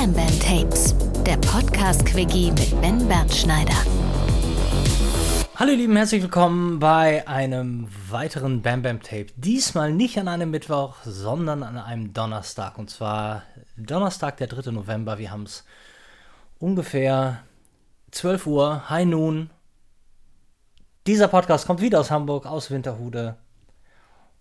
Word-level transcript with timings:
Bam 0.00 0.12
Bam 0.12 0.38
Tapes, 0.38 0.94
der 1.26 1.36
Podcast-Quickie 1.38 2.52
mit 2.52 2.80
Ben 2.80 3.08
Bernschneider. 3.08 3.74
Hallo 5.56 5.72
ihr 5.72 5.76
Lieben, 5.76 5.96
herzlich 5.96 6.22
willkommen 6.22 6.78
bei 6.78 7.26
einem 7.26 7.88
weiteren 8.08 8.62
Bam 8.62 8.82
Bam 8.82 9.02
Tape. 9.02 9.26
Diesmal 9.34 9.92
nicht 9.92 10.16
an 10.16 10.28
einem 10.28 10.52
Mittwoch, 10.52 10.98
sondern 11.04 11.64
an 11.64 11.76
einem 11.78 12.12
Donnerstag. 12.12 12.78
Und 12.78 12.90
zwar 12.90 13.42
Donnerstag, 13.76 14.36
der 14.36 14.46
3. 14.46 14.70
November. 14.70 15.18
Wir 15.18 15.32
haben 15.32 15.42
es 15.42 15.64
ungefähr 16.60 17.42
12 18.12 18.46
Uhr, 18.46 18.88
High 18.88 19.06
Noon. 19.06 19.50
Dieser 21.08 21.26
Podcast 21.26 21.66
kommt 21.66 21.80
wieder 21.80 21.98
aus 21.98 22.12
Hamburg, 22.12 22.46
aus 22.46 22.70
Winterhude. 22.70 23.34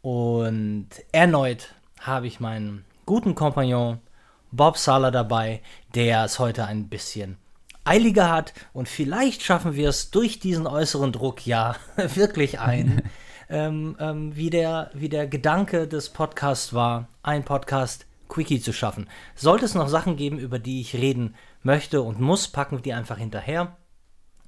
Und 0.03 0.89
erneut 1.11 1.73
habe 1.99 2.27
ich 2.27 2.39
meinen 2.39 2.85
guten 3.07 3.33
Kompagnon 3.33 4.01
Bob 4.51 4.77
Sala 4.77 5.11
dabei, 5.11 5.61
der 5.95 6.25
es 6.25 6.39
heute 6.39 6.65
ein 6.65 6.87
bisschen 6.87 7.37
eiliger 7.83 8.29
hat 8.29 8.53
und 8.73 8.89
vielleicht 8.89 9.41
schaffen 9.41 9.75
wir 9.75 9.89
es 9.89 10.11
durch 10.11 10.39
diesen 10.39 10.67
äußeren 10.67 11.11
Druck 11.11 11.45
ja 11.47 11.75
wirklich 12.15 12.59
ein, 12.59 13.01
ähm, 13.49 13.95
ähm, 13.99 14.35
wie, 14.35 14.49
der, 14.49 14.91
wie 14.93 15.09
der 15.09 15.27
Gedanke 15.27 15.87
des 15.87 16.09
Podcasts 16.09 16.73
war, 16.73 17.07
ein 17.23 17.45
Podcast 17.45 18.05
Quickie 18.27 18.59
zu 18.59 18.73
schaffen. 18.73 19.07
Sollte 19.35 19.65
es 19.65 19.73
noch 19.73 19.87
Sachen 19.87 20.17
geben, 20.17 20.37
über 20.37 20.59
die 20.59 20.81
ich 20.81 20.95
reden 20.95 21.35
möchte 21.63 22.01
und 22.01 22.19
muss, 22.19 22.49
packen 22.49 22.77
wir 22.77 22.83
die 22.83 22.93
einfach 22.93 23.17
hinterher. 23.17 23.77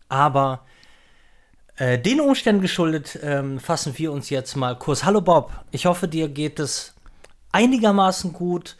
Aber 0.10 0.66
äh, 1.78 1.98
den 1.98 2.20
Umständen 2.20 2.62
geschuldet 2.62 3.18
ähm, 3.24 3.60
fassen 3.60 3.98
wir 3.98 4.12
uns 4.12 4.30
jetzt 4.30 4.56
mal 4.56 4.78
kurz. 4.78 5.06
Hallo 5.06 5.22
Bob, 5.22 5.52
ich 5.72 5.86
hoffe, 5.86 6.10
dir 6.10 6.28
geht 6.28 6.60
es 6.60 6.94
einigermaßen 7.54 8.34
gut 8.34 8.76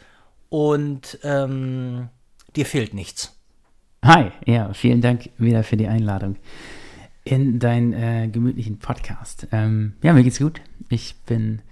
und 0.50 1.18
ähm, 1.22 2.10
dir 2.54 2.66
fehlt 2.66 2.92
nichts. 2.92 3.40
Hi, 4.04 4.32
ja, 4.44 4.72
vielen 4.74 5.00
Dank 5.00 5.30
wieder 5.38 5.62
für 5.62 5.76
die 5.76 5.86
Einladung 5.86 6.36
in 7.24 7.58
deinen 7.58 7.92
äh, 7.92 8.28
gemütlichen 8.28 8.78
Podcast. 8.78 9.46
Ähm, 9.52 9.94
ja, 10.02 10.12
mir 10.12 10.22
geht's 10.22 10.38
gut. 10.38 10.60
Ich 10.88 11.16
bin 11.26 11.62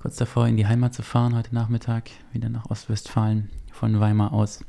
kurz 0.00 0.16
davor, 0.16 0.46
in 0.46 0.56
die 0.56 0.66
Heimat 0.66 0.94
zu 0.94 1.02
fahren 1.02 1.36
heute 1.36 1.54
Nachmittag, 1.54 2.10
wieder 2.32 2.48
nach 2.48 2.70
Ostwestfalen 2.70 3.50
von 3.72 4.00
Weimar 4.00 4.32
aus. 4.32 4.64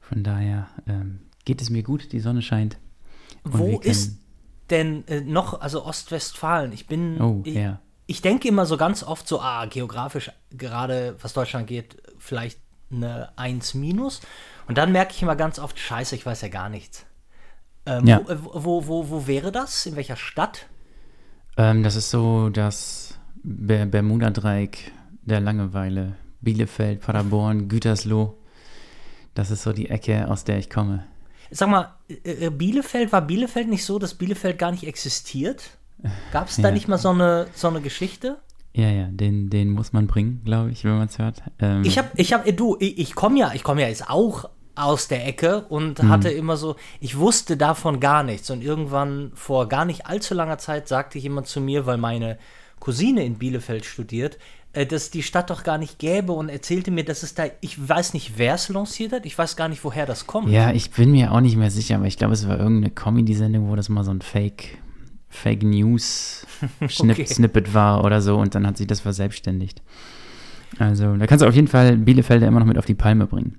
Von 0.00 0.22
daher 0.22 0.68
ähm, 0.86 1.20
geht 1.44 1.60
es 1.60 1.70
mir 1.70 1.82
gut, 1.82 2.12
die 2.12 2.20
Sonne 2.20 2.42
scheint. 2.42 2.78
Wo 3.42 3.80
ist 3.80 4.18
denn 4.70 5.06
äh, 5.08 5.20
noch, 5.22 5.60
also 5.60 5.84
Ostwestfalen? 5.84 6.72
Ich 6.72 6.86
bin. 6.86 7.20
Oh, 7.20 7.40
ich, 7.44 7.54
ja. 7.54 7.80
Ich 8.06 8.20
denke 8.20 8.48
immer 8.48 8.66
so 8.66 8.76
ganz 8.76 9.02
oft 9.02 9.26
so, 9.26 9.40
ah, 9.40 9.64
geografisch, 9.64 10.30
gerade 10.50 11.16
was 11.22 11.32
Deutschland 11.32 11.66
geht, 11.66 12.02
vielleicht 12.18 12.58
eine 12.96 13.30
1 13.36 13.74
minus. 13.74 14.20
Und 14.68 14.78
dann 14.78 14.92
merke 14.92 15.12
ich 15.12 15.22
immer 15.22 15.36
ganz 15.36 15.58
oft, 15.58 15.78
scheiße, 15.78 16.14
ich 16.14 16.24
weiß 16.26 16.42
ja 16.42 16.48
gar 16.48 16.68
nichts. 16.68 17.04
Ähm, 17.86 18.06
Ja. 18.06 18.20
wo, 18.26 18.50
wo, 18.54 18.86
wo, 18.86 19.10
wo 19.10 19.26
wäre 19.26 19.52
das? 19.52 19.86
In 19.86 19.96
welcher 19.96 20.16
Stadt? 20.16 20.66
Ähm, 21.56 21.82
das 21.82 21.96
ist 21.96 22.10
so 22.10 22.48
das 22.50 23.18
Ber 23.42 23.84
Bermuda-Dreieck 23.86 24.92
der 25.22 25.40
Langeweile. 25.40 26.14
Bielefeld, 26.40 27.00
Paderborn, 27.00 27.68
Gütersloh. 27.68 28.36
Das 29.34 29.50
ist 29.50 29.62
so 29.62 29.72
die 29.72 29.88
Ecke, 29.90 30.28
aus 30.30 30.44
der 30.44 30.58
ich 30.58 30.70
komme. 30.70 31.04
Sag 31.50 31.68
mal, 31.68 31.94
äh, 32.08 32.46
äh, 32.46 32.50
Bielefeld, 32.50 33.12
war 33.12 33.22
Bielefeld 33.22 33.68
nicht 33.68 33.84
so, 33.84 33.98
dass 33.98 34.14
Bielefeld 34.14 34.58
gar 34.58 34.70
nicht 34.70 34.86
existiert? 34.86 35.70
Gab 36.32 36.48
es 36.48 36.56
da 36.56 36.68
Ja. 36.68 36.70
nicht 36.74 36.88
mal 36.88 36.98
so 36.98 37.10
eine, 37.10 37.46
so 37.54 37.68
eine 37.68 37.80
Geschichte? 37.80 38.38
Ja, 38.76 38.90
ja, 38.90 39.06
den, 39.10 39.50
den 39.50 39.70
muss 39.70 39.92
man 39.92 40.06
bringen, 40.08 40.40
glaube 40.44 40.70
ich, 40.72 40.84
wenn 40.84 40.98
man 40.98 41.06
es 41.06 41.18
hört. 41.18 41.42
Ähm, 41.60 41.82
Ich 41.84 41.96
habe, 41.96 42.08
ich 42.16 42.32
habe, 42.32 42.52
du, 42.52 42.76
ich, 42.80 42.98
ich 42.98 43.14
komme 43.14 43.38
ja, 43.38 43.52
ich 43.54 43.62
komme 43.62 43.82
ja 43.82 43.88
jetzt 43.88 44.10
auch 44.10 44.46
aus 44.74 45.06
der 45.06 45.24
Ecke 45.28 45.66
und 45.68 46.02
Mhm. 46.02 46.08
hatte 46.08 46.30
immer 46.30 46.56
so, 46.56 46.74
ich 46.98 47.16
wusste 47.16 47.56
davon 47.56 48.00
gar 48.00 48.24
nichts. 48.24 48.50
Und 48.50 48.62
irgendwann 48.64 49.30
vor 49.34 49.68
gar 49.68 49.84
nicht 49.84 50.06
allzu 50.06 50.34
langer 50.34 50.58
Zeit 50.58 50.88
sagte 50.88 51.18
jemand 51.20 51.46
zu 51.46 51.60
mir, 51.60 51.86
weil 51.86 51.98
meine 51.98 52.38
Cousine 52.80 53.24
in 53.24 53.36
Bielefeld 53.36 53.84
studiert, 53.84 54.38
äh, 54.72 54.84
dass 54.84 55.10
die 55.12 55.22
Stadt 55.22 55.50
doch 55.50 55.62
gar 55.62 55.78
nicht 55.78 56.00
gäbe 56.00 56.32
und 56.32 56.48
erzählte 56.48 56.90
mir, 56.90 57.04
dass 57.04 57.22
es 57.22 57.36
da, 57.36 57.44
ich 57.60 57.88
weiß 57.88 58.12
nicht, 58.14 58.32
wer 58.38 58.54
es 58.54 58.68
lanciert 58.68 59.12
hat, 59.12 59.24
ich 59.24 59.38
weiß 59.38 59.54
gar 59.54 59.68
nicht, 59.68 59.84
woher 59.84 60.06
das 60.06 60.26
kommt. 60.26 60.48
Ja, 60.48 60.72
ich 60.72 60.90
bin 60.90 61.12
mir 61.12 61.30
auch 61.30 61.40
nicht 61.40 61.54
mehr 61.56 61.70
sicher, 61.70 61.94
aber 61.94 62.06
ich 62.06 62.18
glaube, 62.18 62.34
es 62.34 62.48
war 62.48 62.58
irgendeine 62.58 62.90
Comedy-Sendung, 62.92 63.70
wo 63.70 63.76
das 63.76 63.88
mal 63.88 64.02
so 64.02 64.10
ein 64.10 64.20
Fake, 64.22 64.78
Fake 65.34 65.62
News 65.62 66.46
Schnipp, 66.88 67.18
Okay. 67.18 67.26
Snippet 67.26 67.74
war 67.74 68.04
oder 68.04 68.20
so 68.22 68.36
und 68.38 68.54
dann 68.54 68.66
hat 68.66 68.76
sich 68.76 68.86
das 68.86 69.00
verselbstständigt. 69.00 69.82
Also, 70.78 71.16
da 71.16 71.26
kannst 71.26 71.42
du 71.42 71.48
auf 71.48 71.54
jeden 71.54 71.68
Fall 71.68 71.96
Bielefelder 71.96 72.46
immer 72.48 72.60
noch 72.60 72.66
mit 72.66 72.78
auf 72.78 72.86
die 72.86 72.94
Palme 72.94 73.26
bringen. 73.26 73.58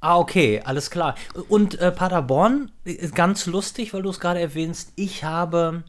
Ah, 0.00 0.18
okay, 0.18 0.60
alles 0.64 0.90
klar. 0.90 1.14
Und 1.48 1.78
äh, 1.80 1.92
Paderborn, 1.92 2.70
ganz 3.14 3.46
lustig, 3.46 3.94
weil 3.94 4.02
du 4.02 4.10
es 4.10 4.18
gerade 4.20 4.40
erwähnst, 4.40 4.92
ich 4.96 5.22
habe, 5.24 5.84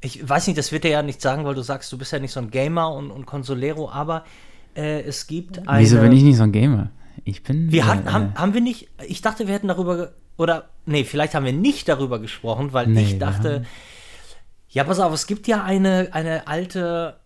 ich 0.00 0.26
weiß 0.26 0.46
nicht, 0.46 0.56
das 0.58 0.70
wird 0.72 0.84
dir 0.84 0.90
ja 0.90 1.02
nicht 1.02 1.20
sagen, 1.20 1.44
weil 1.44 1.54
du 1.54 1.62
sagst, 1.62 1.92
du 1.92 1.98
bist 1.98 2.12
ja 2.12 2.18
nicht 2.20 2.30
so 2.32 2.38
ein 2.40 2.50
Gamer 2.50 2.94
und, 2.94 3.10
und 3.10 3.26
Consolero, 3.26 3.90
aber 3.90 4.24
äh, 4.76 5.00
es 5.02 5.26
gibt 5.26 5.66
eine... 5.68 5.80
Wieso 5.80 5.98
bin 5.98 6.12
ich 6.12 6.22
nicht 6.22 6.36
so 6.36 6.44
ein 6.44 6.52
Gamer? 6.52 6.90
Ich 7.24 7.42
bin. 7.42 7.72
Wir 7.72 7.80
äh, 7.82 7.84
hatten, 7.86 8.12
haben, 8.12 8.34
haben 8.36 8.54
wir 8.54 8.60
nicht, 8.60 8.88
ich 9.06 9.20
dachte, 9.20 9.48
wir 9.48 9.54
hätten 9.54 9.68
darüber, 9.68 10.12
oder, 10.38 10.68
nee, 10.86 11.02
vielleicht 11.04 11.34
haben 11.34 11.44
wir 11.44 11.52
nicht 11.52 11.88
darüber 11.88 12.20
gesprochen, 12.20 12.72
weil 12.72 12.86
Nee, 12.86 13.02
ich 13.02 13.18
dachte, 13.18 13.54
haben- 13.56 13.66
ja, 14.76 14.84
pass 14.84 15.00
auf, 15.00 15.14
es 15.14 15.26
gibt 15.26 15.46
ja 15.46 15.64
eine, 15.64 16.10
eine 16.12 16.48
alte 16.48 17.18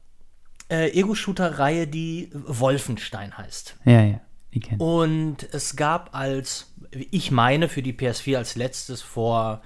äh, 0.70 0.96
Ego-Shooter-Reihe, 0.96 1.88
die 1.88 2.30
Wolfenstein 2.32 3.36
heißt. 3.36 3.76
Ja, 3.86 4.02
ja, 4.04 4.20
die 4.54 4.60
kennt. 4.60 4.80
Und 4.80 5.52
es 5.52 5.74
gab 5.74 6.14
als, 6.14 6.72
ich 6.92 7.32
meine, 7.32 7.68
für 7.68 7.82
die 7.82 7.92
PS4 7.92 8.36
als 8.36 8.54
letztes 8.54 9.02
vor 9.02 9.62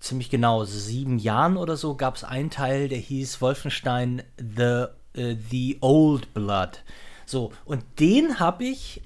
ziemlich 0.00 0.30
genau 0.30 0.64
sieben 0.64 1.18
Jahren 1.18 1.58
oder 1.58 1.76
so, 1.76 1.94
gab 1.94 2.16
es 2.16 2.24
einen 2.24 2.48
Teil, 2.48 2.88
der 2.88 2.96
hieß 2.96 3.42
Wolfenstein 3.42 4.22
The, 4.38 4.86
äh, 5.12 5.36
The 5.50 5.76
Old 5.82 6.32
Blood. 6.32 6.84
So, 7.26 7.52
und 7.66 7.84
den 8.00 8.40
habe 8.40 8.64
ich. 8.64 9.02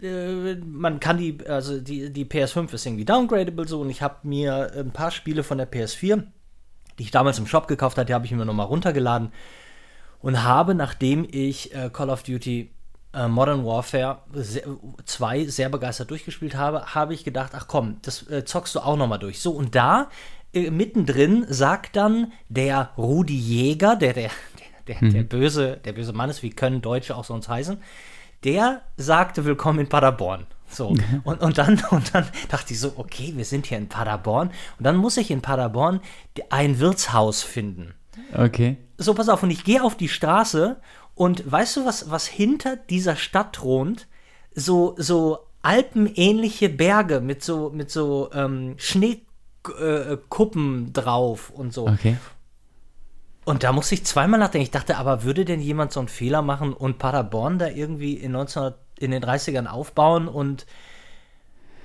Äh, 0.00 0.54
man 0.54 0.98
kann 0.98 1.18
die, 1.18 1.46
also 1.46 1.78
die, 1.78 2.10
die 2.10 2.24
PS5 2.24 2.72
ist 2.72 2.86
irgendwie 2.86 3.04
downgradable 3.04 3.68
so 3.68 3.82
und 3.82 3.90
ich 3.90 4.00
habe 4.00 4.26
mir 4.26 4.72
ein 4.74 4.92
paar 4.92 5.10
Spiele 5.10 5.42
von 5.42 5.58
der 5.58 5.70
PS4, 5.70 6.24
die 6.98 7.04
ich 7.04 7.10
damals 7.10 7.38
im 7.38 7.46
Shop 7.46 7.68
gekauft 7.68 7.98
hatte, 7.98 8.14
habe 8.14 8.26
ich 8.26 8.32
mir 8.32 8.44
nochmal 8.44 8.66
runtergeladen 8.66 9.32
und 10.20 10.42
habe, 10.44 10.74
nachdem 10.74 11.26
ich 11.30 11.74
äh, 11.74 11.90
Call 11.92 12.10
of 12.10 12.22
Duty 12.22 12.70
äh, 13.12 13.28
Modern 13.28 13.64
Warfare 13.64 14.18
2 15.04 15.46
sehr 15.46 15.68
begeistert 15.68 16.10
durchgespielt 16.10 16.54
habe, 16.54 16.94
habe 16.94 17.14
ich 17.14 17.24
gedacht, 17.24 17.52
ach 17.54 17.66
komm, 17.68 17.98
das 18.02 18.28
äh, 18.30 18.44
zockst 18.44 18.74
du 18.74 18.80
auch 18.80 18.96
noch 18.96 19.08
mal 19.08 19.18
durch. 19.18 19.40
So, 19.40 19.52
und 19.52 19.74
da 19.74 20.08
äh, 20.54 20.70
mittendrin 20.70 21.44
sagt 21.48 21.96
dann 21.96 22.32
der 22.48 22.90
Rudi 22.96 23.36
Jäger, 23.36 23.96
der, 23.96 24.12
der, 24.12 24.30
der, 24.88 25.00
der, 25.00 25.10
der, 25.10 25.22
böse, 25.22 25.78
der 25.84 25.92
böse 25.92 26.12
Mann 26.12 26.30
ist, 26.30 26.42
wie 26.42 26.50
können 26.50 26.82
Deutsche 26.82 27.16
auch 27.16 27.24
sonst 27.24 27.48
heißen, 27.48 27.82
der 28.44 28.82
sagte, 28.96 29.44
willkommen 29.44 29.80
in 29.80 29.88
Paderborn. 29.88 30.46
So, 30.72 30.96
und, 31.24 31.40
und, 31.40 31.58
dann, 31.58 31.82
und 31.90 32.14
dann 32.14 32.26
dachte 32.48 32.72
ich 32.72 32.80
so, 32.80 32.92
okay, 32.96 33.32
wir 33.36 33.44
sind 33.44 33.66
hier 33.66 33.78
in 33.78 33.88
Paderborn. 33.88 34.48
Und 34.78 34.84
dann 34.84 34.96
muss 34.96 35.16
ich 35.16 35.30
in 35.30 35.42
Paderborn 35.42 36.00
ein 36.50 36.78
Wirtshaus 36.78 37.42
finden 37.42 37.94
Okay. 38.34 38.76
so, 38.98 39.14
pass 39.14 39.28
auf, 39.28 39.42
und 39.42 39.50
ich 39.50 39.64
gehe 39.64 39.82
auf 39.82 39.96
die 39.96 40.08
Straße 40.08 40.76
und 41.14 41.50
weißt 41.50 41.76
du, 41.76 41.84
was, 41.86 42.10
was 42.10 42.26
hinter 42.26 42.76
dieser 42.76 43.16
Stadt 43.16 43.54
thront? 43.54 44.06
So, 44.54 44.94
so 44.98 45.40
alpenähnliche 45.62 46.68
Berge 46.68 47.20
mit 47.20 47.42
so, 47.42 47.70
mit 47.70 47.90
so 47.90 48.30
ähm, 48.32 48.74
Schneekuppen 48.76 49.32
drauf 50.92 51.50
und 51.50 51.72
so. 51.72 51.88
Okay. 51.88 52.18
Und 53.44 53.64
da 53.64 53.72
musste 53.72 53.94
ich 53.94 54.04
zweimal 54.04 54.38
nachdenken. 54.38 54.62
Ich 54.64 54.70
dachte, 54.70 54.96
aber 54.96 55.24
würde 55.24 55.44
denn 55.44 55.60
jemand 55.60 55.92
so 55.92 56.00
einen 56.00 56.08
Fehler 56.08 56.42
machen 56.42 56.72
und 56.72 56.98
Paderborn 56.98 57.58
da 57.58 57.68
irgendwie 57.68 58.14
in, 58.14 58.34
1900, 58.36 58.78
in 58.98 59.10
den 59.10 59.22
30ern 59.22 59.66
aufbauen 59.66 60.28
und 60.28 60.66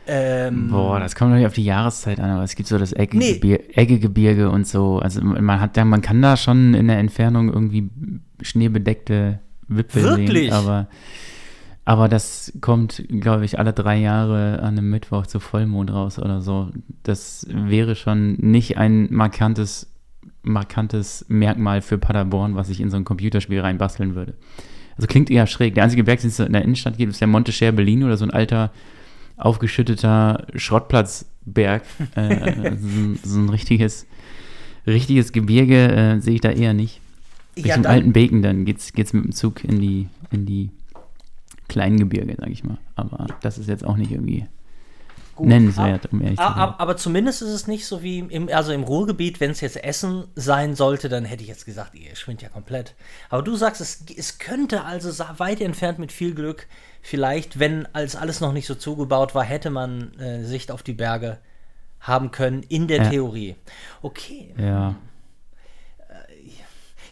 ähm, 0.09 0.69
Boah, 0.69 0.99
das 0.99 1.15
kommt 1.15 1.31
natürlich 1.31 1.47
auf 1.47 1.53
die 1.53 1.65
Jahreszeit 1.65 2.19
an, 2.19 2.29
aber 2.29 2.43
es 2.43 2.55
gibt 2.55 2.69
so 2.69 2.77
das 2.77 2.91
Nee. 2.91 3.01
Eggegebirge, 3.01 3.77
Eggegebirge 3.77 4.49
und 4.49 4.65
so. 4.65 4.99
Also 4.99 5.21
man 5.21 5.59
hat 5.59 5.75
ja, 5.75 5.83
man 5.83 6.01
kann 6.01 6.21
da 6.21 6.37
schon 6.37 6.73
in 6.73 6.87
der 6.87 6.99
Entfernung 6.99 7.51
irgendwie 7.51 7.89
schneebedeckte 8.41 9.39
Wipfel 9.67 10.03
Wirklich? 10.03 10.49
sehen, 10.49 10.53
aber 10.53 10.87
aber 11.83 12.09
das 12.09 12.51
kommt, 12.59 13.01
glaube 13.07 13.45
ich, 13.45 13.59
alle 13.59 13.71
drei 13.71 13.97
Jahre 13.97 14.59
an 14.59 14.77
einem 14.77 14.89
Mittwoch 14.89 15.25
zu 15.25 15.39
Vollmond 15.39 15.91
raus 15.91 16.19
oder 16.19 16.41
so. 16.41 16.69
Das 17.03 17.47
wäre 17.49 17.95
schon 17.95 18.33
nicht 18.33 18.77
ein 18.77 19.07
markantes, 19.09 19.89
markantes 20.47 21.25
Merkmal 21.27 21.81
für 21.81 21.97
Paderborn, 21.97 22.55
was 22.55 22.69
ich 22.69 22.79
in 22.81 22.89
so 22.89 22.97
ein 22.97 23.05
Computerspiel 23.05 23.59
reinbasteln 23.59 24.15
würde. 24.15 24.33
Also 24.95 25.07
klingt 25.07 25.29
eher 25.29 25.45
schräg. 25.47 25.75
Der 25.75 25.83
einzige 25.83 26.03
Berg, 26.03 26.21
den 26.21 26.29
es 26.29 26.39
in 26.39 26.53
der 26.53 26.63
Innenstadt 26.63 26.97
gibt, 26.97 27.11
ist 27.11 27.21
der 27.21 27.27
Monte 27.27 27.51
Cher 27.51 27.71
Berlin 27.71 28.03
oder 28.03 28.17
so 28.17 28.25
ein 28.25 28.31
alter 28.31 28.71
aufgeschütteter 29.37 30.47
Schrottplatzberg. 30.55 31.83
äh, 32.15 32.75
so, 32.77 32.87
ein- 32.87 33.19
so 33.23 33.39
ein 33.39 33.49
richtiges, 33.49 34.07
richtiges 34.85 35.31
Gebirge 35.31 35.91
äh, 35.91 36.19
sehe 36.19 36.35
ich 36.35 36.41
da 36.41 36.49
eher 36.49 36.73
nicht. 36.73 36.99
ja, 37.55 37.63
Richtung 37.65 37.85
alten 37.85 38.13
Beken 38.13 38.41
dann 38.41 38.65
geht's, 38.65 38.93
geht's 38.93 39.13
mit 39.13 39.23
dem 39.23 39.31
Zug 39.31 39.63
in 39.63 39.79
die, 39.79 40.07
in 40.31 40.45
die 40.45 40.69
kleinen 41.67 41.97
Gebirge, 41.97 42.35
sag 42.39 42.49
ich 42.49 42.63
mal. 42.63 42.77
Aber 42.95 43.27
das 43.41 43.57
ist 43.57 43.67
jetzt 43.69 43.85
auch 43.85 43.97
nicht 43.97 44.11
irgendwie 44.11 44.45
Gut, 45.37 45.47
nennenswert, 45.47 46.11
um 46.11 46.21
ehrlich 46.21 46.37
zu 46.37 46.43
aber, 46.43 46.53
sein. 46.55 46.63
aber, 46.63 46.79
aber 46.79 46.97
zumindest 46.97 47.43
ist 47.43 47.49
es 47.49 47.67
nicht 47.67 47.85
so 47.85 48.01
wie 48.01 48.19
im, 48.19 48.49
also 48.49 48.71
im 48.71 48.83
Ruhrgebiet, 48.83 49.39
wenn 49.39 49.51
es 49.51 49.61
jetzt 49.61 49.83
Essen 49.83 50.25
sein 50.35 50.75
sollte, 50.75 51.09
dann 51.09 51.25
hätte 51.25 51.43
ich 51.43 51.49
jetzt 51.49 51.65
gesagt, 51.65 51.93
ihr 51.93 52.15
schwindet 52.15 52.41
ja 52.41 52.49
komplett. 52.49 52.95
Aber 53.29 53.43
du 53.43 53.55
sagst, 53.55 53.79
es, 53.79 54.03
es 54.17 54.39
könnte 54.39 54.83
also 54.83 55.09
weit 55.37 55.61
entfernt 55.61 55.99
mit 55.99 56.11
viel 56.11 56.33
Glück, 56.33 56.67
vielleicht, 57.03 57.59
wenn 57.59 57.87
als 57.93 58.15
alles 58.15 58.41
noch 58.41 58.51
nicht 58.51 58.65
so 58.65 58.73
zugebaut 58.73 59.35
war, 59.35 59.43
hätte 59.43 59.69
man 59.69 60.11
äh, 60.19 60.43
Sicht 60.43 60.71
auf 60.71 60.81
die 60.81 60.93
Berge 60.93 61.37
haben 61.99 62.31
können, 62.31 62.63
in 62.63 62.87
der 62.87 63.03
Ja. 63.03 63.09
Theorie. 63.09 63.55
Okay. 64.01 64.53
Ja. 64.57 64.95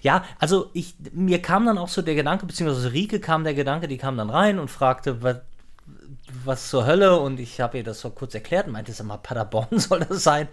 Ja, 0.01 0.23
also 0.37 0.69
ich, 0.73 0.95
mir 1.13 1.41
kam 1.41 1.65
dann 1.65 1.79
auch 1.79 1.87
so 1.87 2.03
der 2.03 2.13
Gedanke, 2.13 2.45
beziehungsweise 2.45 2.91
Rike 2.93 3.19
kam 3.19 3.43
der 3.43 3.55
Gedanke, 3.55 3.87
die 3.87 3.97
kam 3.97 4.17
dann 4.17 4.29
rein 4.29 4.59
und 4.59 4.69
fragte, 4.69 5.23
was, 6.43 6.69
zur 6.69 6.85
Hölle 6.85 7.19
und 7.19 7.39
ich 7.39 7.61
habe 7.61 7.77
ihr 7.77 7.83
das 7.83 8.01
so 8.01 8.09
kurz 8.09 8.33
erklärt 8.33 8.67
und 8.67 8.73
meinte, 8.73 8.91
sag 8.91 9.07
mal, 9.07 9.17
Paderborn 9.17 9.67
soll 9.79 10.01
das 10.01 10.23
sein. 10.23 10.47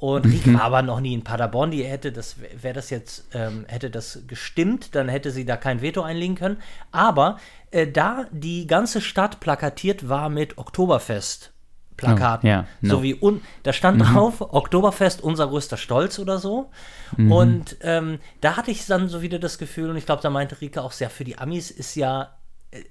Und 0.00 0.24
Rike 0.24 0.54
war 0.54 0.62
aber 0.62 0.80
noch 0.80 1.00
nie 1.00 1.12
in 1.12 1.24
Paderborn, 1.24 1.70
die 1.70 1.84
hätte 1.84 2.10
das, 2.10 2.36
wäre 2.38 2.72
das 2.72 2.88
jetzt, 2.88 3.26
ähm, 3.34 3.66
hätte 3.68 3.90
das 3.90 4.20
gestimmt, 4.26 4.94
dann 4.94 5.10
hätte 5.10 5.30
sie 5.30 5.44
da 5.44 5.58
kein 5.58 5.82
Veto 5.82 6.00
einlegen 6.00 6.36
können. 6.36 6.56
Aber 6.90 7.38
äh, 7.70 7.86
da 7.86 8.24
die 8.30 8.66
ganze 8.66 9.02
Stadt 9.02 9.40
plakatiert 9.40 10.08
war 10.08 10.30
mit 10.30 10.56
Oktoberfest. 10.56 11.52
Plakaten. 11.98 12.48
Oh, 12.48 12.50
ja, 12.50 12.66
no. 12.80 12.94
So 12.94 13.02
wie 13.02 13.14
un 13.14 13.42
da 13.62 13.74
stand 13.74 14.00
drauf, 14.00 14.40
Oktoberfest, 14.40 15.20
unser 15.20 15.48
größter 15.48 15.76
Stolz 15.76 16.18
oder 16.18 16.38
so. 16.38 16.70
Und 17.18 17.76
ähm, 17.82 18.20
da 18.40 18.56
hatte 18.56 18.70
ich 18.70 18.86
dann 18.86 19.08
so 19.08 19.20
wieder 19.20 19.38
das 19.38 19.58
Gefühl, 19.58 19.90
und 19.90 19.96
ich 19.96 20.06
glaube, 20.06 20.22
da 20.22 20.30
meinte 20.30 20.60
Rike 20.62 20.82
auch 20.82 20.92
sehr, 20.92 21.10
für 21.10 21.24
die 21.24 21.36
Amis 21.36 21.70
ist 21.70 21.94
ja, 21.94 22.30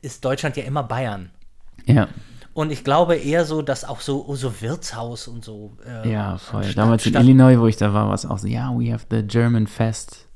ist 0.02 0.24
Deutschland 0.24 0.58
ja 0.58 0.64
immer 0.64 0.84
Bayern. 0.84 1.32
Ja. 1.86 2.08
Und 2.54 2.72
ich 2.72 2.84
glaube 2.84 3.16
eher 3.16 3.46
so, 3.46 3.62
dass 3.62 3.86
auch 3.86 4.02
so, 4.02 4.34
so 4.36 4.62
Wirtshaus 4.62 5.28
und 5.28 5.46
so. 5.46 5.78
äh, 5.86 6.12
Ja, 6.12 6.38
voll. 6.38 6.64
Stadt- 6.64 6.78
Damals 6.78 7.06
in 7.06 7.12
Stadt- 7.14 7.24
Illinois, 7.24 7.58
wo 7.60 7.68
ich 7.68 7.78
da 7.78 7.94
war, 7.94 8.08
war 8.08 8.14
es 8.16 8.26
auch 8.26 8.38
so, 8.40 8.48
ja, 8.48 8.70
we 8.78 8.92
have 8.92 9.06
the 9.10 9.22
German 9.24 9.68
Fest, 9.68 10.28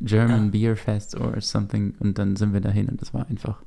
German 0.00 0.50
Beer 0.50 0.76
Fest 0.76 1.14
or 1.20 1.40
something. 1.40 1.94
Und 2.00 2.18
dann 2.18 2.36
sind 2.36 2.52
wir 2.52 2.60
dahin 2.60 2.88
und 2.88 3.00
das 3.00 3.12
war 3.14 3.26
einfach 3.28 3.62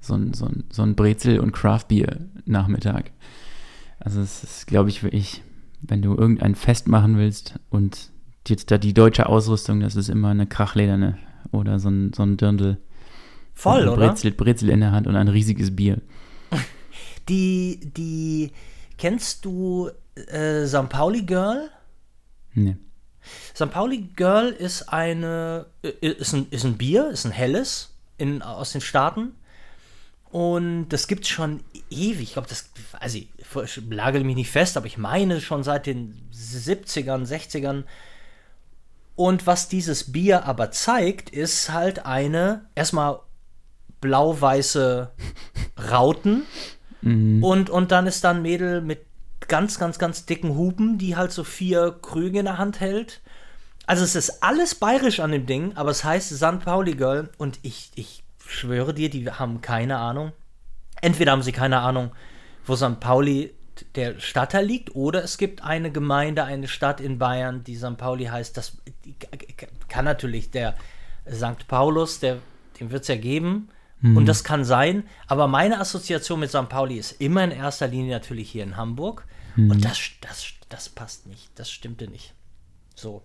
so 0.00 0.14
ein, 0.14 0.34
so 0.34 0.44
ein, 0.46 0.64
so 0.70 0.82
ein 0.82 0.94
Brezel- 0.94 1.40
und 1.40 1.52
Craft-Bier-Nachmittag. 1.52 3.10
Also 4.00 4.20
es 4.20 4.44
ist, 4.44 4.66
glaube 4.66 4.90
ich, 4.90 5.02
wirklich, 5.02 5.42
wenn 5.80 6.02
du 6.02 6.14
irgendein 6.14 6.54
Fest 6.54 6.88
machen 6.88 7.16
willst 7.16 7.58
und 7.70 8.10
jetzt 8.46 8.70
da 8.70 8.78
die 8.78 8.92
deutsche 8.94 9.26
Ausrüstung, 9.26 9.80
das 9.80 9.96
ist 9.96 10.08
immer 10.10 10.28
eine 10.28 10.46
Krachlederne 10.46 11.16
oder 11.52 11.78
so 11.78 11.88
ein, 11.88 12.12
so 12.14 12.22
ein 12.22 12.36
Dirndl. 12.36 12.76
Voll, 13.54 13.88
oder? 13.88 14.08
Brezel, 14.08 14.32
Brezel 14.32 14.68
in 14.68 14.80
der 14.80 14.92
Hand 14.92 15.06
und 15.06 15.16
ein 15.16 15.28
riesiges 15.28 15.74
Bier. 15.74 15.98
Die, 17.28 17.80
die, 17.96 18.52
kennst 18.98 19.44
du 19.44 19.90
äh, 20.14 20.66
St. 20.66 20.88
Pauli 20.88 21.22
Girl? 21.22 21.70
Nee. 22.54 22.76
St. 23.54 23.70
Pauli 23.70 24.08
Girl 24.16 24.48
ist 24.50 24.88
eine, 24.88 25.66
äh, 25.82 26.08
ist 26.08 26.32
ein, 26.32 26.46
ist 26.50 26.64
ein 26.64 26.76
Bier, 26.76 27.10
ist 27.10 27.24
ein 27.24 27.32
helles 27.32 27.94
in, 28.18 28.42
aus 28.42 28.72
den 28.72 28.80
Staaten. 28.80 29.34
Und 30.30 30.88
das 30.88 31.06
gibt 31.06 31.24
es 31.24 31.28
schon 31.28 31.60
ewig. 31.90 32.22
Ich 32.22 32.32
glaube, 32.32 32.48
das, 32.48 32.70
also 32.98 33.18
ich 33.18 33.28
lagere 33.88 34.24
mich 34.24 34.34
nicht 34.34 34.50
fest, 34.50 34.76
aber 34.76 34.86
ich 34.86 34.98
meine 34.98 35.40
schon 35.40 35.62
seit 35.62 35.86
den 35.86 36.28
70ern, 36.34 37.24
60ern. 37.24 37.84
Und 39.14 39.46
was 39.46 39.68
dieses 39.68 40.10
Bier 40.10 40.44
aber 40.44 40.72
zeigt, 40.72 41.30
ist 41.30 41.70
halt 41.70 42.04
eine, 42.04 42.66
erstmal 42.74 43.20
blau-weiße 44.00 45.12
Rauten. 45.90 46.42
Und, 47.42 47.70
und 47.70 47.92
dann 47.92 48.06
ist 48.06 48.24
da 48.24 48.30
ein 48.30 48.42
Mädel 48.42 48.80
mit 48.80 49.00
ganz, 49.48 49.78
ganz, 49.78 49.98
ganz 49.98 50.26
dicken 50.26 50.56
Hupen, 50.56 50.98
die 50.98 51.16
halt 51.16 51.32
so 51.32 51.44
vier 51.44 51.96
Krüge 52.00 52.38
in 52.38 52.46
der 52.46 52.58
Hand 52.58 52.80
hält. 52.80 53.20
Also 53.86 54.04
es 54.04 54.14
ist 54.14 54.42
alles 54.42 54.74
bayerisch 54.74 55.20
an 55.20 55.32
dem 55.32 55.46
Ding, 55.46 55.76
aber 55.76 55.90
es 55.90 56.04
heißt 56.04 56.34
St. 56.34 56.60
Pauli 56.64 56.94
Girl 56.94 57.28
und 57.36 57.58
ich, 57.62 57.90
ich 57.94 58.24
schwöre 58.46 58.94
dir, 58.94 59.10
die 59.10 59.30
haben 59.30 59.60
keine 59.60 59.98
Ahnung. 59.98 60.32
Entweder 61.02 61.32
haben 61.32 61.42
sie 61.42 61.52
keine 61.52 61.80
Ahnung, 61.80 62.12
wo 62.64 62.76
St. 62.76 63.00
Pauli 63.00 63.52
der 63.96 64.20
Stadtteil 64.20 64.64
liegt, 64.64 64.94
oder 64.94 65.24
es 65.24 65.36
gibt 65.36 65.62
eine 65.62 65.90
Gemeinde, 65.90 66.44
eine 66.44 66.68
Stadt 66.68 67.00
in 67.00 67.18
Bayern, 67.18 67.64
die 67.64 67.76
St. 67.76 67.96
Pauli 67.96 68.26
heißt. 68.26 68.56
Das 68.56 68.78
kann 69.88 70.04
natürlich 70.04 70.50
der 70.50 70.76
St. 71.30 71.66
Paulus, 71.68 72.20
der, 72.20 72.38
den 72.78 72.90
wird 72.90 73.02
es 73.02 73.08
ja 73.08 73.16
geben. 73.16 73.68
Und 74.16 74.26
das 74.26 74.44
kann 74.44 74.64
sein, 74.64 75.04
aber 75.26 75.46
meine 75.46 75.80
Assoziation 75.80 76.40
mit 76.40 76.50
St. 76.50 76.68
Pauli 76.68 76.96
ist 76.98 77.12
immer 77.20 77.42
in 77.42 77.50
erster 77.52 77.88
Linie 77.88 78.12
natürlich 78.12 78.50
hier 78.50 78.62
in 78.62 78.76
Hamburg. 78.76 79.26
Und 79.70 79.84
das, 79.84 79.98
das, 80.20 80.52
das 80.68 80.88
passt 80.88 81.26
nicht. 81.26 81.50
Das 81.54 81.70
stimmte 81.70 82.08
nicht. 82.08 82.34
So. 82.94 83.22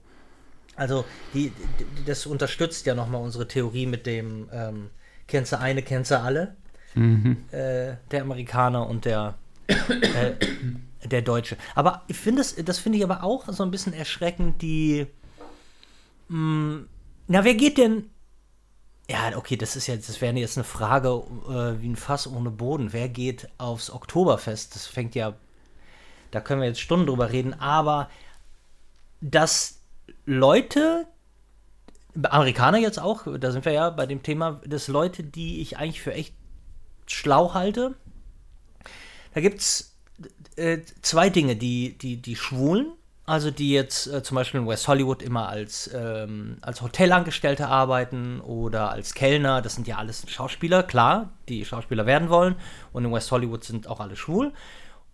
Also, 0.76 1.04
die, 1.34 1.52
die, 1.80 2.06
das 2.06 2.26
unterstützt 2.26 2.86
ja 2.86 2.96
nochmal 2.96 3.22
unsere 3.22 3.48
Theorie 3.48 3.86
mit 3.86 4.06
dem 4.06 4.48
ähm, 4.54 4.90
kennst 5.28 5.52
du 5.52 5.60
eine, 5.60 5.82
kennst 5.82 6.12
du 6.12 6.20
alle. 6.20 6.56
Äh, 7.52 7.96
der 8.12 8.22
Amerikaner 8.22 8.88
und 8.88 9.06
der, 9.06 9.36
äh, 9.68 10.34
der 11.06 11.22
Deutsche. 11.22 11.58
Aber 11.76 12.04
ich 12.08 12.18
finde 12.18 12.42
das, 12.42 12.56
das 12.56 12.80
finde 12.80 12.98
ich 12.98 13.04
aber 13.04 13.24
auch 13.24 13.48
so 13.52 13.64
ein 13.64 13.72
bisschen 13.72 13.94
erschreckend, 13.94 14.62
die. 14.62 15.08
Mh, 16.30 16.86
na, 17.28 17.44
wer 17.44 17.56
geht 17.56 17.78
denn. 17.78 18.10
Ja, 19.10 19.36
okay, 19.36 19.58
das 19.58 19.76
ist 19.76 19.88
jetzt, 19.88 20.08
das 20.08 20.22
wäre 20.22 20.36
jetzt 20.36 20.58
eine 20.58 20.64
Frage 20.64 21.10
äh, 21.48 21.82
wie 21.82 21.90
ein 21.90 21.96
Fass 21.96 22.28
ohne 22.28 22.52
Boden. 22.52 22.94
Wer 22.94 23.10
geht 23.10 23.50
aufs 23.58 23.90
Oktoberfest? 23.90 24.76
Das 24.76 24.86
fängt 24.86 25.16
ja. 25.16 25.34
Da 26.30 26.42
können 26.42 26.62
wir 26.62 26.68
jetzt 26.68 26.80
Stunden 26.80 27.08
drüber 27.08 27.32
reden, 27.32 27.56
aber 27.56 28.08
dass 29.20 29.80
Leute, 30.26 31.08
Amerikaner 32.22 32.78
jetzt 32.78 33.00
auch, 33.00 33.26
da 33.40 33.52
sind 33.52 33.66
wir 33.66 33.72
ja 33.72 33.90
bei 33.90 34.06
dem 34.06 34.22
Thema, 34.22 34.62
dass 34.64 34.88
Leute, 34.88 35.24
die 35.24 35.60
ich 35.62 35.78
eigentlich 35.78 36.02
für 36.02 36.14
echt 36.14 36.36
schlau 37.08 37.56
halte, 37.56 37.96
da 39.34 39.42
gibt 39.42 39.62
es 39.62 39.98
äh, 40.56 40.82
zwei 41.02 41.32
Dinge, 41.32 41.56
die, 41.56 41.98
die, 41.98 42.18
die 42.18 42.36
Schwulen, 42.36 42.92
also 43.30 43.52
die 43.52 43.72
jetzt 43.72 44.08
äh, 44.08 44.24
zum 44.24 44.36
Beispiel 44.36 44.60
in 44.60 44.68
West 44.68 44.88
Hollywood 44.88 45.22
immer 45.22 45.48
als, 45.50 45.90
ähm, 45.94 46.58
als 46.62 46.82
Hotelangestellte 46.82 47.68
arbeiten 47.68 48.42
oder 48.42 48.90
als 48.90 49.14
Kellner, 49.14 49.62
das 49.62 49.76
sind 49.76 49.88
ja 49.88 49.98
alles 49.98 50.26
Schauspieler, 50.28 50.82
klar, 50.82 51.30
die 51.48 51.64
Schauspieler 51.64 52.08
werden 52.08 52.30
wollen 52.30 52.56
und 52.92 53.06
in 53.06 53.12
West 53.12 53.32
Hollywood 53.32 53.64
sind 53.64 53.88
auch 53.88 54.00
alle 54.00 54.16
schwul. 54.16 54.52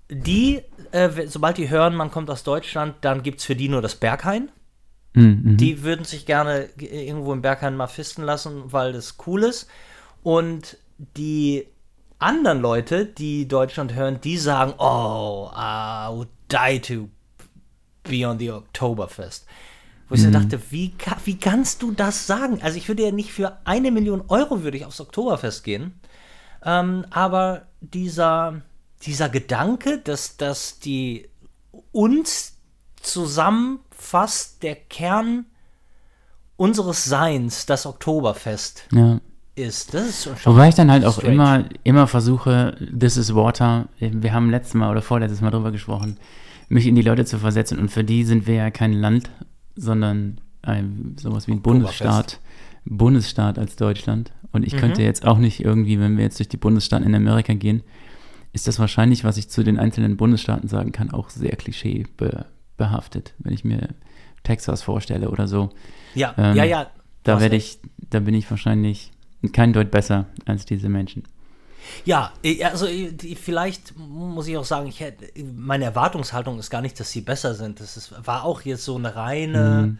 Die, 0.09 0.61
äh, 0.91 1.27
sobald 1.27 1.57
die 1.57 1.69
hören, 1.69 1.93
man 1.93 2.09
kommt 2.09 2.29
aus 2.29 2.43
Deutschland, 2.43 2.95
dann 3.01 3.21
gibt 3.21 3.39
es 3.41 3.45
für 3.45 3.55
die 3.55 3.67
nur 3.67 3.81
das 3.81 3.95
Berghain. 3.95 4.49
Mhm. 5.13 5.57
Die 5.57 5.83
würden 5.83 6.05
sich 6.05 6.25
gerne 6.25 6.69
irgendwo 6.77 7.33
im 7.33 7.41
Berghain 7.41 7.75
mal 7.75 7.87
fisten 7.87 8.23
lassen, 8.23 8.71
weil 8.71 8.93
das 8.93 9.17
cool 9.27 9.43
ist. 9.43 9.67
Und 10.23 10.77
die 11.17 11.67
anderen 12.19 12.61
Leute, 12.61 13.05
die 13.05 13.47
Deutschland 13.47 13.93
hören, 13.93 14.21
die 14.21 14.37
sagen, 14.37 14.73
oh, 14.77 15.49
I 15.53 16.07
would 16.11 16.29
die 16.49 16.79
to 16.79 17.09
be 18.09 18.27
on 18.27 18.39
the 18.39 18.51
Oktoberfest. 18.51 19.45
Wo 20.07 20.15
ich 20.15 20.21
so 20.21 20.29
dachte, 20.29 20.59
wie, 20.69 20.93
wie 21.25 21.37
kannst 21.37 21.81
du 21.81 21.91
das 21.91 22.27
sagen? 22.27 22.59
Also 22.61 22.77
ich 22.77 22.87
würde 22.87 23.03
ja 23.03 23.11
nicht 23.11 23.31
für 23.31 23.57
eine 23.65 23.89
Million 23.91 24.23
Euro 24.27 24.61
würde 24.63 24.77
ich 24.77 24.85
aufs 24.85 25.01
Oktoberfest 25.01 25.63
gehen. 25.63 25.93
Ähm, 26.63 27.05
aber 27.09 27.63
dieser, 27.81 28.61
dieser 29.01 29.29
Gedanke, 29.29 29.97
dass, 29.97 30.37
dass 30.37 30.79
die 30.79 31.27
uns 31.91 32.57
zusammenfasst, 33.01 34.61
der 34.63 34.75
Kern 34.75 35.45
unseres 36.57 37.03
Seins, 37.05 37.65
das 37.65 37.85
Oktoberfest 37.85 38.85
Ja. 38.91 39.19
ist. 39.55 39.93
Das 39.93 40.03
ist 40.07 40.23
schon 40.23 40.53
Wobei 40.53 40.69
ich 40.69 40.75
dann 40.75 40.91
halt 40.91 41.03
auch 41.05 41.13
strange. 41.17 41.33
immer, 41.33 41.63
immer 41.83 42.07
versuche, 42.07 42.77
This 42.97 43.17
is 43.17 43.33
Water, 43.35 43.87
wir 43.99 44.33
haben 44.33 44.49
letztes 44.49 44.73
Mal 44.75 44.89
oder 44.91 45.01
vorletztes 45.01 45.41
Mal 45.41 45.51
drüber 45.51 45.71
gesprochen, 45.71 46.17
mich 46.69 46.87
in 46.87 46.95
die 46.95 47.01
Leute 47.01 47.25
zu 47.25 47.37
versetzen 47.39 47.79
und 47.79 47.89
für 47.89 48.03
die 48.03 48.23
sind 48.23 48.47
wir 48.47 48.55
ja 48.55 48.71
kein 48.71 48.93
Land, 48.93 49.29
sondern 49.75 50.41
ein, 50.61 51.15
sowas 51.19 51.47
wie 51.47 51.51
ein. 51.53 51.61
Bundesstaat, 51.61 52.39
Bundesstaat 52.85 53.59
als 53.59 53.75
Deutschland. 53.75 54.31
Und 54.51 54.61
Mhm. 54.61 54.67
ich 54.67 54.77
könnte 54.77 55.01
jetzt 55.03 55.25
auch 55.25 55.37
nicht 55.37 55.63
irgendwie, 55.63 55.99
wenn 55.99 56.17
wir 56.17 56.23
jetzt 56.23 56.39
durch 56.39 56.49
die 56.49 56.57
Bundesstaaten 56.57 57.05
in 57.05 57.13
Amerika 57.15 57.53
gehen, 57.53 57.83
ist 58.53 58.67
das 58.67 58.79
wahrscheinlich, 58.79 59.23
was 59.23 59.37
ich 59.37 59.49
zu 59.49 59.63
den 59.63 59.77
einzelnen 59.77 60.15
Bundesstaaten 60.17 60.69
sagen 60.69 60.91
kann, 60.93 61.11
auch 61.11 61.29
sehr 61.29 61.55
klischeebehaftet, 61.57 63.33
wenn 63.39 63.53
ich 63.53 63.63
mir 63.65 63.89
Texas 64.43 64.81
vorstelle 64.81 65.29
oder 65.29 65.47
so. 65.47 65.71
Ja, 66.13 66.33
Ähm, 66.37 66.55
ja, 66.55 66.63
ja. 66.63 66.87
Da 67.23 67.39
werde 67.41 67.55
ich, 67.55 67.79
da 68.09 68.19
bin 68.19 68.35
ich 68.35 68.49
wahrscheinlich 68.49 69.11
kein 69.51 69.73
Deut 69.73 69.89
besser 69.91 70.27
als 70.45 70.65
diese 70.65 70.89
Menschen. 70.89 71.23
Ja, 72.03 72.31
eh, 72.43 72.63
also 72.63 72.87
die- 72.87 73.35
vielleicht 73.35 73.97
muss 73.97 74.47
ich 74.47 74.57
auch 74.57 74.65
sagen, 74.65 74.87
ich 74.87 74.99
hätte, 74.99 75.27
meine 75.43 75.85
Erwartungshaltung 75.85 76.59
ist 76.59 76.69
gar 76.69 76.81
nicht, 76.81 76.99
dass 76.99 77.11
sie 77.11 77.21
besser 77.21 77.53
sind. 77.55 77.79
Das 77.79 77.97
ist, 77.97 78.13
war 78.25 78.43
auch 78.43 78.61
jetzt 78.61 78.85
so 78.85 78.95
eine 78.95 79.15
reine, 79.15 79.97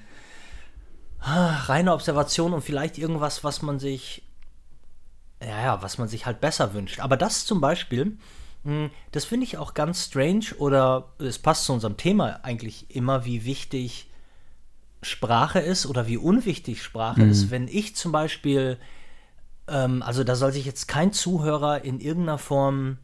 ah, 1.19 1.63
reine 1.65 1.93
Observation 1.93 2.53
und 2.53 2.61
vielleicht 2.63 2.97
irgendwas, 2.97 3.43
was 3.43 3.61
man 3.61 3.79
sich, 3.79 4.23
ja, 5.41 5.61
ja, 5.63 5.81
was 5.81 5.97
man 5.97 6.07
sich 6.07 6.25
halt 6.25 6.41
besser 6.41 6.73
wünscht. 6.73 6.99
Aber 6.99 7.17
das 7.17 7.45
zum 7.45 7.61
Beispiel, 7.61 8.17
Hm, 8.63 8.89
Das 9.11 9.25
finde 9.25 9.45
ich 9.45 9.59
auch 9.59 9.75
ganz 9.75 10.05
strange 10.05 10.45
oder 10.57 11.09
es 11.19 11.37
passt 11.37 11.65
zu 11.65 11.73
unserem 11.73 11.97
Thema 11.97 12.39
eigentlich 12.43 12.95
immer, 12.95 13.23
wie 13.23 13.45
wichtig 13.45 14.09
Sprache 15.03 15.59
ist 15.59 15.85
oder 15.85 16.07
wie 16.07 16.17
unwichtig 16.17 16.81
Sprache 16.81 17.21
ist. 17.25 17.51
Wenn 17.51 17.67
ich 17.67 17.95
zum 17.95 18.11
Beispiel, 18.11 18.79
ähm, 19.67 20.01
also 20.03 20.23
da 20.23 20.35
soll 20.35 20.51
sich 20.51 20.65
jetzt 20.65 20.87
kein 20.87 21.13
Zuhörer 21.13 21.83
in 21.83 21.99
irgendeiner 21.99 22.37
Form 22.37 22.97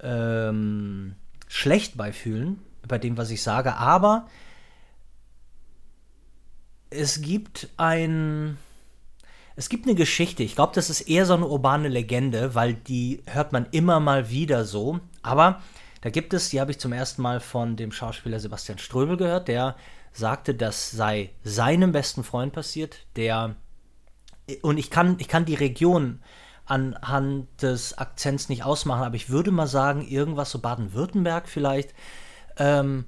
ähm, 0.00 1.16
schlecht 1.48 1.96
beifühlen 1.96 2.60
bei 2.86 2.98
dem, 2.98 3.16
was 3.16 3.30
ich 3.30 3.42
sage, 3.42 3.74
aber 3.76 4.26
es 6.90 7.20
gibt 7.20 7.68
ein, 7.76 8.58
es 9.56 9.68
gibt 9.68 9.86
eine 9.86 9.94
Geschichte. 9.94 10.42
Ich 10.42 10.54
glaube, 10.54 10.72
das 10.74 10.90
ist 10.90 11.02
eher 11.02 11.26
so 11.26 11.34
eine 11.34 11.46
urbane 11.46 11.88
Legende, 11.88 12.54
weil 12.54 12.74
die 12.74 13.22
hört 13.26 13.52
man 13.52 13.66
immer 13.72 14.00
mal 14.00 14.30
wieder 14.30 14.64
so. 14.64 15.00
Aber 15.22 15.62
da 16.02 16.10
gibt 16.10 16.32
es, 16.34 16.50
die 16.50 16.60
habe 16.60 16.70
ich 16.70 16.78
zum 16.78 16.92
ersten 16.92 17.22
Mal 17.22 17.40
von 17.40 17.76
dem 17.76 17.90
Schauspieler 17.90 18.38
Sebastian 18.38 18.78
Ströbel 18.78 19.16
gehört, 19.16 19.48
der 19.48 19.76
sagte, 20.12 20.54
das 20.54 20.90
sei 20.90 21.30
seinem 21.42 21.92
besten 21.92 22.24
Freund 22.24 22.52
passiert, 22.52 23.06
der 23.16 23.56
und 24.62 24.78
ich 24.78 24.90
kann, 24.90 25.16
ich 25.18 25.28
kann 25.28 25.44
die 25.44 25.54
Region 25.54 26.20
anhand 26.66 27.46
des 27.62 27.96
Akzents 27.96 28.48
nicht 28.48 28.64
ausmachen, 28.64 29.04
aber 29.04 29.14
ich 29.14 29.30
würde 29.30 29.50
mal 29.50 29.66
sagen, 29.66 30.06
irgendwas 30.06 30.50
so 30.50 30.58
Baden-Württemberg 30.58 31.48
vielleicht. 31.48 31.94
Ähm, 32.58 33.04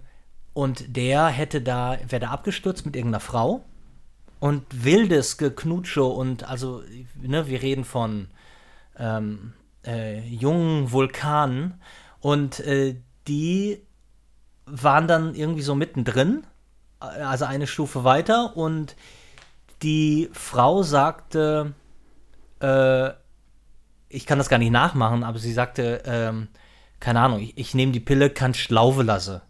und 0.54 0.97
der 0.97 1.26
hätte 1.26 1.61
da, 1.61 1.99
wäre 2.09 2.21
da 2.21 2.30
abgestürzt 2.30 2.87
mit 2.87 2.97
irgendeiner 2.97 3.21
Frau 3.21 3.64
und 4.40 4.64
wildes 4.85 5.38
Geknutsche 5.38 6.04
und 6.04 6.49
also, 6.49 6.83
ne, 7.21 7.49
wir 7.49 7.62
reden 7.62 7.85
von 7.85 8.28
ähm, 8.97 9.54
äh, 9.87 10.21
jungen 10.21 10.92
Vulkanen 10.92 11.80
und 12.21 12.61
äh, 12.61 12.97
die 13.26 13.83
waren 14.66 15.09
dann 15.09 15.35
irgendwie 15.35 15.62
so 15.62 15.75
mittendrin, 15.75 16.45
also 17.00 17.45
eine 17.45 17.66
Stufe 17.66 18.04
weiter 18.04 18.57
und 18.57 18.97
die 19.82 20.28
Frau 20.32 20.82
sagte, 20.82 21.75
äh, 22.61 23.11
ich 24.08 24.26
kann 24.26 24.38
das 24.38 24.49
gar 24.49 24.58
nicht 24.58 24.70
nachmachen, 24.70 25.23
aber 25.25 25.38
sie 25.38 25.52
sagte, 25.52 26.02
ähm, 26.06 26.49
keine 27.00 27.20
Ahnung, 27.20 27.40
ich, 27.40 27.56
ich 27.56 27.75
nehme 27.75 27.92
die 27.92 28.00
Pille, 28.00 28.30
kann 28.30 28.54
Schlaufe 28.54 29.02
lasse. 29.02 29.42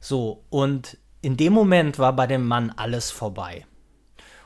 So, 0.00 0.44
und 0.50 0.96
in 1.22 1.36
dem 1.36 1.52
Moment 1.52 1.98
war 1.98 2.14
bei 2.14 2.26
dem 2.26 2.46
Mann 2.46 2.70
alles 2.70 3.10
vorbei. 3.10 3.66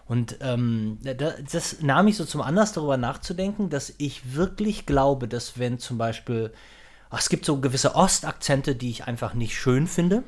Und 0.07 0.39
ähm, 0.41 0.99
da- 1.03 1.35
das 1.53 1.81
nahm 1.81 2.07
mich 2.07 2.17
so 2.17 2.25
zum 2.25 2.41
Anlass, 2.41 2.73
darüber 2.73 2.97
nachzudenken, 2.97 3.71
dass 3.71 3.93
ich 3.99 4.35
wirklich 4.35 4.87
glaube, 4.87 5.29
dass 5.29 5.59
wenn 5.59 5.79
zum 5.79 5.99
Beispiel, 5.99 6.53
ach, 7.11 7.21
es 7.21 7.29
gibt 7.29 7.45
so 7.45 7.61
gewisse 7.61 7.95
Ostakzente, 7.95 8.75
die 8.75 8.91
ich 8.91 9.05
einfach 9.05 9.35
nicht 9.35 9.57
schön 9.57 9.87
finde. 9.87 10.23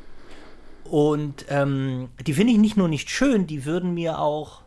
Und 0.84 1.46
ähm, 1.48 2.10
die 2.26 2.34
finde 2.34 2.52
ich 2.52 2.58
nicht 2.58 2.76
nur 2.76 2.88
nicht 2.88 3.10
schön, 3.10 3.46
die 3.46 3.64
würden 3.64 3.94
mir 3.94 4.18
auch, 4.18 4.62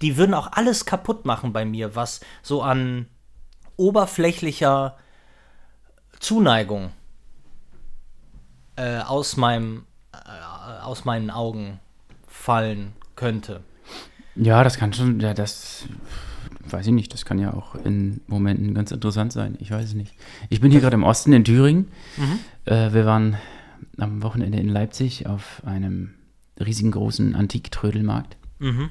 die 0.00 0.16
würden 0.16 0.34
auch 0.34 0.52
alles 0.52 0.84
kaputt 0.84 1.24
machen 1.24 1.52
bei 1.52 1.64
mir, 1.64 1.96
was 1.96 2.20
so 2.42 2.62
an 2.62 3.06
oberflächlicher 3.76 4.96
Zuneigung 6.20 6.90
äh, 8.76 8.98
aus 8.98 9.36
meinem, 9.36 9.86
äh, 10.12 10.82
aus 10.82 11.04
meinen 11.04 11.30
Augen 11.30 11.80
fallen 12.26 12.92
könnte. 13.16 13.62
Ja, 14.36 14.64
das 14.64 14.76
kann 14.76 14.92
schon, 14.92 15.20
ja, 15.20 15.32
das 15.32 15.86
weiß 16.68 16.86
ich 16.86 16.92
nicht, 16.92 17.12
das 17.12 17.24
kann 17.24 17.38
ja 17.38 17.52
auch 17.54 17.74
in 17.74 18.20
Momenten 18.26 18.74
ganz 18.74 18.90
interessant 18.90 19.32
sein. 19.32 19.56
Ich 19.60 19.70
weiß 19.70 19.84
es 19.84 19.94
nicht. 19.94 20.14
Ich 20.48 20.60
bin 20.60 20.70
hier 20.70 20.80
gerade 20.80 20.94
im 20.94 21.04
Osten 21.04 21.32
in 21.32 21.44
Thüringen. 21.44 21.90
Äh, 22.64 22.92
wir 22.92 23.06
waren 23.06 23.36
am 23.98 24.22
Wochenende 24.22 24.58
in 24.58 24.68
Leipzig 24.68 25.26
auf 25.26 25.62
einem 25.64 26.10
riesigen 26.64 26.90
großen 26.90 27.34
Antiktrödelmarkt. 27.34 28.36
Mhm. 28.58 28.90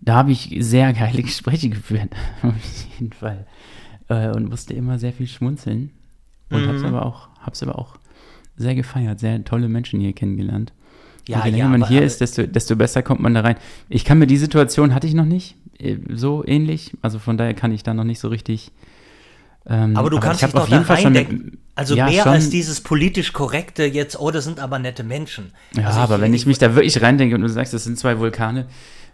Da 0.00 0.14
habe 0.14 0.30
ich 0.32 0.54
sehr 0.60 0.92
geile 0.92 1.22
Gespräche 1.22 1.68
geführt, 1.70 2.10
auf 2.42 2.54
jeden 2.98 3.12
Fall. 3.12 3.46
Äh, 4.08 4.28
und 4.30 4.48
musste 4.48 4.74
immer 4.74 4.98
sehr 4.98 5.12
viel 5.12 5.26
schmunzeln. 5.26 5.90
Und 6.50 6.62
Mhm. 6.64 6.68
hab's 6.68 6.82
aber 6.84 7.04
auch, 7.04 7.28
hab's 7.40 7.62
aber 7.62 7.78
auch 7.78 7.96
sehr 8.56 8.74
gefeiert, 8.74 9.20
sehr 9.20 9.44
tolle 9.44 9.68
Menschen 9.68 10.00
hier 10.00 10.12
kennengelernt. 10.12 10.72
Ja, 11.28 11.44
je 11.44 11.50
länger 11.50 11.64
ja, 11.64 11.68
man 11.68 11.82
aber- 11.82 11.88
hier 11.90 11.98
aber- 11.98 12.06
ist, 12.06 12.20
desto, 12.20 12.46
desto 12.46 12.74
besser 12.74 13.02
kommt 13.02 13.20
man 13.20 13.34
da 13.34 13.42
rein. 13.42 13.56
Ich 13.88 14.04
kann 14.04 14.18
mir 14.18 14.26
die 14.26 14.38
Situation 14.38 14.94
hatte 14.94 15.06
ich 15.06 15.14
noch 15.14 15.26
nicht, 15.26 15.56
äh, 15.78 15.98
so 16.14 16.42
ähnlich. 16.46 16.92
Also 17.02 17.18
von 17.18 17.36
daher 17.36 17.52
kann 17.54 17.72
ich 17.72 17.82
da 17.82 17.92
noch 17.92 18.04
nicht 18.04 18.18
so 18.20 18.28
richtig. 18.28 18.72
ähm, 19.66 19.94
Aber 19.96 20.08
du 20.08 20.18
kannst 20.20 20.42
ich 20.42 20.46
dich 20.46 20.54
doch 20.58 20.68
da 20.68 20.80
reindenken. 20.80 21.58
Also 21.78 21.94
ja, 21.94 22.06
mehr 22.06 22.24
schon. 22.24 22.32
als 22.32 22.50
dieses 22.50 22.80
politisch 22.80 23.32
korrekte 23.32 23.84
jetzt, 23.84 24.18
oh, 24.18 24.32
das 24.32 24.42
sind 24.44 24.58
aber 24.58 24.80
nette 24.80 25.04
Menschen. 25.04 25.52
Ja, 25.76 25.86
also 25.86 26.00
aber 26.00 26.20
wenn 26.20 26.34
ich 26.34 26.44
mich 26.44 26.58
da 26.58 26.74
wirklich 26.74 27.00
reindenke 27.00 27.36
und 27.36 27.42
du 27.42 27.48
sagst, 27.48 27.72
das 27.72 27.84
sind 27.84 27.96
zwei 27.96 28.18
Vulkane, 28.18 28.66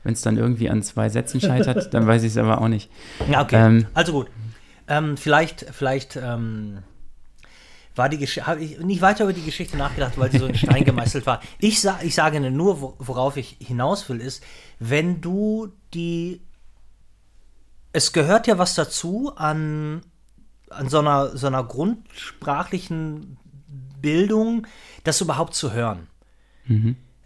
wenn 0.02 0.14
es 0.14 0.22
dann 0.22 0.38
irgendwie 0.38 0.70
an 0.70 0.82
zwei 0.82 1.10
Sätzen 1.10 1.42
scheitert, 1.42 1.92
dann 1.94 2.06
weiß 2.06 2.22
ich 2.22 2.30
es 2.32 2.38
aber 2.38 2.62
auch 2.62 2.68
nicht. 2.68 2.90
Ja, 3.30 3.42
okay. 3.42 3.56
Ähm, 3.66 3.86
also 3.92 4.12
gut. 4.12 4.28
Ähm, 4.88 5.18
vielleicht, 5.18 5.66
vielleicht 5.72 6.16
ähm, 6.16 6.78
war 7.96 8.08
die 8.08 8.16
Geschichte, 8.18 8.46
habe 8.46 8.60
ich 8.64 8.78
nicht 8.80 9.02
weiter 9.02 9.24
über 9.24 9.34
die 9.34 9.44
Geschichte 9.44 9.76
nachgedacht, 9.76 10.14
weil 10.16 10.32
sie 10.32 10.38
so 10.38 10.46
in 10.46 10.54
Stein 10.54 10.84
gemeißelt 10.86 11.26
war. 11.26 11.40
Ich, 11.58 11.82
sa 11.82 11.98
ich 12.02 12.14
sage 12.14 12.40
nur, 12.50 12.80
wo- 12.80 12.94
worauf 12.98 13.36
ich 13.36 13.56
hinaus 13.60 14.08
will, 14.08 14.22
ist, 14.22 14.42
wenn 14.78 15.20
du 15.20 15.68
die. 15.92 16.40
Es 17.92 18.12
gehört 18.14 18.46
ja 18.46 18.56
was 18.58 18.74
dazu 18.74 19.32
an, 19.36 20.00
an 20.74 20.88
so, 20.88 20.98
einer, 20.98 21.36
so 21.36 21.46
einer 21.46 21.64
grundsprachlichen 21.64 23.38
Bildung, 24.00 24.66
das 25.02 25.20
überhaupt 25.20 25.54
zu 25.54 25.72
hören. 25.72 26.06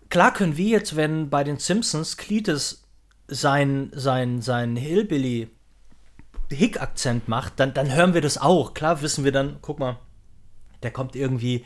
Klar 0.08 0.32
können 0.32 0.56
wir 0.56 0.68
jetzt, 0.68 0.96
wenn 0.96 1.28
bei 1.30 1.44
den 1.44 1.58
Simpsons 1.58 2.16
Cletus 2.16 2.84
sein, 3.26 3.90
sein, 3.94 4.40
sein 4.40 4.76
Hillbilly 4.76 5.50
Hick-Akzent 6.50 7.28
macht, 7.28 7.60
dann, 7.60 7.74
dann 7.74 7.94
hören 7.94 8.14
wir 8.14 8.20
das 8.20 8.38
auch. 8.38 8.74
Klar 8.74 9.02
wissen 9.02 9.24
wir 9.24 9.32
dann, 9.32 9.58
guck 9.60 9.78
mal, 9.78 9.98
der 10.82 10.90
kommt 10.90 11.14
irgendwie, 11.14 11.64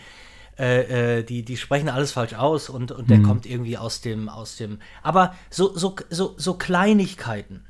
äh, 0.59 1.19
äh, 1.19 1.23
die, 1.23 1.45
die 1.45 1.57
sprechen 1.57 1.89
alles 1.89 2.13
falsch 2.13 2.35
aus 2.35 2.69
und, 2.69 2.91
und 2.91 3.09
der 3.09 3.23
kommt 3.23 3.47
irgendwie 3.47 3.79
aus 3.79 4.01
dem, 4.01 4.29
aus 4.29 4.57
dem. 4.57 4.81
Aber 5.03 5.35
so, 5.51 5.77
so, 5.77 5.95
so, 6.11 6.35
so 6.37 6.55
Kleinigkeiten. 6.55 7.65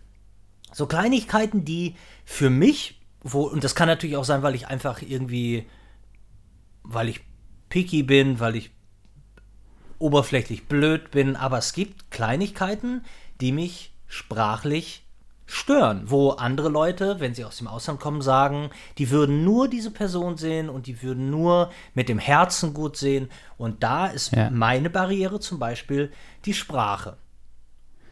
So 0.72 0.86
Kleinigkeiten, 0.86 1.64
die 1.64 1.96
für 2.24 2.48
mich, 2.48 3.01
wo, 3.22 3.42
und 3.42 3.64
das 3.64 3.74
kann 3.74 3.88
natürlich 3.88 4.16
auch 4.16 4.24
sein, 4.24 4.42
weil 4.42 4.54
ich 4.54 4.66
einfach 4.68 5.02
irgendwie, 5.02 5.66
weil 6.82 7.08
ich 7.08 7.20
picky 7.68 8.02
bin, 8.02 8.40
weil 8.40 8.56
ich 8.56 8.70
oberflächlich 9.98 10.66
blöd 10.66 11.10
bin, 11.10 11.36
aber 11.36 11.58
es 11.58 11.72
gibt 11.72 12.10
Kleinigkeiten, 12.10 13.04
die 13.40 13.52
mich 13.52 13.94
sprachlich 14.08 15.04
stören, 15.46 16.04
wo 16.06 16.30
andere 16.30 16.68
Leute, 16.68 17.20
wenn 17.20 17.34
sie 17.34 17.44
aus 17.44 17.58
dem 17.58 17.68
Ausland 17.68 18.00
kommen, 18.00 18.22
sagen, 18.22 18.70
die 18.98 19.10
würden 19.10 19.44
nur 19.44 19.68
diese 19.68 19.90
Person 19.90 20.36
sehen 20.36 20.68
und 20.68 20.86
die 20.86 21.02
würden 21.02 21.30
nur 21.30 21.70
mit 21.94 22.08
dem 22.08 22.18
Herzen 22.18 22.74
gut 22.74 22.96
sehen. 22.96 23.28
Und 23.58 23.82
da 23.82 24.06
ist 24.06 24.32
Ja. 24.32 24.50
meine 24.50 24.90
Barriere 24.90 25.40
zum 25.40 25.58
Beispiel 25.58 26.10
die 26.46 26.54
Sprache. 26.54 27.16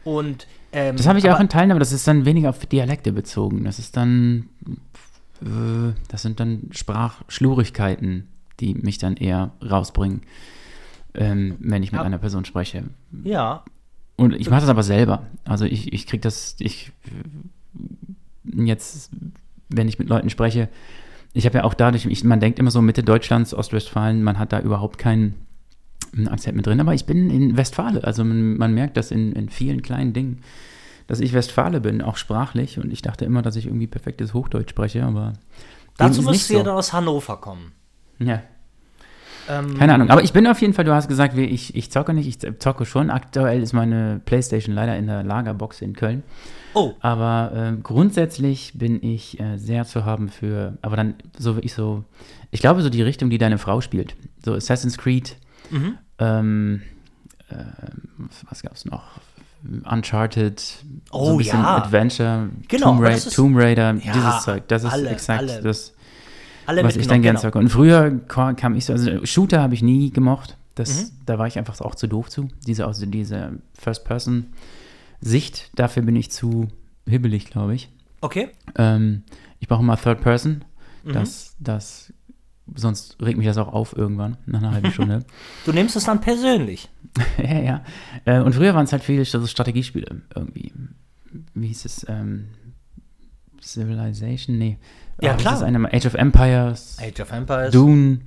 Und 0.03 0.47
ähm, 0.71 0.95
Das 0.97 1.07
habe 1.07 1.19
ich 1.19 1.25
aber- 1.25 1.35
auch 1.37 1.41
in 1.41 1.49
Teilen, 1.49 1.71
aber 1.71 1.79
das 1.79 1.91
ist 1.91 2.07
dann 2.07 2.25
weniger 2.25 2.49
auf 2.49 2.65
Dialekte 2.65 3.11
bezogen. 3.11 3.63
Das 3.65 3.77
ist 3.79 3.95
dann, 3.97 4.49
äh, 5.41 5.93
das 6.07 6.21
sind 6.21 6.39
dann 6.39 6.69
Sprachschlurigkeiten, 6.71 8.27
die 8.59 8.73
mich 8.75 8.97
dann 8.97 9.15
eher 9.17 9.51
rausbringen, 9.67 10.21
ähm, 11.13 11.55
wenn 11.59 11.83
ich 11.83 11.91
mit 11.91 11.99
Ja. 11.99 12.05
einer 12.05 12.17
Person 12.19 12.45
spreche. 12.45 12.83
Ja, 13.23 13.63
Und 14.17 14.33
ich 14.35 14.49
mache 14.51 14.61
das 14.61 14.69
aber 14.69 14.83
selber. 14.83 15.23
Also 15.45 15.65
ich, 15.65 15.93
ich 15.93 16.05
kriege 16.05 16.21
das, 16.21 16.55
ich 16.59 16.91
jetzt, 18.43 19.09
wenn 19.69 19.87
ich 19.87 19.97
mit 19.99 20.09
Leuten 20.09 20.29
spreche, 20.29 20.69
ich 21.33 21.45
habe 21.45 21.59
ja 21.59 21.63
auch 21.63 21.73
dadurch, 21.73 22.05
ich, 22.05 22.23
man 22.23 22.39
denkt 22.39 22.59
immer 22.59 22.71
so 22.71 22.81
Mitte 22.81 23.03
Deutschlands, 23.03 23.53
Ostwestfalen, 23.53 24.21
man 24.23 24.37
hat 24.37 24.51
da 24.53 24.59
überhaupt 24.59 24.97
keinen 24.97 25.35
einen 26.15 26.27
Akzent 26.27 26.55
mit 26.57 26.65
drin, 26.65 26.79
aber 26.79 26.93
ich 26.93 27.05
bin 27.05 27.29
in 27.29 27.57
Westfale. 27.57 28.03
Also 28.03 28.23
man, 28.23 28.57
man 28.57 28.73
merkt 28.73 28.97
das 28.97 29.11
in, 29.11 29.31
in 29.33 29.49
vielen 29.49 29.81
kleinen 29.81 30.13
Dingen, 30.13 30.41
dass 31.07 31.19
ich 31.19 31.33
Westfale 31.33 31.81
bin, 31.81 32.01
auch 32.01 32.17
sprachlich. 32.17 32.79
Und 32.79 32.91
ich 32.91 33.01
dachte 33.01 33.25
immer, 33.25 33.41
dass 33.41 33.55
ich 33.55 33.65
irgendwie 33.65 33.87
perfektes 33.87 34.33
Hochdeutsch 34.33 34.69
spreche, 34.71 35.03
aber 35.03 35.33
dazu 35.97 36.21
dem 36.21 36.25
ist 36.25 36.31
müsst 36.31 36.49
nicht 36.49 36.49
ihr 36.51 36.57
so. 36.59 36.63
dann 36.65 36.75
aus 36.75 36.93
Hannover 36.93 37.37
kommen. 37.37 37.71
Ja. 38.19 38.41
Ähm, 39.49 39.75
Keine 39.77 39.95
Ahnung, 39.95 40.09
aber 40.11 40.23
ich 40.23 40.33
bin 40.33 40.45
auf 40.45 40.61
jeden 40.61 40.73
Fall, 40.73 40.85
du 40.85 40.93
hast 40.93 41.07
gesagt, 41.07 41.35
wie- 41.35 41.45
ich, 41.45 41.75
ich 41.75 41.91
zocke 41.91 42.13
nicht, 42.13 42.27
ich 42.27 42.59
zocke 42.59 42.85
schon. 42.85 43.09
Aktuell 43.09 43.61
ist 43.63 43.73
meine 43.73 44.21
Playstation 44.23 44.75
leider 44.75 44.95
in 44.97 45.07
der 45.07 45.23
Lagerbox 45.23 45.81
in 45.81 45.93
Köln. 45.95 46.21
Oh, 46.73 46.93
Aber 47.01 47.51
ähm, 47.55 47.83
grundsätzlich 47.83 48.73
bin 48.75 49.03
ich 49.03 49.39
äh, 49.39 49.57
sehr 49.57 49.83
zu 49.85 50.05
haben 50.05 50.29
für, 50.29 50.77
aber 50.81 50.95
dann 50.95 51.15
so 51.37 51.55
wirklich 51.55 51.73
so, 51.73 52.05
ich 52.51 52.61
glaube 52.61 52.81
so 52.81 52.89
die 52.89 53.01
Richtung, 53.01 53.29
die 53.29 53.39
deine 53.39 53.57
Frau 53.57 53.81
spielt. 53.81 54.15
So 54.45 54.53
Assassin's 54.53 54.97
Creed, 54.97 55.35
Mhm. 55.71 55.97
ähm, 56.19 56.81
äh, 57.49 57.55
was, 58.17 58.45
was 58.49 58.61
gab's 58.61 58.85
noch? 58.85 59.03
Uncharted, 59.89 60.59
so 60.59 60.75
Oh, 61.11 61.31
ein 61.31 61.37
bisschen 61.37 61.59
ja. 61.59 61.77
Adventure, 61.77 62.49
Genau, 62.67 62.85
Tomb, 62.87 63.01
Ra 63.01 63.09
ist- 63.09 63.33
Tomb 63.35 63.55
Raider, 63.57 63.93
Ja, 64.03 64.13
dieses 64.13 64.41
Zeug. 64.43 64.67
Das 64.67 64.83
ist 64.83 64.91
alle, 64.91 65.09
exakt 65.09 65.39
alle. 65.49 65.61
das. 65.61 65.93
Alle 66.65 66.83
was 66.83 66.95
ich 66.95 67.07
dann 67.07 67.21
gerne 67.21 67.39
genau. 67.39 67.57
Und 67.59 67.69
früher 67.69 68.11
ka- 68.27 68.53
kam 68.53 68.75
ich 68.75 68.85
so, 68.85 68.93
also 68.93 69.25
Shooter 69.25 69.61
habe 69.61 69.73
ich 69.75 69.81
nie 69.83 70.11
gemocht. 70.11 70.57
Das, 70.75 71.03
Mhm. 71.03 71.09
Da 71.25 71.37
war 71.37 71.47
ich 71.47 71.57
einfach 71.59 71.79
auch 71.81 71.95
zu 71.95 72.07
doof 72.07 72.29
zu. 72.29 72.47
Diese, 72.65 72.85
also 72.87 73.05
diese 73.05 73.59
First-Person-Sicht, 73.77 75.71
dafür 75.75 76.03
bin 76.03 76.15
ich 76.15 76.31
zu 76.31 76.67
hibbelig, 77.07 77.45
glaube 77.49 77.75
ich. 77.75 77.89
Okay. 78.21 78.49
Ähm, 78.77 79.23
ich 79.59 79.67
brauche 79.67 79.81
immer 79.81 79.97
Third 79.97 80.21
Person. 80.21 80.63
Mhm. 81.03 81.13
Das, 81.13 81.55
das, 81.59 82.13
sonst 82.75 83.17
regt 83.21 83.37
mich 83.37 83.47
das 83.47 83.57
auch 83.57 83.73
auf 83.73 83.95
irgendwann, 83.95 84.37
nach 84.45 84.59
einer 84.59 84.71
halben 84.71 84.91
Stunde. 84.91 85.25
Du 85.65 85.71
nimmst 85.71 85.95
es 85.95 86.05
dann 86.05 86.21
persönlich. 86.21 86.89
ja, 87.37 87.59
ja. 87.59 87.83
Äh, 88.25 88.39
und 88.39 88.53
früher 88.55 88.73
waren 88.73 88.85
es 88.85 88.91
halt 88.91 89.03
viele 89.03 89.25
so 89.25 89.45
Strategiespiele 89.45 90.21
irgendwie. 90.35 90.71
Wie 91.53 91.67
hieß 91.67 91.85
es? 91.85 92.05
Ähm, 92.09 92.47
Civilization? 93.61 94.57
Nee. 94.57 94.77
Ja, 95.21 95.33
wie 95.33 95.41
klar. 95.41 95.53
Das 95.53 95.63
eine 95.63 95.79
mal? 95.79 95.91
Age 95.93 96.05
of 96.07 96.13
Empires. 96.15 96.97
Age 96.99 97.19
of 97.21 97.31
Empires. 97.31 97.71
Dune. 97.71 98.21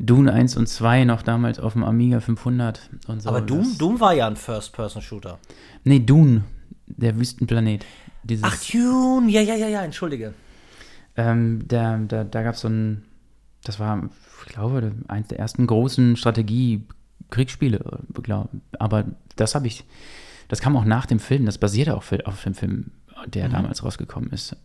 Dune 0.00 0.32
1 0.32 0.56
und 0.56 0.68
2 0.68 1.04
noch 1.04 1.22
damals 1.22 1.58
auf 1.58 1.72
dem 1.72 1.82
Amiga 1.82 2.20
500 2.20 2.88
und 3.08 3.20
so. 3.20 3.28
Aber 3.30 3.40
Doom, 3.40 3.64
Das- 3.64 3.78
Doom 3.78 3.98
war 4.00 4.14
ja 4.14 4.28
ein 4.28 4.36
First-Person-Shooter. 4.36 5.38
Nee, 5.84 5.98
Dune. 6.00 6.44
Der 6.86 7.18
Wüstenplanet. 7.18 7.84
Dieses, 8.22 8.44
Ach, 8.44 8.56
Dune. 8.70 9.28
Ja, 9.30 9.40
ja, 9.40 9.54
ja, 9.56 9.66
ja, 9.68 9.82
entschuldige. 9.82 10.34
Ähm, 11.16 11.66
der, 11.66 11.98
der, 11.98 12.24
da 12.24 12.42
gab 12.42 12.54
es 12.54 12.60
so 12.60 12.68
ein, 12.68 13.04
das 13.64 13.78
war, 13.80 14.08
ich 14.46 14.52
glaube, 14.52 14.92
eins 15.08 15.28
der 15.28 15.38
ersten 15.38 15.66
großen 15.66 16.16
Strategie-Kriegsspiele, 16.16 18.00
aber 18.78 19.04
das 19.36 19.54
habe 19.54 19.66
ich, 19.66 19.84
das 20.48 20.60
kam 20.60 20.76
auch 20.76 20.84
nach 20.84 21.06
dem 21.06 21.18
Film, 21.18 21.46
das 21.46 21.58
basierte 21.58 21.96
auch 21.96 22.04
auf 22.24 22.42
dem 22.44 22.54
Film, 22.54 22.92
der 23.26 23.48
damals 23.48 23.84
rausgekommen 23.84 24.30
ist. 24.30 24.56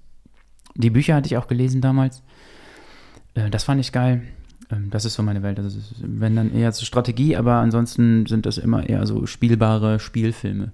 Die 0.75 0.89
Bücher 0.89 1.15
hatte 1.15 1.27
ich 1.27 1.37
auch 1.37 1.47
gelesen 1.47 1.81
damals. 1.81 2.23
Äh, 3.35 3.49
das 3.49 3.63
fand 3.63 3.79
ich 3.79 3.91
geil. 3.91 4.23
Ähm, 4.71 4.89
das 4.89 5.05
ist 5.05 5.15
so 5.15 5.23
meine 5.23 5.43
Welt. 5.43 5.57
Das 5.57 5.75
ist, 5.75 5.95
wenn 5.99 6.35
dann 6.35 6.53
eher 6.53 6.71
zur 6.71 6.85
Strategie, 6.85 7.35
aber 7.35 7.55
ansonsten 7.55 8.25
sind 8.25 8.45
das 8.45 8.57
immer 8.57 8.87
eher 8.87 9.05
so 9.05 9.25
spielbare 9.25 9.99
Spielfilme, 9.99 10.71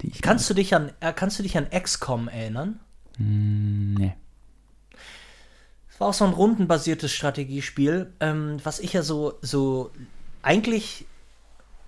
die 0.00 0.08
ich. 0.08 0.22
Kannst 0.22 0.48
du 0.48 0.54
dich 0.54 0.74
an, 0.74 0.90
äh, 1.00 1.12
kannst 1.12 1.38
du 1.38 1.42
dich 1.42 1.56
an 1.56 1.66
XCOM 1.70 2.28
erinnern? 2.28 2.80
Mm, 3.18 3.94
nee. 3.94 4.14
War 6.02 6.08
auch 6.08 6.14
so 6.14 6.24
ein 6.24 6.32
rundenbasiertes 6.32 7.12
Strategiespiel, 7.12 8.12
ähm, 8.18 8.56
was 8.64 8.80
ich 8.80 8.92
ja 8.92 9.02
so, 9.02 9.38
so 9.40 9.92
eigentlich 10.42 11.06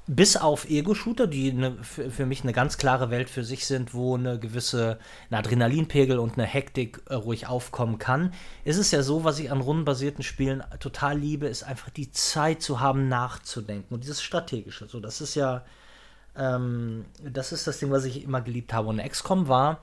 bis 0.07 0.37
auf 0.37 0.71
Ego-Shooter, 0.71 1.27
die 1.27 1.53
ne, 1.53 1.77
für, 1.83 2.25
mich 2.25 2.45
eine 2.45 2.53
ganz 2.53 2.79
klare 2.79 3.11
Welt 3.11 3.29
für 3.29 3.43
sich 3.43 3.67
sind, 3.67 3.93
wo 3.93 4.15
eine 4.15 4.39
gewisse 4.39 5.01
ein 5.31 5.35
Adrenalinpegel 5.35 6.21
und 6.21 6.35
eine 6.35 6.47
Hektik 6.47 7.03
äh, 7.09 7.15
ruhig 7.15 7.49
aufkommen 7.49 7.99
kann, 7.99 8.33
ist 8.63 8.77
es 8.77 8.93
ja 8.93 9.03
so, 9.03 9.25
was 9.25 9.41
ich 9.41 9.51
an 9.51 9.61
rundenbasierten 9.61 10.23
Spielen 10.23 10.63
total 10.79 11.19
liebe, 11.19 11.49
ist 11.49 11.65
einfach 11.65 11.91
die 11.91 12.13
Zeit 12.13 12.63
zu 12.63 12.79
haben, 12.79 13.09
nachzudenken. 13.09 13.93
Und 13.93 14.05
dieses 14.05 14.23
Strategische. 14.23 14.87
So, 14.87 15.01
das 15.01 15.23
ist 15.23 15.35
ja, 15.35 15.65
ähm, 16.37 17.05
das 17.21 17.51
ist 17.51 17.67
das 17.67 17.81
Ding, 17.81 17.91
was 17.91 18.05
ich 18.05 18.23
immer 18.23 18.43
geliebt 18.43 18.73
habe. 18.73 18.91
Und 18.91 19.03
XCOM 19.03 19.49
war 19.49 19.81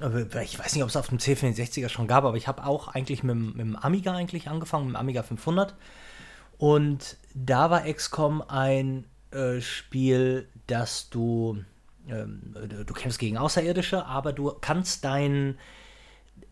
ich 0.00 0.58
weiß 0.58 0.74
nicht, 0.74 0.82
ob 0.84 0.88
es 0.88 0.96
auf 0.96 1.08
dem 1.08 1.18
C64er 1.18 1.88
schon 1.88 2.06
gab, 2.06 2.24
aber 2.24 2.36
ich 2.36 2.46
habe 2.46 2.64
auch 2.64 2.88
eigentlich 2.88 3.24
mit, 3.24 3.36
mit 3.36 3.58
dem 3.58 3.76
Amiga 3.76 4.14
eigentlich 4.14 4.48
angefangen, 4.48 4.86
mit 4.86 4.94
dem 4.94 5.00
Amiga 5.00 5.22
500. 5.22 5.74
Und 6.56 7.16
da 7.34 7.70
war 7.70 7.82
XCOM 7.82 8.42
ein 8.42 9.06
äh, 9.32 9.60
Spiel, 9.60 10.48
das 10.66 11.10
du, 11.10 11.64
ähm, 12.08 12.54
du, 12.86 12.94
kämpfst 12.94 13.18
gegen 13.18 13.38
Außerirdische, 13.38 14.06
aber 14.06 14.32
du 14.32 14.52
kannst 14.60 15.04
dein, 15.04 15.58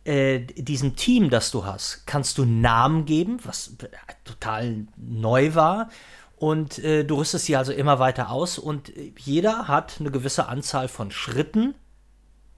äh, 0.04 0.40
diesem 0.40 0.96
Team, 0.96 1.30
das 1.30 1.50
du 1.52 1.64
hast, 1.64 2.06
kannst 2.06 2.38
du 2.38 2.44
Namen 2.44 3.04
geben, 3.04 3.38
was 3.44 3.76
äh, 3.80 3.88
total 4.24 4.86
neu 4.96 5.54
war. 5.54 5.88
Und 6.36 6.78
äh, 6.80 7.04
du 7.04 7.16
rüstest 7.16 7.46
sie 7.46 7.56
also 7.56 7.72
immer 7.72 7.98
weiter 7.98 8.30
aus 8.30 8.58
und 8.58 8.94
äh, 8.96 9.12
jeder 9.18 9.68
hat 9.68 9.96
eine 10.00 10.10
gewisse 10.10 10.48
Anzahl 10.48 10.88
von 10.88 11.10
Schritten, 11.10 11.74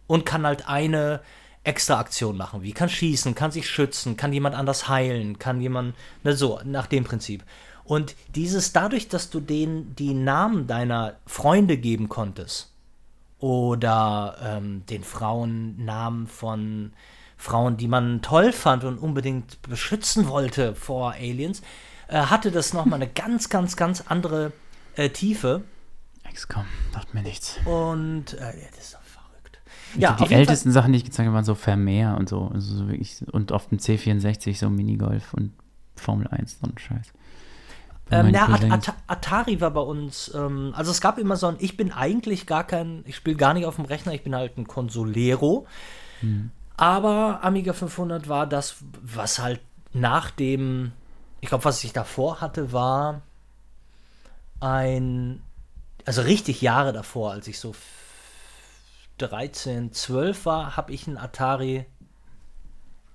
und 0.08 0.26
kann 0.26 0.44
halt 0.44 0.68
eine 0.68 1.20
extra 1.62 2.00
Aktion 2.00 2.36
machen, 2.36 2.62
wie 2.62 2.72
kann 2.72 2.88
schießen, 2.88 3.36
kann 3.36 3.52
sich 3.52 3.68
schützen, 3.68 4.16
kann 4.16 4.32
jemand 4.32 4.56
anders 4.56 4.88
heilen, 4.88 5.38
kann 5.38 5.60
jemand, 5.60 5.94
ne, 6.24 6.34
so, 6.34 6.60
nach 6.64 6.88
dem 6.88 7.04
Prinzip. 7.04 7.44
Und 7.84 8.16
dieses, 8.34 8.72
dadurch, 8.72 9.08
dass 9.08 9.30
du 9.30 9.38
denen 9.38 9.94
die 9.94 10.14
Namen 10.14 10.66
deiner 10.66 11.14
Freunde 11.26 11.76
geben 11.76 12.08
konntest, 12.08 12.72
oder 13.38 14.36
ähm, 14.42 14.84
den 14.86 15.04
Frauen 15.04 15.84
Namen 15.84 16.26
von 16.26 16.92
Frauen, 17.36 17.76
die 17.76 17.86
man 17.86 18.20
toll 18.20 18.52
fand 18.52 18.84
und 18.84 18.98
unbedingt 18.98 19.62
beschützen 19.62 20.28
wollte 20.28 20.74
vor 20.74 21.12
Aliens, 21.12 21.62
äh, 22.08 22.18
hatte 22.18 22.50
das 22.50 22.74
nochmal 22.74 23.00
eine 23.00 23.10
ganz, 23.14 23.48
ganz, 23.48 23.76
ganz 23.76 24.04
andere 24.08 24.52
äh, 24.96 25.10
Tiefe. 25.10 25.62
XCOM, 26.32 26.66
sagt 26.92 27.14
mir 27.14 27.22
nichts. 27.22 27.58
Und 27.64 28.34
äh, 28.34 28.60
ja, 28.60 28.68
das. 28.76 28.97
Ja, 29.96 30.12
die 30.12 30.24
jeden 30.24 30.34
ältesten 30.34 30.72
Sachen, 30.72 30.92
die 30.92 30.98
ich 30.98 31.04
gezeigt 31.04 31.26
habe, 31.26 31.34
waren 31.34 31.44
so 31.44 31.54
Vermeer 31.54 32.16
und 32.18 32.28
so. 32.28 32.50
Also 32.52 32.76
so 32.76 32.88
wirklich, 32.88 33.22
und 33.32 33.52
auf 33.52 33.68
dem 33.68 33.78
C64 33.78 34.56
so 34.58 34.70
Minigolf 34.70 35.34
und 35.34 35.52
Formel 35.96 36.28
1 36.28 36.58
und 36.62 36.80
Scheiß. 36.80 37.12
Bei 38.08 38.16
Ähm, 38.18 38.34
ja, 38.34 38.48
At. 38.48 38.70
At 38.70 38.94
Atari 39.06 39.60
war 39.60 39.70
bei 39.70 39.80
uns, 39.80 40.32
ähm, 40.34 40.72
also 40.76 40.90
es 40.90 41.00
gab 41.00 41.18
immer 41.18 41.36
so 41.36 41.46
ein, 41.48 41.56
ich 41.58 41.76
bin 41.76 41.92
eigentlich 41.92 42.46
gar 42.46 42.64
kein, 42.64 43.02
ich 43.06 43.16
spiele 43.16 43.36
gar 43.36 43.54
nicht 43.54 43.66
auf 43.66 43.76
dem 43.76 43.84
Rechner, 43.84 44.14
ich 44.14 44.22
bin 44.22 44.34
halt 44.34 44.56
ein 44.56 44.66
Consolero. 44.66 45.66
Aber 46.76 47.40
Amiga 47.42 47.72
500 47.72 48.28
war 48.28 48.46
das, 48.46 48.76
was 49.02 49.38
halt 49.40 49.60
nach 49.92 50.30
dem, 50.30 50.92
ich 51.40 51.48
glaube, 51.48 51.64
was 51.64 51.82
ich 51.84 51.92
davor 51.92 52.40
hatte, 52.40 52.72
war 52.72 53.22
ein, 54.60 55.42
also 56.04 56.22
richtig 56.22 56.62
Jahre 56.62 56.92
davor, 56.92 57.32
als 57.32 57.46
ich 57.48 57.58
so 57.58 57.74
13, 59.18 59.92
12 59.92 60.46
war, 60.46 60.76
habe 60.76 60.92
ich 60.92 61.06
einen 61.06 61.18
Atari, 61.18 61.86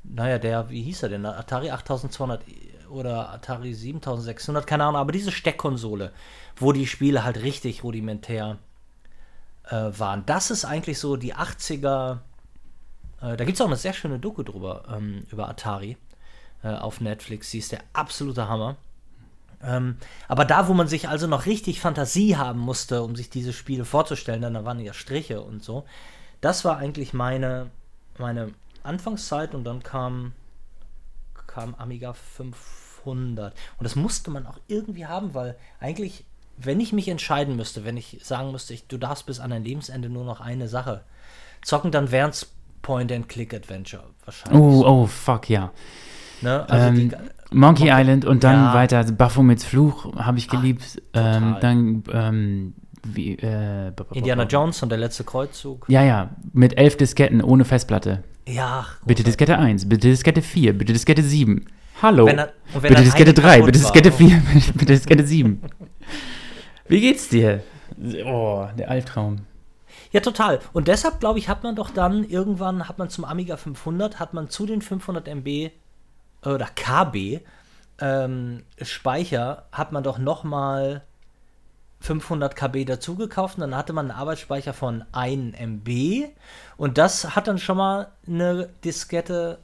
naja, 0.03 0.37
der, 0.39 0.69
wie 0.69 0.81
hieß 0.83 1.03
er 1.03 1.09
denn? 1.09 1.25
Atari 1.25 1.71
8200 1.71 2.43
oder 2.89 3.31
Atari 3.31 3.73
7600, 3.73 4.67
keine 4.67 4.83
Ahnung, 4.83 4.97
aber 4.97 5.11
diese 5.11 5.31
Steckkonsole, 5.31 6.11
wo 6.55 6.71
die 6.71 6.87
Spiele 6.87 7.23
halt 7.23 7.41
richtig 7.41 7.83
rudimentär 7.83 8.57
äh, 9.65 9.91
waren. 9.97 10.25
Das 10.25 10.51
ist 10.51 10.65
eigentlich 10.65 10.99
so 10.99 11.15
die 11.15 11.35
80er. 11.35 12.19
Äh, 13.21 13.37
da 13.37 13.45
gibt 13.45 13.55
es 13.55 13.61
auch 13.61 13.67
eine 13.67 13.75
sehr 13.75 13.93
schöne 13.93 14.19
Doku 14.19 14.43
drüber, 14.43 14.83
ähm, 14.95 15.25
über 15.31 15.49
Atari 15.49 15.97
äh, 16.63 16.69
auf 16.69 17.01
Netflix. 17.01 17.51
Sie 17.51 17.59
ist 17.59 17.71
der 17.71 17.81
absolute 17.93 18.47
Hammer. 18.47 18.77
Ähm, 19.65 19.97
aber 20.27 20.45
da, 20.45 20.67
wo 20.67 20.73
man 20.73 20.87
sich 20.87 21.07
also 21.07 21.27
noch 21.27 21.45
richtig 21.45 21.79
Fantasie 21.79 22.35
haben 22.35 22.59
musste, 22.59 23.01
um 23.01 23.15
sich 23.15 23.29
diese 23.29 23.53
Spiele 23.53 23.85
vorzustellen, 23.85 24.41
dann 24.41 24.53
da 24.53 24.65
waren 24.65 24.79
ja 24.79 24.93
Striche 24.93 25.41
und 25.41 25.63
so. 25.63 25.85
Das 26.41 26.65
war 26.65 26.77
eigentlich 26.77 27.13
meine, 27.13 27.69
meine 28.17 28.51
Anfangszeit 28.83 29.55
und 29.55 29.63
dann 29.63 29.81
kam, 29.81 30.33
kam 31.47 31.75
Amiga 31.75 32.13
500. 32.13 33.53
Und 33.77 33.83
das 33.83 33.95
musste 33.95 34.31
man 34.31 34.45
auch 34.45 34.59
irgendwie 34.67 35.05
haben, 35.05 35.33
weil 35.33 35.55
eigentlich, 35.79 36.25
wenn 36.57 36.79
ich 36.79 36.91
mich 36.91 37.07
entscheiden 37.07 37.55
müsste, 37.55 37.85
wenn 37.85 37.97
ich 37.97 38.19
sagen 38.23 38.51
müsste, 38.51 38.73
ich, 38.73 38.87
du 38.87 38.97
darfst 38.97 39.25
bis 39.25 39.39
an 39.39 39.51
dein 39.51 39.63
Lebensende 39.63 40.09
nur 40.09 40.25
noch 40.25 40.41
eine 40.41 40.67
Sache 40.67 41.03
zocken, 41.63 41.91
dann 41.91 42.11
wären 42.11 42.31
es 42.31 42.51
Point-and-Click-Adventure 42.81 44.03
wahrscheinlich. 44.25 44.61
Oh, 44.61 44.83
oh, 44.85 45.05
fuck, 45.07 45.49
ja. 45.49 45.71
Ne? 46.41 46.69
Also 46.69 46.87
Ähm, 46.87 46.95
die, 47.09 47.15
Monkey 47.53 47.89
Island 47.91 48.25
und 48.25 48.43
dann 48.43 48.55
Ja. 48.65 48.73
weiter 48.73 49.03
Baphomets 49.11 49.63
Fluch 49.63 50.13
habe 50.15 50.37
ich 50.37 50.47
Ach, 50.49 50.59
geliebt. 50.59 51.01
ähm, 51.13 51.43
total. 51.55 51.59
dann 51.59 52.03
ähm, 52.11 52.73
wie, 53.05 53.33
äh, 53.35 53.91
Indiana 54.13 54.43
Jones 54.43 54.81
und 54.83 54.89
der 54.89 54.97
letzte 54.97 55.23
Kreuzzug. 55.23 55.85
Ja, 55.89 56.03
ja, 56.03 56.29
mit 56.53 56.77
elf 56.77 56.95
Disketten 56.97 57.41
ohne 57.43 57.65
Festplatte. 57.65 58.23
Ja, 58.47 58.85
Bitte 59.05 59.23
Diskette 59.23 59.57
1, 59.57 59.87
bitte 59.87 60.07
Diskette 60.09 60.41
4, 60.41 60.77
bitte 60.77 60.91
Diskette 60.93 61.21
7. 61.23 61.65
Hallo. 62.01 62.25
Wenn 62.25 62.39
er- 62.39 62.51
wenn 62.73 62.81
bitte 62.81 63.03
Diskette 63.03 63.29
eine 63.31 63.33
3, 63.33 63.53
kaputt 63.59 63.65
bitte. 63.67 63.79
Diskette 63.79 64.11
4, 64.11 64.41
bitte 64.73 64.85
Diskette 64.93 65.25
7. 65.25 65.61
Wie 66.87 66.99
geht's 67.01 67.29
dir? 67.29 67.61
Oh, 68.25 68.65
der 68.77 68.89
Albtraum. 68.89 69.37
Ja, 70.11 70.19
total. 70.19 70.59
Und 70.73 70.87
deshalb, 70.87 71.19
glaube 71.19 71.39
ich, 71.39 71.47
hat 71.49 71.63
man 71.63 71.75
doch 71.75 71.89
dann 71.89 72.23
irgendwann, 72.23 72.87
hat 72.87 72.99
man 72.99 73.09
zum 73.09 73.25
Amiga 73.25 73.57
500, 73.57 74.19
hat 74.19 74.33
man 74.33 74.49
zu 74.49 74.65
den 74.65 74.81
500 74.81 75.27
MB 75.27 75.71
oder 76.45 76.67
KB 76.75 77.41
ähm, 77.99 78.63
Speicher, 78.81 79.65
hat 79.71 79.91
man 79.91 80.03
doch 80.03 80.17
noch 80.17 80.43
mal 80.43 81.03
500 82.01 82.55
KB 82.55 82.83
dazu 82.85 83.15
gekauft 83.15 83.55
und 83.57 83.61
dann 83.61 83.75
hatte 83.75 83.93
man 83.93 84.11
einen 84.11 84.19
Arbeitsspeicher 84.19 84.73
von 84.73 85.05
1 85.13 85.55
MB 85.57 86.25
und 86.75 86.97
das 86.97 87.35
hat 87.35 87.47
dann 87.47 87.59
schon 87.59 87.77
mal 87.77 88.09
eine 88.27 88.67
Diskette, 88.83 89.59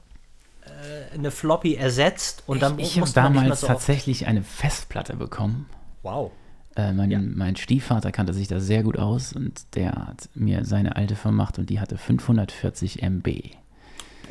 äh, 0.65 1.13
eine 1.15 1.32
Floppy 1.32 1.76
ersetzt 1.76 2.44
und 2.48 2.62
dann 2.62 2.80
ich 2.80 2.92
habe 2.96 3.02
nicht 3.02 3.15
mehr 3.15 3.24
damals 3.24 3.62
so 3.62 3.68
tatsächlich 3.68 4.26
eine 4.28 4.44
Festplatte 4.44 5.18
bekommen. 5.18 5.70
Wow. 6.02 6.32
Äh, 6.78 6.94
mein, 6.94 7.12
Ja. 7.12 7.20
mein 7.20 7.58
Stiefvater 7.58 8.13
kannte 8.13 8.34
sich 8.34 8.48
da 8.48 8.62
sehr 8.62 8.84
gut 8.84 8.98
aus 8.98 9.34
und 9.34 9.76
der 9.76 9.92
hat 9.92 10.30
mir 10.34 10.63
seine 10.63 10.96
alte 10.96 11.18
vermacht 11.18 11.60
und 11.60 11.70
die 11.70 11.82
hatte 11.82 11.98
540 11.98 13.02
MB. 13.04 13.28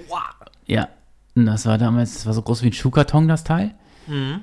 Wow. 0.09 0.21
Ja, 0.65 0.89
Und 1.39 1.47
das 1.47 1.67
war 1.67 1.79
damals, 1.79 2.15
das 2.15 2.27
war 2.27 2.33
so 2.35 2.43
groß 2.43 2.63
wie 2.63 2.67
ein 2.69 2.73
Schuhkarton, 2.73 3.29
das 3.29 3.45
Teil. 3.45 3.75
Mhm. 4.07 4.41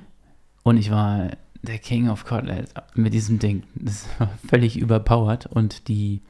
Und 0.63 0.77
ich 0.77 0.91
war 0.91 1.29
der 1.61 1.77
King 1.79 2.09
of 2.09 2.25
Kotelett 2.25 2.69
mit 2.93 3.13
diesem 3.13 3.39
Ding. 3.39 3.63
Das 3.75 4.05
war 4.17 4.29
völlig 4.47 4.77
überpowered. 4.77 5.45
Und 5.47 5.87
die, 5.87 6.21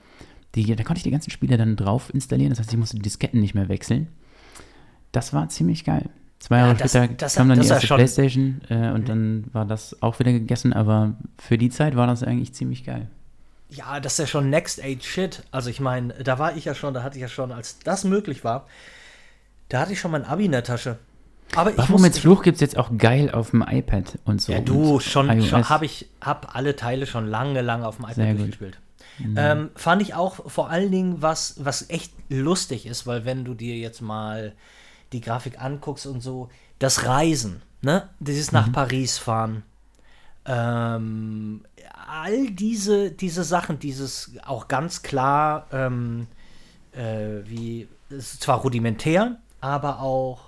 die, 0.55 0.75
da 0.75 0.83
konnte 0.83 0.97
ich 0.99 1.03
die 1.03 1.11
ganzen 1.11 1.29
Spiele 1.31 1.57
dann 1.57 1.75
drauf 1.75 2.13
installieren. 2.13 2.49
Das 2.49 2.59
heißt, 2.59 2.71
ich 2.71 2.79
musste 2.79 2.95
die 2.95 3.01
Disketten 3.03 3.39
nicht 3.41 3.53
mehr 3.53 3.69
wechseln. 3.69 4.07
Das 5.11 5.33
war 5.33 5.47
ziemlich 5.49 5.83
geil. 5.85 6.09
Zwei 6.39 6.57
Jahre 6.57 6.75
das- 6.75 6.91
später 6.91 7.13
das- 7.13 7.35
kam 7.35 7.49
dann 7.49 7.57
das 7.57 7.67
die 7.67 7.73
erste 7.73 7.87
Playstation 7.95 8.61
äh, 8.69 8.89
und 8.91 9.07
dann 9.07 9.45
war 9.53 9.65
das 9.65 10.01
auch 10.01 10.19
wieder 10.19 10.31
gegessen. 10.31 10.73
Aber 10.73 11.13
für 11.37 11.57
die 11.57 11.69
Zeit 11.69 11.95
war 11.95 12.07
das 12.07 12.23
eigentlich 12.23 12.53
ziemlich 12.53 12.83
geil. 12.83 13.07
Ja, 13.69 13.99
das 13.99 14.13
ist 14.13 14.19
ja 14.19 14.27
schon 14.27 14.49
Next 14.49 14.83
Age 14.83 15.03
Shit. 15.03 15.43
Also 15.51 15.69
ich 15.69 15.79
meine, 15.79 16.13
da 16.23 16.37
war 16.39 16.55
ich 16.55 16.65
ja 16.65 16.75
schon, 16.75 16.93
da 16.93 17.03
hatte 17.03 17.17
ich 17.17 17.21
ja 17.21 17.27
schon, 17.29 17.51
als 17.51 17.79
das 17.79 18.03
möglich 18.03 18.43
war, 18.43 18.67
da 19.69 19.81
hatte 19.81 19.93
ich 19.93 19.99
schon 19.99 20.11
mein 20.11 20.25
Abi 20.25 20.45
in 20.45 20.51
der 20.51 20.63
Tasche. 20.63 20.97
Aber 21.55 21.69
ich 21.69 21.77
muss, 21.77 21.87
Baphomets 21.87 22.19
Fluch 22.19 22.43
gibt 22.43 22.55
es 22.55 22.61
jetzt 22.61 22.77
auch 22.77 22.89
geil 22.97 23.31
auf 23.31 23.51
dem 23.51 23.61
iPad 23.61 24.19
und 24.25 24.41
so. 24.41 24.51
ja, 24.51 24.59
du, 24.59 24.99
schon, 24.99 25.41
schon 25.43 25.69
habe 25.69 25.85
ich, 25.85 26.09
hab 26.21 26.55
alle 26.55 26.75
Teile 26.75 27.05
schon 27.05 27.27
lange, 27.27 27.61
lange 27.61 27.87
auf 27.87 27.97
dem 27.97 28.05
Sehr 28.05 28.13
iPad 28.13 28.27
gut. 28.31 28.39
durchgespielt. 28.39 28.79
Ähm, 29.37 29.69
fand 29.75 30.01
ich 30.01 30.13
auch 30.13 30.49
vor 30.51 30.69
allen 30.69 30.91
Dingen 30.91 31.21
was, 31.21 31.55
was 31.63 31.89
echt 31.89 32.11
lustig 32.29 32.85
ist, 32.85 33.07
weil 33.07 33.23
wenn 33.23 33.45
du 33.45 33.53
dir 33.53 33.77
jetzt 33.77 34.01
mal 34.01 34.53
die 35.13 35.21
Grafik 35.21 35.61
anguckst 35.61 36.05
und 36.05 36.21
so, 36.21 36.49
das 36.79 37.05
Reisen, 37.05 37.61
ne, 37.81 38.09
dieses 38.19 38.51
nach 38.51 38.71
Paris 38.73 39.17
fahren, 39.17 39.63
ähm, 40.45 41.63
all 42.07 42.51
diese, 42.51 43.11
diese 43.11 43.43
Sachen, 43.43 43.79
dieses 43.79 44.31
auch 44.45 44.67
ganz 44.67 45.01
klar, 45.01 45.67
ähm, 45.71 46.27
äh, 46.91 47.41
wie, 47.45 47.87
es 48.09 48.33
ist 48.33 48.43
zwar 48.43 48.59
rudimentär, 48.59 49.37
aber 49.61 50.01
auch, 50.01 50.39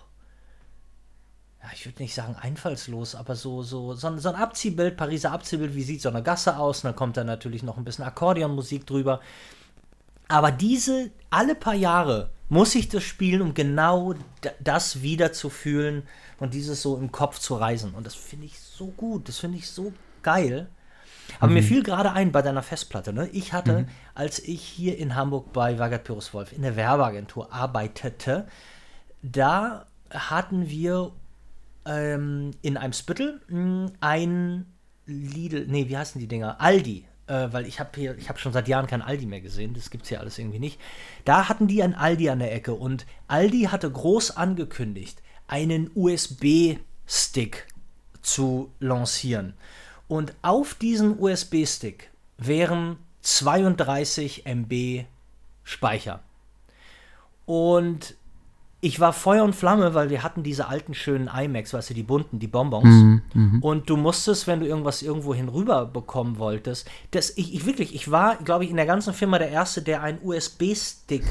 ja, 1.62 1.70
ich 1.74 1.86
würde 1.86 2.02
nicht 2.02 2.14
sagen 2.14 2.36
einfallslos, 2.36 3.16
aber 3.16 3.36
so, 3.36 3.64
so, 3.64 3.94
so, 3.94 4.08
ein, 4.08 4.20
so 4.20 4.30
ein 4.30 4.36
Abziehbild, 4.36 4.98
Pariser 4.98 5.32
Abziehbild, 5.32 5.76
wie 5.76 5.84
sieht 5.84 6.02
so 6.02 6.10
eine 6.10 6.24
Gasse 6.24 6.58
aus? 6.58 6.80
Und 6.80 6.90
dann 6.90 6.96
kommt 6.96 7.18
da 7.18 7.24
natürlich 7.24 7.64
noch 7.64 7.78
ein 7.78 7.84
bisschen 7.84 8.06
Akkordeonmusik 8.06 8.86
drüber. 8.86 9.22
Aber 10.28 10.52
diese, 10.52 11.12
alle 11.30 11.56
paar 11.56 11.74
Jahre 11.74 12.32
muss 12.50 12.76
ich 12.76 12.90
das 12.90 13.04
spielen, 13.04 13.42
um 13.42 13.54
genau 13.54 14.14
das 14.60 15.02
wieder 15.02 15.34
zu 15.34 15.50
fühlen 15.50 16.04
und 16.40 16.54
dieses 16.54 16.82
so 16.82 16.98
im 16.98 17.12
Kopf 17.12 17.40
zu 17.40 17.56
reisen. 17.56 17.94
Und 17.94 18.06
das 18.06 18.16
finde 18.16 18.46
ich 18.46 18.60
so 18.60 18.88
gut, 18.88 19.28
das 19.28 19.40
finde 19.40 19.58
ich 19.58 19.70
so 19.70 19.94
geil. 20.24 20.70
Aber 21.40 21.52
mir 21.52 21.64
fiel 21.64 21.84
gerade 21.84 22.14
ein 22.14 22.32
bei 22.32 22.42
deiner 22.42 22.64
Festplatte, 22.64 23.12
ne? 23.12 23.28
Ich 23.30 23.52
hatte, 23.52 23.88
als 24.16 24.40
ich 24.40 24.62
hier 24.62 24.98
in 24.98 25.16
Hamburg 25.16 25.52
bei 25.52 25.78
Wagert 25.78 26.06
Pyrus 26.06 26.34
Wolf 26.34 26.54
in 26.54 26.62
der 26.62 26.78
Werbeagentur 26.78 27.52
arbeitete, 27.52 28.48
da 29.32 29.86
hatten 30.10 30.70
wir 30.70 31.12
ähm, 31.86 32.52
in 32.62 32.78
einem 32.78 32.94
Spüttel 32.94 33.42
mh, 33.48 33.92
ein 34.00 34.66
Lidl, 35.06 35.66
nee, 35.68 35.88
wie 35.88 35.98
heißen 35.98 36.20
die 36.20 36.28
Dinger? 36.28 36.60
Aldi. 36.60 37.06
Äh, 37.28 37.50
weil 37.52 37.66
ich 37.66 37.80
habe 37.80 37.90
hier, 37.96 38.18
ich 38.18 38.30
habe 38.30 38.40
schon 38.40 38.54
seit 38.54 38.68
Jahren 38.70 38.88
kein 38.88 39.02
Aldi 39.02 39.26
mehr 39.26 39.42
gesehen, 39.42 39.74
das 39.74 39.90
gibt's 39.90 40.08
hier 40.08 40.22
alles 40.22 40.38
irgendwie 40.38 40.60
nicht. 40.60 40.80
Da 41.26 41.50
hatten 41.50 41.68
die 41.68 41.84
ein 41.84 41.94
Aldi 41.94 42.30
an 42.30 42.40
der 42.40 42.54
Ecke 42.54 42.74
und 42.74 43.06
Aldi 43.28 43.64
hatte 43.64 43.92
groß 43.92 44.38
angekündigt, 44.38 45.22
einen 45.48 45.92
USB-Stick 45.94 47.68
zu 48.22 48.72
lancieren. 48.80 49.54
Und 50.08 50.34
auf 50.42 50.74
diesem 50.74 51.20
USB-Stick 51.20 52.10
wären 52.38 52.98
32 53.22 54.46
MB 54.46 55.06
Speicher. 55.64 56.22
Und 57.46 58.16
ich 58.80 59.00
war 59.00 59.12
Feuer 59.12 59.44
und 59.44 59.56
Flamme, 59.56 59.96
weil 59.96 60.10
wir 60.10 60.22
hatten 60.22 60.44
diese 60.44 60.68
alten 60.68 60.94
schönen 60.94 61.28
iMacs, 61.28 61.74
weißt 61.74 61.90
du, 61.90 61.94
die 61.96 62.04
bunten, 62.04 62.38
die 62.40 62.48
Bonbons. 62.48 62.86
Und 63.62 63.90
du 63.90 63.98
musstest, 63.98 64.46
wenn 64.46 64.60
du 64.60 64.68
irgendwas 64.68 65.02
irgendwo 65.02 65.34
hinüber 65.34 65.86
bekommen 65.86 66.38
wolltest, 66.38 66.88
das, 67.12 67.32
ich, 67.38 67.56
ich 67.56 67.66
wirklich, 67.66 67.96
ich 67.96 68.12
war, 68.12 68.36
glaube 68.38 68.66
ich, 68.66 68.70
in 68.70 68.76
der 68.78 68.86
ganzen 68.86 69.14
Firma 69.14 69.40
der 69.40 69.50
Erste, 69.50 69.82
der 69.82 70.04
einen 70.04 70.20
USB-Stick 70.24 71.24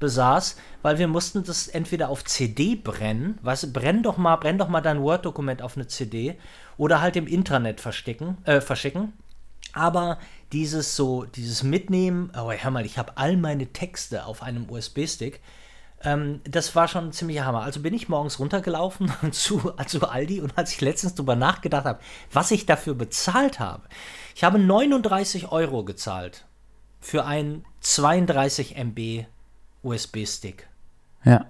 besaß, 0.00 0.56
weil 0.82 0.98
wir 0.98 1.06
mussten 1.06 1.44
das 1.44 1.68
entweder 1.68 2.08
auf 2.08 2.24
CD 2.24 2.74
brennen, 2.74 3.38
weißt 3.42 3.62
du, 3.62 3.72
brenn 3.72 4.02
doch 4.02 4.16
mal, 4.16 4.34
brenn 4.34 4.58
doch 4.58 4.68
mal 4.68 4.80
dein 4.80 5.00
Word-Dokument 5.00 5.62
auf 5.62 5.76
eine 5.76 5.86
CD 5.86 6.36
oder 6.76 7.00
halt 7.00 7.14
im 7.14 7.28
Intranet 7.28 7.80
verstecken, 7.80 8.38
äh, 8.42 8.60
verschicken. 8.60 9.12
Aber 9.72 10.18
dieses 10.52 10.96
so, 10.96 11.24
dieses 11.24 11.62
Mitnehmen, 11.62 12.32
oh, 12.36 12.50
hör 12.50 12.70
mal, 12.72 12.84
ich 12.84 12.98
habe 12.98 13.16
all 13.16 13.36
meine 13.36 13.68
Texte 13.68 14.26
auf 14.26 14.42
einem 14.42 14.68
USB-Stick. 14.68 15.40
Ähm, 16.04 16.40
das 16.44 16.74
war 16.74 16.88
schon 16.88 17.06
ein 17.06 17.12
ziemlicher 17.12 17.44
Hammer. 17.44 17.62
Also 17.62 17.80
bin 17.80 17.94
ich 17.94 18.08
morgens 18.08 18.38
runtergelaufen 18.38 19.12
zu, 19.32 19.72
zu 19.86 20.08
Aldi 20.08 20.40
und 20.40 20.56
als 20.58 20.72
ich 20.72 20.80
letztens 20.80 21.14
drüber 21.14 21.36
nachgedacht 21.36 21.84
habe, 21.84 22.00
was 22.32 22.50
ich 22.50 22.66
dafür 22.66 22.94
bezahlt 22.94 23.60
habe. 23.60 23.82
Ich 24.34 24.44
habe 24.44 24.58
39 24.58 25.52
Euro 25.52 25.84
gezahlt 25.84 26.46
für 27.00 27.24
einen 27.24 27.64
32 27.80 28.76
MB 28.76 29.24
USB-Stick. 29.82 30.68
Ja, 31.24 31.46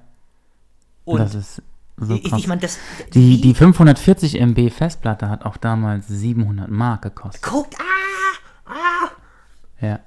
Und 1.04 1.18
das 1.18 1.34
ist 1.34 1.62
so 1.96 2.14
ich, 2.14 2.24
krass. 2.24 2.40
ich 2.40 2.46
meine, 2.48 2.60
das. 2.60 2.78
die, 3.14 3.40
die 3.40 3.54
540 3.54 4.40
MB 4.40 4.70
Festplatte 4.70 5.28
hat 5.28 5.44
auch 5.44 5.56
damals 5.56 6.08
700 6.08 6.68
Mark 6.68 7.02
gekostet. 7.02 7.42
Guckt, 7.42 7.76
ah, 7.78 8.72
ah, 8.72 9.08
Ja, 9.80 10.00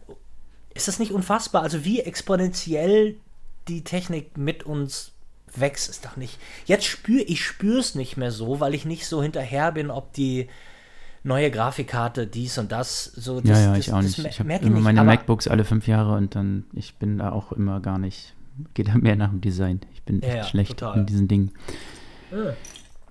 Ist 0.74 0.88
das 0.88 1.00
nicht 1.00 1.12
unfassbar? 1.12 1.62
Also 1.62 1.86
wie 1.86 2.02
exponentiell 2.02 3.18
die 3.68 3.84
Technik 3.84 4.38
mit 4.38 4.64
uns 4.64 5.12
wächst, 5.56 5.90
ist 5.90 6.06
doch 6.06 6.18
nicht. 6.18 6.38
Jetzt 6.66 6.86
spüre 6.86 7.22
ich 7.24 7.44
spüre 7.44 7.80
es 7.80 7.96
nicht 7.96 8.18
mehr 8.18 8.32
so, 8.32 8.60
weil 8.60 8.74
ich 8.74 8.86
nicht 8.86 9.08
so 9.08 9.22
hinterher 9.24 9.72
bin, 9.72 9.90
ob 9.90 10.14
die 10.14 10.48
neue 11.24 11.50
Grafikkarte 11.50 12.28
dies 12.28 12.58
und 12.58 12.72
das 12.72 13.06
so. 13.06 13.42
Das, 13.42 13.50
ja, 13.60 13.66
ja, 13.66 13.70
das, 13.76 13.80
ich 13.88 13.94
auch 13.94 14.02
nicht. 14.02 14.20
Ich 14.20 14.40
habe 14.40 14.54
immer 14.54 14.70
nicht, 14.76 14.84
meine 14.84 15.02
aber- 15.02 15.12
MacBooks 15.12 15.48
alle 15.48 15.64
fünf 15.66 15.88
Jahre 15.88 16.16
und 16.16 16.36
dann, 16.36 16.66
ich 16.74 16.96
bin 16.96 17.18
da 17.18 17.32
auch 17.32 17.52
immer 17.52 17.80
gar 17.80 17.98
nicht, 17.98 18.34
geht 18.74 18.90
da 18.90 18.96
mehr 18.96 19.16
nach 19.16 19.30
dem 19.30 19.42
Design. 19.42 19.80
Ich 19.94 20.04
bin 20.04 20.22
Ja, 20.22 20.28
echt 20.28 20.38
ja, 20.38 20.44
schlecht 20.44 20.78
total. 20.78 21.00
in 21.00 21.06
diesen 21.06 21.28
Dingen. 21.28 21.52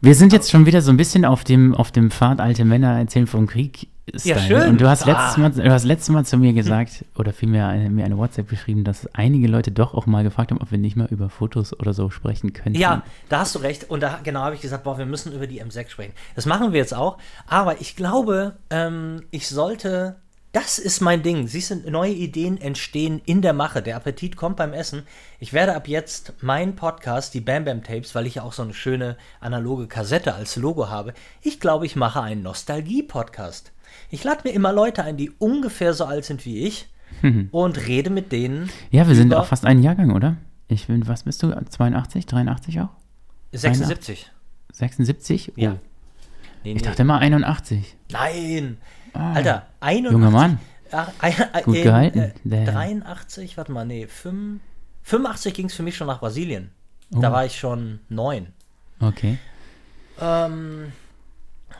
Wir 0.01 0.15
sind 0.15 0.33
jetzt 0.33 0.51
schon 0.51 0.67
wieder 0.67 0.83
so 0.83 0.91
ein 0.91 0.97
bisschen 0.97 1.25
auf 1.25 1.45
dem, 1.45 1.75
auf 1.75 1.91
dem 1.91 2.11
Pfad 2.11 2.41
alte 2.41 2.65
Männer 2.65 2.99
erzählen 2.99 3.27
vom 3.27 3.47
Krieg. 3.47 3.89
Ja, 4.23 4.39
schön. 4.39 4.69
Und 4.69 4.81
du 4.81 4.89
hast, 4.89 5.07
Ah. 5.07 5.13
letztes 5.13 5.37
Mal, 5.39 5.51
du 5.51 5.73
hast 5.73 5.85
letztes 5.85 6.09
Mal 6.11 6.25
zu 6.27 6.37
mir 6.37 6.53
gesagt, 6.53 7.05
oder 7.17 7.33
vielmehr 7.33 7.69
eine, 7.69 7.89
mir 7.89 8.05
eine 8.05 8.19
WhatsApp 8.19 8.49
geschrieben, 8.49 8.85
dass 8.85 9.09
einige 9.15 9.49
Leute 9.49 9.71
doch 9.73 9.95
auch 9.95 10.05
mal 10.07 10.23
gefragt 10.23 10.51
haben, 10.51 10.61
ob 10.61 10.71
wir 10.71 10.79
nicht 10.79 10.95
mal 10.97 11.09
über 11.11 11.31
Fotos 11.31 11.73
oder 11.79 11.95
so 11.95 12.11
sprechen 12.11 12.53
könnten. 12.53 12.79
Ja, 12.79 13.03
da 13.31 13.41
hast 13.41 13.55
du 13.55 13.61
recht. 13.61 13.89
Und 13.89 14.01
da 14.03 14.21
genau 14.23 14.41
habe 14.41 14.55
ich 14.55 14.61
gesagt, 14.61 14.85
boah, 14.85 14.99
wir 14.99 15.07
müssen 15.07 15.33
über 15.33 15.47
die 15.47 15.63
M6 15.63 15.89
sprechen. 15.89 16.13
Das 16.35 16.45
machen 16.45 16.73
wir 16.73 16.81
jetzt 16.81 16.95
auch. 16.95 17.17
Aber 17.47 17.81
ich 17.81 17.97
glaube, 17.97 18.57
ähm, 18.71 19.23
ich 19.31 19.49
sollte. 19.49 20.17
Das 20.53 20.79
ist 20.79 21.01
mein 21.01 21.25
Ding. 21.25 21.49
Siehst 21.49 21.73
du, 21.73 21.91
neue 21.91 22.13
Ideen 22.13 22.61
entstehen 22.61 23.21
in 23.27 23.43
der 23.43 23.53
Mache. 23.55 23.83
Der 23.83 23.97
Appetit 23.97 24.37
kommt 24.37 24.55
beim 24.57 24.73
Essen. 24.73 25.03
Ich 25.41 25.53
werde 25.53 25.75
ab 25.75 25.89
jetzt 25.89 26.33
meinen 26.45 26.77
Podcast, 26.77 27.35
die 27.35 27.41
Bam 27.41 27.65
Bam 27.65 27.83
Tapes, 27.83 28.15
weil 28.15 28.25
ich 28.29 28.37
ja 28.37 28.43
auch 28.45 28.53
so 28.53 28.63
eine 28.63 28.73
schöne 28.73 29.17
analoge 29.41 29.89
Kassette 29.89 30.33
als 30.35 30.55
Logo 30.55 30.89
habe. 30.89 31.13
Ich 31.43 31.59
glaube, 31.59 31.87
ich 31.87 31.97
mache 31.97 32.21
einen 32.23 32.43
Nostalgie-Podcast. 32.45 33.73
Ich 34.15 34.23
lade 34.23 34.43
mir 34.45 34.51
immer 34.55 34.73
Leute 34.73 35.03
ein, 35.03 35.17
die 35.17 35.31
ungefähr 35.39 35.93
so 35.93 36.05
alt 36.05 36.25
sind 36.25 36.45
wie 36.45 36.61
ich 36.67 36.87
und 37.53 37.87
rede 37.87 38.11
mit 38.11 38.31
denen. 38.33 38.71
Ja, 38.91 39.09
wir 39.09 39.15
sind 39.17 39.35
auch 39.35 39.47
fast 39.47 39.65
ein 39.67 39.83
Jahrgang, 39.83 40.11
oder? 40.13 40.37
Ich 40.69 40.87
bin, 40.87 41.07
was 41.09 41.25
bist 41.25 41.43
du? 41.43 41.51
82, 41.51 42.25
83 42.27 42.81
auch? 42.81 42.91
76. 43.53 44.31
76? 44.73 45.51
Oh, 45.51 45.53
Ja. 45.61 45.71
Nee, 46.63 46.73
Ich 46.73 46.75
nee. 46.77 46.81
dachte 46.83 47.03
immer 47.03 47.19
81. 47.19 47.97
Nein. 48.13 48.79
Ah, 49.15 49.33
Alter, 49.33 49.67
81. 49.81 50.13
Junger 50.13 50.31
Mann. 50.31 50.59
Ach, 50.93 51.11
äh, 51.23 51.63
Gut 51.63 51.83
gehalten, 51.83 52.19
Äh, 52.21 52.33
der- 52.45 52.67
83, 52.67 53.57
warte 53.57 53.73
mal, 53.73 53.85
nee, 53.85 54.07
5, 54.07 54.61
85 55.03 55.55
ging 55.55 55.67
es 55.67 55.75
für 55.75 55.83
mich 55.83 55.97
schon 55.97 56.07
nach 56.07 56.21
Brasilien. 56.21 56.71
Oh. 57.15 57.21
Da 57.21 57.33
war 57.33 57.45
ich 57.45 57.59
schon 57.59 57.99
neun. 58.09 58.47
Okay. 59.01 59.39
Ähm, 60.21 60.93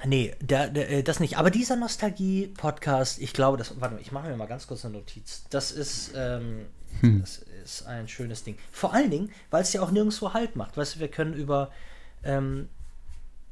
nee, 0.07 0.35
der, 0.41 0.69
der, 0.69 0.91
äh, 0.91 1.03
das 1.03 1.21
nicht. 1.21 1.39
Aber 1.39 1.51
dieser 1.51 1.77
Nostalgie-Podcast, 1.77 3.21
ich 3.21 3.33
glaube, 3.33 3.57
das. 3.57 3.81
Warte 3.81 3.95
mal, 3.95 4.01
ich 4.01 4.13
mache 4.13 4.29
mir 4.29 4.37
mal 4.37 4.47
ganz 4.47 4.67
kurz 4.67 4.85
eine 4.85 4.95
Notiz. 4.95 5.45
Das 5.51 5.73
ist, 5.73 6.13
ähm, 6.17 6.67
Hm. 7.01 7.21
das 7.21 7.39
ist 7.65 7.87
ein 7.87 8.07
schönes 8.09 8.45
Ding. 8.45 8.57
Vor 8.71 8.95
allen 8.95 9.11
Dingen, 9.11 9.31
weil 9.51 9.63
es 9.63 9.73
ja 9.73 9.83
auch 9.83 9.91
nirgendwo 9.91 10.33
Halt 10.33 10.57
macht. 10.57 10.77
Weißt 10.77 10.97
du, 10.97 11.01
wir 11.01 11.09
können 11.09 11.35
über. 11.35 11.71
Ähm, 12.23 12.69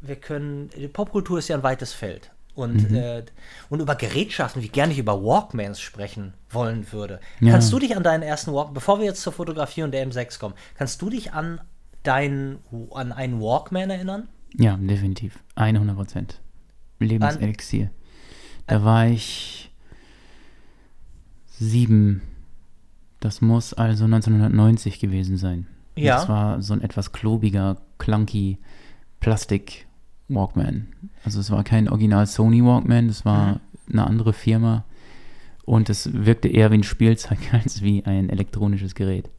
wir 0.00 0.16
können. 0.16 0.70
Die 0.76 0.88
Popkultur 0.88 1.38
ist 1.38 1.48
ja 1.48 1.56
ein 1.56 1.62
weites 1.62 1.92
Feld. 1.92 2.30
Und, 2.54 2.90
Mhm. 2.90 2.96
äh, 2.96 3.22
und 3.70 3.80
über 3.80 3.94
Gerätschaften, 3.94 4.60
wie 4.62 4.68
gerne 4.68 4.92
ich 4.92 4.98
über 4.98 5.22
Walkmans 5.24 5.80
sprechen 5.80 6.34
wollen 6.50 6.92
würde. 6.92 7.18
Ja. 7.40 7.52
Kannst 7.52 7.72
du 7.72 7.78
dich 7.78 7.96
an 7.96 8.02
deinen 8.02 8.22
ersten 8.22 8.52
Walk, 8.52 8.74
bevor 8.74 8.98
wir 8.98 9.06
jetzt 9.06 9.22
zur 9.22 9.32
Fotografie 9.32 9.82
und 9.84 9.92
der 9.92 10.06
M6 10.06 10.38
kommen, 10.38 10.54
kannst 10.76 11.00
du 11.00 11.08
dich 11.08 11.32
an 11.32 11.62
deinen, 12.02 12.58
an 12.92 13.10
einen 13.12 13.40
Walkman 13.40 13.88
erinnern? 13.88 14.28
Ja, 14.56 14.76
definitiv. 14.76 15.38
100 15.54 15.96
Prozent. 15.96 16.40
Lebenselixier. 16.98 17.90
Da 18.66 18.84
war 18.84 19.06
ich 19.08 19.70
sieben. 21.46 22.22
Das 23.20 23.40
muss 23.40 23.72
also 23.74 24.04
1990 24.04 24.98
gewesen 24.98 25.36
sein. 25.36 25.66
Ja. 25.96 26.16
Das 26.16 26.28
war 26.28 26.62
so 26.62 26.72
ein 26.74 26.80
etwas 26.80 27.12
klobiger, 27.12 27.78
clunky 27.98 28.58
Plastik 29.20 29.86
Walkman. 30.28 30.88
Also 31.24 31.38
es 31.40 31.50
war 31.50 31.62
kein 31.62 31.88
Original 31.88 32.26
Sony 32.26 32.64
Walkman, 32.64 33.08
das 33.08 33.24
war 33.24 33.54
Mhm. 33.54 33.60
eine 33.92 34.06
andere 34.06 34.32
Firma. 34.32 34.84
Und 35.64 35.88
es 35.90 36.12
wirkte 36.12 36.48
eher 36.48 36.70
wie 36.72 36.76
ein 36.78 36.82
Spielzeug 36.82 37.38
als 37.52 37.82
wie 37.82 38.04
ein 38.04 38.30
elektronisches 38.30 38.94
Gerät. 38.94 39.30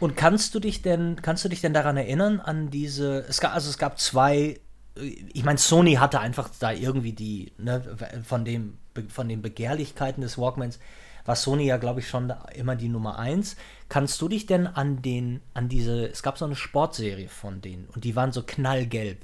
Und 0.00 0.16
kannst 0.16 0.54
du 0.54 0.60
dich 0.60 0.82
denn, 0.82 1.20
kannst 1.22 1.44
du 1.44 1.48
dich 1.48 1.60
denn 1.60 1.74
daran 1.74 1.96
erinnern, 1.96 2.40
an 2.40 2.70
diese, 2.70 3.24
es 3.28 3.40
gab, 3.40 3.54
also 3.54 3.68
es 3.68 3.78
gab 3.78 3.98
zwei, 4.00 4.58
äh, 4.96 5.00
ich 5.32 5.44
meine, 5.44 5.58
Sony 5.58 5.94
hatte 5.94 6.20
einfach 6.20 6.48
da 6.58 6.72
irgendwie 6.72 7.12
die, 7.12 7.52
ne, 7.58 7.82
von 8.24 8.44
dem, 8.44 8.78
von 9.08 9.28
den 9.28 9.42
Begehrlichkeiten 9.42 10.22
des 10.22 10.38
Walkmans, 10.38 10.78
war 11.26 11.36
Sony 11.36 11.66
ja, 11.66 11.76
glaube 11.76 12.00
ich, 12.00 12.08
schon 12.08 12.32
immer 12.54 12.76
die 12.76 12.88
Nummer 12.88 13.18
eins. 13.18 13.56
Kannst 13.88 14.20
du 14.22 14.28
dich 14.28 14.46
denn 14.46 14.66
an 14.66 15.02
den, 15.02 15.40
an 15.52 15.68
diese, 15.68 16.06
es 16.08 16.22
gab 16.22 16.38
so 16.38 16.46
eine 16.46 16.56
Sportserie 16.56 17.28
von 17.28 17.60
denen 17.60 17.86
und 17.94 18.04
die 18.04 18.16
waren 18.16 18.32
so 18.32 18.42
knallgelb. 18.42 19.18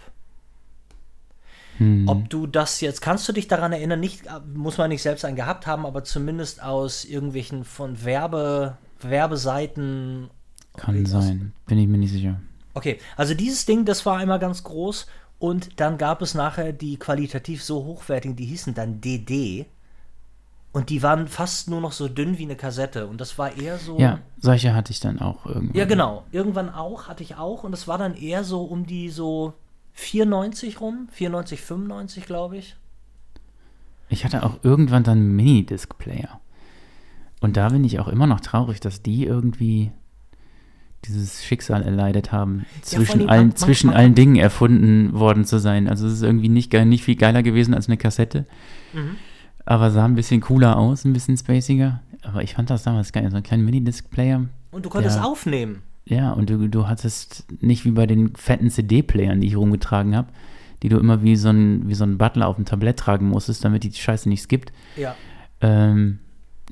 Hm. 1.79 2.09
Ob 2.09 2.29
du 2.31 2.47
das 2.47 2.81
jetzt, 2.81 3.01
kannst 3.01 3.29
du 3.29 3.33
dich 3.33 3.49
daran 3.49 3.73
erinnern, 3.73 4.01
nicht, 4.01 4.25
muss 4.55 4.79
man 4.79 4.89
nicht 4.89 5.03
selbst 5.03 5.25
einen 5.25 5.37
gehabt 5.37 5.67
haben, 5.67 5.87
aber 5.87 6.05
zumindest 6.05 6.63
aus 6.63 7.05
irgendwelchen 7.05 7.65
von 7.65 8.05
Werbe, 8.05 8.79
Werbeseiten. 9.01 10.31
Kann 10.77 11.05
aus- 11.05 11.11
sein, 11.11 11.53
bin 11.67 11.79
ich 11.79 11.87
mir 11.89 11.99
nicht 11.99 12.13
sicher. 12.13 12.41
Okay, 12.75 12.99
also 13.17 13.35
dieses 13.35 13.65
Ding, 13.65 13.85
das 13.85 14.05
war 14.05 14.19
einmal 14.19 14.39
ganz 14.39 14.63
groß 14.63 15.07
und 15.39 15.81
dann 15.81 15.97
gab 15.99 16.21
es 16.23 16.35
nachher 16.35 16.73
die 16.73 16.99
qualitativ 16.99 17.63
so 17.65 17.85
hochwertigen, 17.85 18.37
die 18.37 18.45
hießen 18.47 18.75
dann 18.75 19.01
DD 19.01 19.67
und 20.73 20.91
die 20.91 21.03
waren 21.03 21.27
fast 21.27 21.71
nur 21.71 21.81
noch 21.81 21.93
so 21.93 22.07
dünn 22.09 22.37
wie 22.37 22.43
eine 22.45 22.57
Kassette 22.57 23.07
und 23.07 23.19
das 23.21 23.39
war 23.39 23.57
eher 23.57 23.79
so. 23.79 23.99
Ja, 23.99 24.19
solche 24.39 24.75
hatte 24.75 24.93
ich 24.93 25.01
dann 25.01 25.21
auch 25.21 25.47
irgendwann. 25.47 25.75
Ja, 25.77 25.87
genau. 25.87 26.25
Irgendwann 26.33 26.69
auch, 26.69 27.09
hatte 27.09 27.23
ich 27.23 27.37
auch 27.37 27.65
und 27.65 27.73
es 27.73 27.89
war 27.89 27.97
dann 27.97 28.15
eher 28.15 28.45
so 28.45 28.63
um 28.65 28.85
die 28.87 29.09
so 29.09 29.55
94 29.95 30.81
rum, 30.83 31.09
94, 31.13 31.63
95, 31.63 32.27
glaube 32.27 32.59
ich. 32.59 32.77
Ich 34.11 34.25
hatte 34.25 34.43
auch 34.45 34.59
irgendwann 34.63 35.03
dann 35.03 35.19
einen 35.19 35.37
Minidisc-Player. 35.37 36.41
Und 37.41 37.57
da 37.57 37.71
bin 37.71 37.83
ich 37.85 37.99
auch 37.99 38.09
immer 38.09 38.27
noch 38.27 38.41
traurig, 38.41 38.81
dass 38.81 39.03
die 39.03 39.25
irgendwie 39.25 39.91
dieses 41.05 41.45
Schicksal 41.45 41.83
erleidet 41.83 42.33
haben, 42.33 42.67
vor 42.83 42.83
zwischen, 42.83 43.29
allen, 43.29 43.55
zwischen 43.55 43.91
allen 43.91 44.15
Dingen 44.15 44.37
erfunden 44.37 45.13
worden 45.13 45.45
zu 45.45 45.59
sein. 45.59 45.89
Also 45.89 46.07
es 46.07 46.15
ist 46.15 46.23
irgendwie 46.23 46.49
nicht, 46.49 46.73
nicht 46.73 47.05
viel 47.05 47.17
geiler 47.17 47.43
gewesen 47.43 47.75
als 47.75 47.87
eine 47.87 47.97
Kassette. 47.97 48.47
Mhm. 48.93 49.17
Aber 49.65 49.91
sah 49.91 50.05
ein 50.05 50.15
bisschen 50.15 50.41
cooler 50.41 50.77
aus, 50.77 51.05
ein 51.05 51.13
bisschen 51.13 51.37
spaciger. 51.37 52.01
Aber 52.23 52.43
ich 52.43 52.55
fand 52.55 52.71
das 52.71 52.83
damals 52.83 53.13
geil. 53.13 53.31
So 53.31 53.37
ein 53.37 53.43
kleiner 53.43 53.63
Minidisc-Player. 53.63 54.47
Und 54.73 54.85
du 54.85 54.89
konntest 54.91 55.19
Ja. 55.19 55.25
aufnehmen. 55.25 55.83
Ja, 56.07 56.33
und 56.33 56.51
du, 56.51 56.69
du 56.69 56.87
hattest 56.89 57.47
nicht 57.61 57.85
wie 57.85 57.91
bei 57.91 58.07
den 58.07 58.35
fetten 58.37 58.71
CD-Playern, 58.71 59.41
die 59.41 59.49
ich 59.49 59.57
rumgetragen 59.57 60.15
habe, 60.17 60.29
die 60.83 60.89
du 60.89 60.99
immer 60.99 61.23
wie 61.23 61.37
so 61.37 61.49
ein, 61.49 61.89
wie 61.89 61.95
so 61.95 62.05
ein 62.05 62.17
Butler 62.19 62.47
auf 62.47 62.57
dem 62.57 62.65
Tablett 62.65 62.99
tragen 62.99 63.29
musstest, 63.29 63.65
damit 63.65 63.83
die 63.83 63.93
Scheiße 63.93 64.29
nicht 64.29 64.43
skippt. 64.43 64.73
Ja. 64.97 65.15
Ähm, 65.61 66.21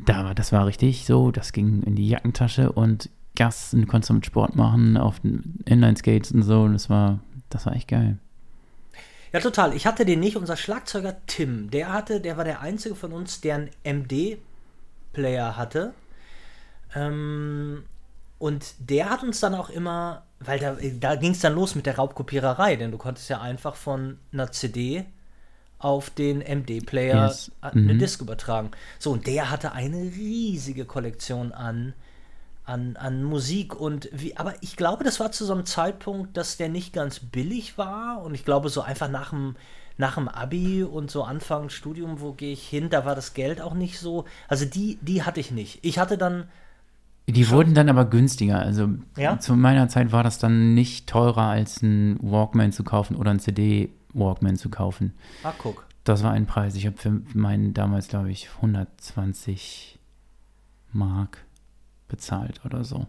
da 0.05 0.25
war, 0.25 0.35
das 0.35 0.53
war 0.53 0.67
richtig 0.67 1.05
so, 1.05 1.31
das 1.31 1.53
ging 1.53 1.83
in 1.83 1.95
die 1.97 2.09
Jackentasche 2.09 2.71
und 2.73 3.11
Gas 3.37 3.75
und 3.75 3.83
du 3.83 3.87
konntest 3.87 4.11
damit 4.11 4.27
Sport 4.27 4.57
machen 4.57 4.97
auf 4.97 5.21
den 5.21 5.61
Inline-Skates 5.67 6.33
und 6.33 6.43
so. 6.43 6.63
Und 6.63 6.75
das 6.75 6.89
war, 6.91 7.21
das 7.51 7.67
war 7.67 7.75
echt 7.75 7.89
geil. 7.89 8.19
Ja, 9.33 9.41
total. 9.41 9.75
Ich 9.75 9.87
hatte 9.87 10.05
den 10.05 10.21
nicht. 10.21 10.37
Unser 10.37 10.57
Schlagzeuger 10.57 11.17
Tim, 11.27 11.71
der 11.71 11.93
hatte, 11.93 12.21
der 12.21 12.37
war 12.37 12.45
der 12.45 12.61
einzige 12.61 12.95
von 12.95 13.13
uns, 13.13 13.41
der 13.41 13.57
einen 13.57 13.71
MD-Player 13.83 15.57
hatte. 15.57 15.93
Ähm, 16.95 17.85
und 18.39 18.75
der 18.79 19.11
hat 19.11 19.23
uns 19.23 19.41
dann 19.41 19.55
auch 19.55 19.71
immer, 19.71 20.23
weil 20.39 20.59
da, 20.59 20.77
da 21.01 21.17
ging 21.17 21.33
es 21.33 21.41
dann 21.41 21.55
los 21.55 21.75
mit 21.75 21.87
der 21.87 21.97
Raubkopiererei, 21.97 22.77
denn 22.77 22.91
du 22.93 22.99
konntest 22.99 23.29
ja 23.31 23.41
einfach 23.41 23.75
von 23.75 24.19
einer 24.33 24.53
CD 24.53 25.05
auf 25.79 26.11
den 26.11 26.41
MD-Player 26.41 27.27
Yes. 27.27 27.51
eine 27.61 27.95
Mhm. 27.95 27.99
Disc 27.99 28.21
übertragen. 28.23 28.71
So, 28.99 29.13
und 29.13 29.27
der 29.27 29.51
hatte 29.51 29.73
eine 29.73 29.97
riesige 29.99 30.85
Kollektion 30.85 31.53
an, 31.53 31.95
an, 32.65 32.97
an 32.97 33.23
Musik 33.23 33.75
und 33.79 34.09
wie, 34.13 34.37
aber 34.37 34.55
ich 34.63 34.77
glaube, 34.77 35.05
das 35.05 35.21
war 35.21 35.33
zu 35.33 35.45
so 35.45 35.53
einem 35.53 35.67
Zeitpunkt, 35.67 36.37
dass 36.37 36.57
der 36.57 36.69
nicht 36.69 36.93
ganz 36.93 37.21
billig 37.21 37.77
war 37.79 38.23
und 38.23 38.35
ich 38.35 38.45
glaube, 38.45 38.69
so 38.71 38.81
einfach 38.81 39.09
nach 39.11 39.31
dem, 39.31 39.57
nach 39.99 40.15
dem 40.15 40.29
Abi 40.29 40.83
und 40.83 41.11
so 41.11 41.23
Anfang 41.25 41.69
Studium, 41.69 42.21
wo 42.21 42.33
gehe 42.33 42.53
ich 42.53 42.67
hin, 42.67 42.89
da 42.91 43.05
war 43.05 43.15
das 43.15 43.35
Geld 43.35 43.61
auch 43.61 43.75
nicht 43.75 43.99
so. 43.99 44.25
Also 44.49 44.65
die, 44.65 44.99
die 45.03 45.23
hatte 45.23 45.41
ich 45.41 45.51
nicht. 45.51 45.79
Ich 45.83 45.99
hatte 45.99 46.17
dann, 46.19 46.49
Die 47.27 47.49
wurden 47.51 47.75
dann 47.75 47.89
aber 47.89 48.07
günstiger. 48.07 48.59
Also 48.59 48.89
Ja? 49.17 49.39
zu 49.39 49.55
meiner 49.55 49.89
Zeit 49.89 50.11
war 50.11 50.23
das 50.25 50.39
dann 50.39 50.75
nicht 50.75 51.07
teurer 51.07 51.49
als 51.49 51.83
ein 51.83 52.19
Walkman 52.23 52.73
zu 52.73 52.83
kaufen 52.83 53.15
oder 53.15 53.31
ein 53.31 53.41
CD-Walkman 53.41 54.57
zu 54.57 54.69
kaufen. 54.71 55.13
ah, 55.43 55.53
guck. 55.59 55.87
Das 56.03 56.23
war 56.23 56.33
ein 56.33 56.47
Preis. 56.47 56.75
Ich 56.75 56.87
habe 56.87 56.97
für 56.99 57.23
meinen 57.33 57.73
damals, 57.73 58.09
glaube 58.09 58.31
ich, 58.31 58.51
120 58.57 59.99
Mark 60.93 61.45
bezahlt 62.09 62.61
oder 62.65 62.85
so. 62.85 63.07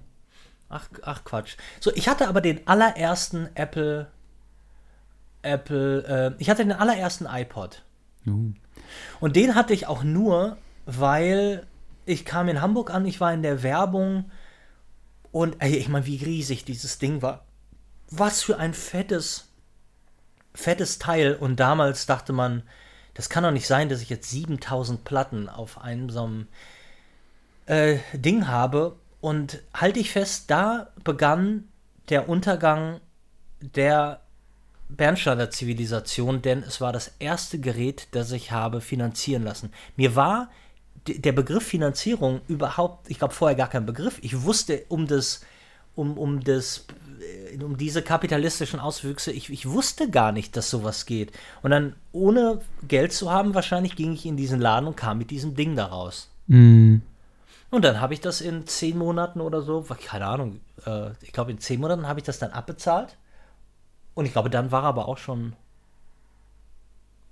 Ach, 0.70 0.90
ach 1.04 1.24
Quatsch. 1.24 1.58
So, 1.80 1.92
ich 1.94 2.08
hatte 2.08 2.28
aber 2.28 2.42
den 2.42 2.68
allerersten 2.68 3.50
Apple, 3.56 4.08
Apple, 5.42 6.36
äh, 6.38 6.42
ich 6.42 6.50
hatte 6.50 6.64
den 6.64 6.72
allerersten 6.72 7.28
iPod. 7.28 7.84
Uh. 8.26 8.52
Und 9.20 9.36
den 9.36 9.56
hatte 9.56 9.74
ich 9.74 9.88
auch 9.88 10.04
nur, 10.04 10.58
weil 10.86 11.66
ich 12.06 12.26
kam 12.26 12.50
in 12.50 12.62
Hamburg 12.62 12.92
an, 12.92 13.06
ich 13.06 13.20
war 13.20 13.34
in 13.34 13.44
der 13.44 13.64
Werbung 13.64 14.32
und 15.32 15.58
ey, 15.60 15.76
ich 15.76 15.90
meine, 15.90 16.06
wie 16.06 16.24
riesig 16.24 16.66
dieses 16.66 16.98
Ding 16.98 17.22
war. 17.22 17.46
Was 18.10 18.42
für 18.42 18.58
ein 18.58 18.74
fettes, 18.74 19.50
fettes 20.54 21.00
Teil. 21.00 21.36
Und 21.36 21.60
damals 21.60 22.06
dachte 22.06 22.32
man, 22.32 22.64
das 23.16 23.30
kann 23.30 23.44
doch 23.44 23.52
nicht 23.52 23.68
sein, 23.68 23.90
dass 23.90 24.02
ich 24.02 24.10
jetzt 24.10 24.30
7000 24.30 25.04
Platten 25.04 25.50
auf 25.50 25.80
einem 25.80 26.10
so 26.10 26.24
einem 26.24 26.48
äh, 27.66 27.98
Ding 28.14 28.48
habe. 28.48 28.96
Und 29.22 29.64
halte 29.74 30.00
ich 30.00 30.12
fest, 30.12 30.52
da 30.52 30.90
begann 31.04 31.68
der 32.10 32.30
Untergang 32.30 33.00
der 33.60 34.22
Bernsteiner 34.90 35.50
Zivilisation, 35.50 36.42
denn 36.42 36.62
es 36.62 36.80
war 36.80 36.94
das 36.94 37.14
erste 37.20 37.60
Gerät, 37.60 38.08
das 38.12 38.32
ich 38.32 38.52
habe 38.52 38.82
finanzieren 38.82 39.44
lassen. 39.44 39.72
Mir 39.96 40.16
war 40.16 40.50
der 41.08 41.32
Begriff 41.32 41.64
Finanzierung 41.64 42.42
überhaupt, 42.48 43.10
ich 43.10 43.20
glaube 43.20 43.34
vorher 43.34 43.56
gar 43.56 43.70
kein 43.70 43.86
Begriff. 43.86 44.20
Ich 44.22 44.44
wusste 44.44 44.84
um 44.90 45.08
das, 45.08 45.42
um, 45.96 46.18
um 46.18 46.44
das, 46.44 46.86
äh, 47.52 47.64
um 47.64 47.78
diese 47.78 48.02
kapitalistischen 48.02 48.80
Auswüchse, 48.80 49.32
ich, 49.32 49.50
ich 49.50 49.70
wusste 49.70 50.10
gar 50.10 50.32
nicht, 50.32 50.56
dass 50.56 50.70
sowas 50.70 51.06
geht. 51.06 51.32
Und 51.62 51.72
dann, 51.72 51.96
ohne 52.12 52.62
Geld 52.88 53.14
zu 53.14 53.32
haben, 53.32 53.54
wahrscheinlich 53.54 53.96
ging 53.96 54.14
ich 54.14 54.26
in 54.26 54.38
diesen 54.38 54.60
Laden 54.60 54.88
und 54.88 54.98
kam 54.98 55.18
mit 55.18 55.32
diesem 55.32 55.56
Ding 55.56 55.76
da 55.76 55.86
raus. 55.86 56.30
Und 57.72 57.84
dann 57.84 58.00
habe 58.00 58.14
ich 58.14 58.22
das 58.22 58.42
in 58.42 58.68
zehn 58.68 58.98
Monaten 58.98 59.42
oder 59.42 59.62
so, 59.62 59.82
keine 60.06 60.28
Ahnung, 60.28 60.62
äh, 60.86 61.10
ich 61.22 61.34
glaube 61.34 61.52
in 61.52 61.60
zehn 61.60 61.80
Monaten 61.82 62.08
habe 62.08 62.20
ich 62.20 62.26
das 62.26 62.40
dann 62.40 62.52
abbezahlt. 62.52 63.18
Und 64.14 64.26
ich 64.26 64.32
glaube, 64.32 64.50
dann 64.50 64.72
war 64.72 64.84
er 64.84 64.88
aber 64.90 65.08
auch 65.10 65.18
schon, 65.18 65.54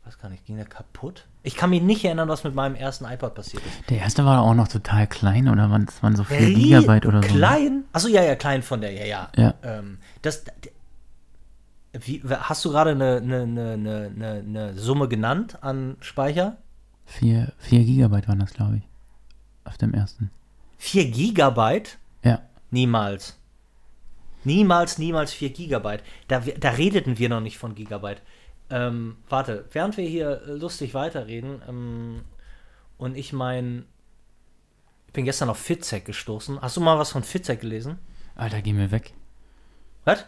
weiß 0.06 0.18
gar 0.18 0.30
nicht, 0.30 0.46
ging 0.46 0.58
der 0.58 0.66
kaputt? 0.66 1.28
Ich 1.44 1.56
kann 1.56 1.70
mich 1.70 1.82
nicht 1.82 2.04
erinnern, 2.04 2.28
was 2.28 2.44
mit 2.44 2.56
meinem 2.56 2.76
ersten 2.76 3.06
iPod 3.06 3.36
passiert 3.36 3.64
ist. 3.66 3.90
Der 3.90 4.00
erste 4.00 4.26
war 4.26 4.42
auch 4.42 4.54
noch 4.54 4.68
total 4.68 5.08
klein 5.08 5.48
oder 5.48 5.70
waren 5.70 5.86
das 5.86 6.02
waren 6.04 6.16
so 6.16 6.24
4 6.24 6.40
Rie- 6.40 6.54
Gigabyte 6.56 7.06
oder 7.06 7.22
so? 7.22 7.28
ne? 7.30 7.34
Klein? 7.34 7.84
Achso, 7.94 8.08
ja, 8.08 8.24
ja, 8.24 8.36
klein 8.36 8.64
von 8.64 8.82
der, 8.82 8.92
ja, 8.92 9.06
ja. 9.06 9.30
Ja. 9.38 9.54
Ähm, 9.64 10.00
das, 10.22 10.44
wie, 11.94 12.22
hast 12.28 12.66
du 12.66 12.70
gerade 12.72 12.92
eine, 12.92 13.18
eine, 13.18 13.44
eine, 13.44 14.44
eine, 14.46 14.74
Summe 14.78 15.08
genannt 15.08 15.60
an 15.62 15.96
Speicher? 16.02 16.58
4, 17.06 17.54
4 17.60 17.84
Gigabyte 17.84 18.28
waren 18.28 18.40
das, 18.40 18.54
glaube 18.54 18.78
ich. 18.78 18.84
Auf 19.66 19.78
dem 19.78 19.94
ersten. 19.94 20.30
4 20.78 21.12
Gigabyte? 21.12 21.98
Ja. 22.24 22.42
Niemals. 22.72 23.38
Niemals, 24.44 24.98
niemals 24.98 25.32
4 25.34 25.52
Gigabyte. 25.52 26.04
Da, 26.28 26.40
da 26.40 26.72
redeten 26.72 27.18
wir 27.18 27.30
noch 27.30 27.40
nicht 27.40 27.58
von 27.58 27.76
Gigabyte. 27.76 28.22
Ähm, 28.70 29.18
warte, 29.30 29.66
während 29.72 29.98
wir 29.98 30.06
hier 30.08 30.42
lustig 30.48 30.94
weiterreden 30.94 31.62
ähm, 31.68 32.22
und 32.98 33.16
ich 33.16 33.32
mein, 33.32 33.86
ich 35.08 35.14
bin 35.14 35.26
gestern 35.26 35.50
auf 35.50 35.58
Fitzek 35.60 36.06
gestoßen. 36.06 36.62
Hast 36.62 36.76
du 36.78 36.82
mal 36.82 36.98
was 36.98 37.12
von 37.12 37.24
Fitzek 37.24 37.62
gelesen? 37.62 38.00
Alter, 38.36 38.62
geh 38.62 38.74
mir 38.74 38.92
weg. 38.92 39.14
Was? 40.06 40.26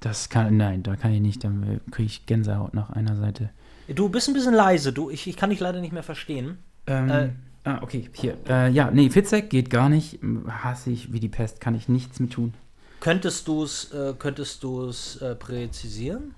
Das 0.00 0.28
kann, 0.28 0.56
nein, 0.56 0.82
da 0.82 0.96
kann 0.96 1.12
ich 1.12 1.20
nicht, 1.20 1.44
dann 1.44 1.80
kriege 1.90 2.06
ich 2.06 2.26
Gänsehaut 2.26 2.74
nach 2.74 2.90
einer 2.90 3.14
Seite. 3.14 3.50
Du 3.88 4.08
bist 4.08 4.28
ein 4.28 4.34
bisschen 4.34 4.54
leise, 4.54 4.92
du. 4.92 5.10
Ich, 5.10 5.26
ich 5.28 5.36
kann 5.36 5.50
dich 5.50 5.60
leider 5.60 5.80
nicht 5.80 5.92
mehr 5.92 6.02
verstehen. 6.02 6.58
Ähm, 6.86 7.10
Äh. 7.10 7.28
Ah, 7.64 7.78
okay, 7.82 8.08
hier. 8.12 8.36
Äh, 8.48 8.70
ja, 8.70 8.90
nee, 8.90 9.10
Fitzek 9.10 9.50
geht 9.50 9.70
gar 9.70 9.88
nicht. 9.88 10.18
Hasse 10.48 10.90
ich 10.90 11.12
wie 11.12 11.20
die 11.20 11.28
Pest, 11.28 11.60
kann 11.60 11.74
ich 11.74 11.88
nichts 11.88 12.20
mit 12.20 12.32
tun. 12.32 12.54
Könntest 13.00 13.48
du 13.48 13.64
es 13.64 13.90
äh, 13.92 14.14
könntest 14.18 14.62
du's, 14.62 15.16
äh, 15.20 15.34
präzisieren? 15.34 16.34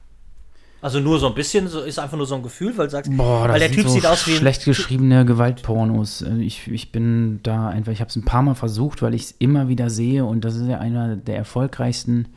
Also 0.81 1.01
nur 1.01 1.19
so 1.19 1.29
ein 1.29 1.35
bisschen, 1.35 1.67
so 1.69 1.81
ist 1.81 1.99
einfach 1.99 2.19
nur 2.19 2.27
so 2.27 2.35
ein 2.35 2.43
Gefühl, 2.43 2.77
weil 2.77 2.87
du 2.89 2.91
sagst, 2.93 3.11
Boah, 3.17 3.49
weil 3.49 3.59
der 3.59 3.71
Typ 3.71 3.85
so 3.85 3.89
sieht 3.95 4.05
aus 4.07 4.27
wie 4.27 4.33
schlecht 4.37 4.65
geschriebene 4.67 5.25
Gewaltpornos. 5.25 6.21
Äh, 6.23 6.43
Ich, 6.43 6.69
ich 6.69 6.93
bin 6.93 7.41
da 7.43 7.69
einfach, 7.69 7.93
ich 7.93 8.01
habe 8.01 8.11
es 8.11 8.17
ein 8.17 8.25
paar 8.25 8.43
Mal 8.43 8.55
versucht, 8.55 9.01
weil 9.01 9.15
ich 9.15 9.23
es 9.23 9.31
immer 9.39 9.69
wieder 9.69 9.89
sehe 9.89 10.25
und 10.27 10.45
das 10.45 10.57
ist 10.57 10.67
ja 10.69 10.79
einer 10.81 11.17
der 11.17 11.37
erfolgreichsten. 11.37 12.29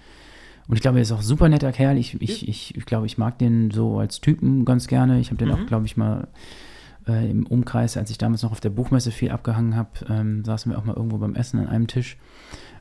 Und 0.70 0.76
ich 0.76 0.82
glaube, 0.82 1.00
er 1.00 1.02
ist 1.02 1.12
auch 1.14 1.20
ein 1.20 1.24
super 1.26 1.48
netter 1.50 1.72
Kerl. 1.72 1.98
Ich, 1.98 2.22
ich, 2.22 2.48
ich, 2.48 2.76
ich 2.76 2.86
glaube, 2.86 3.06
ich 3.06 3.18
mag 3.18 3.38
den 3.40 3.72
so 3.72 4.00
als 4.00 4.20
Typen 4.22 4.64
ganz 4.66 4.88
gerne. 4.88 5.20
Ich 5.20 5.28
habe 5.30 5.38
den 5.38 5.48
Mhm. 5.50 5.54
auch, 5.54 5.66
glaube 5.66 5.86
ich, 5.86 5.96
mal 5.98 6.28
äh, 7.08 7.30
im 7.30 7.46
Umkreis, 7.46 7.98
als 7.98 8.10
ich 8.10 8.18
damals 8.18 8.44
noch 8.44 8.52
auf 8.52 8.60
der 8.60 8.70
Buchmesse 8.70 9.12
viel 9.12 9.32
abgehangen 9.32 9.76
habe, 9.76 9.90
ähm, 10.10 10.44
saßen 10.44 10.72
wir 10.72 10.78
auch 10.78 10.86
mal 10.86 10.96
irgendwo 10.96 11.18
beim 11.18 11.36
Essen 11.36 11.60
an 11.60 11.68
einem 11.68 11.88
Tisch. 11.88 12.18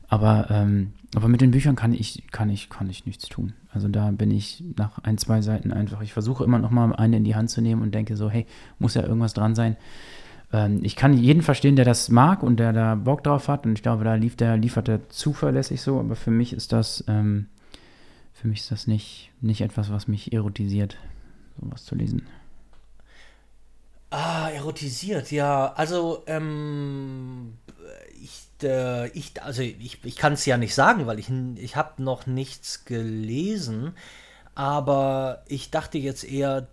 Aber, 0.09 0.47
ähm, 0.49 0.93
aber 1.15 1.27
mit 1.27 1.41
den 1.41 1.51
Büchern 1.51 1.75
kann 1.75 1.93
ich, 1.93 2.23
kann, 2.31 2.49
ich, 2.49 2.69
kann 2.69 2.89
ich 2.89 3.05
nichts 3.05 3.27
tun. 3.27 3.53
Also 3.73 3.87
da 3.89 4.09
bin 4.11 4.31
ich 4.31 4.63
nach 4.77 4.99
ein, 4.99 5.17
zwei 5.17 5.41
Seiten 5.41 5.73
einfach, 5.73 6.01
ich 6.01 6.13
versuche 6.13 6.43
immer 6.43 6.59
noch 6.59 6.71
mal 6.71 6.93
eine 6.95 7.17
in 7.17 7.23
die 7.23 7.35
Hand 7.35 7.49
zu 7.49 7.61
nehmen 7.61 7.81
und 7.81 7.93
denke 7.93 8.15
so, 8.15 8.29
hey, 8.29 8.45
muss 8.79 8.93
ja 8.93 9.03
irgendwas 9.03 9.33
dran 9.33 9.53
sein. 9.53 9.75
Ähm, 10.53 10.79
ich 10.83 10.95
kann 10.95 11.13
jeden 11.13 11.41
verstehen, 11.41 11.75
der 11.75 11.85
das 11.85 12.09
mag 12.09 12.41
und 12.41 12.57
der 12.57 12.73
da 12.73 12.95
Bock 12.95 13.23
drauf 13.23 13.47
hat. 13.47 13.65
Und 13.65 13.73
ich 13.73 13.83
glaube, 13.83 14.03
da 14.03 14.15
lief 14.15 14.35
der, 14.35 14.57
liefert 14.57 14.87
er 14.87 15.09
zuverlässig 15.09 15.81
so. 15.81 15.99
Aber 15.99 16.15
für 16.15 16.31
mich 16.31 16.53
ist 16.53 16.71
das, 16.71 17.03
ähm, 17.07 17.47
für 18.33 18.47
mich 18.47 18.61
ist 18.61 18.71
das 18.71 18.87
nicht, 18.87 19.31
nicht 19.41 19.61
etwas, 19.61 19.91
was 19.91 20.07
mich 20.07 20.31
erotisiert, 20.31 20.97
sowas 21.59 21.83
zu 21.83 21.95
lesen. 21.95 22.23
Ah, 24.09 24.49
erotisiert, 24.49 25.31
ja. 25.31 25.73
Also, 25.73 26.23
ähm, 26.27 27.57
ich, 28.21 28.47
äh, 28.63 29.09
ich, 29.09 29.41
also 29.43 29.61
ich, 29.61 30.03
ich 30.03 30.15
kann 30.15 30.33
es 30.33 30.45
ja 30.45 30.57
nicht 30.57 30.73
sagen, 30.73 31.07
weil 31.07 31.19
ich, 31.19 31.29
ich 31.55 31.75
habe 31.75 32.01
noch 32.01 32.25
nichts 32.25 32.85
gelesen. 32.85 33.93
Aber 34.55 35.43
ich 35.47 35.71
dachte 35.71 35.97
jetzt 35.97 36.23
eher, 36.23 36.67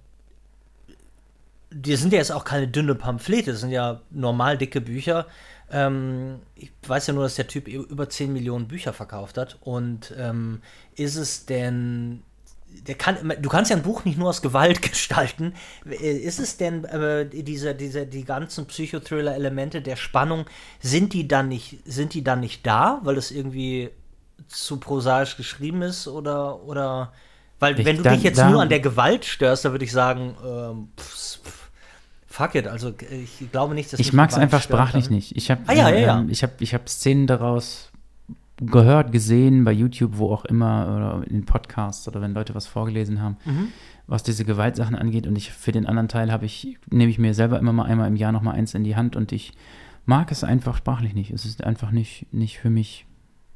die 1.70 1.96
sind 1.96 2.12
ja 2.12 2.18
jetzt 2.18 2.32
auch 2.32 2.44
keine 2.44 2.68
dünne 2.68 2.94
Pamphlete, 2.94 3.52
das 3.52 3.60
sind 3.60 3.70
ja 3.70 4.00
normal 4.10 4.56
dicke 4.56 4.80
Bücher. 4.80 5.26
Ähm, 5.70 6.40
ich 6.54 6.70
weiß 6.86 7.08
ja 7.08 7.14
nur, 7.14 7.24
dass 7.24 7.34
der 7.34 7.48
Typ 7.48 7.68
über 7.68 8.08
10 8.08 8.32
Millionen 8.32 8.68
Bücher 8.68 8.92
verkauft 8.92 9.36
hat. 9.38 9.58
Und 9.60 10.14
ähm, 10.16 10.62
ist 10.94 11.16
es 11.16 11.46
denn 11.46 12.22
der 12.82 12.94
kann, 12.96 13.16
du 13.40 13.48
kannst 13.48 13.70
ja 13.70 13.76
ein 13.76 13.82
Buch 13.82 14.04
nicht 14.04 14.18
nur 14.18 14.28
aus 14.28 14.42
Gewalt 14.42 14.82
gestalten. 14.90 15.54
Äh, 15.88 16.16
Ist 16.18 16.38
es 16.40 16.56
denn 16.56 16.84
äh, 16.84 17.26
diese, 17.26 17.74
diese, 17.74 18.06
die 18.06 18.24
ganzen 18.24 18.66
Psychothriller-Elemente 18.66 19.80
der 19.82 19.96
Spannung, 19.96 20.44
sind 20.80 21.12
die 21.12 21.28
dann 21.28 21.48
nicht, 21.48 21.78
sind 21.84 22.14
die 22.14 22.22
dann 22.24 22.40
nicht 22.40 22.66
da, 22.66 23.00
weil 23.04 23.16
es 23.16 23.30
irgendwie 23.30 23.90
zu 24.48 24.78
prosaisch 24.78 25.36
geschrieben 25.36 25.82
ist 25.82 26.08
oder, 26.08 26.62
oder 26.64 27.12
weil 27.60 27.78
Ich- 27.78 27.86
wenn 27.86 27.96
du 27.96 28.02
da- 28.02 28.12
dich 28.14 28.22
jetzt 28.24 28.38
da- 28.38 28.50
nur 28.50 28.60
an 28.62 28.68
der 28.68 28.80
Gewalt 28.80 29.24
störst, 29.24 29.64
dann 29.64 29.72
würde 29.72 29.84
ich 29.84 29.92
sagen, 29.92 30.34
ähm, 30.44 30.88
pff, 31.00 31.38
pff, 31.42 31.70
fuck 32.26 32.54
it, 32.56 32.66
also 32.66 32.92
ich 33.10 33.50
glaube 33.52 33.74
nicht, 33.74 33.92
dass 33.92 34.00
Ich 34.00 34.12
mag 34.12 34.30
es 34.30 34.36
einfach 34.36 34.60
sprachlich 34.60 35.08
nicht. 35.08 35.36
Ich 35.36 35.50
habe 35.50 35.62
Ah, 35.66 35.72
ja, 35.72 35.88
ja, 35.88 35.96
ja. 35.98 36.18
ähm, 36.18 36.28
ich 36.28 36.42
hab, 36.42 36.60
ich 36.60 36.74
hab 36.74 36.88
Szenen 36.88 37.26
daraus 37.28 37.90
gehört, 38.58 39.10
gesehen, 39.12 39.64
bei 39.64 39.72
YouTube, 39.72 40.12
wo 40.18 40.32
auch 40.32 40.44
immer, 40.44 40.86
oder 41.22 41.30
in 41.30 41.44
Podcasts 41.44 42.06
oder 42.08 42.20
wenn 42.20 42.34
Leute 42.34 42.54
was 42.54 42.66
vorgelesen 42.66 43.20
haben, 43.20 43.36
Mhm. 43.44 43.68
was 44.06 44.22
diese 44.22 44.44
Gewaltsachen 44.44 44.94
angeht. 44.94 45.26
Und 45.26 45.36
ich 45.36 45.50
für 45.52 45.72
den 45.72 45.86
anderen 45.86 46.08
Teil 46.08 46.30
habe 46.30 46.44
ich, 46.46 46.78
nehme 46.90 47.10
ich 47.10 47.18
mir 47.18 47.34
selber 47.34 47.58
immer 47.58 47.72
mal 47.72 47.84
einmal 47.86 48.08
im 48.08 48.16
Jahr 48.16 48.32
noch 48.32 48.42
mal 48.42 48.52
eins 48.52 48.74
in 48.74 48.84
die 48.84 48.96
Hand 48.96 49.16
und 49.16 49.32
ich 49.32 49.52
mag 50.06 50.30
es 50.30 50.44
einfach 50.44 50.76
sprachlich 50.76 51.14
nicht. 51.14 51.30
Es 51.32 51.44
ist 51.44 51.64
einfach 51.64 51.90
nicht, 51.90 52.32
nicht 52.32 52.58
für 52.58 52.70
mich 52.70 53.06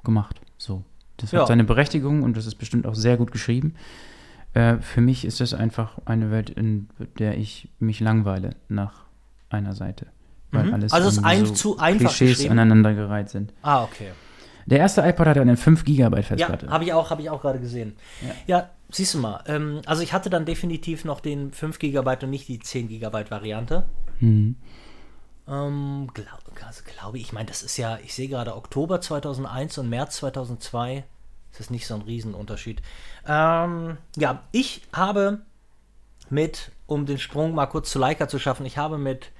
gemacht. 0.04 0.40
So. 0.56 0.82
Das 1.18 1.32
Ja. 1.32 1.40
hat 1.40 1.48
seine 1.48 1.64
Berechtigung 1.64 2.22
und 2.22 2.37
das 2.37 2.46
ist 2.46 2.54
bestimmt 2.56 2.87
auch 2.87 2.94
sehr 2.94 3.16
gut 3.16 3.30
geschrieben. 3.32 3.74
Äh, 4.54 4.78
für 4.78 5.00
mich 5.00 5.24
ist 5.24 5.40
das 5.40 5.52
einfach 5.54 5.98
eine 6.06 6.30
Welt, 6.30 6.48
in 6.50 6.88
der 7.18 7.37
ich 7.37 7.68
mich 7.78 8.00
langweile 8.00 8.50
nach 8.68 9.04
einer 9.50 9.74
Seite. 9.74 10.06
Weil 10.50 10.64
Mhm. 10.68 10.74
alles 10.74 10.92
Also 10.92 11.08
es 11.08 11.18
ist 11.18 11.24
ein- 11.24 11.46
so 11.46 11.52
zu 11.52 11.78
einfach 11.78 12.14
Klischees 12.14 12.48
aneinandergereiht 12.48 13.28
sind. 13.28 13.52
Ah, 13.62 13.82
okay. 13.84 14.08
Der 14.68 14.78
erste 14.78 15.00
iPod 15.02 15.26
hatte 15.26 15.40
eine 15.40 15.57
5 15.57 15.85
GB 15.85 16.16
Ja, 16.16 16.22
Festplatte. 16.22 16.68
habe 16.68 16.85
ich 16.85 16.92
auch, 16.92 17.11
habe 17.11 17.22
ich 17.22 17.31
auch 17.31 17.40
gerade 17.40 17.59
gesehen. 17.59 17.96
Ja. 18.20 18.35
Ja, 18.59 18.70
siehst 18.90 19.14
du 19.14 19.18
mal. 19.18 19.42
Ähm, 19.46 19.81
also 19.87 20.02
ich 20.02 20.12
hatte 20.12 20.28
dann 20.31 20.44
definitiv 20.44 21.04
noch 21.04 21.20
den 21.20 21.52
5 21.52 21.78
GB 21.78 22.16
und 22.22 22.31
nicht 22.31 22.48
die 22.48 22.59
10 22.59 22.88
GB 22.88 23.31
Variante. 23.31 23.85
Mhm. 24.20 24.57
Ähm, 25.48 26.11
glaub, 26.12 26.66
also 26.66 26.83
glaube 26.85 27.16
ich, 27.16 27.24
ich 27.24 27.33
meine, 27.33 27.46
das 27.46 27.62
ist 27.62 27.78
ja, 27.78 27.98
ich 28.04 28.12
sehe 28.14 28.28
gerade 28.28 28.54
Oktober 28.54 29.00
2001 29.00 29.78
und 29.78 29.88
März 29.88 30.16
2002. 30.16 31.04
Das 31.50 31.61
ist 31.61 31.70
nicht 31.70 31.87
so 31.87 31.94
ein 31.94 32.02
Riesenunterschied. 32.02 32.83
Ähm, 33.26 33.96
ja, 34.16 34.42
ich 34.52 34.83
habe 34.92 35.40
mit, 36.28 36.72
um 36.87 37.07
den 37.07 37.18
Sprung 37.18 37.54
mal 37.54 37.66
kurz 37.66 37.90
zu 37.90 37.98
Leica 37.98 38.28
zu 38.28 38.38
schaffen, 38.38 38.66
ich 38.66 38.76
habe 38.76 38.98
mit 38.98 39.31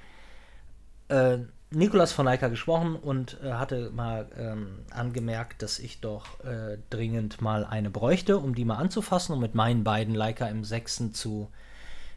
äh, 1.09 1.37
Nikolas 1.71 2.11
von 2.11 2.25
Leica 2.25 2.47
gesprochen 2.47 2.95
und 2.95 3.37
äh, 3.43 3.53
hatte 3.53 3.91
mal 3.91 4.27
ähm, 4.37 4.79
angemerkt, 4.89 5.61
dass 5.61 5.77
ich 5.77 6.01
doch 6.01 6.43
äh, 6.43 6.77
dringend 6.89 7.41
mal 7.41 7.63
eine 7.63 7.91
bräuchte, 7.91 8.39
um 8.39 8.55
die 8.55 8.65
mal 8.65 8.77
anzufassen 8.77 9.33
und 9.33 9.39
mit 9.39 9.53
meinen 9.53 9.83
beiden 9.83 10.15
Leica 10.15 10.47
im 10.47 10.63
6. 10.63 11.11
zu 11.13 11.49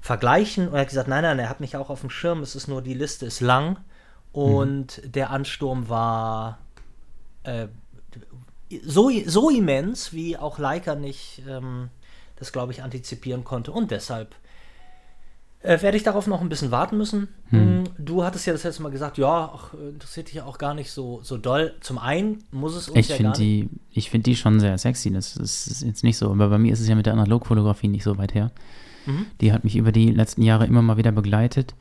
vergleichen. 0.00 0.68
Und 0.68 0.74
er 0.74 0.80
hat 0.80 0.88
gesagt, 0.88 1.08
nein, 1.08 1.22
nein, 1.22 1.38
er 1.38 1.50
hat 1.50 1.60
mich 1.60 1.76
auch 1.76 1.90
auf 1.90 2.00
dem 2.00 2.10
Schirm, 2.10 2.40
es 2.40 2.56
ist 2.56 2.66
nur, 2.66 2.80
die 2.80 2.94
Liste 2.94 3.26
ist 3.26 3.40
lang 3.40 3.78
und 4.32 5.02
der 5.04 5.30
Ansturm 5.30 5.90
war 5.90 6.58
äh, 7.42 7.68
so, 8.82 9.10
so 9.26 9.50
immens, 9.50 10.14
wie 10.14 10.38
auch 10.38 10.58
Leica 10.58 10.94
nicht 10.94 11.42
ähm, 11.46 11.90
das, 12.36 12.52
glaube 12.52 12.72
ich, 12.72 12.82
antizipieren 12.82 13.44
konnte. 13.44 13.70
Und 13.70 13.90
deshalb 13.90 14.34
äh, 15.62 15.80
werde 15.82 15.96
ich 15.96 16.02
darauf 16.02 16.26
noch 16.26 16.40
ein 16.40 16.48
bisschen 16.48 16.70
warten 16.70 16.96
müssen. 16.98 17.28
Mm, 17.50 17.84
Du 17.98 18.24
hattest 18.24 18.46
ja 18.46 18.52
das 18.52 18.64
letzte 18.64 18.82
Mal 18.82 18.90
gesagt, 18.90 19.16
ja, 19.18 19.52
ach, 19.54 19.74
interessiert 19.74 20.28
dich 20.28 20.34
ja 20.34 20.44
auch 20.44 20.58
gar 20.58 20.74
nicht 20.74 20.90
so, 20.90 21.20
so 21.22 21.36
doll. 21.38 21.74
Zum 21.80 21.98
einen 21.98 22.42
muss 22.50 22.74
es 22.74 22.88
uns 22.88 22.98
Ich 22.98 23.08
ja 23.08 23.16
finde 23.16 23.32
gar 23.32 23.38
nicht. 23.38 23.40
die, 23.40 23.68
ich 23.90 24.10
find 24.10 24.26
die 24.26 24.34
schon 24.36 24.58
sehr 24.60 24.76
sexy. 24.78 25.12
Das 25.12 25.36
ist, 25.36 25.66
ist 25.68 25.82
jetzt 25.82 26.02
nicht 26.04 26.16
so. 26.18 26.30
Aber 26.30 26.48
bei 26.48 26.58
mir 26.58 26.72
ist 26.72 26.80
es 26.80 26.88
ja 26.88 26.94
mit 26.94 27.06
der 27.06 27.12
Analogfotografie 27.12 27.88
nicht 27.88 28.02
so 28.04 28.18
weit 28.18 28.34
her. 28.34 28.50
Mhm. 29.06 29.26
Die 29.40 29.52
hat 29.52 29.64
mich 29.64 29.76
über 29.76 29.92
die 29.92 30.10
letzten 30.10 30.42
Jahre 30.42 30.66
immer 30.66 30.82
mal 30.82 30.96
wieder 30.96 31.12
begleitet. 31.12 31.74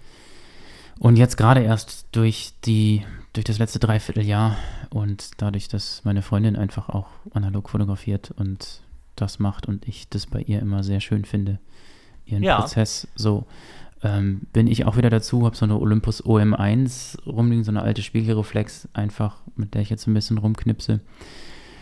Und 1.00 1.15
jetzt 1.15 1.36
gerade 1.38 1.62
erst 1.62 2.06
durch 2.12 2.54
die, 2.65 3.04
durch 3.34 3.46
das 3.46 3.58
letzte 3.58 3.80
Dreivierteljahr 3.80 4.58
und 4.91 5.32
dadurch, 5.38 5.67
dass 5.67 6.02
meine 6.04 6.22
Freundin 6.22 6.56
einfach 6.56 6.89
auch 6.89 7.08
analog 7.34 7.70
fotografiert 7.70 8.30
und 8.38 8.82
das 9.15 9.39
macht 9.39 9.67
und 9.67 9.88
ich 9.88 10.10
das 10.10 10.28
bei 10.28 10.41
ihr 10.41 10.60
immer 10.60 10.84
sehr 10.84 11.00
schön 11.00 11.26
finde, 11.26 11.60
ihren 12.32 12.44
Ja. 12.44 12.60
Prozess 12.60 13.08
so, 13.15 13.46
ähm, 14.04 14.41
bin 14.54 14.67
ich 14.67 14.86
auch 14.86 14.98
wieder 14.98 15.10
dazu, 15.10 15.46
habe 15.46 15.56
so 15.56 15.65
eine 15.65 15.78
Olympus 15.78 16.24
OM1 16.24 17.24
rumliegen, 17.26 17.63
so 17.63 17.72
eine 17.72 17.82
alte 17.84 18.02
Spiegelreflex, 18.02 18.88
einfach, 18.94 19.38
mit 19.56 19.74
der 19.74 19.82
ich 19.82 19.89
jetzt 19.89 20.08
ein 20.08 20.13
bisschen 20.13 20.38
rumknipse. 20.38 21.02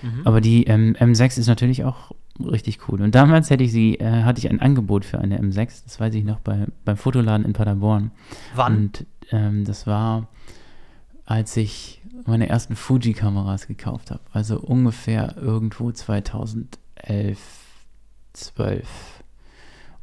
Mhm. 0.01 0.21
Aber 0.25 0.41
die 0.41 0.65
ähm, 0.65 0.95
M6 0.99 1.39
ist 1.39 1.47
natürlich 1.47 1.83
auch 1.85 2.11
richtig 2.39 2.79
cool. 2.87 3.01
Und 3.01 3.15
damals 3.15 3.49
hätte 3.49 3.63
ich 3.63 3.71
sie, 3.71 3.95
äh, 3.95 4.23
hatte 4.23 4.39
ich 4.39 4.49
ein 4.49 4.59
Angebot 4.59 5.05
für 5.05 5.19
eine 5.19 5.39
M6, 5.39 5.83
das 5.83 5.99
weiß 5.99 6.13
ich 6.15 6.23
noch, 6.23 6.39
bei, 6.39 6.67
beim 6.85 6.97
Fotoladen 6.97 7.45
in 7.45 7.53
Paderborn. 7.53 8.11
Wann? 8.55 8.75
Und 8.75 9.05
ähm, 9.31 9.65
das 9.65 9.87
war, 9.87 10.27
als 11.25 11.55
ich 11.57 12.01
meine 12.25 12.49
ersten 12.49 12.75
Fuji-Kameras 12.75 13.67
gekauft 13.67 14.11
habe. 14.11 14.21
Also 14.33 14.59
ungefähr 14.59 15.35
irgendwo 15.37 15.91
2011, 15.91 16.67
12. 18.33 19.18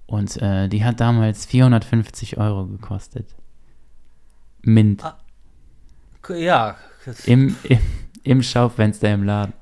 Und 0.07 0.41
äh, 0.41 0.69
die 0.69 0.85
hat 0.85 1.01
damals 1.01 1.47
450 1.47 2.39
Euro 2.39 2.67
gekostet. 2.67 3.35
Mint. 4.63 5.05
Ah, 5.05 5.19
ja, 6.31 6.77
das- 7.05 7.25
Im, 7.27 7.57
im, 7.65 7.79
Im 8.23 8.43
Schaufenster 8.43 9.13
im 9.13 9.23
Laden. 9.25 9.53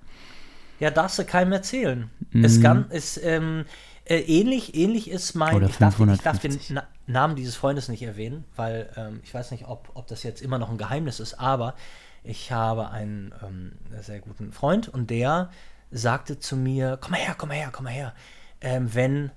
ja, 0.81 0.91
darfst 0.91 1.19
du 1.19 1.25
keinem 1.25 1.53
erzählen. 1.53 2.11
Mhm. 2.31 2.45
Es 2.45 2.61
kann, 2.61 2.91
ist, 2.91 3.19
ähm, 3.23 3.65
äh, 4.07 4.19
ähnlich, 4.21 4.75
ähnlich 4.75 5.11
ist 5.11 5.35
mein, 5.35 5.55
Oder 5.55 5.69
ich 5.69 5.77
darf, 5.77 5.97
den- 5.97 6.11
ich 6.13 6.21
darf 6.23 6.39
den 6.39 6.53
550. 6.53 6.71
Na 6.75 6.85
Namen 7.07 7.37
dieses 7.37 7.55
Freundes 7.55 7.89
nicht 7.89 8.03
erwähnen, 8.03 8.45
weil 8.57 8.89
ähm, 8.97 9.21
ich 9.25 9.35
weiß 9.35 9.51
nicht, 9.51 9.67
ob, 9.69 9.91
ob 9.93 10.07
das 10.07 10.23
jetzt 10.23 10.41
immer 10.41 10.57
noch 10.59 10.71
ein 10.71 10.79
Geheimnis 10.79 11.21
ist, 11.21 11.35
aber 11.35 11.75
ich 12.23 12.51
habe 12.51 12.91
einen 12.91 13.35
ähm, 13.47 13.73
sehr 14.01 14.21
guten 14.21 14.53
Freund 14.53 14.89
und 14.89 15.11
der 15.11 15.51
sagte 15.91 16.39
zu 16.39 16.57
mir, 16.57 16.97
komm 16.99 17.11
mal 17.11 17.19
her, 17.21 17.35
komm 17.37 17.51
mal 17.51 17.57
her, 17.57 17.69
komm 17.71 17.85
mal 17.85 17.91
her, 17.93 18.15
ähm, 18.63 18.95
wenn 18.95 19.31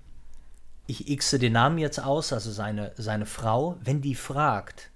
ich 0.87 1.05
xe 1.19 1.39
den 1.39 1.53
Namen 1.53 1.77
jetzt 1.77 1.99
aus, 1.99 2.33
also 2.33 2.51
seine, 2.51 2.91
seine 2.97 3.25
Frau, 3.25 3.77
wenn 3.83 4.01
die 4.01 4.15
fragt, 4.15 4.89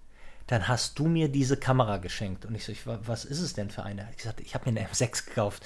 dann 0.48 0.68
hast 0.68 1.00
du 1.00 1.08
mir 1.08 1.30
diese 1.30 1.58
Kamera 1.58 1.98
geschenkt. 1.98 2.46
Und 2.46 2.56
ich 2.56 2.66
so, 2.66 2.72
ich, 2.72 2.86
wa- 2.88 3.00
was 3.06 3.26
ist 3.26 3.40
es 3.42 3.54
denn 3.54 3.70
für 3.70 3.84
eine? 3.84 4.08
Ich 4.18 4.24
sagte, 4.24 4.44
ich 4.44 4.54
habe 4.56 4.70
mir 4.72 4.80
eine 4.80 4.90
M6 4.90 5.26
gekauft. 5.28 5.64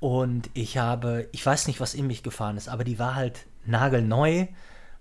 Und 0.00 0.50
ich 0.54 0.76
habe, 0.78 1.28
ich 1.32 1.44
weiß 1.44 1.66
nicht, 1.66 1.80
was 1.80 1.94
in 1.94 2.06
mich 2.06 2.22
gefahren 2.22 2.56
ist, 2.56 2.68
aber 2.68 2.84
die 2.84 2.98
war 2.98 3.14
halt 3.14 3.46
nagelneu. 3.64 4.46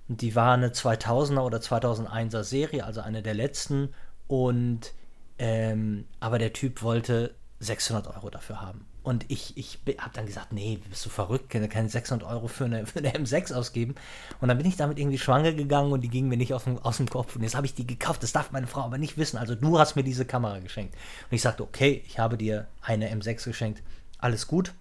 Und 0.08 0.22
die 0.22 0.36
war 0.36 0.54
eine 0.54 0.70
2000er 0.70 1.42
oder 1.42 1.58
2001er 1.60 2.44
Serie, 2.44 2.86
also 2.86 3.02
eine 3.02 3.22
der 3.22 3.34
letzten. 3.34 3.94
Und, 4.28 4.94
ähm, 5.40 6.06
aber 6.20 6.40
der 6.40 6.54
Typ 6.54 6.82
wollte 6.84 7.34
600 7.60 8.08
Euro 8.08 8.30
dafür 8.30 8.62
haben. 8.62 8.86
Und 9.04 9.26
ich, 9.28 9.58
ich 9.58 9.80
habe 9.98 10.14
dann 10.14 10.26
gesagt, 10.26 10.54
nee, 10.54 10.80
bist 10.90 11.06
du 11.06 11.10
verrückt, 11.10 11.50
kann 11.50 11.68
keine 11.68 11.90
600 11.90 12.28
Euro 12.28 12.48
für 12.48 12.66
eine, 12.66 12.86
für 12.88 13.00
eine 13.00 13.12
M6 13.12 13.54
ausgeben. 13.54 13.96
Und 14.40 14.48
dann 14.48 14.58
bin 14.58 14.66
ich 14.66 14.78
damit 14.78 14.98
irgendwie 14.98 15.18
schwanger 15.18 15.52
gegangen 15.52 15.92
und 15.92 16.02
die 16.02 16.10
ging 16.10 16.30
mir 16.30 16.38
nicht 16.38 16.54
aus 16.54 16.64
dem, 16.64 16.80
aus 16.80 16.98
dem 16.98 17.10
Kopf. 17.10 17.36
Und 17.36 17.44
jetzt 17.44 17.56
habe 17.56 17.66
ich 17.66 17.74
die 17.74 17.86
gekauft, 17.86 18.24
das 18.24 18.32
darf 18.32 18.52
meine 18.52 18.68
Frau 18.68 18.82
aber 18.82 18.98
nicht 18.98 19.18
wissen. 19.18 19.38
Also 19.38 19.56
du 19.56 19.78
hast 19.78 19.96
mir 19.96 20.04
diese 20.04 20.26
Kamera 20.26 20.60
geschenkt. 20.60 20.96
Und 21.30 21.36
ich 21.36 21.42
sagte, 21.42 21.64
okay, 21.64 22.02
ich 22.08 22.18
habe 22.18 22.38
dir 22.38 22.68
eine 22.82 23.14
M6 23.14 23.44
geschenkt, 23.44 23.84
alles 24.20 24.48
gut. 24.48 24.74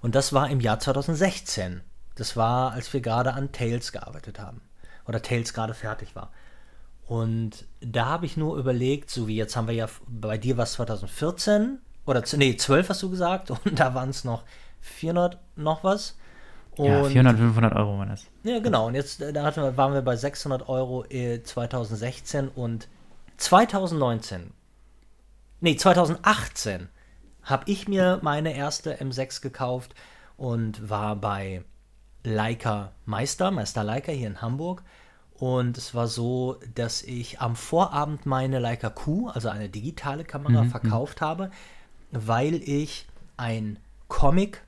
Und 0.00 0.16
das 0.16 0.32
war 0.32 0.50
im 0.50 0.60
Jahr 0.60 0.80
2016. 0.80 1.82
Das 2.16 2.36
war, 2.36 2.72
als 2.72 2.92
wir 2.92 3.00
gerade 3.00 3.32
an 3.32 3.52
Tails 3.52 3.92
gearbeitet 3.92 4.40
haben. 4.40 4.60
Oder 5.06 5.22
Tails 5.22 5.54
gerade 5.54 5.74
fertig 5.74 6.16
war. 6.16 6.32
Und 7.06 7.66
da 7.80 8.06
habe 8.06 8.26
ich 8.26 8.36
nur 8.36 8.56
überlegt, 8.56 9.10
so 9.10 9.28
wie 9.28 9.36
jetzt 9.36 9.56
haben 9.56 9.68
wir 9.68 9.74
ja, 9.74 9.88
bei 10.08 10.38
dir 10.38 10.56
war 10.56 10.64
es 10.64 10.72
2014, 10.72 11.78
oder 12.06 12.22
nee, 12.36 12.56
12 12.56 12.88
hast 12.88 13.02
du 13.02 13.10
gesagt, 13.10 13.50
und 13.64 13.78
da 13.78 13.94
waren 13.94 14.10
es 14.10 14.24
noch 14.24 14.44
400 14.80 15.38
noch 15.56 15.84
was. 15.84 16.16
Und, 16.76 16.86
ja, 16.86 17.04
400, 17.04 17.36
500 17.38 17.76
Euro 17.76 17.98
war 17.98 18.06
das. 18.06 18.26
Ja, 18.42 18.58
genau. 18.58 18.88
Und 18.88 18.94
jetzt 18.94 19.22
da 19.22 19.44
hatten 19.44 19.76
waren 19.76 19.94
wir 19.94 20.02
bei 20.02 20.16
600 20.16 20.68
Euro 20.68 21.04
2016 21.04 22.48
und 22.48 22.88
2019, 23.36 24.52
nee, 25.60 25.76
2018 25.76 26.88
habe 27.42 27.64
ich 27.66 27.86
mir 27.88 28.18
meine 28.22 28.56
erste 28.56 28.96
M6 28.96 29.40
gekauft 29.40 29.94
und 30.36 30.88
war 30.88 31.16
bei 31.16 31.62
Leica 32.24 32.92
Meister, 33.04 33.50
Meister 33.50 33.84
Leica 33.84 34.10
hier 34.10 34.26
in 34.26 34.40
Hamburg. 34.40 34.82
Und 35.34 35.76
es 35.76 35.94
war 35.94 36.06
so, 36.06 36.58
dass 36.74 37.02
ich 37.02 37.40
am 37.40 37.56
Vorabend 37.56 38.24
meine 38.24 38.60
Leica 38.60 38.88
Q, 38.88 39.28
also 39.28 39.48
eine 39.48 39.68
digitale 39.68 40.24
Kamera, 40.24 40.64
mhm, 40.64 40.70
verkauft 40.70 41.20
habe, 41.20 41.50
weil 42.14 42.54
ich 42.54 43.06
ein 43.36 43.78
Comic 44.08 44.62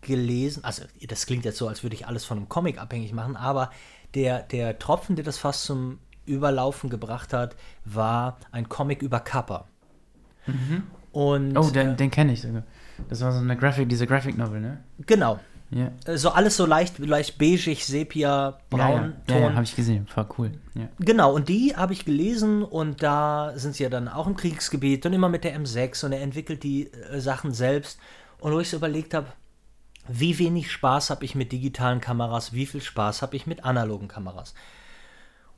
gelesen, 0.00 0.64
also 0.64 0.84
das 1.06 1.26
klingt 1.26 1.44
jetzt 1.44 1.58
so, 1.58 1.68
als 1.68 1.82
würde 1.82 1.94
ich 1.94 2.06
alles 2.06 2.24
von 2.24 2.38
einem 2.38 2.48
Comic 2.48 2.78
abhängig 2.78 3.12
machen, 3.12 3.36
aber 3.36 3.70
der, 4.14 4.42
der 4.42 4.78
Tropfen, 4.78 5.16
der 5.16 5.24
das 5.24 5.38
fast 5.38 5.64
zum 5.64 5.98
Überlaufen 6.26 6.90
gebracht 6.90 7.32
hat, 7.32 7.56
war 7.84 8.38
ein 8.50 8.68
Comic 8.68 9.02
über 9.02 9.20
Kappa. 9.20 9.66
Mhm. 10.46 10.84
Und, 11.12 11.56
oh, 11.56 11.70
den, 11.70 11.90
äh, 11.90 11.96
den 11.96 12.10
kenne 12.10 12.32
ich 12.32 12.42
sogar. 12.42 12.64
Das 13.08 13.20
war 13.20 13.32
so 13.32 13.38
eine 13.38 13.56
Graphic, 13.56 13.88
diese 13.88 14.06
Graphic 14.06 14.36
Novel, 14.36 14.60
ne? 14.60 14.82
Genau, 15.06 15.40
ja. 15.74 15.90
Äh, 16.04 16.18
so 16.18 16.30
alles 16.30 16.56
so 16.56 16.66
leicht, 16.66 16.98
leicht 16.98 17.38
beigig, 17.38 17.84
sepia, 17.84 18.58
braun. 18.68 19.14
Ja, 19.28 19.34
ja, 19.34 19.40
ja, 19.40 19.48
ja 19.48 19.54
habe 19.54 19.64
ich 19.64 19.74
gesehen, 19.74 20.06
war 20.14 20.28
cool. 20.38 20.52
Genau, 20.98 21.34
und 21.34 21.48
die 21.48 21.74
habe 21.76 21.92
ich 21.92 22.04
gelesen 22.04 22.62
und 22.62 23.02
da 23.02 23.52
sind 23.56 23.74
sie 23.74 23.82
ja 23.82 23.88
dann 23.88 24.08
auch 24.08 24.26
im 24.26 24.36
Kriegsgebiet 24.36 25.06
und 25.06 25.12
immer 25.12 25.28
mit 25.28 25.44
der 25.44 25.58
M6 25.58 26.04
und 26.04 26.12
er 26.12 26.20
entwickelt 26.20 26.62
die 26.62 26.92
äh, 26.92 27.20
Sachen 27.20 27.52
selbst. 27.52 27.98
Und 28.38 28.52
wo 28.52 28.60
ich 28.60 28.70
so 28.70 28.76
überlegt 28.76 29.14
habe, 29.14 29.28
wie 30.08 30.38
wenig 30.38 30.70
Spaß 30.70 31.10
habe 31.10 31.24
ich 31.24 31.34
mit 31.34 31.52
digitalen 31.52 32.00
Kameras, 32.00 32.52
wie 32.52 32.66
viel 32.66 32.82
Spaß 32.82 33.22
habe 33.22 33.36
ich 33.36 33.46
mit 33.46 33.64
analogen 33.64 34.08
Kameras. 34.08 34.54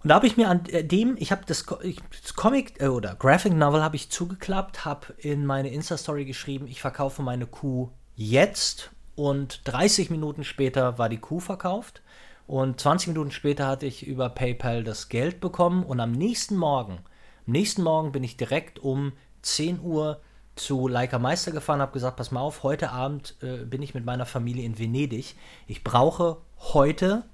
Und 0.02 0.10
da 0.10 0.16
habe 0.16 0.26
ich 0.26 0.36
mir 0.36 0.48
an 0.48 0.64
äh, 0.66 0.84
dem, 0.84 1.16
ich 1.18 1.32
habe 1.32 1.42
das, 1.46 1.64
das, 1.64 2.34
Comic 2.34 2.80
äh, 2.80 2.88
oder 2.88 3.16
Graphic 3.16 3.54
Novel 3.54 3.82
habe 3.82 3.96
ich 3.96 4.10
zugeklappt, 4.10 4.84
habe 4.84 5.14
in 5.18 5.44
meine 5.46 5.70
Insta-Story 5.70 6.24
geschrieben, 6.24 6.66
ich 6.68 6.80
verkaufe 6.80 7.22
meine 7.22 7.46
Kuh 7.46 7.90
jetzt 8.14 8.90
und 9.16 9.60
30 9.64 10.10
Minuten 10.10 10.44
später 10.44 10.98
war 10.98 11.08
die 11.08 11.18
Kuh 11.18 11.40
verkauft 11.40 12.02
und 12.46 12.80
20 12.80 13.08
Minuten 13.08 13.30
später 13.30 13.66
hatte 13.66 13.86
ich 13.86 14.06
über 14.06 14.28
PayPal 14.28 14.84
das 14.84 15.08
Geld 15.08 15.40
bekommen 15.40 15.84
und 15.84 16.00
am 16.00 16.12
nächsten 16.12 16.56
Morgen, 16.56 16.98
am 17.46 17.52
nächsten 17.52 17.82
Morgen 17.82 18.12
bin 18.12 18.24
ich 18.24 18.36
direkt 18.36 18.78
um 18.78 19.12
10 19.42 19.80
Uhr 19.80 20.20
zu 20.56 20.88
Leica 20.88 21.18
Meister 21.18 21.52
gefahren, 21.52 21.80
habe 21.80 21.92
gesagt, 21.92 22.16
pass 22.16 22.30
mal 22.30 22.40
auf, 22.40 22.62
heute 22.62 22.90
Abend 22.90 23.36
äh, 23.42 23.64
bin 23.64 23.82
ich 23.82 23.94
mit 23.94 24.04
meiner 24.04 24.26
Familie 24.26 24.64
in 24.64 24.78
Venedig. 24.78 25.34
Ich 25.66 25.82
brauche 25.82 26.38
heute 26.72 27.24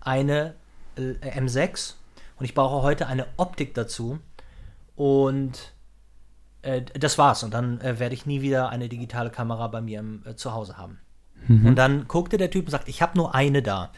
eine 0.00 0.54
äh, 0.96 1.12
M6 1.38 1.94
und 2.38 2.44
ich 2.44 2.54
brauche 2.54 2.82
heute 2.82 3.06
eine 3.06 3.26
Optik 3.36 3.74
dazu 3.74 4.18
und 4.96 5.74
äh, 6.62 6.82
das 6.82 7.18
war's. 7.18 7.42
Und 7.42 7.52
dann 7.52 7.80
äh, 7.80 7.98
werde 7.98 8.14
ich 8.14 8.26
nie 8.26 8.40
wieder 8.40 8.70
eine 8.70 8.88
digitale 8.88 9.30
Kamera 9.30 9.68
bei 9.68 9.80
mir 9.80 10.00
im 10.00 10.22
äh, 10.26 10.36
Zuhause 10.36 10.78
haben. 10.78 11.00
Mhm. 11.48 11.66
Und 11.66 11.76
dann 11.76 12.08
guckte 12.08 12.36
der 12.36 12.50
Typ 12.50 12.66
und 12.66 12.70
sagt, 12.70 12.88
ich 12.88 13.02
habe 13.02 13.16
nur 13.16 13.34
eine 13.34 13.62
da. 13.62 13.92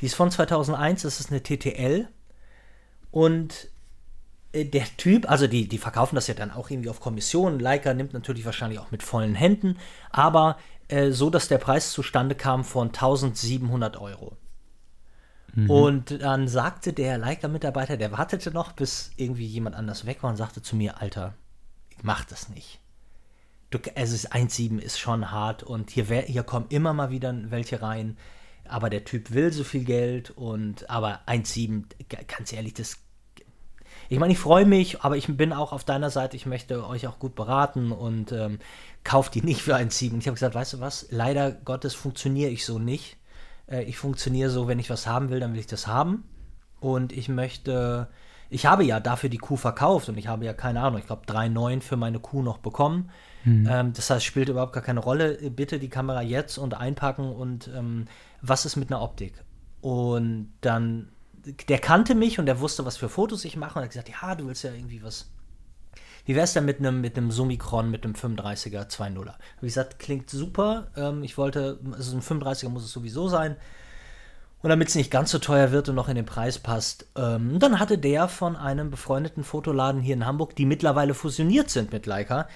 Die 0.00 0.06
ist 0.06 0.14
von 0.14 0.30
2001, 0.30 1.02
das 1.02 1.20
ist 1.20 1.30
eine 1.30 1.42
TTL. 1.42 2.08
Und 3.10 3.68
äh, 4.52 4.64
der 4.64 4.84
Typ, 4.96 5.30
also 5.30 5.46
die, 5.46 5.68
die 5.68 5.78
verkaufen 5.78 6.14
das 6.14 6.26
ja 6.26 6.34
dann 6.34 6.50
auch 6.50 6.70
irgendwie 6.70 6.90
auf 6.90 7.00
Kommission. 7.00 7.58
Leica 7.58 7.94
nimmt 7.94 8.12
natürlich 8.12 8.44
wahrscheinlich 8.44 8.78
auch 8.78 8.90
mit 8.90 9.02
vollen 9.02 9.34
Händen, 9.34 9.78
aber 10.10 10.58
äh, 10.88 11.10
so, 11.10 11.30
dass 11.30 11.48
der 11.48 11.58
Preis 11.58 11.92
zustande 11.92 12.34
kam 12.34 12.64
von 12.64 12.88
1700 12.88 13.96
Euro. 13.96 14.36
Mhm. 15.54 15.70
Und 15.70 16.22
dann 16.22 16.48
sagte 16.48 16.92
der 16.92 17.18
Leica-Mitarbeiter, 17.18 17.96
der 17.96 18.12
wartete 18.12 18.50
noch, 18.50 18.72
bis 18.72 19.12
irgendwie 19.16 19.46
jemand 19.46 19.76
anders 19.76 20.06
weg 20.06 20.22
war 20.22 20.30
und 20.30 20.36
sagte 20.36 20.62
zu 20.62 20.76
mir, 20.76 21.00
Alter, 21.00 21.34
ich 21.90 22.02
mach 22.02 22.24
das 22.24 22.48
nicht 22.48 22.81
du, 23.74 23.78
es 23.94 24.12
ist 24.12 24.32
1,7 24.32 24.78
ist 24.78 24.98
schon 24.98 25.30
hart 25.30 25.62
und 25.62 25.90
hier, 25.90 26.04
hier 26.04 26.42
kommen 26.42 26.66
immer 26.68 26.92
mal 26.92 27.10
wieder 27.10 27.34
welche 27.50 27.82
rein. 27.82 28.16
Aber 28.68 28.90
der 28.90 29.04
Typ 29.04 29.32
will 29.32 29.52
so 29.52 29.64
viel 29.64 29.84
Geld 29.84 30.30
und 30.30 30.88
aber 30.88 31.20
1,7, 31.26 31.84
ganz 32.26 32.52
ehrlich, 32.52 32.74
das. 32.74 32.98
Ich 34.08 34.18
meine, 34.18 34.32
ich 34.32 34.38
freue 34.38 34.66
mich, 34.66 35.00
aber 35.00 35.16
ich 35.16 35.26
bin 35.26 35.52
auch 35.52 35.72
auf 35.72 35.84
deiner 35.84 36.10
Seite. 36.10 36.36
Ich 36.36 36.46
möchte 36.46 36.86
euch 36.86 37.06
auch 37.06 37.18
gut 37.18 37.34
beraten 37.34 37.92
und 37.92 38.30
ähm, 38.32 38.58
kauft 39.04 39.34
die 39.34 39.42
nicht 39.42 39.62
für 39.62 39.74
1,7. 39.74 40.18
Ich 40.18 40.26
habe 40.26 40.34
gesagt, 40.34 40.54
weißt 40.54 40.74
du 40.74 40.80
was? 40.80 41.06
Leider 41.10 41.50
Gottes 41.50 41.94
funktioniere 41.94 42.50
ich 42.50 42.64
so 42.64 42.78
nicht. 42.78 43.16
Äh, 43.66 43.84
ich 43.84 43.96
funktioniere 43.96 44.50
so, 44.50 44.68
wenn 44.68 44.78
ich 44.78 44.90
was 44.90 45.06
haben 45.06 45.30
will, 45.30 45.40
dann 45.40 45.52
will 45.52 45.60
ich 45.60 45.66
das 45.66 45.86
haben. 45.86 46.24
Und 46.80 47.12
ich 47.12 47.28
möchte 47.28 48.08
ich 48.52 48.66
habe 48.66 48.84
ja 48.84 49.00
dafür 49.00 49.30
die 49.30 49.38
Kuh 49.38 49.56
verkauft 49.56 50.10
und 50.10 50.18
ich 50.18 50.26
habe 50.26 50.44
ja 50.44 50.52
keine 50.52 50.82
Ahnung, 50.82 50.98
ich 50.98 51.06
glaube 51.06 51.24
3,9 51.24 51.80
für 51.80 51.96
meine 51.96 52.20
Kuh 52.20 52.42
noch 52.42 52.58
bekommen. 52.58 53.08
Mhm. 53.44 53.68
Ähm, 53.70 53.92
das 53.92 54.10
heißt, 54.10 54.24
spielt 54.24 54.48
überhaupt 54.48 54.72
gar 54.72 54.82
keine 54.82 55.00
Rolle. 55.00 55.50
Bitte 55.50 55.78
die 55.78 55.88
Kamera 55.88 56.22
jetzt 56.22 56.58
und 56.58 56.74
einpacken 56.74 57.32
und 57.32 57.70
ähm, 57.74 58.06
was 58.40 58.66
ist 58.66 58.76
mit 58.76 58.90
einer 58.90 59.02
Optik? 59.02 59.34
Und 59.80 60.52
dann, 60.60 61.08
der 61.68 61.78
kannte 61.78 62.14
mich 62.14 62.38
und 62.38 62.46
der 62.46 62.60
wusste, 62.60 62.84
was 62.84 62.96
für 62.96 63.08
Fotos 63.08 63.44
ich 63.44 63.56
mache 63.56 63.78
und 63.78 63.84
hat 63.84 63.90
gesagt, 63.90 64.10
ja, 64.10 64.34
du 64.34 64.46
willst 64.46 64.64
ja 64.64 64.72
irgendwie 64.72 65.02
was. 65.02 65.30
Wie 66.24 66.36
wär's 66.36 66.52
denn 66.52 66.64
mit 66.64 66.78
einem 66.78 67.00
mit 67.00 67.18
Summicron 67.32 67.90
mit 67.90 68.04
einem 68.04 68.14
35er 68.14 68.88
2.0er? 68.88 69.26
Habe 69.26 69.38
ich 69.62 69.68
gesagt, 69.68 69.98
klingt 69.98 70.30
super. 70.30 70.88
Ähm, 70.96 71.24
ich 71.24 71.36
wollte, 71.36 71.80
also 71.92 72.16
ein 72.16 72.22
35er 72.22 72.68
muss 72.68 72.84
es 72.84 72.92
sowieso 72.92 73.28
sein. 73.28 73.56
Und 74.62 74.70
damit 74.70 74.88
es 74.88 74.94
nicht 74.94 75.10
ganz 75.10 75.32
so 75.32 75.40
teuer 75.40 75.72
wird 75.72 75.88
und 75.88 75.96
noch 75.96 76.08
in 76.08 76.14
den 76.14 76.24
Preis 76.24 76.60
passt, 76.60 77.06
ähm, 77.16 77.58
dann 77.58 77.80
hatte 77.80 77.98
der 77.98 78.28
von 78.28 78.54
einem 78.54 78.90
befreundeten 78.90 79.42
Fotoladen 79.42 80.00
hier 80.00 80.14
in 80.14 80.24
Hamburg, 80.24 80.54
die 80.54 80.66
mittlerweile 80.66 81.14
fusioniert 81.14 81.68
sind 81.68 81.92
mit 81.92 82.06
Leica, 82.06 82.46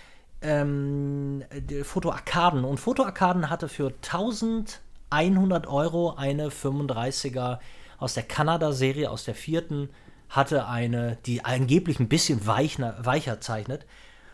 ähm, 0.42 1.44
Fotoarkaden. 1.82 2.64
Und 2.64 2.78
Fotoarkaden 2.78 3.50
hatte 3.50 3.68
für 3.68 3.92
1100 4.02 5.66
Euro 5.66 6.14
eine 6.16 6.48
35er 6.48 7.58
aus 7.98 8.14
der 8.14 8.24
Kanada-Serie, 8.24 9.10
aus 9.10 9.24
der 9.24 9.34
vierten, 9.34 9.90
hatte 10.28 10.66
eine, 10.66 11.18
die 11.26 11.44
angeblich 11.44 12.00
ein 12.00 12.08
bisschen 12.08 12.46
weichner, 12.46 12.96
weicher 13.04 13.40
zeichnet. 13.40 13.86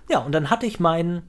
Ja, 0.08 0.18
und 0.18 0.32
dann 0.32 0.50
hatte 0.50 0.66
ich 0.66 0.80
mein, 0.80 1.22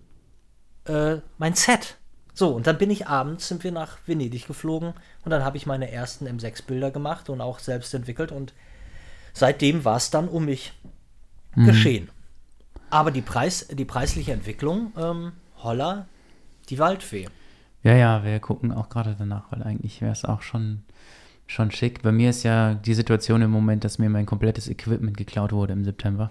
äh, 0.85 1.17
mein 1.37 1.53
Set 1.53 1.97
so, 2.35 2.49
und 2.49 2.65
dann 2.65 2.79
bin 2.79 2.89
ich 2.89 3.07
abends, 3.07 3.47
sind 3.47 3.63
wir 3.63 3.71
nach 3.71 3.97
Venedig 4.07 4.47
geflogen 4.47 4.93
und 5.23 5.29
dann 5.29 5.43
habe 5.43 5.57
ich 5.57 5.67
meine 5.67 5.91
ersten 5.91 6.27
M6-Bilder 6.27 6.89
gemacht 6.89 7.29
und 7.29 7.41
auch 7.41 7.59
selbst 7.59 7.93
entwickelt 7.93 8.31
und 8.31 8.53
seitdem 9.33 9.85
war 9.85 9.97
es 9.97 10.09
dann 10.09 10.27
um 10.27 10.45
mich 10.45 10.73
mhm. 11.55 11.65
geschehen. 11.65 12.09
Aber 12.93 13.09
die, 13.09 13.21
Preis, 13.21 13.67
die 13.71 13.85
preisliche 13.85 14.33
Entwicklung, 14.33 14.93
ähm, 14.97 15.31
holla, 15.63 16.05
die 16.69 16.77
Waldfee. 16.77 17.27
Ja, 17.81 17.95
ja, 17.95 18.23
wir 18.23 18.39
gucken 18.39 18.71
auch 18.71 18.89
gerade 18.89 19.15
danach, 19.17 19.51
weil 19.51 19.63
eigentlich 19.63 19.99
wäre 20.01 20.11
es 20.11 20.23
auch 20.25 20.43
schon, 20.43 20.83
schon 21.47 21.71
schick. 21.71 22.03
Bei 22.03 22.11
mir 22.11 22.29
ist 22.29 22.43
ja 22.43 22.75
die 22.75 22.93
Situation 22.93 23.41
im 23.41 23.49
Moment, 23.49 23.83
dass 23.83 23.97
mir 23.97 24.11
mein 24.11 24.27
komplettes 24.27 24.69
Equipment 24.69 25.17
geklaut 25.17 25.51
wurde 25.53 25.73
im 25.73 25.83
September. 25.83 26.29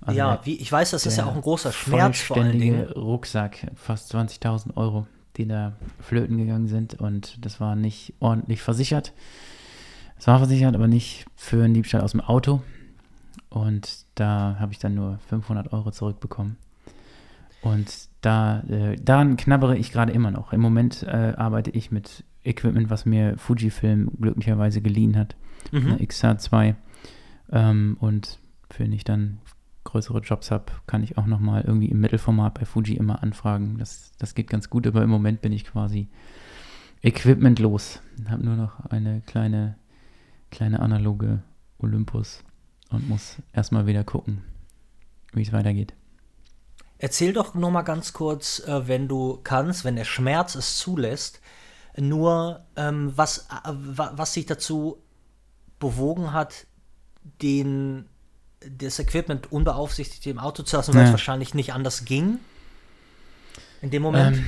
Also 0.00 0.18
ja, 0.18 0.40
wie, 0.42 0.56
ich 0.56 0.72
weiß, 0.72 0.90
das 0.90 1.06
ist 1.06 1.16
ja 1.16 1.26
auch 1.26 1.36
ein 1.36 1.42
großer 1.42 1.70
Schmerz 1.70 2.18
vor 2.18 2.38
allen 2.38 2.58
Dingen. 2.58 2.88
Rucksack, 2.88 3.70
fast 3.76 4.12
20.000 4.12 4.76
Euro, 4.76 5.06
die 5.36 5.46
da 5.46 5.74
flöten 6.00 6.38
gegangen 6.38 6.66
sind 6.66 6.94
und 6.94 7.44
das 7.46 7.60
war 7.60 7.76
nicht 7.76 8.14
ordentlich 8.18 8.62
versichert. 8.62 9.12
Es 10.18 10.26
war 10.26 10.38
versichert, 10.38 10.74
aber 10.74 10.88
nicht 10.88 11.24
für 11.36 11.62
einen 11.62 11.74
Diebstahl 11.74 12.00
aus 12.00 12.10
dem 12.10 12.20
Auto. 12.20 12.62
Und 13.48 14.01
da 14.14 14.56
habe 14.58 14.72
ich 14.72 14.78
dann 14.78 14.94
nur 14.94 15.18
500 15.28 15.72
Euro 15.72 15.90
zurückbekommen. 15.90 16.56
Und 17.62 18.08
da, 18.20 18.60
äh, 18.68 18.96
daran 18.96 19.36
knabbere 19.36 19.76
ich 19.76 19.92
gerade 19.92 20.12
immer 20.12 20.30
noch. 20.30 20.52
Im 20.52 20.60
Moment 20.60 21.04
äh, 21.04 21.34
arbeite 21.36 21.70
ich 21.70 21.90
mit 21.90 22.24
Equipment, 22.44 22.90
was 22.90 23.06
mir 23.06 23.38
Fujifilm 23.38 24.10
glücklicherweise 24.20 24.82
geliehen 24.82 25.16
hat. 25.16 25.36
Mhm. 25.70 25.92
Eine 25.92 25.96
XH2. 25.98 26.74
Ähm, 27.52 27.96
und 28.00 28.38
finde 28.68 28.96
ich 28.96 29.04
dann 29.04 29.38
größere 29.84 30.20
Jobs 30.20 30.50
habe, 30.50 30.66
kann 30.86 31.02
ich 31.02 31.18
auch 31.18 31.26
nochmal 31.26 31.62
irgendwie 31.62 31.88
im 31.88 32.00
Mittelformat 32.00 32.54
bei 32.54 32.64
Fuji 32.64 32.96
immer 32.96 33.22
anfragen. 33.22 33.78
Das, 33.78 34.12
das 34.18 34.34
geht 34.34 34.48
ganz 34.48 34.70
gut, 34.70 34.86
aber 34.86 35.02
im 35.02 35.10
Moment 35.10 35.40
bin 35.42 35.52
ich 35.52 35.64
quasi 35.64 36.08
equipmentlos. 37.02 38.00
Habe 38.28 38.44
nur 38.44 38.56
noch 38.56 38.86
eine 38.86 39.20
kleine, 39.22 39.76
kleine 40.50 40.80
analoge 40.80 41.42
Olympus 41.78 42.44
und 42.92 43.08
muss 43.08 43.36
erstmal 43.52 43.86
wieder 43.86 44.04
gucken, 44.04 44.42
wie 45.32 45.42
es 45.42 45.52
weitergeht. 45.52 45.94
Erzähl 46.98 47.32
doch 47.32 47.54
nur 47.54 47.70
mal 47.70 47.82
ganz 47.82 48.12
kurz, 48.12 48.60
äh, 48.60 48.86
wenn 48.86 49.08
du 49.08 49.40
kannst, 49.42 49.84
wenn 49.84 49.96
der 49.96 50.04
Schmerz 50.04 50.54
es 50.54 50.78
zulässt, 50.78 51.40
nur 51.96 52.64
ähm, 52.76 53.12
was, 53.16 53.48
äh, 53.64 53.72
was 53.72 54.34
sich 54.34 54.46
dazu 54.46 55.02
bewogen 55.80 56.32
hat, 56.32 56.66
den, 57.42 58.06
das 58.78 58.98
Equipment 58.98 59.50
unbeaufsichtigt 59.50 60.26
im 60.28 60.38
Auto 60.38 60.62
zu 60.62 60.76
lassen, 60.76 60.94
weil 60.94 61.02
ja. 61.02 61.06
es 61.06 61.12
wahrscheinlich 61.12 61.54
nicht 61.54 61.72
anders 61.72 62.04
ging 62.04 62.38
in 63.82 63.90
dem 63.90 64.02
Moment? 64.02 64.38
Ähm, 64.38 64.44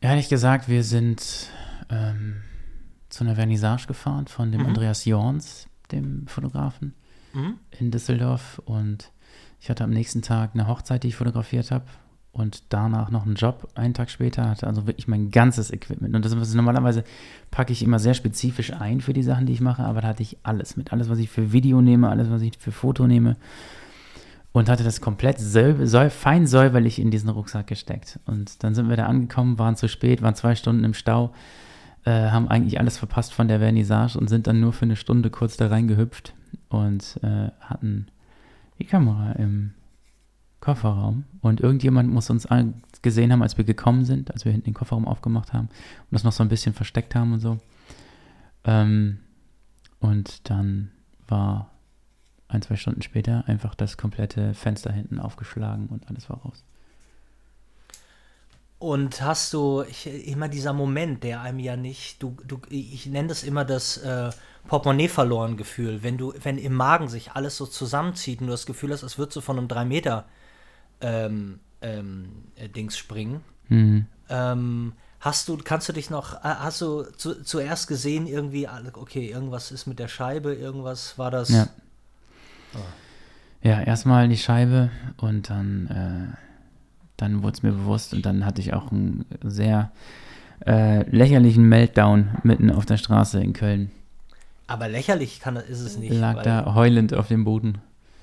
ehrlich 0.00 0.28
gesagt, 0.28 0.68
wir 0.68 0.84
sind 0.84 1.50
ähm, 1.90 2.42
zu 3.08 3.24
einer 3.24 3.34
Vernissage 3.34 3.86
gefahren 3.86 4.28
von 4.28 4.52
dem 4.52 4.62
mhm. 4.62 4.68
Andreas 4.68 5.04
Jorns, 5.04 5.66
dem 5.92 6.26
Fotografen 6.28 6.94
mhm. 7.32 7.54
in 7.78 7.90
Düsseldorf 7.90 8.60
und 8.64 9.10
ich 9.60 9.70
hatte 9.70 9.84
am 9.84 9.90
nächsten 9.90 10.22
Tag 10.22 10.50
eine 10.54 10.66
Hochzeit, 10.66 11.02
die 11.02 11.08
ich 11.08 11.16
fotografiert 11.16 11.70
habe 11.70 11.84
und 12.32 12.62
danach 12.68 13.10
noch 13.10 13.26
einen 13.26 13.34
Job 13.34 13.68
einen 13.74 13.94
Tag 13.94 14.10
später, 14.10 14.48
hatte 14.48 14.66
also 14.66 14.86
wirklich 14.86 15.08
mein 15.08 15.30
ganzes 15.30 15.72
Equipment. 15.72 16.14
Und 16.14 16.24
das 16.24 16.32
ist 16.32 16.54
normalerweise 16.54 17.02
packe 17.50 17.72
ich 17.72 17.82
immer 17.82 17.98
sehr 17.98 18.14
spezifisch 18.14 18.72
ein 18.72 19.00
für 19.00 19.12
die 19.12 19.22
Sachen, 19.22 19.46
die 19.46 19.52
ich 19.52 19.60
mache, 19.60 19.82
aber 19.82 20.02
da 20.02 20.08
hatte 20.08 20.22
ich 20.22 20.38
alles 20.44 20.76
mit. 20.76 20.92
Alles, 20.92 21.08
was 21.08 21.18
ich 21.18 21.30
für 21.30 21.52
Video 21.52 21.80
nehme, 21.80 22.08
alles, 22.08 22.30
was 22.30 22.42
ich 22.42 22.56
für 22.58 22.70
Foto 22.70 23.06
nehme. 23.06 23.36
Und 24.52 24.68
hatte 24.68 24.84
das 24.84 25.00
komplett 25.00 25.40
fein 25.40 26.46
säuberlich 26.46 26.98
in 26.98 27.10
diesen 27.10 27.28
Rucksack 27.28 27.66
gesteckt. 27.66 28.18
Und 28.24 28.62
dann 28.62 28.74
sind 28.74 28.88
wir 28.88 28.96
da 28.96 29.06
angekommen, 29.06 29.58
waren 29.58 29.76
zu 29.76 29.88
spät, 29.88 30.22
waren 30.22 30.34
zwei 30.34 30.54
Stunden 30.54 30.84
im 30.84 30.94
Stau, 30.94 31.34
äh, 32.04 32.30
haben 32.30 32.48
eigentlich 32.48 32.80
alles 32.80 32.98
verpasst 32.98 33.34
von 33.34 33.48
der 33.48 33.58
Vernissage 33.58 34.16
und 34.18 34.28
sind 34.28 34.46
dann 34.46 34.60
nur 34.60 34.72
für 34.72 34.84
eine 34.84 34.96
Stunde 34.96 35.30
kurz 35.30 35.56
da 35.56 35.68
reingehüpft 35.68 36.34
und 36.68 37.18
äh, 37.22 37.50
hatten 37.60 38.08
die 38.78 38.84
Kamera 38.84 39.32
im 39.32 39.72
Kofferraum. 40.60 41.24
Und 41.40 41.60
irgendjemand 41.60 42.10
muss 42.12 42.30
uns 42.30 42.48
gesehen 43.02 43.32
haben, 43.32 43.42
als 43.42 43.56
wir 43.56 43.64
gekommen 43.64 44.04
sind, 44.04 44.32
als 44.32 44.44
wir 44.44 44.52
hinten 44.52 44.66
den 44.66 44.74
Kofferraum 44.74 45.06
aufgemacht 45.06 45.52
haben 45.52 45.68
und 45.68 46.12
das 46.12 46.24
noch 46.24 46.32
so 46.32 46.42
ein 46.42 46.48
bisschen 46.48 46.74
versteckt 46.74 47.14
haben 47.14 47.32
und 47.32 47.40
so. 47.40 47.58
Ähm, 48.64 49.18
und 50.00 50.48
dann 50.50 50.90
war 51.26 51.70
ein, 52.48 52.62
zwei 52.62 52.76
Stunden 52.76 53.02
später 53.02 53.44
einfach 53.46 53.74
das 53.74 53.96
komplette 53.96 54.54
Fenster 54.54 54.92
hinten 54.92 55.18
aufgeschlagen 55.20 55.88
und 55.88 56.08
alles 56.08 56.28
war 56.30 56.38
raus. 56.38 56.64
Und 58.78 59.22
hast 59.22 59.52
du 59.54 59.82
ich, 59.82 60.06
immer 60.06 60.48
dieser 60.48 60.72
Moment, 60.72 61.24
der 61.24 61.40
einem 61.40 61.58
ja 61.58 61.76
nicht, 61.76 62.22
du, 62.22 62.36
du, 62.46 62.60
ich 62.70 63.06
nenne 63.06 63.28
das 63.28 63.42
immer 63.42 63.64
das 63.64 63.96
äh, 63.98 64.30
Portemonnaie 64.68 65.08
verloren 65.08 65.56
Gefühl, 65.56 66.02
wenn 66.04 66.16
du, 66.16 66.32
wenn 66.42 66.58
im 66.58 66.74
Magen 66.74 67.08
sich 67.08 67.32
alles 67.32 67.56
so 67.56 67.66
zusammenzieht 67.66 68.40
und 68.40 68.46
du 68.46 68.52
das 68.52 68.66
Gefühl 68.66 68.92
hast, 68.92 69.02
es 69.02 69.18
wird 69.18 69.32
so 69.32 69.40
von 69.40 69.58
einem 69.58 69.66
3 69.66 69.84
Meter 69.84 70.26
ähm, 71.00 71.58
ähm, 71.82 72.44
äh, 72.54 72.68
Dings 72.68 72.96
springen. 72.96 73.40
Mhm. 73.68 74.06
Ähm, 74.28 74.92
hast 75.18 75.48
du, 75.48 75.56
kannst 75.56 75.88
du 75.88 75.92
dich 75.92 76.08
noch, 76.10 76.34
äh, 76.34 76.40
hast 76.42 76.80
du 76.80 77.02
zu, 77.16 77.42
zuerst 77.42 77.88
gesehen 77.88 78.28
irgendwie, 78.28 78.68
okay, 78.92 79.28
irgendwas 79.28 79.72
ist 79.72 79.86
mit 79.86 79.98
der 79.98 80.08
Scheibe, 80.08 80.54
irgendwas 80.54 81.18
war 81.18 81.32
das? 81.32 81.48
Ja. 81.48 81.68
Oh. 82.74 82.78
Ja, 83.62 83.80
erstmal 83.80 84.28
die 84.28 84.36
Scheibe 84.36 84.90
und 85.16 85.50
dann 85.50 86.36
äh, 86.36 86.47
dann 87.18 87.42
wurde 87.42 87.52
es 87.52 87.62
mir 87.62 87.72
bewusst 87.72 88.14
und 88.14 88.24
dann 88.24 88.46
hatte 88.46 88.62
ich 88.62 88.72
auch 88.72 88.90
einen 88.90 89.26
sehr 89.42 89.90
äh, 90.66 91.02
lächerlichen 91.10 91.68
Meltdown 91.68 92.38
mitten 92.44 92.70
auf 92.70 92.86
der 92.86 92.96
Straße 92.96 93.42
in 93.42 93.52
Köln. 93.52 93.90
Aber 94.66 94.88
lächerlich 94.88 95.40
kann, 95.40 95.56
ist 95.56 95.80
es 95.80 95.98
nicht. 95.98 96.12
Lag 96.12 96.42
da 96.42 96.74
heulend 96.74 97.12
auf 97.14 97.28
dem 97.28 97.44
Boden. 97.44 97.78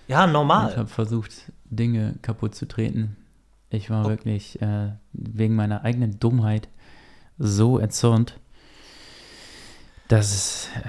Ja, 0.07 0.27
normal. 0.27 0.71
Ich 0.71 0.77
habe 0.77 0.87
versucht, 0.87 1.51
Dinge 1.65 2.15
kaputt 2.21 2.55
zu 2.55 2.67
treten. 2.67 3.17
Ich 3.69 3.89
war 3.89 4.05
oh. 4.05 4.09
wirklich 4.09 4.61
äh, 4.61 4.91
wegen 5.11 5.55
meiner 5.55 5.83
eigenen 5.83 6.19
Dummheit 6.19 6.69
so 7.37 7.79
erzürnt, 7.79 8.39
dass 10.07 10.33
es, 10.33 10.69
äh, 10.83 10.87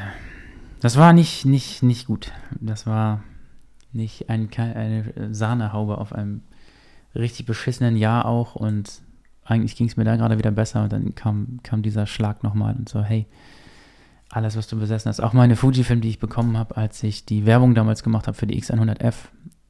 das 0.80 0.96
war 0.96 1.12
nicht, 1.12 1.44
nicht, 1.44 1.82
nicht 1.82 2.06
gut. 2.06 2.32
Das 2.60 2.86
war 2.86 3.24
nicht 3.92 4.28
ein, 4.28 4.48
eine 4.54 5.34
Sahnehaube 5.34 5.98
auf 5.98 6.12
einem 6.12 6.42
richtig 7.18 7.46
beschissenen 7.46 7.96
Jahr 7.96 8.26
auch 8.26 8.54
und 8.54 9.02
eigentlich 9.44 9.76
ging 9.76 9.86
es 9.86 9.96
mir 9.96 10.04
da 10.04 10.16
gerade 10.16 10.38
wieder 10.38 10.50
besser 10.50 10.84
und 10.84 10.92
dann 10.92 11.14
kam, 11.14 11.60
kam 11.62 11.82
dieser 11.82 12.06
Schlag 12.06 12.42
nochmal 12.42 12.74
und 12.74 12.88
so, 12.88 13.02
hey, 13.02 13.26
alles, 14.28 14.56
was 14.56 14.66
du 14.66 14.78
besessen 14.78 15.08
hast. 15.08 15.20
Auch 15.20 15.32
meine 15.32 15.56
Fujifilm, 15.56 16.00
die 16.00 16.08
ich 16.08 16.18
bekommen 16.18 16.58
habe, 16.58 16.76
als 16.76 17.02
ich 17.02 17.24
die 17.24 17.46
Werbung 17.46 17.74
damals 17.74 18.02
gemacht 18.02 18.26
habe 18.26 18.36
für 18.36 18.46
die 18.46 18.60
X100F, 18.60 19.14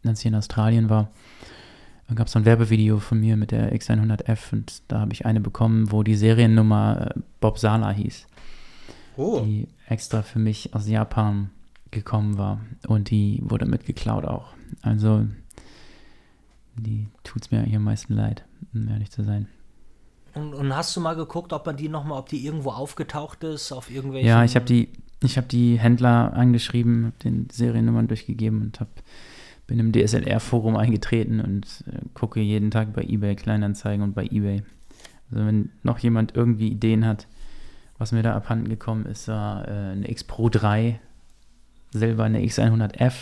als 0.04 0.20
ich 0.20 0.26
in 0.26 0.34
Australien 0.34 0.88
war. 0.88 1.10
Da 2.08 2.14
gab 2.14 2.28
es 2.28 2.32
so 2.32 2.38
ein 2.38 2.44
Werbevideo 2.44 2.98
von 2.98 3.20
mir 3.20 3.36
mit 3.36 3.50
der 3.50 3.74
X100F 3.74 4.52
und 4.52 4.82
da 4.88 5.00
habe 5.00 5.12
ich 5.12 5.26
eine 5.26 5.40
bekommen, 5.40 5.90
wo 5.90 6.02
die 6.02 6.14
Seriennummer 6.14 7.12
äh, 7.16 7.20
Bob 7.40 7.58
Sala 7.58 7.90
hieß. 7.90 8.26
Oh. 9.16 9.40
Die 9.40 9.68
extra 9.88 10.22
für 10.22 10.38
mich 10.38 10.74
aus 10.74 10.88
Japan 10.88 11.50
gekommen 11.90 12.38
war 12.38 12.60
und 12.86 13.10
die 13.10 13.40
wurde 13.42 13.66
mitgeklaut 13.66 14.24
auch. 14.24 14.48
Also 14.82 15.26
die 16.76 17.08
tut 17.24 17.42
es 17.42 17.50
mir 17.50 17.58
eigentlich 17.58 17.76
am 17.76 17.84
meisten 17.84 18.14
leid, 18.14 18.44
um 18.74 18.88
ehrlich 18.88 19.10
zu 19.10 19.22
sein. 19.22 19.48
Und, 20.34 20.52
und, 20.52 20.74
hast 20.76 20.94
du 20.94 21.00
mal 21.00 21.14
geguckt, 21.14 21.52
ob 21.52 21.64
man 21.64 21.76
die 21.76 21.88
nochmal, 21.88 22.18
ob 22.18 22.28
die 22.28 22.44
irgendwo 22.44 22.70
aufgetaucht 22.70 23.42
ist, 23.44 23.72
auf 23.72 23.90
irgendwelchen. 23.90 24.28
Ja, 24.28 24.44
ich 24.44 24.54
habe 24.54 24.66
die, 24.66 24.90
ich 25.22 25.38
habe 25.38 25.46
die 25.46 25.78
Händler 25.78 26.34
angeschrieben, 26.34 27.06
habe 27.06 27.16
den 27.24 27.48
Seriennummern 27.50 28.06
durchgegeben 28.06 28.60
und 28.60 28.80
habe 28.80 28.90
bin 29.66 29.78
im 29.80 29.92
DSLR-Forum 29.92 30.76
eingetreten 30.76 31.40
und 31.40 31.84
äh, 31.88 31.98
gucke 32.14 32.40
jeden 32.40 32.70
Tag 32.70 32.92
bei 32.92 33.02
eBay 33.02 33.34
Kleinanzeigen 33.34 34.02
und 34.02 34.14
bei 34.14 34.24
eBay. 34.24 34.62
Also 35.30 35.44
wenn 35.44 35.70
noch 35.82 35.98
jemand 35.98 36.36
irgendwie 36.36 36.68
Ideen 36.68 37.04
hat, 37.04 37.26
was 37.98 38.12
mir 38.12 38.22
da 38.22 38.36
abhanden 38.36 38.68
gekommen 38.68 39.06
ist, 39.06 39.28
war 39.28 39.66
äh, 39.66 39.70
eine 39.70 40.10
X 40.10 40.24
Pro 40.24 40.48
3, 40.48 41.00
selber 41.90 42.24
eine 42.24 42.40
X100F 42.40 43.14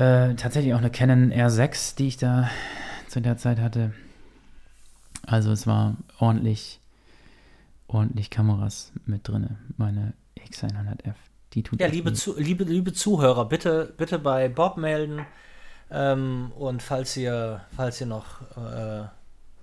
äh, 0.00 0.34
tatsächlich 0.34 0.74
auch 0.74 0.78
eine 0.78 0.90
Canon 0.90 1.32
R6, 1.32 1.96
die 1.96 2.08
ich 2.08 2.16
da 2.16 2.50
zu 3.08 3.20
der 3.20 3.36
Zeit 3.36 3.60
hatte. 3.60 3.92
Also 5.26 5.52
es 5.52 5.66
war 5.66 5.96
ordentlich, 6.18 6.80
ordentlich 7.88 8.30
Kameras 8.30 8.92
mit 9.06 9.28
drin. 9.28 9.56
Meine 9.76 10.14
X100F. 10.38 11.14
Die 11.52 11.62
tut 11.62 11.80
ja, 11.80 11.88
liebe, 11.88 12.12
zu, 12.12 12.38
liebe, 12.38 12.64
liebe 12.64 12.92
Zuhörer, 12.92 13.44
bitte, 13.46 13.92
bitte 13.96 14.18
bei 14.18 14.48
Bob 14.48 14.76
melden. 14.76 15.26
Ähm, 15.90 16.52
und 16.56 16.82
falls 16.82 17.16
ihr, 17.16 17.62
falls 17.74 18.00
ihr 18.00 18.06
noch 18.06 18.42
äh, 18.56 19.04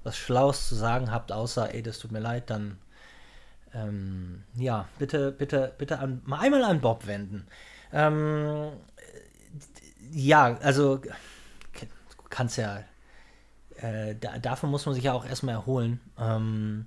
was 0.04 0.18
Schlaues 0.18 0.68
zu 0.68 0.76
sagen 0.76 1.12
habt, 1.12 1.32
außer, 1.32 1.74
ey, 1.74 1.82
das 1.82 2.00
tut 2.00 2.12
mir 2.12 2.20
leid, 2.20 2.50
dann 2.50 2.78
ähm, 3.74 4.44
ja, 4.56 4.88
bitte, 5.00 5.32
bitte, 5.32 5.74
bitte 5.78 6.00
an, 6.00 6.22
mal 6.26 6.40
einmal 6.40 6.64
an 6.64 6.82
Bob 6.82 7.08
wenden. 7.08 7.48
Ähm, 7.94 8.72
ja, 10.12 10.58
also 10.62 11.02
kannst 12.30 12.58
ja, 12.58 12.84
äh, 13.78 14.16
da, 14.20 14.38
davon 14.40 14.70
muss 14.70 14.86
man 14.86 14.96
sich 14.96 15.06
ja 15.06 15.14
auch 15.14 15.26
erstmal 15.26 15.56
erholen. 15.56 16.00
Ähm, 16.20 16.86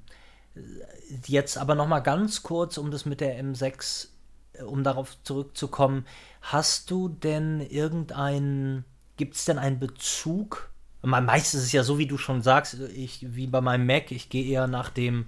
jetzt 1.26 1.58
aber 1.58 1.74
noch 1.74 1.86
mal 1.86 2.00
ganz 2.00 2.42
kurz, 2.42 2.78
um 2.78 2.90
das 2.90 3.06
mit 3.06 3.20
der 3.20 3.42
M6, 3.42 4.08
äh, 4.54 4.62
um 4.62 4.84
darauf 4.84 5.22
zurückzukommen, 5.22 6.06
hast 6.42 6.90
du 6.90 7.08
denn 7.08 7.60
irgendeinen, 7.60 8.84
gibt 9.16 9.36
es 9.36 9.44
denn 9.44 9.58
einen 9.58 9.78
Bezug? 9.78 10.70
Meistens 11.02 11.60
ist 11.60 11.66
es 11.66 11.72
ja 11.72 11.82
so, 11.82 11.98
wie 11.98 12.06
du 12.06 12.18
schon 12.18 12.42
sagst, 12.42 12.78
ich, 12.94 13.34
wie 13.34 13.46
bei 13.46 13.62
meinem 13.62 13.86
Mac, 13.86 14.12
ich 14.12 14.28
gehe 14.28 14.44
eher 14.44 14.66
nach 14.66 14.90
dem 14.90 15.26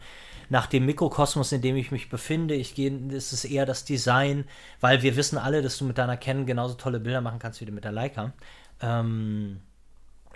nach 0.53 0.67
dem 0.67 0.85
Mikrokosmos, 0.85 1.51
in 1.53 1.63
dem 1.63 1.77
ich 1.77 1.91
mich 1.93 2.11
befinde. 2.11 2.55
Ich 2.55 2.75
gehe, 2.75 2.93
es 3.11 3.43
eher 3.47 3.65
das 3.65 3.87
Design, 3.87 4.45
weil 4.83 5.01
wir 5.01 5.17
wissen 5.17 5.39
alle, 5.39 5.63
dass 5.63 5.79
du 5.79 5.87
mit 5.87 5.97
deiner 5.97 6.19
Canon 6.19 6.45
genauso 6.45 6.75
tolle 6.75 7.01
Bilder 7.01 7.23
machen 7.23 7.39
kannst 7.39 7.63
wie 7.63 7.71
mit 7.71 7.85
der 7.85 7.93
Leica. 7.93 8.35
Ähm, 8.83 9.61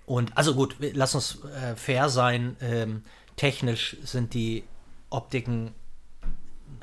und 0.06 0.34
also 0.34 0.54
gut, 0.54 0.76
lass 0.94 1.14
uns 1.14 1.44
äh, 1.44 1.76
fair 1.76 2.08
sein. 2.08 2.56
Ähm, 2.62 3.02
technisch 3.36 3.98
sind 4.04 4.32
die 4.32 4.64
Optiken 5.10 5.74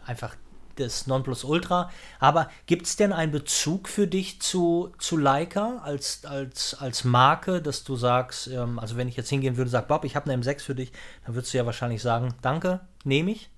einfach 0.06 0.36
das 0.76 1.08
Nonplusultra. 1.08 1.90
Aber 2.20 2.52
gibt 2.68 2.86
es 2.86 2.98
denn 2.98 3.12
einen 3.12 3.32
Bezug 3.32 3.90
für 3.90 4.06
dich 4.06 4.42
zu, 4.42 4.92
zu 5.00 5.18
Leica 5.18 5.78
als, 5.84 6.24
als, 6.26 6.76
als 6.76 7.04
Marke, 7.04 7.64
dass 7.64 7.84
du 7.84 7.96
sagst, 7.96 8.46
ähm, 8.48 8.78
also 8.78 8.96
wenn 8.96 9.08
ich 9.08 9.16
jetzt 9.16 9.30
hingehen 9.30 9.58
würde 9.58 9.70
und 9.70 9.72
sage, 9.72 9.88
Bob, 9.88 10.06
ich 10.06 10.16
habe 10.16 10.32
eine 10.32 10.40
M6 10.40 10.62
für 10.62 10.76
dich, 10.76 10.92
dann 11.26 11.34
würdest 11.34 11.52
du 11.52 11.58
ja 11.58 11.66
wahrscheinlich 11.66 12.04
sagen, 12.04 12.36
danke, 12.44 12.82
nehme 13.04 13.32
ich. 13.32 13.50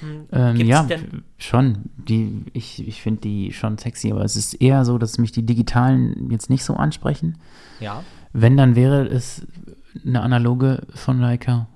Hm, 0.00 0.28
ähm, 0.32 0.56
ja, 0.56 0.86
schon. 1.38 1.90
Die, 1.96 2.44
ich 2.52 2.86
ich 2.86 3.02
finde 3.02 3.22
die 3.22 3.52
schon 3.52 3.78
sexy, 3.78 4.12
aber 4.12 4.24
es 4.24 4.36
ist 4.36 4.54
eher 4.54 4.84
so, 4.84 4.98
dass 4.98 5.18
mich 5.18 5.32
die 5.32 5.44
digitalen 5.44 6.30
jetzt 6.30 6.50
nicht 6.50 6.64
so 6.64 6.74
ansprechen. 6.74 7.38
Ja. 7.80 8.04
Wenn, 8.32 8.56
dann 8.56 8.76
wäre 8.76 9.06
es 9.06 9.46
eine 10.06 10.22
analoge 10.22 10.86
von 10.94 11.20
Leica, 11.20 11.68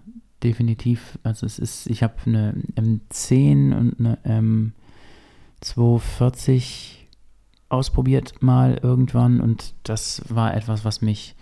definitiv. 0.43 1.19
Also 1.23 1.47
es 1.47 1.59
ist, 1.59 1.89
ich 1.89 2.03
habe 2.03 2.15
eine 2.27 2.55
M10 2.77 3.77
und 3.77 3.99
eine 3.99 4.73
M240 5.61 6.95
ausprobiert 7.69 8.43
mal 8.43 8.79
irgendwann 8.81 9.41
und 9.41 9.75
das 9.83 10.23
war 10.29 10.55
etwas, 10.55 10.85
was 10.85 11.03
mich 11.03 11.35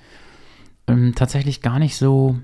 ähm, 0.87 1.15
tatsächlich 1.15 1.61
gar 1.61 1.79
nicht 1.79 1.97
so 1.97 2.39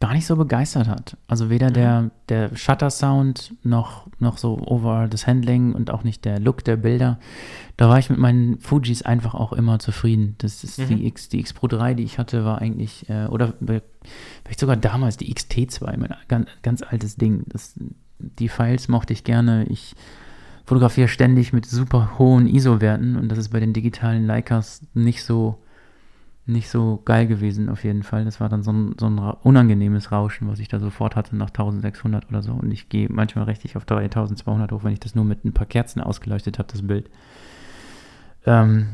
gar 0.00 0.12
nicht 0.12 0.26
so 0.26 0.36
begeistert 0.36 0.88
hat. 0.88 1.16
Also 1.28 1.50
weder 1.50 1.70
mhm. 1.70 1.74
der, 1.74 2.10
der 2.28 2.56
Shutter-Sound 2.56 3.54
noch, 3.62 4.06
noch 4.18 4.38
so 4.38 4.58
overall 4.66 5.08
das 5.08 5.26
Handling 5.26 5.72
und 5.72 5.90
auch 5.90 6.04
nicht 6.04 6.24
der 6.24 6.40
Look 6.40 6.64
der 6.64 6.76
Bilder. 6.76 7.18
Da 7.76 7.88
war 7.88 7.98
ich 7.98 8.10
mit 8.10 8.18
meinen 8.18 8.58
Fujis 8.58 9.02
einfach 9.02 9.34
auch 9.34 9.52
immer 9.52 9.78
zufrieden. 9.78 10.34
Das 10.38 10.64
ist 10.64 10.78
mhm. 10.78 10.88
die 10.88 11.06
X, 11.06 11.28
die 11.28 11.40
X 11.40 11.52
Pro 11.52 11.68
3, 11.68 11.94
die 11.94 12.02
ich 12.02 12.18
hatte, 12.18 12.44
war 12.44 12.60
eigentlich, 12.60 13.08
äh, 13.08 13.26
oder 13.26 13.54
vielleicht 14.44 14.60
sogar 14.60 14.76
damals 14.76 15.16
die 15.16 15.32
XT2, 15.32 15.96
mein 15.96 16.14
ganz, 16.28 16.48
ganz 16.62 16.82
altes 16.82 17.16
Ding. 17.16 17.44
Das, 17.46 17.74
die 18.18 18.48
Files 18.48 18.88
mochte 18.88 19.12
ich 19.12 19.24
gerne. 19.24 19.64
Ich 19.66 19.94
fotografiere 20.66 21.08
ständig 21.08 21.52
mit 21.52 21.66
super 21.66 22.18
hohen 22.18 22.46
ISO-Werten 22.46 23.16
und 23.16 23.28
das 23.28 23.38
ist 23.38 23.50
bei 23.50 23.60
den 23.60 23.72
digitalen 23.72 24.26
Leicas 24.26 24.82
nicht 24.94 25.24
so 25.24 25.58
nicht 26.46 26.68
so 26.68 27.00
geil 27.04 27.26
gewesen 27.26 27.70
auf 27.70 27.84
jeden 27.84 28.02
Fall. 28.02 28.24
Das 28.24 28.38
war 28.38 28.48
dann 28.48 28.62
so 28.62 28.72
ein, 28.72 28.94
so 28.98 29.06
ein 29.06 29.18
unangenehmes 29.18 30.12
Rauschen, 30.12 30.48
was 30.48 30.58
ich 30.58 30.68
da 30.68 30.78
sofort 30.78 31.16
hatte 31.16 31.36
nach 31.36 31.48
1600 31.48 32.28
oder 32.28 32.42
so. 32.42 32.52
Und 32.52 32.70
ich 32.70 32.88
gehe 32.88 33.08
manchmal 33.10 33.44
richtig 33.46 33.76
auf 33.76 33.84
3200 33.86 34.70
hoch, 34.70 34.84
wenn 34.84 34.92
ich 34.92 35.00
das 35.00 35.14
nur 35.14 35.24
mit 35.24 35.44
ein 35.44 35.54
paar 35.54 35.66
Kerzen 35.66 36.00
ausgeleuchtet 36.00 36.58
habe, 36.58 36.68
das 36.70 36.86
Bild. 36.86 37.08
Ähm, 38.44 38.88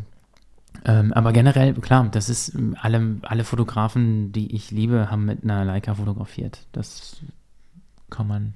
ähm, 0.84 1.12
aber 1.12 1.32
generell, 1.32 1.74
klar, 1.74 2.08
das 2.10 2.28
ist 2.28 2.56
alle, 2.80 3.16
alle 3.22 3.44
Fotografen, 3.44 4.30
die 4.30 4.54
ich 4.54 4.70
liebe, 4.70 5.10
haben 5.10 5.24
mit 5.24 5.42
einer 5.42 5.64
Leica 5.64 5.94
fotografiert. 5.94 6.66
Das 6.70 7.20
kann 8.10 8.28
man, 8.28 8.54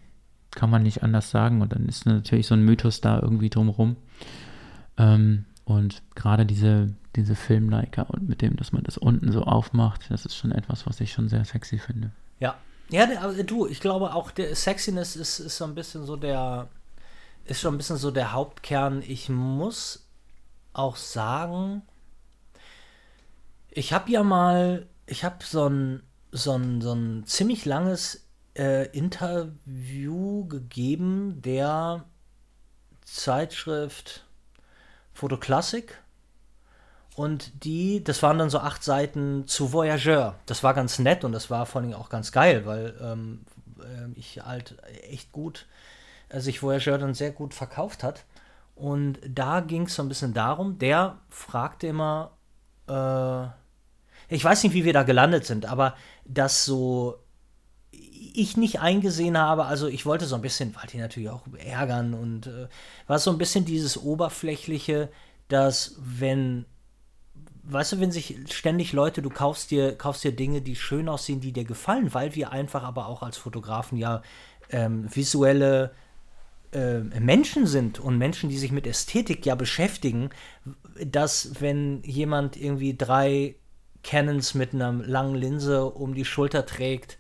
kann 0.53 0.71
man 0.71 0.85
nicht 0.85 1.03
anders 1.03 1.31
sagen. 1.31 1.63
Und 1.63 1.73
dann 1.73 1.87
ist 1.87 2.07
natürlich 2.07 2.47
so 2.47 2.55
ein 2.55 2.65
Mythos 2.65 3.01
da 3.01 3.19
irgendwie 3.21 3.51
drumherum. 3.51 3.97
Ähm, 4.99 5.47
und 5.65 6.03
gerade 6.15 6.47
diese 6.47 6.95
diese 7.17 7.35
Filmleica 7.35 8.03
und 8.03 8.29
mit 8.29 8.43
dem, 8.43 8.57
dass 8.57 8.73
man 8.73 8.83
das 8.83 8.99
unten 8.99 9.33
so 9.33 9.43
aufmacht, 9.43 10.11
das 10.11 10.25
ist 10.25 10.37
schon 10.37 10.53
etwas, 10.53 10.87
was 10.87 11.01
ich 11.01 11.13
schon 11.13 11.29
sehr 11.29 11.45
sexy 11.45 11.79
finde. 11.79 12.11
Ja. 12.41 12.57
Ja, 12.91 13.09
aber 13.21 13.43
du, 13.43 13.67
ich 13.67 13.81
glaube 13.81 14.13
auch, 14.15 14.31
der 14.31 14.55
Sexiness 14.55 15.17
ist, 15.17 15.39
ist 15.39 15.57
so 15.57 15.65
ein 15.65 15.75
bisschen 15.75 16.05
so 16.05 16.17
der, 16.17 16.69
ist 17.47 17.61
schon 17.61 17.75
ein 17.75 17.79
bisschen 17.79 17.97
so 17.97 18.11
der 18.11 18.33
Hauptkern. 18.33 19.03
Ich 19.07 19.31
muss 19.31 20.07
auch 20.75 20.97
sagen, 20.97 21.83
ich 23.71 23.93
habe 23.93 24.11
ja 24.11 24.23
mal, 24.23 24.87
ich 25.07 25.25
habe 25.25 25.43
so 25.45 25.67
ein, 25.67 26.03
so 26.31 26.53
ein, 26.53 26.83
so 26.83 26.93
ein 26.93 27.25
ziemlich 27.25 27.65
langes 27.65 28.27
äh, 28.57 28.87
Interview 28.97 30.47
gegeben 30.47 31.41
der 31.43 32.05
Zeitschrift 33.03 34.27
Fotoklassik 35.13 36.04
und 37.15 37.65
die, 37.65 38.03
das 38.03 38.23
waren 38.23 38.39
dann 38.39 38.51
so 38.51 38.59
acht 38.59 38.83
Seiten 38.83 39.47
zu 39.47 39.73
Voyageur. 39.73 40.35
Das 40.47 40.63
war 40.63 40.75
ganz 40.75 40.99
nett 40.99 41.25
und 41.25 41.33
das 41.33 41.49
war 41.49 41.65
vor 41.65 41.81
allem 41.81 41.95
auch 41.95 42.09
ganz 42.09 42.33
geil, 42.33 42.67
weil 42.67 42.95
ähm, 43.01 43.45
äh, 43.79 44.19
ich 44.19 44.41
halt 44.45 44.77
echt 45.09 45.31
gut, 45.31 45.67
sich 46.33 46.63
Voyageur 46.63 46.99
dann 46.99 47.15
sehr 47.15 47.31
gut 47.31 47.55
verkauft 47.55 48.03
hat. 48.03 48.25
Und 48.75 49.21
da 49.29 49.61
ging 49.61 49.83
es 49.83 49.95
so 49.95 50.03
ein 50.03 50.09
bisschen 50.09 50.35
darum, 50.35 50.79
der 50.79 51.19
fragte 51.31 51.87
immer, 51.87 52.33
äh, 52.89 53.47
ich 54.29 54.43
weiß 54.43 54.65
nicht, 54.65 54.73
wie 54.73 54.85
wir 54.85 54.93
da 54.93 55.05
gelandet 55.05 55.47
sind, 55.47 55.67
aber 55.67 55.95
dass 56.25 56.65
so 56.65 57.21
ich 57.93 58.57
nicht 58.57 58.81
eingesehen 58.81 59.39
habe, 59.39 59.67
also 59.67 59.87
ich 59.87 60.07
wollte 60.07 60.27
so 60.27 60.35
ein 60.35 60.43
bisschen, 60.43 60.75
wollte 60.75 60.97
ihn 60.97 61.03
natürlich 61.03 61.31
auch 61.31 61.43
ärgern 61.57 62.15
und 62.15 62.49
äh, 62.49 62.67
war 63.07 63.21
so 63.21 63.31
ein 63.31 63.39
bisschen 63.39 63.65
dieses 63.65 63.97
Oberflächliche, 63.97 65.09
dass 65.47 65.95
wenn 66.01 66.67
weißt 67.67 67.93
du, 67.93 68.01
wenn 68.01 68.13
sich 68.13 68.37
ständig 68.51 68.93
Leute, 68.93 69.23
du 69.23 69.31
kaufst 69.31 69.71
dir, 69.71 69.97
kaufst 69.97 70.25
dir 70.25 70.33
Dinge, 70.33 70.61
die 70.61 70.77
schön 70.77 71.09
aussehen, 71.09 71.41
die 71.41 71.53
dir 71.53 71.65
gefallen, 71.65 72.13
weil 72.15 72.35
wir 72.35 72.53
einfach 72.53 72.83
aber 72.83 73.09
auch 73.09 73.23
als 73.23 73.37
Fotografen 73.37 73.99
ja 73.99 74.23
ähm, 74.71 75.15
visuelle 75.15 75.93
äh, 76.73 76.99
Menschen 76.99 77.67
sind 77.67 77.99
und 77.99 78.19
Menschen, 78.19 78.49
die 78.49 78.59
sich 78.59 78.73
mit 78.73 78.87
Ästhetik 78.87 79.47
ja 79.47 79.55
beschäftigen, 79.55 80.31
dass 81.05 81.61
wenn 81.61 82.03
jemand 82.03 82.57
irgendwie 82.57 82.97
drei 82.97 83.55
Canons 84.03 84.55
mit 84.55 84.75
einer 84.75 84.93
langen 84.93 85.35
Linse 85.35 85.87
um 85.87 86.15
die 86.15 86.25
Schulter 86.25 86.67
trägt, 86.67 87.19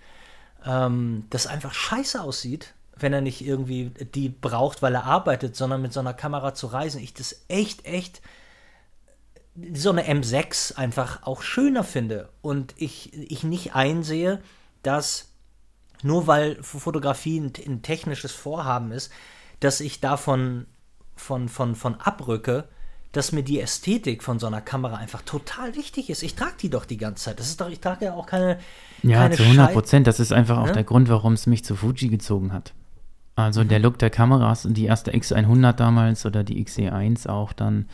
ähm, 0.67 1.25
das 1.31 1.47
einfach 1.47 1.73
scheiße 1.73 2.21
aussieht, 2.21 2.75
wenn 2.97 3.13
er 3.13 3.21
nicht 3.21 3.45
irgendwie 3.45 3.91
die 4.15 4.29
braucht, 4.29 4.83
weil 4.83 4.95
er 4.95 5.05
arbeitet, 5.05 5.57
sondern 5.57 5.83
mit 5.83 5.93
so 5.93 6.01
einer 6.01 6.15
Kamera 6.15 6.55
zu 6.55 6.67
reisen. 6.67 7.01
Ich 7.01 7.15
das 7.15 7.45
echt, 7.49 7.87
echt 7.87 8.21
so 9.73 9.91
eine 9.91 10.03
M6 10.03 10.75
einfach 10.77 11.23
auch 11.23 11.43
schöner 11.43 11.85
finde 11.85 12.29
und 12.43 12.75
ich, 12.77 13.13
ich 13.15 13.45
nicht 13.45 13.75
einsehe, 13.75 14.41
dass 14.83 15.29
nur 16.03 16.27
weil 16.27 16.63
Fotografie 16.63 17.41
ein, 17.41 17.53
ein 17.67 17.83
technisches 17.83 18.33
Vorhaben 18.33 18.93
ist, 18.93 19.13
dass 19.61 19.81
ich 19.81 20.01
davon 20.01 20.67
von, 21.17 21.49
von, 21.49 21.75
von 21.77 21.95
abrücke, 22.01 22.69
dass 23.13 23.31
mir 23.31 23.45
die 23.45 23.61
Ästhetik 23.61 24.25
von 24.25 24.41
so 24.41 24.49
einer 24.49 24.61
Kamera 24.61 24.97
einfach 24.97 25.23
total 25.23 25.77
wichtig 25.77 26.11
ist. 26.11 26.25
Ich 26.25 26.35
trage 26.35 26.55
die 26.61 26.69
doch 26.69 26.85
die 26.85 26.97
ganze 26.97 27.27
Zeit. 27.27 27.39
Das 27.39 27.47
ist 27.47 27.61
doch, 27.61 27.69
ich 27.69 27.81
trage 27.81 28.07
ja 28.07 28.15
auch 28.15 28.27
keine. 28.27 28.59
Ja, 29.03 29.19
keine 29.19 29.37
zu 29.37 29.45
100 29.45 29.73
Prozent. 29.73 30.07
Das 30.09 30.19
ist 30.19 30.33
einfach 30.33 30.59
auch 30.59 30.67
ne? 30.67 30.73
der 30.73 30.85
Grund, 30.85 31.09
warum 31.09 31.35
es 31.35 31.47
mich 31.47 31.65
zu 31.65 31.77
Fuji 31.77 32.09
gezogen 32.09 32.53
hat. 32.53 32.73
Also 33.37 33.63
mhm. 33.63 33.69
der 33.69 33.79
Look 33.79 33.99
der 33.99 34.11
Kameras, 34.11 34.67
die 34.69 34.87
erste 34.87 35.13
X100 35.13 35.75
damals 35.75 36.27
oder 36.27 36.43
die 36.43 36.65
XE1 36.65 37.29
auch 37.29 37.53
dann, 37.53 37.89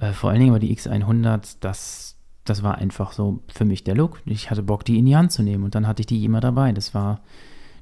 äh, 0.00 0.12
vor 0.12 0.30
allen 0.30 0.40
Dingen 0.40 0.50
aber 0.50 0.60
die 0.60 0.76
X100, 0.76 1.56
das, 1.60 2.16
das 2.44 2.62
war 2.62 2.76
einfach 2.76 3.12
so 3.12 3.40
für 3.52 3.64
mich 3.64 3.84
der 3.84 3.94
Look. 3.94 4.20
Ich 4.24 4.50
hatte 4.50 4.62
Bock, 4.62 4.84
die 4.84 4.98
in 4.98 5.06
die 5.06 5.16
Hand 5.16 5.32
zu 5.32 5.42
nehmen 5.42 5.64
und 5.64 5.74
dann 5.74 5.86
hatte 5.86 6.00
ich 6.00 6.06
die 6.06 6.24
immer 6.24 6.40
dabei. 6.40 6.72
Das 6.72 6.94
war 6.94 7.20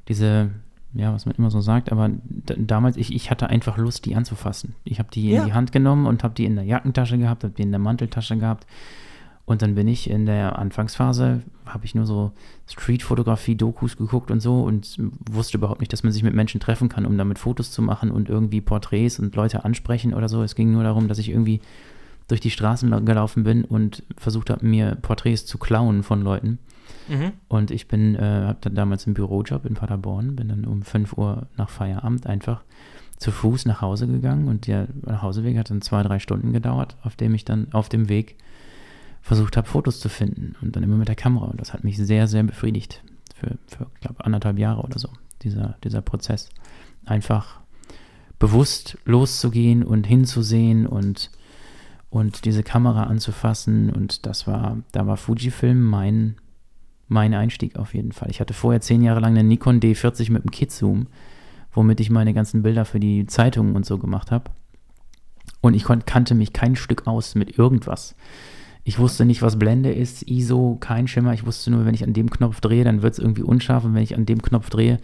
diese, 0.08 0.50
ja, 0.94 1.12
was 1.12 1.26
man 1.26 1.34
immer 1.36 1.50
so 1.50 1.60
sagt, 1.60 1.92
aber 1.92 2.10
damals, 2.24 2.96
ich, 2.96 3.14
ich 3.14 3.30
hatte 3.30 3.48
einfach 3.48 3.76
Lust, 3.76 4.06
die 4.06 4.16
anzufassen. 4.16 4.74
Ich 4.84 4.98
habe 4.98 5.10
die 5.12 5.30
ja. 5.30 5.40
in 5.40 5.46
die 5.46 5.54
Hand 5.54 5.72
genommen 5.72 6.06
und 6.06 6.24
habe 6.24 6.34
die 6.34 6.44
in 6.44 6.56
der 6.56 6.64
Jackentasche 6.64 7.18
gehabt, 7.18 7.44
habe 7.44 7.54
die 7.54 7.62
in 7.62 7.70
der 7.72 7.80
Manteltasche 7.80 8.36
gehabt. 8.36 8.66
Und 9.44 9.62
dann 9.62 9.76
bin 9.76 9.86
ich 9.86 10.10
in 10.10 10.26
der 10.26 10.58
Anfangsphase, 10.58 11.42
habe 11.66 11.84
ich 11.84 11.94
nur 11.94 12.04
so 12.04 12.32
Street-Fotografie-Dokus 12.66 13.96
geguckt 13.96 14.32
und 14.32 14.40
so 14.40 14.62
und 14.62 14.98
wusste 15.30 15.56
überhaupt 15.56 15.78
nicht, 15.78 15.92
dass 15.92 16.02
man 16.02 16.12
sich 16.12 16.24
mit 16.24 16.34
Menschen 16.34 16.60
treffen 16.60 16.88
kann, 16.88 17.06
um 17.06 17.16
damit 17.16 17.38
Fotos 17.38 17.70
zu 17.70 17.80
machen 17.80 18.10
und 18.10 18.28
irgendwie 18.28 18.60
Porträts 18.60 19.20
und 19.20 19.36
Leute 19.36 19.64
ansprechen 19.64 20.14
oder 20.14 20.28
so. 20.28 20.42
Es 20.42 20.56
ging 20.56 20.72
nur 20.72 20.82
darum, 20.82 21.06
dass 21.06 21.18
ich 21.18 21.28
irgendwie 21.28 21.60
durch 22.28 22.40
die 22.40 22.50
Straßen 22.50 23.04
gelaufen 23.04 23.44
bin 23.44 23.64
und 23.64 24.02
versucht 24.16 24.50
habe, 24.50 24.66
mir 24.66 24.96
Porträts 24.96 25.46
zu 25.46 25.58
klauen 25.58 26.02
von 26.02 26.22
Leuten. 26.22 26.58
Mhm. 27.08 27.32
Und 27.48 27.70
ich 27.70 27.88
bin, 27.88 28.16
äh, 28.16 28.46
habe 28.46 28.58
dann 28.60 28.74
damals 28.74 29.06
einen 29.06 29.14
Bürojob 29.14 29.64
in 29.64 29.74
Paderborn, 29.74 30.36
bin 30.36 30.48
dann 30.48 30.64
um 30.64 30.82
5 30.82 31.16
Uhr 31.16 31.46
nach 31.56 31.70
Feierabend 31.70 32.26
einfach 32.26 32.62
zu 33.16 33.30
Fuß 33.30 33.64
nach 33.66 33.80
Hause 33.80 34.06
gegangen 34.06 34.48
und 34.48 34.66
der 34.66 34.88
Nachhauseweg 35.02 35.56
hat 35.56 35.70
dann 35.70 35.80
zwei, 35.80 36.02
drei 36.02 36.18
Stunden 36.18 36.52
gedauert, 36.52 36.96
auf 37.02 37.16
dem 37.16 37.34
ich 37.34 37.44
dann 37.44 37.72
auf 37.72 37.88
dem 37.88 38.08
Weg 38.08 38.36
versucht 39.22 39.56
habe, 39.56 39.66
Fotos 39.66 40.00
zu 40.00 40.08
finden 40.08 40.54
und 40.60 40.76
dann 40.76 40.82
immer 40.82 40.96
mit 40.96 41.08
der 41.08 41.16
Kamera. 41.16 41.46
Und 41.46 41.60
das 41.60 41.72
hat 41.72 41.82
mich 41.82 41.96
sehr, 41.96 42.28
sehr 42.28 42.42
befriedigt 42.42 43.02
für, 43.34 43.56
für 43.66 43.86
ich 43.94 44.00
glaube, 44.00 44.24
anderthalb 44.24 44.58
Jahre 44.58 44.82
oder 44.82 44.98
so, 44.98 45.08
dieser, 45.42 45.76
dieser 45.82 46.02
Prozess. 46.02 46.50
Einfach 47.04 47.60
bewusst 48.38 48.98
loszugehen 49.04 49.82
und 49.82 50.06
hinzusehen 50.06 50.86
und 50.86 51.30
und 52.16 52.46
diese 52.46 52.62
Kamera 52.62 53.04
anzufassen. 53.04 53.90
Und 53.90 54.24
das 54.24 54.46
war, 54.46 54.78
da 54.92 55.06
war 55.06 55.18
Fujifilm 55.18 55.82
mein, 55.82 56.36
mein 57.08 57.34
Einstieg 57.34 57.76
auf 57.76 57.94
jeden 57.94 58.12
Fall. 58.12 58.30
Ich 58.30 58.40
hatte 58.40 58.54
vorher 58.54 58.80
zehn 58.80 59.02
Jahre 59.02 59.20
lang 59.20 59.32
eine 59.32 59.44
Nikon 59.44 59.80
D40 59.80 60.32
mit 60.32 60.42
einem 60.42 60.50
Kit-Zoom, 60.50 61.08
womit 61.72 62.00
ich 62.00 62.08
meine 62.08 62.32
ganzen 62.32 62.62
Bilder 62.62 62.86
für 62.86 63.00
die 63.00 63.26
Zeitungen 63.26 63.76
und 63.76 63.84
so 63.84 63.98
gemacht 63.98 64.30
habe. 64.30 64.50
Und 65.60 65.74
ich 65.74 65.84
kannte 65.84 66.34
mich 66.34 66.54
kein 66.54 66.74
Stück 66.74 67.06
aus 67.06 67.34
mit 67.34 67.58
irgendwas. 67.58 68.14
Ich 68.82 68.98
wusste 68.98 69.24
nicht, 69.26 69.42
was 69.42 69.58
Blende 69.58 69.92
ist, 69.92 70.22
ISO, 70.22 70.78
kein 70.80 71.08
Schimmer. 71.08 71.34
Ich 71.34 71.44
wusste 71.44 71.70
nur, 71.70 71.84
wenn 71.84 71.94
ich 71.94 72.04
an 72.04 72.14
dem 72.14 72.30
Knopf 72.30 72.60
drehe, 72.60 72.84
dann 72.84 73.02
wird 73.02 73.12
es 73.12 73.18
irgendwie 73.18 73.42
unscharf. 73.42 73.84
Und 73.84 73.94
wenn 73.94 74.02
ich 74.02 74.14
an 74.14 74.26
dem 74.26 74.40
Knopf 74.40 74.70
drehe, 74.70 75.00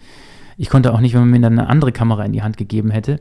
ich 0.57 0.69
konnte 0.69 0.93
auch 0.93 0.99
nicht, 0.99 1.13
wenn 1.13 1.21
man 1.21 1.29
mir 1.29 1.41
dann 1.41 1.59
eine 1.59 1.69
andere 1.69 1.91
Kamera 1.91 2.23
in 2.25 2.33
die 2.33 2.43
Hand 2.43 2.57
gegeben 2.57 2.89
hätte, 2.89 3.19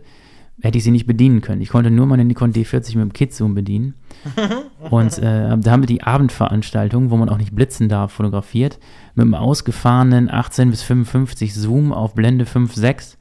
hätte 0.60 0.78
ich 0.78 0.84
sie 0.84 0.90
nicht 0.90 1.06
bedienen 1.06 1.40
können. 1.40 1.62
Ich 1.62 1.70
konnte 1.70 1.90
nur 1.90 2.06
meine 2.06 2.24
Nikon 2.24 2.52
D40 2.52 2.96
mit 2.96 3.02
dem 3.02 3.12
Kit-Zoom 3.12 3.54
bedienen. 3.54 3.94
und 4.90 5.18
äh, 5.18 5.56
da 5.58 5.70
haben 5.70 5.82
wir 5.82 5.86
die 5.86 6.02
Abendveranstaltung, 6.02 7.10
wo 7.10 7.16
man 7.16 7.28
auch 7.28 7.38
nicht 7.38 7.54
blitzen 7.54 7.88
darf, 7.88 8.12
fotografiert, 8.12 8.78
mit 9.14 9.24
einem 9.24 9.34
ausgefahrenen 9.34 10.30
18 10.30 10.70
bis 10.70 10.82
55 10.82 11.54
Zoom 11.54 11.92
auf 11.92 12.14
Blende 12.14 12.44
5.6. 12.44 13.16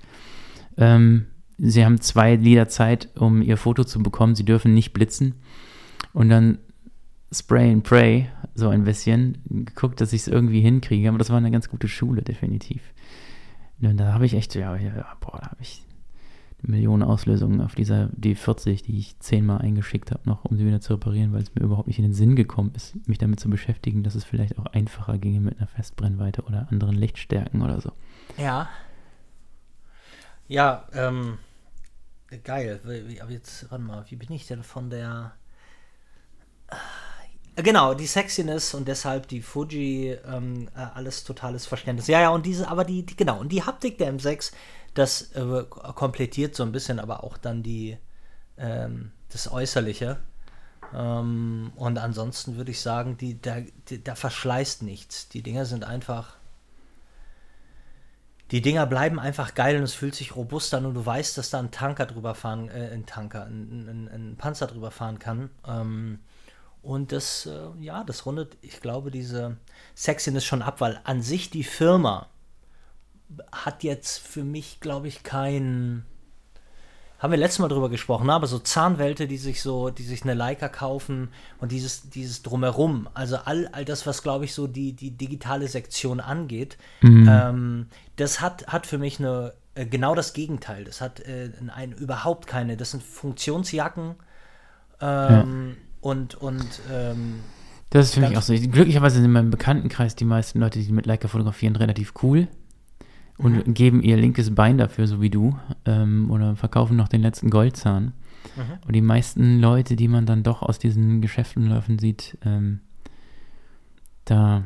ähm, 0.78 1.26
sie 1.58 1.86
haben 1.86 2.02
zwei 2.02 2.36
Lieder 2.36 2.68
Zeit, 2.68 3.10
um 3.16 3.42
ihr 3.42 3.58
Foto 3.58 3.84
zu 3.84 4.02
bekommen. 4.02 4.36
Sie 4.36 4.46
dürfen 4.46 4.74
nicht 4.74 4.94
blitzen. 4.94 5.36
Und 6.14 6.30
dann 6.30 6.58
Spray 7.32 7.72
and 7.72 7.84
Pray, 7.84 8.28
so 8.56 8.70
ein 8.70 8.84
bisschen, 8.84 9.38
geguckt, 9.46 10.02
dass 10.02 10.12
ich 10.12 10.22
es 10.22 10.28
irgendwie 10.28 10.62
hinkriege. 10.62 11.08
Aber 11.08 11.18
das 11.18 11.30
war 11.30 11.38
eine 11.38 11.52
ganz 11.52 11.70
gute 11.70 11.88
Schule, 11.88 12.22
definitiv. 12.22 12.82
Und 13.82 13.98
da 13.98 14.14
habe 14.14 14.26
ich 14.26 14.34
echt, 14.34 14.54
ja, 14.56 14.76
ja 14.76 15.06
boah, 15.22 15.40
da 15.40 15.48
habe 15.48 15.62
ich 15.62 15.84
Millionen 16.64 17.04
Auslösungen 17.04 17.62
auf 17.62 17.76
dieser 17.76 18.10
D40, 18.20 18.84
die 18.84 18.98
ich 19.00 19.20
zehnmal 19.20 19.60
eingeschickt 19.60 20.12
habe, 20.12 20.22
noch 20.26 20.46
um 20.46 20.58
sie 20.58 20.66
wieder 20.66 20.82
zu 20.82 20.94
reparieren, 20.94 21.34
weil 21.34 21.42
es 21.42 21.54
mir 21.56 21.62
überhaupt 21.62 21.88
nicht 21.88 22.00
in 22.00 22.06
den 22.06 22.14
Sinn 22.14 22.36
gekommen 22.36 22.72
ist, 22.76 22.96
mich 23.08 23.18
damit 23.18 23.40
zu 23.40 23.50
beschäftigen, 23.50 24.04
dass 24.04 24.16
es 24.16 24.24
vielleicht 24.24 24.58
auch 24.60 24.66
einfacher 24.68 25.18
ginge 25.18 25.40
mit 25.40 25.58
einer 25.58 25.68
Festbrennweite 25.68 26.44
oder 26.44 26.68
anderen 26.70 26.96
Lichtstärken 26.96 27.62
oder 27.62 27.82
so. 27.82 27.92
Ja. 28.38 28.70
Ja, 30.48 30.88
ähm, 30.94 31.38
geil. 32.44 32.82
Aber 33.22 33.32
jetzt, 33.32 33.72
warte 33.72 33.84
mal, 33.84 34.06
wie 34.10 34.16
bin 34.16 34.32
ich 34.32 34.48
denn 34.48 34.64
von 34.64 34.90
der. 34.90 35.34
Äh, 37.56 37.64
genau, 37.64 37.94
die 37.94 38.08
Sexiness 38.08 38.74
und 38.74 38.88
deshalb 38.88 39.28
die 39.28 39.42
Fuji, 39.42 40.18
ähm, 40.26 40.70
äh, 40.76 40.80
alles 40.80 41.24
totales 41.24 41.66
Verständnis. 41.66 42.08
Ja, 42.08 42.22
ja, 42.22 42.30
und 42.30 42.46
diese, 42.46 42.68
aber 42.68 42.84
die, 42.84 43.06
die, 43.06 43.16
genau, 43.16 43.40
und 43.40 43.52
die 43.52 43.64
Haptik 43.64 43.98
der 43.98 44.14
M6 44.14 44.52
das 44.94 45.32
äh, 45.34 45.64
komplettiert 45.70 46.56
so 46.56 46.64
ein 46.64 46.72
bisschen 46.72 47.00
aber 47.00 47.24
auch 47.24 47.38
dann 47.38 47.64
die, 47.64 47.98
ähm, 48.58 49.12
das 49.30 49.52
Äußerliche. 49.52 50.18
Ähm, 50.94 51.72
und 51.76 51.98
ansonsten 51.98 52.58
würde 52.58 52.72
ich 52.72 52.82
sagen, 52.82 53.18
die, 53.18 53.42
da, 53.42 53.58
die, 53.88 54.04
da 54.04 54.16
verschleißt 54.16 54.84
nichts. 54.84 55.30
Die 55.30 55.42
Dinger 55.42 55.66
sind 55.66 55.84
einfach. 55.84 56.36
Die 58.52 58.62
Dinger 58.62 58.86
bleiben 58.86 59.18
einfach 59.18 59.56
geil 59.56 59.78
und 59.78 59.84
es 59.84 59.94
fühlt 59.94 60.14
sich 60.14 60.36
robust 60.36 60.74
an 60.74 60.86
und 60.86 60.94
du 60.94 61.06
weißt, 61.06 61.38
dass 61.38 61.52
da 61.52 61.60
ein 61.60 61.72
Tanker 61.72 62.06
drüber 62.06 62.36
fahren, 62.36 62.68
äh, 62.68 62.90
ein 62.92 63.06
Tanker, 63.06 63.46
ein, 63.46 63.88
ein, 63.88 64.10
ein 64.10 64.36
Panzer 64.38 64.68
drüber 64.68 64.92
fahren 64.92 65.20
kann. 65.20 65.50
Ähm, 65.66 66.20
und 66.82 67.14
das, 67.14 67.46
äh, 67.46 67.70
ja, 67.80 68.04
das 68.04 68.26
rundet, 68.26 68.58
ich 68.62 68.82
glaube, 68.82 69.10
diese 69.10 69.56
Sexiness 69.96 70.44
schon 70.44 70.62
ab, 70.62 70.82
weil 70.82 71.00
an 71.06 71.22
sich 71.22 71.50
die 71.50 71.64
Firma, 71.64 72.28
hat 73.52 73.84
jetzt 73.84 74.20
für 74.20 74.44
mich, 74.44 74.80
glaube 74.80 75.08
ich, 75.08 75.24
kein. 75.24 76.04
Haben 77.20 77.32
wir 77.32 77.38
letztes 77.38 77.60
Mal 77.60 77.68
drüber 77.68 77.90
gesprochen, 77.90 78.26
ne? 78.26 78.34
aber 78.34 78.48
so 78.48 78.58
Zahnwälte, 78.58 79.28
die 79.28 79.38
sich 79.38 79.62
so, 79.62 79.92
die 79.92 80.02
sich 80.02 80.24
eine 80.24 80.34
Leica 80.34 80.70
kaufen 80.70 81.30
und 81.60 81.72
dieses, 81.72 82.10
dieses 82.10 82.42
Drumherum, 82.42 83.08
also 83.14 83.38
all, 83.46 83.68
all 83.74 83.86
das, 83.86 84.08
was, 84.08 84.24
glaube 84.24 84.46
ich, 84.46 84.56
so 84.56 84.66
die, 84.66 84.94
die 84.94 85.12
digitale 85.12 85.68
Sektion 85.68 86.20
angeht, 86.20 86.80
mhm. 87.02 87.30
ähm, 87.30 87.88
das 88.16 88.42
hat, 88.42 88.66
hat 88.66 88.88
für 88.88 88.98
mich 88.98 89.20
eine, 89.20 89.54
äh, 89.76 89.86
genau 89.86 90.16
das 90.16 90.34
Gegenteil. 90.34 90.84
Das 90.84 91.00
hat 91.00 91.20
äh, 91.20 91.52
ein, 91.76 91.92
überhaupt 91.92 92.48
keine, 92.48 92.76
das 92.76 92.90
sind 92.90 93.04
Funktionsjacken 93.04 94.16
ähm, 95.00 95.76
ja. 95.76 95.76
und, 96.02 96.34
und 96.34 96.66
ähm, 96.92 97.42
das 97.92 98.08
ist 98.08 98.14
für 98.16 98.22
mich 98.22 98.36
auch 98.36 98.42
so. 98.42 98.56
Glücklicherweise 98.56 99.18
sind 99.18 99.26
in 99.26 99.32
meinem 99.32 99.52
Bekanntenkreis 99.52 100.16
die 100.16 100.26
meisten 100.26 100.60
Leute, 100.60 100.80
die 100.80 100.92
mit 100.92 101.06
Leica 101.06 101.28
fotografieren, 101.28 101.76
relativ 101.76 102.14
cool 102.24 102.48
und 103.38 103.68
mhm. 103.68 103.74
geben 103.74 104.02
ihr 104.04 104.18
linkes 104.18 104.54
Bein 104.54 104.78
dafür, 104.78 105.08
so 105.08 105.22
wie 105.22 105.30
du, 105.30 105.58
ähm, 105.86 106.30
oder 106.32 106.56
verkaufen 106.56 106.98
noch 106.98 107.08
den 107.08 107.22
letzten 107.22 107.50
Goldzahn. 107.50 108.14
Mhm. 108.56 108.88
Und 108.88 108.94
die 108.94 109.02
meisten 109.02 109.60
Leute, 109.60 109.96
die 109.96 110.08
man 110.08 110.26
dann 110.26 110.44
doch 110.44 110.62
aus 110.62 110.80
diesen 110.80 111.22
Geschäften 111.22 111.68
laufen 111.68 112.00
sieht, 112.00 112.38
ähm, 112.46 112.82
da, 114.26 114.64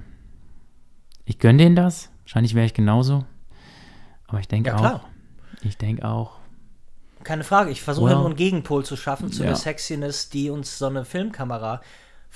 ich 1.25 1.39
gönne 1.39 1.59
denen 1.59 1.75
das. 1.75 2.11
Wahrscheinlich 2.23 2.55
wäre 2.55 2.65
ich 2.65 2.73
genauso. 2.73 3.25
Aber 4.27 4.39
ich 4.39 4.47
denke 4.47 4.69
ja, 4.69 4.95
auch, 4.95 5.01
ich 5.61 5.77
denke 5.77 6.05
auch. 6.07 6.39
Keine 7.23 7.43
Frage, 7.43 7.71
ich 7.71 7.81
versuche 7.81 8.09
well, 8.09 8.15
nur 8.17 8.25
einen 8.25 8.35
Gegenpol 8.35 8.85
zu 8.85 8.95
schaffen 8.95 9.31
zu 9.31 9.43
ja. 9.43 9.49
der 9.49 9.55
Sexiness, 9.55 10.29
die 10.29 10.49
uns 10.49 10.77
so 10.77 10.87
eine 10.87 11.05
Filmkamera 11.05 11.81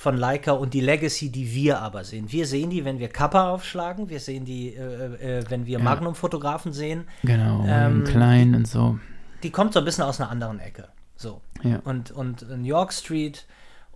von 0.00 0.16
Leica 0.16 0.52
und 0.52 0.72
die 0.72 0.80
Legacy, 0.80 1.28
die 1.28 1.52
wir 1.52 1.82
aber 1.82 2.04
sehen. 2.04 2.32
Wir 2.32 2.46
sehen 2.46 2.70
die, 2.70 2.86
wenn 2.86 2.98
wir 2.98 3.10
Kappa 3.10 3.50
aufschlagen, 3.50 4.08
wir 4.08 4.18
sehen 4.18 4.46
die, 4.46 4.74
äh, 4.74 5.40
äh, 5.40 5.44
wenn 5.50 5.66
wir 5.66 5.76
ja. 5.76 5.84
Magnum-Fotografen 5.84 6.72
sehen. 6.72 7.06
Genau, 7.22 7.66
ähm, 7.68 8.04
klein 8.04 8.54
und 8.54 8.66
so. 8.66 8.98
Die 9.42 9.50
kommt 9.50 9.74
so 9.74 9.78
ein 9.78 9.84
bisschen 9.84 10.04
aus 10.04 10.18
einer 10.18 10.30
anderen 10.30 10.58
Ecke. 10.58 10.88
So. 11.16 11.42
Ja. 11.62 11.80
Und, 11.84 12.12
und 12.12 12.48
New 12.48 12.64
York 12.64 12.94
Street 12.94 13.46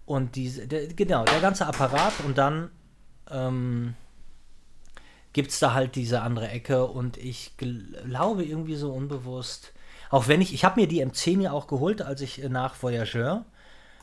und 0.05 0.36
diese, 0.36 0.68
der, 0.68 0.88
genau, 0.88 1.24
der 1.24 1.40
ganze 1.40 1.66
Apparat 1.66 2.12
und 2.26 2.36
dann 2.36 2.68
ähm, 3.30 3.94
gibt 5.32 5.52
es 5.52 5.59
da 5.59 5.72
halt 5.72 5.94
diese 5.94 6.20
andere 6.20 6.48
Ecke 6.48 6.84
und 6.84 7.16
ich 7.16 7.57
glaube 7.57 8.44
irgendwie 8.44 8.76
so 8.76 8.92
unbewusst, 8.92 9.72
auch 10.11 10.28
wenn 10.28 10.42
ich, 10.42 10.52
ich 10.52 10.66
habe 10.66 10.82
mir 10.82 10.86
die 10.86 11.02
M10 11.02 11.40
ja 11.40 11.52
auch 11.52 11.66
geholt, 11.66 12.02
als 12.02 12.20
ich 12.20 12.46
nach 12.50 12.74
Voyageur, 12.82 13.46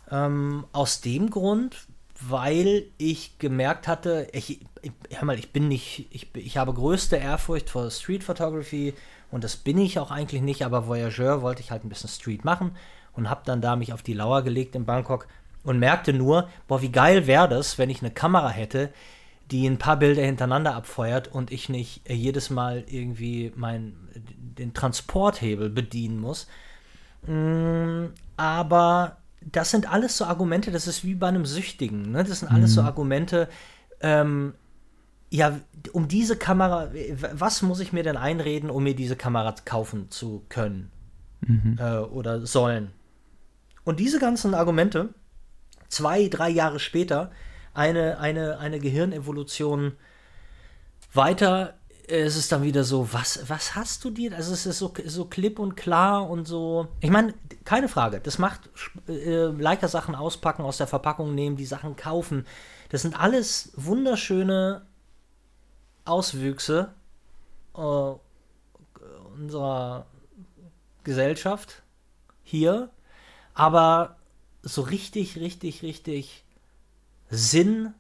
ähm, 0.10 0.66
aus 0.74 1.02
dem 1.02 1.30
Grund, 1.30 1.88
weil 2.28 2.86
ich 2.98 3.40
gemerkt 3.40 3.88
hatte, 3.88 4.28
ich, 4.34 4.62
ich, 4.82 4.92
hör 5.12 5.26
mal, 5.26 5.40
ich 5.40 5.52
bin 5.52 5.68
nicht, 5.68 6.08
ich, 6.12 6.28
ich 6.36 6.58
habe 6.58 6.74
größte 6.74 7.16
Ehrfurcht 7.16 7.70
vor 7.70 7.90
Street 7.90 8.24
Photography 8.24 8.94
und 9.32 9.44
das 9.44 9.58
bin 9.58 9.78
ich 9.78 10.00
auch 10.00 10.12
eigentlich 10.12 10.42
nicht, 10.42 10.64
aber 10.64 10.88
Voyageur 10.88 11.42
wollte 11.42 11.62
ich 11.62 11.72
halt 11.72 11.84
ein 11.84 11.90
bisschen 11.90 12.10
Street 12.10 12.46
machen 12.46 12.76
und 13.14 13.30
habe 13.30 13.42
dann 13.46 13.62
da 13.62 13.76
mich 13.76 13.94
auf 13.94 14.04
die 14.04 14.14
Lauer 14.14 14.44
gelegt 14.44 14.76
in 14.76 14.86
Bangkok 14.86 15.28
und 15.64 15.80
merkte 15.80 16.14
nur, 16.14 16.50
boah, 16.68 16.82
wie 16.82 16.92
geil 16.92 17.28
wäre 17.28 17.48
das, 17.48 17.78
wenn 17.78 17.90
ich 17.90 18.02
eine 18.02 18.12
Kamera 18.12 18.50
hätte, 18.50 18.92
die 19.52 19.68
ein 19.68 19.78
paar 19.78 19.98
Bilder 19.98 20.24
hintereinander 20.24 20.76
abfeuert 20.76 21.28
und 21.28 21.52
ich 21.52 21.70
nicht 21.70 22.10
jedes 22.10 22.50
Mal 22.50 22.86
irgendwie 22.88 23.52
mein, 23.56 23.94
den 24.16 24.74
Transporthebel 24.74 25.70
bedienen 25.70 26.20
muss. 26.20 26.48
Mm, 27.28 28.08
aber 28.38 29.18
das 29.42 29.72
sind 29.72 29.92
alles 29.92 30.18
so 30.18 30.26
Argumente, 30.26 30.72
das 30.72 30.88
ist 30.88 31.04
wie 31.04 31.16
bei 31.16 31.28
einem 31.28 31.46
Süchtigen. 31.46 32.12
Ne? 32.12 32.24
Das 32.24 32.40
sind 32.40 32.52
alles 32.52 32.72
mhm. 32.72 32.76
so 32.76 32.82
Argumente, 32.82 33.50
ähm, 34.02 34.54
ja, 35.30 35.60
um 35.94 36.08
diese 36.08 36.36
Kamera, 36.36 36.92
was 37.34 37.62
muss 37.62 37.80
ich 37.80 37.94
mir 37.94 38.04
denn 38.04 38.18
einreden, 38.18 38.70
um 38.70 38.84
mir 38.84 38.96
diese 38.96 39.16
Kamera 39.16 39.56
kaufen 39.66 40.12
zu 40.12 40.46
können 40.50 40.92
mhm. 41.42 41.78
äh, 41.80 41.98
oder 42.00 42.46
sollen? 42.46 42.92
Und 43.84 44.00
diese 44.00 44.20
ganzen 44.20 44.54
Argumente, 44.54 45.14
zwei, 45.88 46.28
drei 46.28 46.50
Jahre 46.50 46.80
später, 46.80 47.32
eine, 47.74 48.20
eine, 48.20 48.60
eine 48.60 48.80
Gehirnevolution 48.80 49.94
weiter 51.14 51.76
es 52.12 52.36
ist 52.36 52.52
dann 52.52 52.64
wieder 52.64 52.84
so, 52.84 53.14
was, 53.14 53.50
was 53.50 53.76
hast 53.76 54.04
du 54.04 54.10
dir? 54.10 54.36
Also 54.36 54.54
es 54.54 54.66
ist 54.66 54.80
so, 54.80 54.94
so 55.06 55.26
klipp 55.26 55.60
und 55.60 55.76
klar 55.76 56.30
und 56.30 56.46
so. 56.46 56.88
Ich 57.00 57.10
meine, 57.10 57.34
keine 57.64 57.88
Frage, 57.88 58.20
das 58.20 58.38
macht 58.38 58.70
äh, 59.08 59.46
Leica-Sachen 59.46 60.16
auspacken, 60.16 60.64
aus 60.64 60.78
der 60.78 60.88
Verpackung 60.88 61.34
nehmen, 61.34 61.56
die 61.56 61.66
Sachen 61.66 61.96
kaufen. 61.96 62.46
Das 62.90 63.02
sind 63.04 63.18
alles 63.18 63.72
wunderschöne 63.76 64.86
Auswüchse 66.04 66.94
äh, 67.76 68.12
unserer 69.38 70.06
Gesellschaft 71.04 71.82
hier. 72.44 72.90
Aber 73.54 74.18
so 74.64 74.82
richtig, 74.82 75.38
richtig, 75.38 75.82
richtig 75.82 76.44
Sinn 77.30 77.94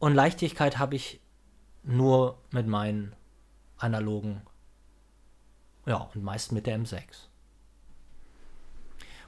und 0.00 0.14
Leichtigkeit 0.14 0.78
habe 0.78 0.96
ich 0.96 1.20
nur 1.88 2.38
mit 2.50 2.66
meinen 2.66 3.14
analogen, 3.78 4.42
ja, 5.86 6.08
und 6.14 6.22
meist 6.22 6.52
mit 6.52 6.66
der 6.66 6.78
M6. 6.78 7.02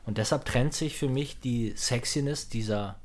Und 0.04 0.18
deshalb 0.18 0.44
trennt 0.44 0.74
sich 0.74 0.96
für 0.96 1.08
mich 1.08 1.40
die 1.40 1.74
Sexiness 1.76 2.48
dieser 2.48 2.96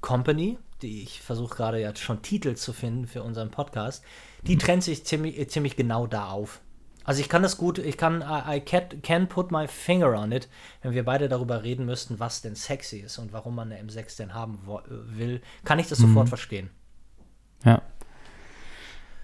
Company, 0.00 0.58
die 0.82 1.02
ich 1.02 1.20
versuche 1.20 1.56
gerade 1.56 1.80
jetzt 1.80 2.00
schon 2.00 2.22
Titel 2.22 2.54
zu 2.54 2.72
finden 2.72 3.06
für 3.06 3.22
unseren 3.22 3.50
Podcast, 3.50 4.04
die 4.42 4.58
trennt 4.58 4.84
sich 4.84 5.04
ziemlich, 5.04 5.48
ziemlich 5.50 5.76
genau 5.76 6.06
da 6.06 6.28
auf. 6.28 6.60
Also 7.04 7.20
ich 7.20 7.28
kann 7.28 7.42
das 7.42 7.58
gut, 7.58 7.78
ich 7.78 7.98
kann, 7.98 8.22
I, 8.22 8.56
I 8.56 8.60
can, 8.60 9.28
put 9.28 9.50
my 9.50 9.68
finger 9.68 10.18
on 10.18 10.32
it, 10.32 10.48
wenn 10.82 10.92
wir 10.92 11.04
beide 11.04 11.28
darüber 11.28 11.62
reden 11.62 11.84
müssten, 11.84 12.18
was 12.18 12.40
denn 12.40 12.54
sexy 12.54 12.98
ist 12.98 13.18
und 13.18 13.32
warum 13.32 13.54
man 13.54 13.70
eine 13.70 13.82
M6 13.82 14.16
denn 14.16 14.32
haben 14.32 14.60
will, 14.88 15.42
kann 15.64 15.78
ich 15.78 15.88
das 15.88 15.98
mhm. 15.98 16.08
sofort 16.08 16.28
verstehen. 16.30 16.70
Ja. 17.64 17.82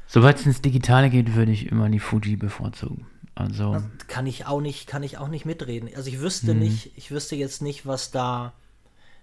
Sobald 0.06 0.38
es 0.38 0.46
ins 0.46 0.60
Digitale 0.60 1.08
geht, 1.10 1.34
würde 1.34 1.52
ich 1.52 1.66
immer 1.66 1.88
die 1.88 2.00
Fuji 2.00 2.36
bevorzugen. 2.36 3.06
Also 3.34 3.74
das 3.74 3.84
kann 4.08 4.26
ich 4.26 4.46
auch 4.46 4.60
nicht, 4.60 4.86
kann 4.86 5.02
ich 5.02 5.18
auch 5.18 5.28
nicht 5.28 5.46
mitreden. 5.46 5.88
Also 5.94 6.08
ich 6.08 6.20
wüsste 6.20 6.52
mhm. 6.52 6.60
nicht, 6.60 6.92
ich 6.96 7.10
wüsste 7.10 7.36
jetzt 7.36 7.62
nicht, 7.62 7.86
was 7.86 8.10
da. 8.10 8.52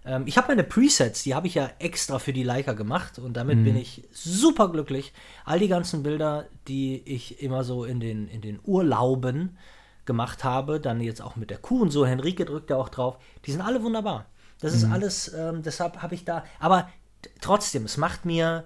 Ähm, 0.06 0.24
ich 0.26 0.38
habe 0.38 0.48
meine 0.48 0.64
Presets, 0.64 1.24
die 1.24 1.36
habe 1.36 1.48
ich 1.48 1.56
ja 1.56 1.70
extra 1.80 2.20
für 2.20 2.34
die 2.34 2.44
Leica 2.44 2.74
gemacht 2.74 3.20
und 3.20 3.36
damit 3.36 3.60
mhm. 3.60 3.64
bin 3.66 3.76
ich 3.76 4.08
super 4.12 4.72
glücklich. 4.72 5.14
All 5.46 5.60
die 5.60 5.68
ganzen 5.68 6.04
Bilder, 6.04 6.48
die 6.68 7.02
ich 7.06 7.44
immer 7.44 7.64
so 7.64 7.84
in 7.84 8.00
den, 8.00 8.28
in 8.28 8.42
den 8.42 8.60
Urlauben 8.64 9.58
gemacht 10.06 10.44
habe, 10.44 10.80
dann 10.80 11.02
jetzt 11.02 11.22
auch 11.22 11.36
mit 11.36 11.50
der 11.50 11.58
Kuh 11.58 11.82
und 11.82 11.92
so, 11.92 12.06
Henrike 12.06 12.46
drückt 12.46 12.70
ja 12.70 12.78
auch 12.78 12.90
drauf, 12.90 13.18
die 13.46 13.52
sind 13.52 13.62
alle 13.62 13.84
wunderbar. 13.84 14.26
Das 14.60 14.74
ist 14.74 14.86
mhm. 14.86 14.94
alles, 14.94 15.34
ähm, 15.34 15.62
deshalb 15.62 16.02
habe 16.02 16.16
ich 16.16 16.24
da, 16.24 16.46
aber 16.60 16.90
trotzdem, 17.42 17.86
es 17.86 17.98
macht 17.98 18.26
mir, 18.26 18.64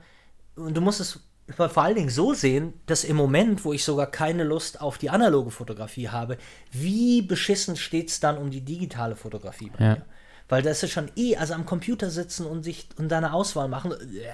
und 0.56 0.76
du 0.76 0.82
musst 0.82 1.00
es 1.00 1.20
vor 1.56 1.78
allen 1.78 1.96
Dingen 1.96 2.10
so 2.10 2.34
sehen, 2.34 2.74
dass 2.86 3.04
im 3.04 3.16
Moment, 3.18 3.66
wo 3.66 3.74
ich 3.74 3.84
sogar 3.84 4.08
keine 4.08 4.44
Lust 4.44 4.80
auf 4.80 4.98
die 4.98 5.10
analoge 5.10 5.52
Fotografie 5.52 6.08
habe, 6.10 6.38
wie 6.72 7.22
beschissen 7.22 7.76
steht 7.76 8.10
es 8.10 8.20
dann 8.22 8.38
um 8.38 8.52
die 8.52 8.62
digitale 8.62 9.16
Fotografie 9.16 9.70
bei 9.70 9.84
Ja. 9.84 9.96
mir. 9.96 10.06
Weil 10.48 10.62
das 10.62 10.84
ist 10.84 10.92
schon 10.92 11.10
eh, 11.16 11.36
also 11.38 11.54
am 11.54 11.66
Computer 11.66 12.10
sitzen 12.10 12.46
und 12.46 12.64
sich 12.64 12.88
und 12.98 13.10
deine 13.10 13.34
Auswahl 13.34 13.68
machen. 13.68 13.92
äh, 13.94 14.32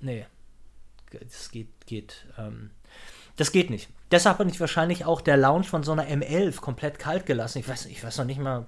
Nee. 0.00 0.26
Das 1.28 1.50
geht, 1.50 1.68
geht, 1.86 2.24
ähm, 2.38 2.70
das 3.36 3.50
geht 3.52 3.68
nicht. 3.70 3.88
Deshalb 4.12 4.38
bin 4.38 4.48
ich 4.48 4.60
wahrscheinlich 4.60 5.04
auch 5.04 5.20
der 5.20 5.36
Launch 5.36 5.68
von 5.68 5.82
so 5.82 5.92
einer 5.92 6.06
M11 6.06 6.60
komplett 6.60 6.98
kalt 6.98 7.26
gelassen. 7.26 7.58
Ich 7.58 7.68
weiß, 7.68 7.86
ich 7.86 8.02
weiß 8.02 8.18
noch 8.18 8.24
nicht 8.24 8.40
mal, 8.40 8.66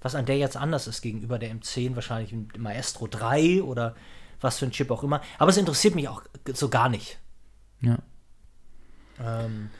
was 0.00 0.14
an 0.14 0.24
der 0.26 0.38
jetzt 0.38 0.56
anders 0.56 0.86
ist 0.86 1.02
gegenüber 1.02 1.38
der 1.38 1.50
M10, 1.54 1.94
wahrscheinlich 1.94 2.32
ein 2.32 2.48
Maestro 2.56 3.06
3 3.06 3.62
oder 3.62 3.94
was 4.42 4.58
für 4.58 4.66
ein 4.66 4.72
Chip 4.72 4.90
auch 4.90 5.02
immer. 5.02 5.20
Aber 5.38 5.50
es 5.50 5.56
interessiert 5.56 5.94
mich 5.94 6.08
auch 6.08 6.22
so 6.52 6.68
gar 6.68 6.88
nicht. 6.88 7.18
Ja. 7.80 7.98
Ähm, 9.20 9.70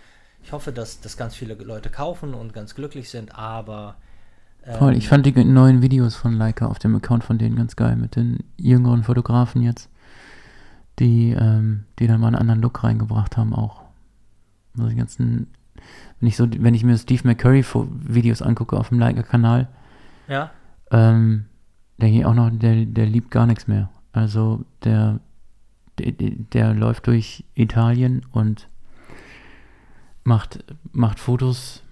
ich 0.43 0.53
hoffe, 0.53 0.73
dass 0.73 1.01
das 1.01 1.17
ganz 1.17 1.35
viele 1.35 1.55
Leute 1.55 1.91
kaufen 1.91 2.35
und 2.35 2.53
ganz 2.53 2.75
glücklich 2.75 3.11
sind, 3.11 3.35
aber 3.37 3.97
ähm, 4.65 4.79
Voll, 4.79 4.97
ich 4.97 5.09
fand 5.09 5.27
die 5.27 5.45
neuen 5.45 5.83
Videos 5.83 6.15
von 6.15 6.35
Leica 6.35 6.67
auf 6.67 6.79
dem 6.79 6.95
Account 6.97 7.25
von 7.25 7.39
denen 7.39 7.57
ganz 7.57 7.77
geil, 7.77 7.97
mit 7.97 8.17
den 8.17 8.45
jüngeren 8.57 9.03
Fotografen 9.03 9.63
jetzt, 9.63 9.91
die, 10.99 11.31
ähm, 11.31 11.85
die 11.99 12.07
dann 12.07 12.21
mal 12.21 12.29
einen 12.29 12.37
anderen 12.37 12.63
Look 12.63 12.85
reingebracht 12.85 13.37
haben 13.37 13.55
auch. 13.55 13.83
Also 14.77 14.89
die 14.89 14.97
ganzen, 14.97 15.49
wenn 16.21 16.29
ich 16.29 16.37
so, 16.37 16.47
wenn 16.51 16.75
ich 16.75 16.85
mir 16.85 16.97
Steve 16.97 17.23
McCurry 17.25 17.65
Videos 17.65 18.43
angucke 18.43 18.77
auf 18.77 18.89
dem 18.89 18.99
Leica-Kanal, 18.99 19.69
ja, 20.29 20.51
ähm, 20.91 21.47
denke 22.01 22.19
ich 22.19 22.25
auch 22.25 22.35
noch, 22.35 22.51
der, 22.53 22.87
der 22.87 23.07
liebt 23.07 23.31
gar 23.31 23.47
nichts 23.47 23.67
mehr. 23.67 23.91
Also 24.13 24.65
der, 24.85 25.21
der, 25.99 26.13
der- 26.13 26.75
läuft 26.75 27.07
durch 27.07 27.45
Italien 27.55 28.25
und 28.33 28.69
macht, 30.25 30.65
macht 30.93 31.19
Fotos 31.19 31.83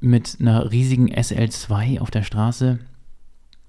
mit 0.00 0.36
einer 0.40 0.70
riesigen 0.70 1.08
SL2 1.12 2.00
auf 2.00 2.10
der 2.10 2.22
Straße. 2.22 2.78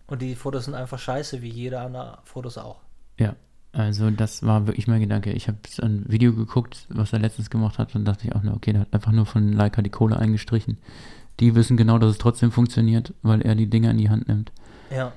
und 0.07 0.21
die 0.21 0.35
Fotos 0.35 0.65
sind 0.65 0.73
einfach 0.75 0.99
scheiße, 0.99 1.41
wie 1.41 1.49
jede 1.49 1.79
andere 1.79 2.19
Fotos 2.25 2.57
auch. 2.57 2.79
Ja, 3.17 3.35
also 3.71 4.11
das 4.11 4.43
war 4.43 4.67
wirklich 4.67 4.87
mein 4.87 4.99
Gedanke. 5.01 5.31
Ich 5.31 5.47
habe 5.47 5.57
ein 5.81 6.05
Video 6.07 6.33
geguckt, 6.33 6.85
was 6.89 7.13
er 7.13 7.19
letztens 7.19 7.49
gemacht 7.49 7.79
hat 7.79 7.95
und 7.95 8.05
dachte 8.05 8.27
ich 8.27 8.35
auch 8.35 8.43
nur, 8.43 8.55
okay, 8.55 8.73
der 8.73 8.81
hat 8.81 8.93
einfach 8.93 9.11
nur 9.11 9.25
von 9.25 9.51
Leica 9.53 9.81
die 9.81 9.89
Kohle 9.89 10.17
eingestrichen. 10.19 10.77
Die 11.39 11.55
wissen 11.55 11.77
genau, 11.77 11.97
dass 11.97 12.11
es 12.11 12.17
trotzdem 12.17 12.51
funktioniert, 12.51 13.13
weil 13.21 13.41
er 13.41 13.55
die 13.55 13.69
Dinger 13.69 13.91
in 13.91 13.97
die 13.97 14.09
Hand 14.09 14.27
nimmt. 14.27 14.51
Ja. 14.91 15.13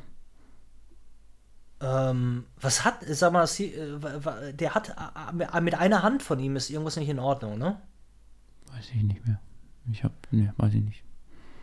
Ähm, 1.83 2.45
was 2.61 2.85
hat, 2.85 2.97
sag 3.09 3.33
mal, 3.33 3.45
äh, 3.59 4.53
der 4.53 4.75
hat 4.75 4.95
mit 5.63 5.75
einer 5.75 6.03
Hand 6.03 6.23
von 6.23 6.39
ihm 6.39 6.57
ist 6.57 6.69
irgendwas 6.71 6.97
nicht 6.97 7.09
in 7.09 7.19
Ordnung, 7.19 7.59
ne? 7.59 7.81
Weiß 8.75 8.91
ich 8.95 9.03
nicht 9.03 9.27
mehr. 9.27 9.41
Ich 9.91 10.05
habe, 10.05 10.15
ne, 10.31 10.53
weiß 10.59 10.75
ich 10.75 10.83
nicht. 10.83 11.03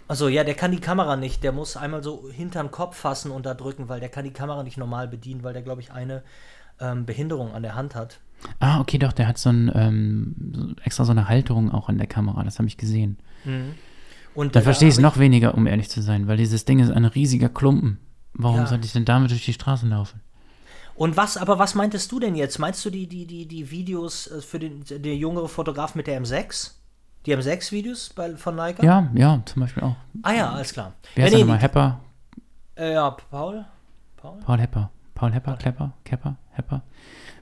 Also 0.07 0.27
ja, 0.27 0.43
der 0.43 0.55
kann 0.55 0.71
die 0.71 0.79
Kamera 0.79 1.17
nicht, 1.17 1.43
der 1.43 1.51
muss 1.51 1.77
einmal 1.77 2.01
so 2.01 2.29
hinterm 2.31 2.71
Kopf 2.71 2.97
fassen 2.97 3.31
und 3.31 3.45
da 3.45 3.53
drücken, 3.53 3.89
weil 3.89 3.99
der 3.99 4.09
kann 4.09 4.23
die 4.23 4.31
Kamera 4.31 4.63
nicht 4.63 4.77
normal 4.77 5.07
bedienen, 5.07 5.43
weil 5.43 5.53
der, 5.53 5.61
glaube 5.61 5.81
ich, 5.81 5.91
eine 5.91 6.23
ähm, 6.79 7.05
Behinderung 7.05 7.53
an 7.53 7.61
der 7.61 7.75
Hand 7.75 7.93
hat. 7.93 8.19
Ah, 8.59 8.79
okay, 8.79 8.97
doch, 8.97 9.13
der 9.13 9.27
hat 9.27 9.37
so 9.37 9.49
ein, 9.49 9.71
ähm, 9.73 10.75
extra 10.83 11.05
so 11.05 11.11
eine 11.11 11.27
Halterung 11.27 11.71
auch 11.71 11.89
an 11.89 11.97
der 11.97 12.07
Kamera, 12.07 12.43
das 12.43 12.59
habe 12.59 12.67
ich 12.67 12.77
gesehen. 12.77 13.17
Und 14.33 14.55
Da 14.55 14.61
verstehe 14.61 14.87
ich 14.87 14.93
es 14.93 15.03
hab 15.03 15.13
noch 15.13 15.19
weniger, 15.19 15.55
um 15.55 15.67
ehrlich 15.67 15.89
zu 15.89 16.01
sein, 16.01 16.27
weil 16.27 16.37
dieses 16.37 16.63
Ding 16.63 16.79
ist 16.79 16.91
ein 16.91 17.05
riesiger 17.05 17.49
Klumpen. 17.49 17.99
Warum 18.37 18.57
Ja. 18.59 18.67
sollte 18.67 18.85
ich 18.85 18.93
denn 18.93 19.05
damit 19.05 19.31
durch 19.31 19.43
die 19.45 19.53
Straßen 19.53 19.89
laufen? 19.89 20.21
Und 20.95 21.15
was, 21.17 21.37
aber 21.37 21.59
was 21.59 21.75
meintest 21.75 22.11
du 22.11 22.19
denn 22.19 22.35
jetzt? 22.35 22.57
Meinst 22.59 22.83
du 22.85 22.89
die, 22.89 23.07
die, 23.07 23.25
die, 23.25 23.45
die 23.45 23.69
Videos 23.69 24.27
äh, 24.27 24.41
für 24.41 24.59
den 24.59 24.83
der 24.89 25.15
jüngere 25.15 25.47
Fotograf 25.47 25.93
mit 25.95 26.07
der 26.07 26.21
M6? 26.21 26.71
Die 27.25 27.35
M6-Videos 27.35 28.13
bei- 28.15 28.35
von 28.35 28.55
Leica? 28.55 28.83
Ja, 28.83 29.09
ja, 29.13 29.41
zum 29.45 29.61
Beispiel 29.61 29.83
auch. 29.83 29.95
Ah 30.23 30.33
ja, 30.33 30.51
alles 30.51 30.73
klar. 30.73 30.93
Wer 31.15 31.25
ist 31.27 31.31
ja, 31.33 31.37
nee, 31.39 31.43
nochmal? 31.43 31.59
Hepper? 31.59 31.99
äh, 32.75 32.93
ja, 32.93 33.09
Paul? 33.11 33.65
Paul? 34.15 34.39
Paul 34.45 34.59
Hepper. 34.59 34.89
Paul 35.13 35.33
Hepper, 35.33 35.57
Klepper, 35.57 35.93
Kepper, 36.03 36.35
Hepper. 36.51 36.81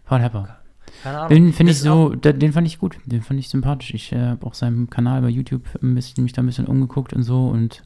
Paul 0.06 0.22
Hepper. 0.22 0.58
Keine 1.04 1.18
Ahnung. 1.20 1.30
Den 1.30 1.54
finde 1.54 1.72
ich 1.74 1.80
so, 1.80 2.10
den 2.16 2.54
fand 2.54 2.68
ich 2.68 2.80
gut. 2.80 2.98
Den 3.06 3.22
fand 3.22 3.40
ich 3.40 3.50
sympathisch. 3.50 3.94
Ich 3.94 4.12
äh, 4.12 4.28
habe 4.30 4.46
auch 4.46 4.54
seinem 4.54 4.90
Kanal 4.90 5.22
bei 5.22 5.30
YouTube 5.30 5.64
ein 5.82 5.94
bisschen, 5.96 6.24
mich 6.24 6.34
da 6.34 6.42
ein 6.42 6.46
bisschen 6.46 6.68
umgeguckt 6.68 7.14
und 7.14 7.24
so 7.24 7.48
und 7.48 7.84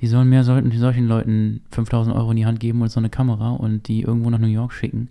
die 0.00 0.06
sollen 0.06 0.28
mehr 0.28 0.44
sollten 0.44 0.70
die 0.70 0.78
solchen 0.78 1.06
Leuten 1.06 1.62
5000 1.70 2.14
Euro 2.16 2.30
in 2.30 2.36
die 2.38 2.46
Hand 2.46 2.60
geben 2.60 2.82
und 2.82 2.88
so 2.88 3.00
eine 3.00 3.10
Kamera 3.10 3.50
und 3.52 3.88
die 3.88 4.02
irgendwo 4.02 4.30
nach 4.30 4.38
New 4.38 4.46
York 4.46 4.72
schicken. 4.72 5.10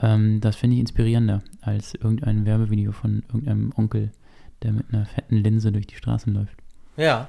Ähm, 0.00 0.40
das 0.40 0.56
finde 0.56 0.74
ich 0.74 0.80
inspirierender 0.80 1.42
als 1.60 1.94
irgendein 1.94 2.44
Werbevideo 2.44 2.92
von 2.92 3.22
irgendeinem 3.28 3.72
Onkel, 3.76 4.10
der 4.62 4.72
mit 4.72 4.86
einer 4.92 5.06
fetten 5.06 5.36
Linse 5.36 5.72
durch 5.72 5.86
die 5.86 5.96
Straßen 5.96 6.32
läuft. 6.34 6.56
Ja. 6.96 7.28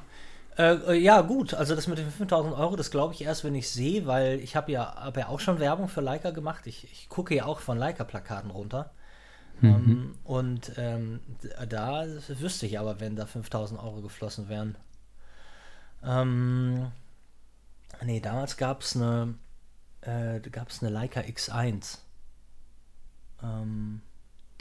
Äh, 0.57 0.73
äh, 0.73 0.93
ja, 0.99 1.21
gut. 1.21 1.53
Also 1.53 1.75
das 1.75 1.87
mit 1.87 1.97
den 1.97 2.09
5000 2.09 2.55
Euro, 2.55 2.75
das 2.75 2.91
glaube 2.91 3.13
ich 3.13 3.23
erst, 3.23 3.43
wenn 3.43 3.55
ich 3.55 3.69
sehe, 3.69 4.05
weil 4.05 4.39
ich 4.39 4.55
habe 4.55 4.71
ja, 4.71 4.95
hab 4.95 5.17
ja 5.17 5.27
auch 5.27 5.39
schon 5.39 5.59
Werbung 5.59 5.87
für 5.87 6.01
Leica 6.01 6.31
gemacht. 6.31 6.67
Ich, 6.67 6.85
ich 6.91 7.09
gucke 7.09 7.35
ja 7.35 7.45
auch 7.45 7.59
von 7.59 7.77
Leica-Plakaten 7.77 8.51
runter. 8.51 8.91
Ähm, 9.63 10.15
und 10.23 10.71
ähm, 10.77 11.19
da 11.69 12.05
wüsste 12.39 12.65
ich 12.65 12.79
aber, 12.79 12.99
wenn 12.99 13.15
da 13.15 13.25
5000 13.25 13.79
Euro 13.79 14.01
geflossen 14.01 14.49
wären. 14.49 14.75
Ähm, 16.03 16.91
nee, 18.03 18.19
damals 18.19 18.57
gab 18.57 18.81
es 18.81 18.95
eine, 18.95 19.35
äh, 20.01 20.39
gab's 20.49 20.81
eine 20.81 20.91
Leica 20.91 21.21
X1. 21.21 21.99
Ähm, 23.43 24.01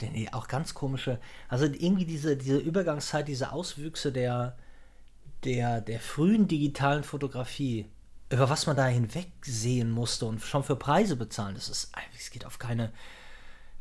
denn 0.01 0.13
nee, 0.13 0.29
auch 0.31 0.47
ganz 0.47 0.73
komische, 0.73 1.19
also 1.47 1.65
irgendwie 1.65 2.05
diese, 2.05 2.35
diese 2.35 2.57
Übergangszeit, 2.57 3.27
diese 3.27 3.51
Auswüchse 3.51 4.11
der, 4.11 4.57
der, 5.43 5.81
der 5.81 5.99
frühen 5.99 6.47
digitalen 6.47 7.03
Fotografie, 7.03 7.85
über 8.29 8.49
was 8.49 8.65
man 8.65 8.75
da 8.75 8.87
hinwegsehen 8.87 9.91
musste 9.91 10.25
und 10.25 10.41
schon 10.41 10.63
für 10.63 10.75
Preise 10.75 11.15
bezahlen, 11.15 11.55
das 11.55 11.69
ist, 11.69 11.91
es 12.17 12.31
geht 12.31 12.45
auf 12.45 12.59
keine, 12.59 12.91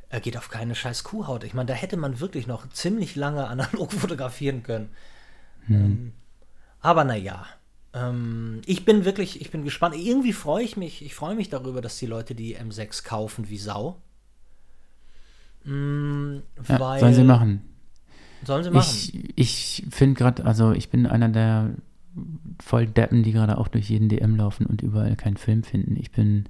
er 0.09 0.21
geht 0.21 0.37
auf 0.37 0.51
keine 0.51 0.75
scheiß 0.75 1.05
Kuhhaut. 1.05 1.45
Ich 1.45 1.55
meine, 1.55 1.67
da 1.67 1.75
hätte 1.75 1.97
man 1.97 2.21
wirklich 2.21 2.47
noch 2.47 2.69
ziemlich 2.71 3.17
lange 3.17 3.47
analog 3.47 3.93
fotografieren 3.93 4.63
können. 4.63 4.91
Ähm, 5.69 6.13
aber 6.81 7.05
naja, 7.05 7.47
ähm, 7.93 8.61
ich 8.67 8.85
bin 8.85 9.05
wirklich, 9.05 9.41
ich 9.41 9.51
bin 9.51 9.65
gespannt. 9.65 9.97
Irgendwie 9.97 10.33
freue 10.33 10.65
ich 10.65 10.77
mich, 10.77 11.05
ich 11.05 11.15
freue 11.15 11.35
mich 11.35 11.49
darüber, 11.49 11.81
dass 11.81 11.99
die 11.99 12.07
Leute 12.07 12.35
die 12.35 12.57
M6 12.57 13.05
kaufen 13.05 13.49
wie 13.49 13.59
Sau. 13.59 14.01
Mm, 15.65 16.39
Ja, 16.69 16.99
sollen 16.99 17.15
sie 17.15 17.25
machen. 17.25 17.63
Sollen 18.45 18.65
sie 18.65 18.71
machen. 18.71 18.89
Ich, 18.89 19.37
ich 19.37 19.87
finde 19.91 20.15
gerade, 20.15 20.45
also 20.45 20.73
ich 20.73 20.89
bin 20.89 21.07
einer 21.07 21.29
der 21.29 21.75
Volldeppen, 22.63 23.23
die 23.23 23.33
gerade 23.33 23.59
auch 23.59 23.69
durch 23.69 23.91
jeden 23.91 24.09
DM 24.09 24.37
laufen 24.37 24.67
und 24.67 24.83
überall 24.83 25.17
keinen 25.17 25.37
Film 25.37 25.63
finden. 25.63 25.97
Ich 25.97 26.11
bin, 26.11 26.49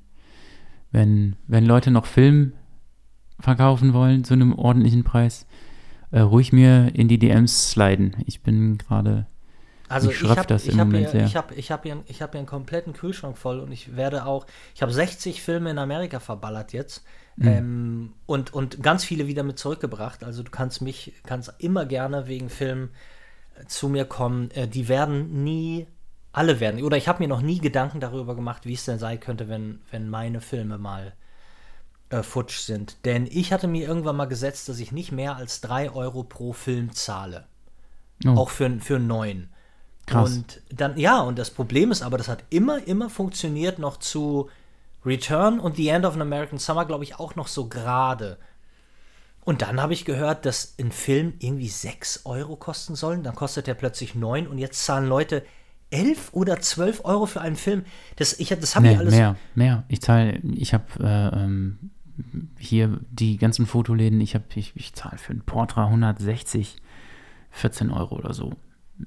wenn, 0.93 1.37
wenn 1.47 1.67
Leute 1.67 1.91
noch 1.91 2.07
Film 2.07 2.53
verkaufen 3.41 3.93
wollen 3.93 4.25
zu 4.25 4.35
einem 4.35 4.55
ordentlichen 4.55 5.03
Preis, 5.05 5.47
äh, 6.11 6.21
ruhig 6.21 6.53
mir 6.53 6.95
in 6.95 7.09
die 7.09 7.19
DMs 7.19 7.71
sliden. 7.71 8.17
Ich 8.27 8.43
bin 8.43 8.79
gerade, 8.79 9.27
Also 9.91 10.11
ich 10.11 10.19
schröpft 10.19 10.51
habe 10.51 10.55
ich 10.55 10.69
hab 10.69 10.87
Moment 10.87 11.11
hier, 11.11 11.11
sehr. 11.11 11.25
ich 11.25 11.37
hab, 11.37 11.57
ich 11.57 11.71
hab 11.71 11.83
hier, 11.83 12.03
ich 12.07 12.23
hab 12.23 12.33
hier 12.33 12.39
einen 12.39 12.47
kompletten 12.47 12.93
Kühlschrank 12.93 13.37
voll 13.37 13.61
und 13.61 13.73
ich 13.73 13.97
werde 13.97 14.25
auch, 14.25 14.47
ich 14.75 14.83
habe 14.83 14.93
60 14.93 15.43
Filme 15.43 15.71
in 15.71 15.79
Amerika 15.79 16.21
verballert 16.21 16.73
jetzt 16.73 17.03
Mhm. 17.41 17.49
ähm, 17.49 18.13
und, 18.27 18.53
und 18.53 18.83
ganz 18.83 19.05
viele 19.05 19.27
wieder 19.27 19.43
mit 19.43 19.59
zurückgebracht. 19.59 20.25
Also 20.25 20.43
du 20.43 20.51
kannst 20.51 20.83
mich, 20.83 21.15
kannst 21.25 21.53
immer 21.59 21.87
gerne 21.87 22.27
wegen 22.27 22.51
Filmen 22.51 22.91
äh, 23.59 23.67
zu 23.67 23.89
mir 23.89 24.05
kommen. 24.05 24.51
Äh, 24.51 24.69
die 24.69 24.89
werden 24.89 25.43
nie, 25.43 25.87
alle 26.33 26.61
werden, 26.61 26.83
oder 26.83 26.99
ich 26.99 27.09
habe 27.09 27.23
mir 27.23 27.29
noch 27.29 27.41
nie 27.41 27.59
Gedanken 27.59 27.99
darüber 28.01 28.35
gemacht, 28.35 28.67
wie 28.67 28.75
es 28.75 28.85
denn 28.85 28.99
sein 28.99 29.21
könnte, 29.21 29.49
wenn, 29.49 29.81
wenn 29.91 30.11
meine 30.11 30.43
Filme 30.43 30.77
mal 30.77 31.15
äh, 32.11 32.23
futsch 32.23 32.59
sind. 32.59 32.99
Denn 33.07 33.27
ich 33.27 33.55
hatte 33.55 33.69
mir 33.69 33.89
irgendwann 33.89 34.17
mal 34.17 34.27
gesetzt, 34.27 34.69
dass 34.69 34.79
ich 34.79 34.93
nicht 34.93 35.11
mehr 35.11 35.37
als 35.37 35.63
3 35.63 35.93
Euro 35.93 36.25
pro 36.25 36.53
Film 36.53 36.93
zahle. 36.93 37.47
Oh. 38.27 38.37
Auch 38.37 38.51
für, 38.51 38.69
für 38.81 38.97
einen 38.97 39.07
neuen. 39.07 39.49
Krass. 40.11 40.37
Und 40.37 40.61
dann, 40.71 40.99
ja, 40.99 41.21
und 41.21 41.39
das 41.39 41.51
Problem 41.51 41.91
ist 41.91 42.03
aber, 42.03 42.19
das 42.19 42.29
hat 42.29 42.45
immer, 42.51 42.87
immer 42.87 43.09
funktioniert 43.09 43.79
noch 43.79 43.99
zu 43.99 44.49
Return 45.05 45.61
und 45.61 45.77
The 45.77 45.89
End 45.89 46.05
of 46.05 46.15
an 46.15 46.23
American 46.23 46.59
Summer, 46.59 46.85
glaube 46.85 47.05
ich, 47.05 47.19
auch 47.19 47.37
noch 47.37 47.49
so 47.49 47.69
gerade. 47.69 48.39
Und 49.45 49.63
dann 49.63 49.81
habe 49.81 49.93
ich 49.93 50.05
gehört, 50.05 50.45
dass 50.45 50.75
ein 50.79 50.93
Film 50.93 51.35
irgendwie 51.39 51.69
6 51.69 52.23
Euro 52.25 52.57
kosten 52.57 52.95
soll. 52.95 53.19
Dann 53.19 53.35
kostet 53.35 53.67
der 53.67 53.75
plötzlich 53.75 54.15
9 54.15 54.47
und 54.47 54.59
jetzt 54.59 54.85
zahlen 54.85 55.09
Leute 55.09 55.45
11 55.91 56.31
oder 56.33 56.61
12 56.61 57.05
Euro 57.05 57.27
für 57.27 57.41
einen 57.41 57.57
Film. 57.57 57.85
Das, 58.17 58.39
ich, 58.39 58.49
das 58.49 58.77
habe 58.77 58.87
nee, 58.87 58.93
ich 58.93 58.99
alles. 58.99 59.15
mehr, 59.15 59.37
mehr. 59.55 59.85
Ich 59.89 60.03
zahle, 60.03 60.39
ich 60.39 60.75
habe 60.75 60.85
äh, 61.01 61.43
ähm, 61.43 61.91
hier 62.59 63.01
die 63.11 63.39
ganzen 63.39 63.67
Fotoläden, 63.67 64.21
ich 64.21 64.35
habe, 64.35 64.45
ich, 64.55 64.73
ich 64.77 64.93
zahle 64.93 65.19
für 65.19 65.33
ein 65.33 65.41
Portra 65.41 65.87
160, 65.87 66.77
14 67.51 67.91
Euro 67.91 68.17
oder 68.17 68.35
so 68.35 68.53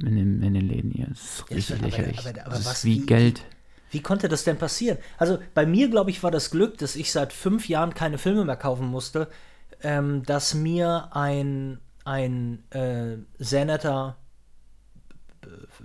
in 0.02 0.16
den, 0.16 0.42
in 0.44 0.54
den 0.54 0.68
Läden 0.68 0.92
hier. 0.92 1.08
Das 1.08 1.20
ist 1.20 1.44
Ja, 1.50 1.56
richtig 1.56 1.76
aber- 1.76 1.86
lächerlich. 1.86 2.20
aber- 2.20 2.42
aber 2.46 2.50
das 2.56 2.72
ist 2.72 2.86
wie 2.86 3.02
wie- 3.02 3.06
Geld. 3.06 3.42
Wie 3.92 4.02
konnte 4.02 4.28
das 4.28 4.44
denn 4.44 4.58
passieren? 4.58 4.98
Also 5.20 5.38
bei 5.54 5.66
mir, 5.68 5.88
glaube 5.90 6.10
ich, 6.10 6.24
war 6.24 6.32
das 6.32 6.50
Glück, 6.50 6.80
dass 6.80 6.96
ich 6.96 7.12
seit 7.12 7.32
fünf 7.32 7.70
Jahren 7.70 7.94
keine 7.94 8.18
Filme 8.18 8.44
mehr 8.44 8.56
kaufen 8.56 8.88
musste, 8.88 9.28
ähm, 9.84 10.24
dass 10.24 10.56
mir 10.56 11.10
ein, 11.12 11.80
ein 12.04 12.64
äh, 12.72 13.18
sehr 13.38 13.66
netter 13.66 14.18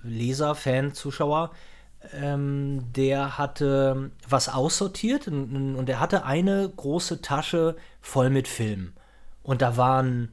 Leser, 0.02 0.54
Fan, 0.54 0.94
Zuschauer, 0.94 1.50
ähm, 2.12 2.84
der 2.94 3.36
hatte 3.38 4.10
was 4.28 4.48
aussortiert 4.48 5.26
und, 5.28 5.74
und 5.76 5.88
er 5.88 6.00
hatte 6.00 6.24
eine 6.24 6.68
große 6.68 7.20
Tasche 7.22 7.76
voll 8.00 8.30
mit 8.30 8.46
Filmen. 8.46 8.94
Und 9.42 9.60
da 9.62 9.76
waren 9.76 10.30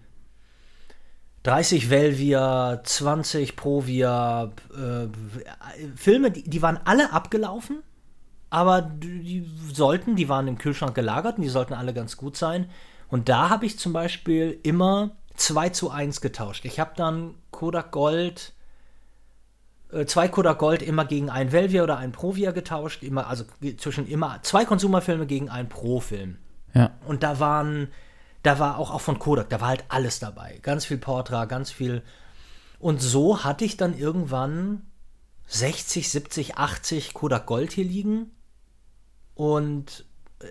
30 1.46 1.92
Velvia, 1.92 2.82
20 2.84 3.56
Provia, 3.56 4.52
äh, 4.76 5.08
Filme, 5.96 6.32
die, 6.32 6.44
die 6.44 6.62
waren 6.64 6.80
alle 6.86 7.14
abgelaufen, 7.14 7.84
aber 8.50 8.82
die, 8.82 9.48
sollten, 9.72 10.16
die 10.16 10.28
waren 10.28 10.48
im 10.48 10.58
Kühlschrank 10.58 10.96
gelagert 10.96 11.38
und 11.38 11.44
die 11.44 11.50
sollten 11.50 11.76
alle 11.76 11.94
ganz 11.94 12.18
gut 12.18 12.36
sein. 12.36 12.68
Und 13.10 13.30
da 13.30 13.50
habe 13.50 13.68
ich 13.68 13.78
zum 13.78 13.94
Beispiel 13.94 14.60
immer 14.64 15.12
2 15.36 15.70
zu 15.70 15.92
1 15.92 16.22
getauscht. 16.22 16.66
Ich 16.66 16.80
habe 16.80 16.94
dann 16.96 17.36
Kodak 17.52 17.92
Gold, 17.92 18.54
äh, 19.92 20.08
zwei 20.08 20.28
Kodak 20.28 20.58
Gold 20.58 20.82
immer 20.82 21.06
gegen 21.06 21.30
ein 21.30 21.52
Velvia 21.52 21.84
oder 21.84 21.98
ein 21.98 22.12
Provia 22.12 22.52
getauscht, 22.52 23.04
immer, 23.04 23.28
also 23.28 23.44
zwischen 23.78 24.08
immer 24.08 24.40
zwei 24.42 24.66
Konsumerfilme 24.66 25.28
gegen 25.28 25.50
einen 25.50 25.70
Pro-Film. 25.70 26.38
Ja. 26.74 26.90
Und 27.06 27.22
da 27.22 27.40
waren, 27.40 27.90
da 28.46 28.60
war 28.60 28.78
auch, 28.78 28.92
auch 28.92 29.02
von 29.02 29.20
Kodak, 29.20 29.50
da 29.50 29.60
war 29.62 29.70
halt 29.70 29.86
alles 29.88 30.20
dabei. 30.20 30.60
Ganz 30.62 30.86
viel 30.86 30.98
Portra, 30.98 31.46
ganz 31.46 31.72
viel. 31.72 32.04
Und 32.80 33.02
so 33.02 33.44
hatte 33.44 33.66
ich 33.66 33.78
dann 33.78 33.98
irgendwann 33.98 34.86
60, 35.48 36.10
70, 36.10 36.58
80 36.58 37.14
Kodak 37.14 37.46
Gold 37.46 37.72
hier 37.72 37.86
liegen. 37.86 38.32
Und 39.34 40.06
äh, 40.40 40.48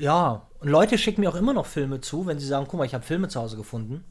ja, 0.00 0.48
und 0.60 0.68
Leute 0.68 0.98
schicken 0.98 1.20
mir 1.20 1.30
auch 1.30 1.34
immer 1.34 1.52
noch 1.52 1.66
Filme 1.66 2.00
zu, 2.00 2.26
wenn 2.26 2.38
sie 2.38 2.46
sagen, 2.46 2.66
guck 2.68 2.78
mal, 2.78 2.86
ich 2.86 2.94
habe 2.94 3.04
Filme 3.04 3.28
zu 3.28 3.40
Hause 3.40 3.56
gefunden. 3.56 4.04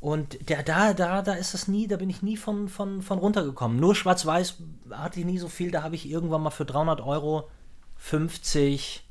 Und 0.00 0.48
der, 0.48 0.62
da, 0.62 0.94
da, 0.94 1.22
da 1.22 1.32
ist 1.34 1.54
das 1.54 1.68
nie, 1.68 1.88
da 1.88 1.96
bin 1.96 2.08
ich 2.08 2.22
nie 2.22 2.36
von, 2.36 2.68
von, 2.68 3.02
von 3.02 3.18
runtergekommen. 3.18 3.80
Nur 3.80 3.94
Schwarz-Weiß 3.94 4.56
hatte 4.90 5.20
ich 5.20 5.26
nie 5.26 5.38
so 5.38 5.48
viel, 5.48 5.70
da 5.70 5.82
habe 5.82 5.96
ich 5.96 6.08
irgendwann 6.08 6.42
mal 6.42 6.50
für 6.50 6.64
300 6.64 7.00
Euro 7.00 7.48
50, 7.96 9.07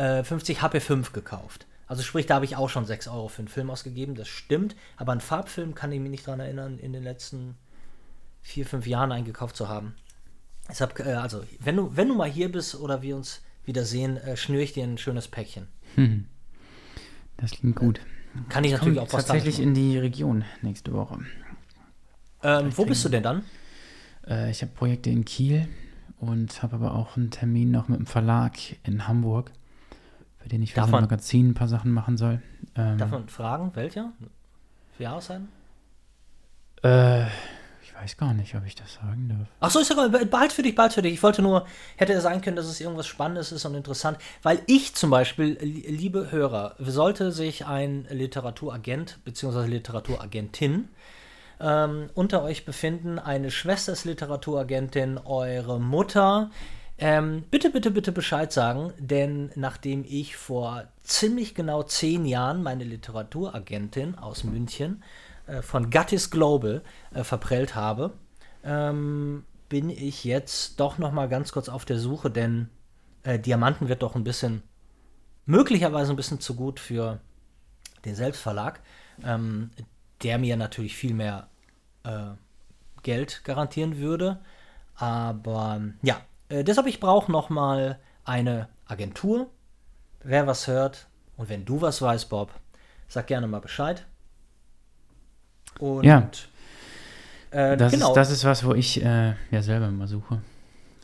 äh, 0.00 0.24
50 0.24 0.62
HP5 0.62 1.12
gekauft. 1.12 1.66
Also 1.86 2.02
sprich, 2.02 2.26
da 2.26 2.36
habe 2.36 2.44
ich 2.44 2.56
auch 2.56 2.70
schon 2.70 2.84
6 2.84 3.08
Euro 3.08 3.28
für 3.28 3.40
einen 3.40 3.48
Film 3.48 3.68
ausgegeben, 3.68 4.14
das 4.14 4.28
stimmt. 4.28 4.76
Aber 4.96 5.12
einen 5.12 5.20
Farbfilm 5.20 5.74
kann 5.74 5.92
ich 5.92 6.00
mich 6.00 6.10
nicht 6.10 6.26
daran 6.26 6.40
erinnern, 6.40 6.78
in 6.78 6.92
den 6.92 7.02
letzten 7.02 7.56
4, 8.42 8.64
5 8.64 8.86
Jahren 8.86 9.12
eingekauft 9.12 9.56
zu 9.56 9.68
haben. 9.68 9.94
Deshalb, 10.68 10.98
äh, 11.00 11.14
also, 11.14 11.42
wenn 11.58 11.76
du, 11.76 11.96
wenn 11.96 12.08
du 12.08 12.14
mal 12.14 12.30
hier 12.30 12.50
bist 12.50 12.76
oder 12.76 13.02
wir 13.02 13.16
uns 13.16 13.42
wiedersehen, 13.64 14.16
äh, 14.16 14.36
schnüre 14.36 14.62
ich 14.62 14.72
dir 14.72 14.84
ein 14.84 14.98
schönes 14.98 15.28
Päckchen. 15.28 15.66
Hm. 15.96 16.26
Das 17.36 17.52
klingt 17.52 17.76
gut. 17.76 18.00
Kann 18.48 18.64
ich 18.64 18.72
natürlich 18.72 19.00
auch 19.00 19.12
was 19.12 19.26
Tatsächlich 19.26 19.58
in 19.58 19.74
die 19.74 19.98
Region 19.98 20.44
nächste 20.62 20.92
Woche. 20.92 21.18
Ähm, 22.42 22.70
wo 22.76 22.84
bist 22.84 23.04
du 23.04 23.08
denn 23.08 23.22
dann? 23.22 23.44
Äh, 24.26 24.50
ich 24.50 24.62
habe 24.62 24.72
Projekte 24.72 25.10
in 25.10 25.24
Kiel 25.24 25.68
und 26.18 26.62
habe 26.62 26.76
aber 26.76 26.94
auch 26.94 27.16
einen 27.16 27.30
Termin 27.30 27.70
noch 27.70 27.88
mit 27.88 27.98
dem 27.98 28.06
Verlag 28.06 28.56
in 28.84 29.08
Hamburg, 29.08 29.50
für 30.40 30.48
den 30.48 30.62
ich 30.62 30.70
für 30.72 30.76
Darf 30.76 30.86
so 30.86 30.90
ein 30.90 30.92
man- 30.92 31.04
Magazin 31.04 31.50
ein 31.50 31.54
paar 31.54 31.68
Sachen 31.68 31.92
machen 31.92 32.16
soll. 32.16 32.40
Ähm, 32.76 32.98
Darf 32.98 33.10
man 33.10 33.28
fragen, 33.28 33.70
welcher? 33.74 34.12
Für 34.96 35.02
Jahreszeiten? 35.04 35.48
äh, 36.82 37.26
ich 37.82 37.94
weiß 38.02 38.16
gar 38.16 38.32
nicht, 38.32 38.54
ob 38.54 38.64
ich 38.64 38.74
das 38.74 38.94
sagen 38.94 39.28
darf. 39.28 39.48
Ach 39.60 39.70
so, 39.70 39.80
ist 39.80 39.90
ja 39.90 40.08
bald 40.08 40.52
für 40.52 40.62
dich, 40.62 40.74
bald 40.74 40.94
für 40.94 41.02
dich. 41.02 41.12
Ich 41.14 41.22
wollte 41.22 41.42
nur, 41.42 41.66
hätte 41.96 42.14
es 42.14 42.22
sein 42.22 42.40
können, 42.40 42.56
dass 42.56 42.64
es 42.66 42.80
irgendwas 42.80 43.06
Spannendes 43.06 43.52
ist 43.52 43.64
und 43.66 43.74
interessant, 43.74 44.16
weil 44.42 44.62
ich 44.66 44.94
zum 44.94 45.10
Beispiel, 45.10 45.58
li- 45.60 45.84
liebe 45.90 46.30
Hörer, 46.30 46.76
sollte 46.78 47.30
sich 47.32 47.66
ein 47.66 48.06
Literaturagent 48.10 49.18
bzw. 49.24 49.66
Literaturagentin 49.66 50.88
ähm, 51.60 52.08
unter 52.14 52.42
euch 52.42 52.64
befinden, 52.64 53.18
eine 53.18 53.50
Schwester 53.50 53.92
ist 53.92 54.06
Literaturagentin, 54.06 55.18
eure 55.18 55.78
Mutter, 55.78 56.50
ähm, 57.00 57.44
bitte, 57.50 57.70
bitte, 57.70 57.90
bitte 57.90 58.12
Bescheid 58.12 58.52
sagen, 58.52 58.92
denn 58.98 59.50
nachdem 59.54 60.04
ich 60.06 60.36
vor 60.36 60.84
ziemlich 61.02 61.54
genau 61.54 61.82
zehn 61.82 62.26
Jahren 62.26 62.62
meine 62.62 62.84
Literaturagentin 62.84 64.16
aus 64.16 64.44
München 64.44 65.02
äh, 65.46 65.62
von 65.62 65.88
Gattis 65.88 66.30
Global 66.30 66.82
äh, 67.14 67.24
verprellt 67.24 67.74
habe, 67.74 68.12
ähm, 68.64 69.44
bin 69.70 69.88
ich 69.88 70.24
jetzt 70.24 70.78
doch 70.78 70.98
noch 70.98 71.10
mal 71.10 71.26
ganz 71.28 71.52
kurz 71.52 71.70
auf 71.70 71.86
der 71.86 71.98
Suche, 71.98 72.30
denn 72.30 72.68
äh, 73.22 73.38
Diamanten 73.38 73.88
wird 73.88 74.02
doch 74.02 74.14
ein 74.14 74.24
bisschen, 74.24 74.62
möglicherweise 75.46 76.12
ein 76.12 76.16
bisschen 76.16 76.40
zu 76.40 76.54
gut 76.54 76.78
für 76.78 77.18
den 78.04 78.14
Selbstverlag, 78.14 78.80
ähm, 79.24 79.70
der 80.22 80.36
mir 80.36 80.58
natürlich 80.58 80.96
viel 80.96 81.14
mehr 81.14 81.48
äh, 82.04 82.32
Geld 83.02 83.42
garantieren 83.44 83.96
würde. 83.96 84.40
Aber 84.96 85.80
ja, 86.02 86.20
äh, 86.50 86.62
deshalb 86.64 86.86
ich 86.86 87.00
brauche 87.00 87.32
noch 87.32 87.48
mal 87.48 87.98
eine 88.24 88.68
Agentur. 88.86 89.48
Wer 90.22 90.46
was 90.46 90.66
hört 90.66 91.06
und 91.38 91.48
wenn 91.48 91.64
du 91.64 91.80
was 91.80 92.02
weißt, 92.02 92.28
Bob, 92.28 92.52
sag 93.08 93.26
gerne 93.26 93.46
mal 93.46 93.60
Bescheid. 93.60 94.04
Und 95.78 96.04
Ja. 96.04 96.28
äh, 97.50 97.76
Das, 97.76 97.92
genau. 97.92 98.10
ist, 98.10 98.16
das 98.16 98.30
ist 98.30 98.44
was, 98.44 98.64
wo 98.64 98.74
ich 98.74 99.02
äh, 99.02 99.34
ja 99.50 99.62
selber 99.62 99.90
mal 99.90 100.06
suche. 100.08 100.42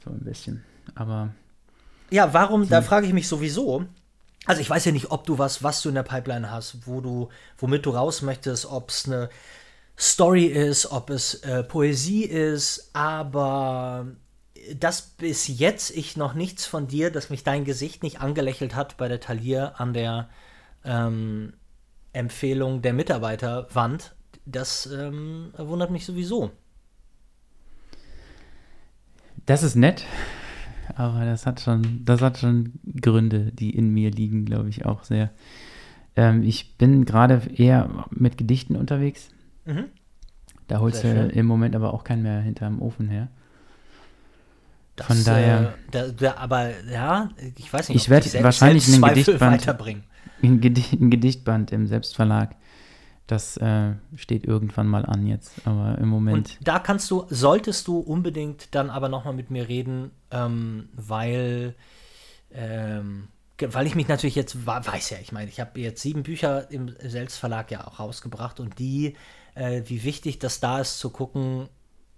So 0.04 0.10
ein 0.10 0.20
bisschen. 0.20 0.64
Aber 0.94 1.30
Ja, 2.10 2.32
warum, 2.34 2.62
Hm. 2.62 2.68
da 2.68 2.82
frage 2.82 3.06
ich 3.06 3.12
mich 3.12 3.26
sowieso. 3.28 3.86
Also 4.44 4.60
ich 4.60 4.70
weiß 4.70 4.84
ja 4.84 4.92
nicht, 4.92 5.10
ob 5.10 5.24
du 5.26 5.38
was, 5.38 5.62
was 5.64 5.82
du 5.82 5.88
in 5.88 5.96
der 5.96 6.04
Pipeline 6.04 6.50
hast, 6.50 6.86
wo 6.86 7.00
du, 7.00 7.30
womit 7.58 7.84
du 7.86 7.90
raus 7.90 8.22
möchtest, 8.22 8.66
ob 8.66 8.90
es 8.90 9.06
eine 9.06 9.28
Story 9.98 10.44
ist, 10.44 10.92
ob 10.92 11.10
es 11.10 11.34
äh, 11.42 11.64
Poesie 11.64 12.22
ist, 12.24 12.90
aber 12.92 14.06
dass 14.74 15.02
bis 15.02 15.46
jetzt 15.46 15.90
ich 15.96 16.16
noch 16.16 16.34
nichts 16.34 16.66
von 16.66 16.88
dir, 16.88 17.10
dass 17.10 17.30
mich 17.30 17.44
dein 17.44 17.64
Gesicht 17.64 18.02
nicht 18.02 18.20
angelächelt 18.20 18.74
hat 18.74 18.96
bei 18.96 19.08
der 19.08 19.20
Talier 19.20 19.80
an 19.80 19.92
der 19.92 20.28
ähm, 20.84 21.52
Empfehlung 22.12 22.82
der 22.82 22.92
Mitarbeiterwand, 22.92 24.14
das 24.44 24.86
ähm, 24.86 25.52
wundert 25.56 25.90
mich 25.90 26.06
sowieso. 26.06 26.50
das 29.46 29.62
ist 29.62 29.76
nett. 29.76 30.04
Aber 30.94 31.24
das 31.24 31.46
hat 31.46 31.60
schon, 31.60 32.04
das 32.04 32.20
hat 32.20 32.38
schon 32.38 32.74
Gründe, 33.00 33.50
die 33.52 33.70
in 33.70 33.92
mir 33.92 34.10
liegen, 34.10 34.44
glaube 34.44 34.68
ich, 34.68 34.86
auch 34.86 35.02
sehr. 35.02 35.30
Ähm, 36.14 36.42
ich 36.42 36.76
bin 36.76 37.04
gerade 37.04 37.42
eher 37.54 38.06
mit 38.10 38.38
Gedichten 38.38 38.76
unterwegs. 38.76 39.28
Mhm. 39.64 39.86
Da 40.68 40.80
holst 40.80 41.04
du 41.04 41.08
im 41.08 41.46
Moment 41.46 41.76
aber 41.76 41.94
auch 41.94 42.02
keinen 42.02 42.22
mehr 42.22 42.40
hinterm 42.40 42.82
Ofen 42.82 43.08
her. 43.08 43.28
Das, 44.96 45.06
Von 45.06 45.24
daher- 45.24 45.60
Äh, 45.60 45.90
da, 45.90 46.08
da, 46.08 46.34
aber 46.38 46.70
ja, 46.90 47.28
ich 47.56 47.70
weiß 47.72 47.90
nicht. 47.90 47.96
Ich 47.96 48.04
ob 48.04 48.10
werd 48.10 48.24
die 48.24 48.28
Sel- 48.30 48.42
wahrscheinlich 48.44 48.86
einen 48.92 49.02
Gedichtband-. 49.02 49.66
Ein, 50.42 50.60
Gedicht, 50.60 50.92
ein 50.94 51.10
Gedichtband 51.10 51.70
im 51.72 51.86
Selbstverlag. 51.86 52.56
Das 53.26 53.56
äh, 53.56 53.92
steht 54.14 54.44
irgendwann 54.44 54.86
mal 54.86 55.04
an 55.04 55.26
jetzt. 55.26 55.52
Aber 55.66 55.98
im 55.98 56.08
Moment. 56.08 56.36
Und 56.36 56.58
da 56.66 56.78
kannst 56.78 57.10
du, 57.10 57.26
solltest 57.28 57.88
du 57.88 57.98
unbedingt 57.98 58.74
dann 58.74 58.88
aber 58.88 59.08
nochmal 59.08 59.34
mit 59.34 59.50
mir 59.50 59.68
reden, 59.68 60.12
ähm, 60.30 60.88
weil, 60.94 61.74
ähm, 62.52 63.28
weil 63.60 63.86
ich 63.86 63.94
mich 63.94 64.08
natürlich 64.08 64.34
jetzt, 64.36 64.64
weiß 64.66 65.10
ja, 65.10 65.18
ich 65.20 65.32
meine, 65.32 65.50
ich 65.50 65.60
habe 65.60 65.80
jetzt 65.80 66.02
sieben 66.02 66.22
Bücher 66.22 66.70
im 66.70 66.94
Selbstverlag 67.02 67.70
ja 67.70 67.86
auch 67.86 67.98
rausgebracht 67.98 68.60
und 68.60 68.78
die, 68.78 69.14
äh, 69.54 69.82
wie 69.86 70.04
wichtig 70.04 70.38
das 70.38 70.60
da 70.60 70.80
ist 70.80 70.98
zu 70.98 71.10
gucken, 71.10 71.68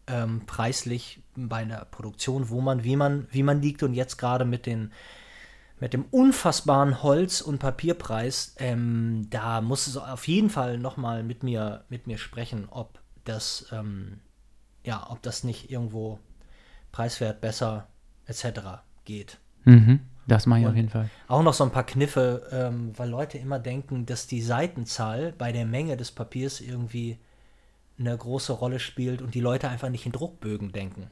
ähm, 0.08 0.42
preislich 0.46 1.22
bei 1.36 1.58
einer 1.58 1.84
Produktion, 1.84 2.48
wo 2.50 2.60
man, 2.60 2.82
wie 2.84 2.96
man, 2.96 3.26
wie 3.30 3.42
man 3.42 3.60
liegt 3.62 3.82
und 3.82 3.94
jetzt 3.94 4.16
gerade 4.16 4.44
mit 4.44 4.66
den 4.66 4.92
mit 5.80 5.92
dem 5.92 6.06
unfassbaren 6.10 7.04
Holz- 7.04 7.40
und 7.40 7.58
Papierpreis, 7.60 8.56
ähm, 8.58 9.28
da 9.30 9.60
muss 9.60 9.86
es 9.86 9.96
auf 9.96 10.26
jeden 10.26 10.50
Fall 10.50 10.76
nochmal 10.76 11.22
mit 11.22 11.44
mir, 11.44 11.84
mit 11.88 12.08
mir 12.08 12.18
sprechen, 12.18 12.66
ob 12.68 12.98
das, 13.24 13.66
ähm, 13.70 14.18
ja, 14.84 15.06
ob 15.08 15.22
das 15.22 15.44
nicht 15.44 15.70
irgendwo 15.70 16.18
preiswert 16.90 17.40
besser 17.40 17.86
etc. 18.26 18.82
geht. 19.04 19.38
Mhm, 19.66 20.00
das 20.26 20.46
mache 20.46 20.58
ich 20.58 20.64
Und- 20.66 20.70
auf 20.72 20.76
jeden 20.76 20.88
Fall. 20.88 21.10
Auch 21.28 21.44
noch 21.44 21.54
so 21.54 21.62
ein 21.62 21.70
paar 21.70 21.86
Kniffe, 21.86 22.48
ähm, 22.50 22.90
weil 22.98 23.08
Leute 23.08 23.38
immer 23.38 23.60
denken, 23.60 24.04
dass 24.04 24.26
die 24.26 24.42
Seitenzahl 24.42 25.30
bei 25.30 25.52
der 25.52 25.64
Menge 25.64 25.96
des 25.96 26.10
Papiers 26.10 26.60
irgendwie 26.60 27.18
eine 27.98 28.16
große 28.16 28.52
Rolle 28.52 28.78
spielt 28.80 29.22
und 29.22 29.34
die 29.34 29.40
Leute 29.40 29.68
einfach 29.68 29.88
nicht 29.88 30.06
in 30.06 30.12
Druckbögen 30.12 30.72
denken. 30.72 31.10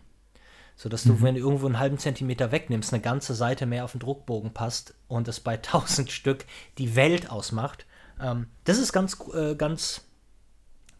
Sodass 0.78 1.04
du, 1.04 1.22
wenn 1.22 1.34
du 1.34 1.40
irgendwo 1.40 1.66
einen 1.66 1.78
halben 1.78 1.98
Zentimeter 1.98 2.52
wegnimmst, 2.52 2.92
eine 2.92 3.00
ganze 3.02 3.34
Seite 3.34 3.64
mehr 3.64 3.84
auf 3.84 3.92
den 3.92 4.00
Druckbogen 4.00 4.52
passt 4.52 4.94
und 5.08 5.26
es 5.26 5.40
bei 5.40 5.54
1000 5.56 6.10
Stück 6.12 6.44
die 6.78 6.94
Welt 6.96 7.30
ausmacht. 7.30 7.86
Ähm, 8.20 8.46
das 8.64 8.78
ist 8.78 8.92
ganz, 8.92 9.16
äh, 9.34 9.54
ganz, 9.54 10.02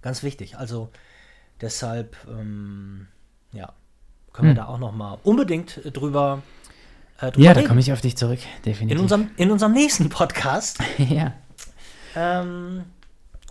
ganz 0.03 0.22
wichtig. 0.22 0.57
Also 0.57 0.91
deshalb, 1.61 2.16
ähm, 2.28 3.09
ja, 3.53 3.72
können 4.32 4.49
wir 4.49 4.51
Hm. 4.51 4.57
da 4.57 4.66
auch 4.66 4.78
noch 4.78 4.93
mal 4.93 5.18
unbedingt 5.24 5.78
äh, 5.84 5.91
drüber 5.91 6.43
äh, 7.18 7.30
drüber 7.32 7.45
Ja, 7.47 7.55
da 7.55 7.62
komme 7.62 7.80
ich 7.80 7.93
auf 7.93 8.01
dich 8.03 8.16
zurück, 8.16 8.41
definitiv. 8.64 8.97
in, 8.97 9.03
unserem, 9.03 9.30
in 9.37 9.51
unserem 9.51 9.72
nächsten 9.72 10.09
Podcast. 10.09 10.78
ja. 10.99 11.32
Ähm, 12.14 12.84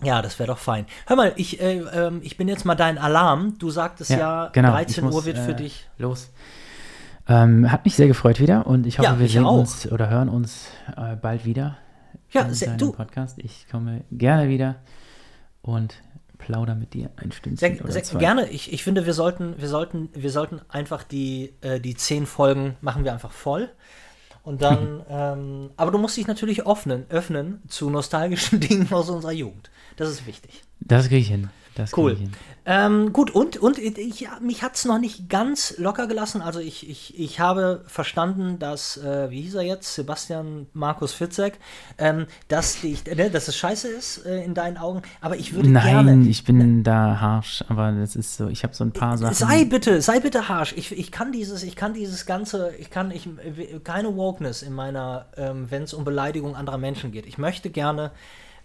ja, 0.02 0.20
das 0.22 0.38
wäre 0.38 0.48
doch 0.48 0.58
fein. 0.58 0.86
Hör 1.06 1.16
mal, 1.16 1.32
ich, 1.36 1.60
äh, 1.60 1.78
ähm, 1.78 2.20
ich 2.22 2.36
bin 2.36 2.48
jetzt 2.48 2.64
mal 2.64 2.74
dein 2.74 2.98
Alarm. 2.98 3.58
Du 3.58 3.70
sagtest 3.70 4.10
ja, 4.10 4.48
genau. 4.52 4.70
13 4.70 4.96
Ich 4.96 5.02
muss, 5.02 5.14
Uhr 5.14 5.24
wird 5.24 5.38
für 5.38 5.52
äh, 5.52 5.56
dich. 5.56 5.88
Los. 5.98 6.30
Ähm, 7.28 7.70
hat 7.72 7.84
mich 7.84 7.96
sehr 7.96 8.06
gefreut 8.06 8.38
wieder 8.40 8.66
und 8.66 8.86
ich 8.86 8.98
hoffe, 8.98 9.08
Ja, 9.08 9.18
wir 9.18 9.26
ich 9.26 9.32
sehen 9.32 9.44
auch. 9.44 9.58
uns 9.58 9.90
oder 9.90 10.08
hören 10.08 10.28
uns 10.28 10.68
äh, 10.96 11.16
bald 11.16 11.44
wieder. 11.44 11.76
Ja, 12.30 12.48
sehr, 12.50 12.76
du, 12.76 12.92
Podcast. 12.92 13.38
Ich 13.38 13.66
komme 13.70 14.04
gerne 14.12 14.48
wieder 14.48 14.76
und 15.62 15.94
plauder 16.38 16.74
mit 16.74 16.92
dir 16.94 17.10
ein 17.16 17.32
Stündchen 17.32 17.74
sehr, 17.76 17.82
oder 17.82 17.92
sehr 17.92 18.02
zwei. 18.04 18.18
gerne. 18.18 18.48
Ich, 18.50 18.72
ich 18.72 18.84
finde, 18.84 19.06
wir 19.06 19.14
sollten, 19.14 19.54
wir 19.58 19.68
sollten, 19.68 20.10
wir 20.14 20.30
sollten 20.30 20.60
einfach 20.68 21.02
die, 21.02 21.54
äh, 21.62 21.80
die 21.80 21.94
zehn 21.96 22.26
Folgen 22.26 22.76
machen 22.80 23.04
wir 23.04 23.12
einfach 23.12 23.32
voll. 23.32 23.70
Und 24.46 24.62
dann, 24.62 25.02
ähm, 25.10 25.70
aber 25.76 25.90
du 25.90 25.98
musst 25.98 26.16
dich 26.16 26.28
natürlich 26.28 26.68
öffnen, 26.68 27.04
öffnen 27.08 27.62
zu 27.66 27.90
nostalgischen 27.90 28.60
Dingen 28.68 28.86
aus 28.92 29.10
unserer 29.10 29.32
Jugend. 29.32 29.70
Das 29.96 30.08
ist 30.08 30.24
wichtig. 30.24 30.62
Das 30.78 31.08
kriege 31.08 31.20
ich 31.20 31.26
hin. 31.26 31.50
Das 31.76 31.96
Cool. 31.96 32.12
ich. 32.12 32.28
Ähm, 32.68 33.12
gut, 33.12 33.30
und, 33.30 33.58
und 33.58 33.78
ich, 33.78 34.28
mich 34.40 34.62
hat 34.64 34.74
es 34.74 34.86
noch 34.86 34.98
nicht 34.98 35.28
ganz 35.28 35.74
locker 35.78 36.08
gelassen. 36.08 36.42
Also 36.42 36.58
ich, 36.58 36.88
ich, 36.90 37.16
ich 37.16 37.38
habe 37.38 37.84
verstanden, 37.86 38.58
dass, 38.58 38.96
äh, 38.96 39.30
wie 39.30 39.42
hieß 39.42 39.54
er 39.54 39.62
jetzt, 39.62 39.94
Sebastian 39.94 40.66
Markus 40.72 41.12
Fitzek, 41.12 41.60
ähm, 41.98 42.26
dass, 42.48 42.80
die, 42.80 42.96
ne, 43.14 43.30
dass 43.30 43.46
es 43.46 43.56
scheiße 43.56 43.86
ist 43.88 44.26
äh, 44.26 44.42
in 44.42 44.54
deinen 44.54 44.78
Augen. 44.78 45.02
Aber 45.20 45.36
ich 45.36 45.54
würde 45.54 45.68
Nein, 45.68 46.06
gerne. 46.06 46.28
ich 46.28 46.42
bin 46.42 46.82
da 46.82 47.20
harsch, 47.20 47.62
aber 47.68 47.92
das 47.92 48.16
ist 48.16 48.36
so, 48.36 48.48
ich 48.48 48.64
habe 48.64 48.74
so 48.74 48.82
ein 48.82 48.92
paar 48.92 49.16
Sachen. 49.16 49.34
Sei 49.34 49.64
bitte, 49.64 50.00
sei 50.00 50.18
bitte 50.18 50.48
harsch. 50.48 50.74
Ich, 50.76 50.90
ich 50.90 51.12
kann 51.12 51.30
dieses, 51.30 51.62
ich 51.62 51.76
kann 51.76 51.94
dieses 51.94 52.26
ganze, 52.26 52.74
ich 52.78 52.90
kann 52.90 53.12
ich, 53.12 53.28
keine 53.84 54.16
Wokeness 54.16 54.62
in 54.62 54.72
meiner, 54.72 55.26
ähm, 55.36 55.70
wenn 55.70 55.84
es 55.84 55.94
um 55.94 56.04
Beleidigung 56.04 56.56
anderer 56.56 56.78
Menschen 56.78 57.12
geht. 57.12 57.26
Ich 57.26 57.38
möchte 57.38 57.70
gerne, 57.70 58.10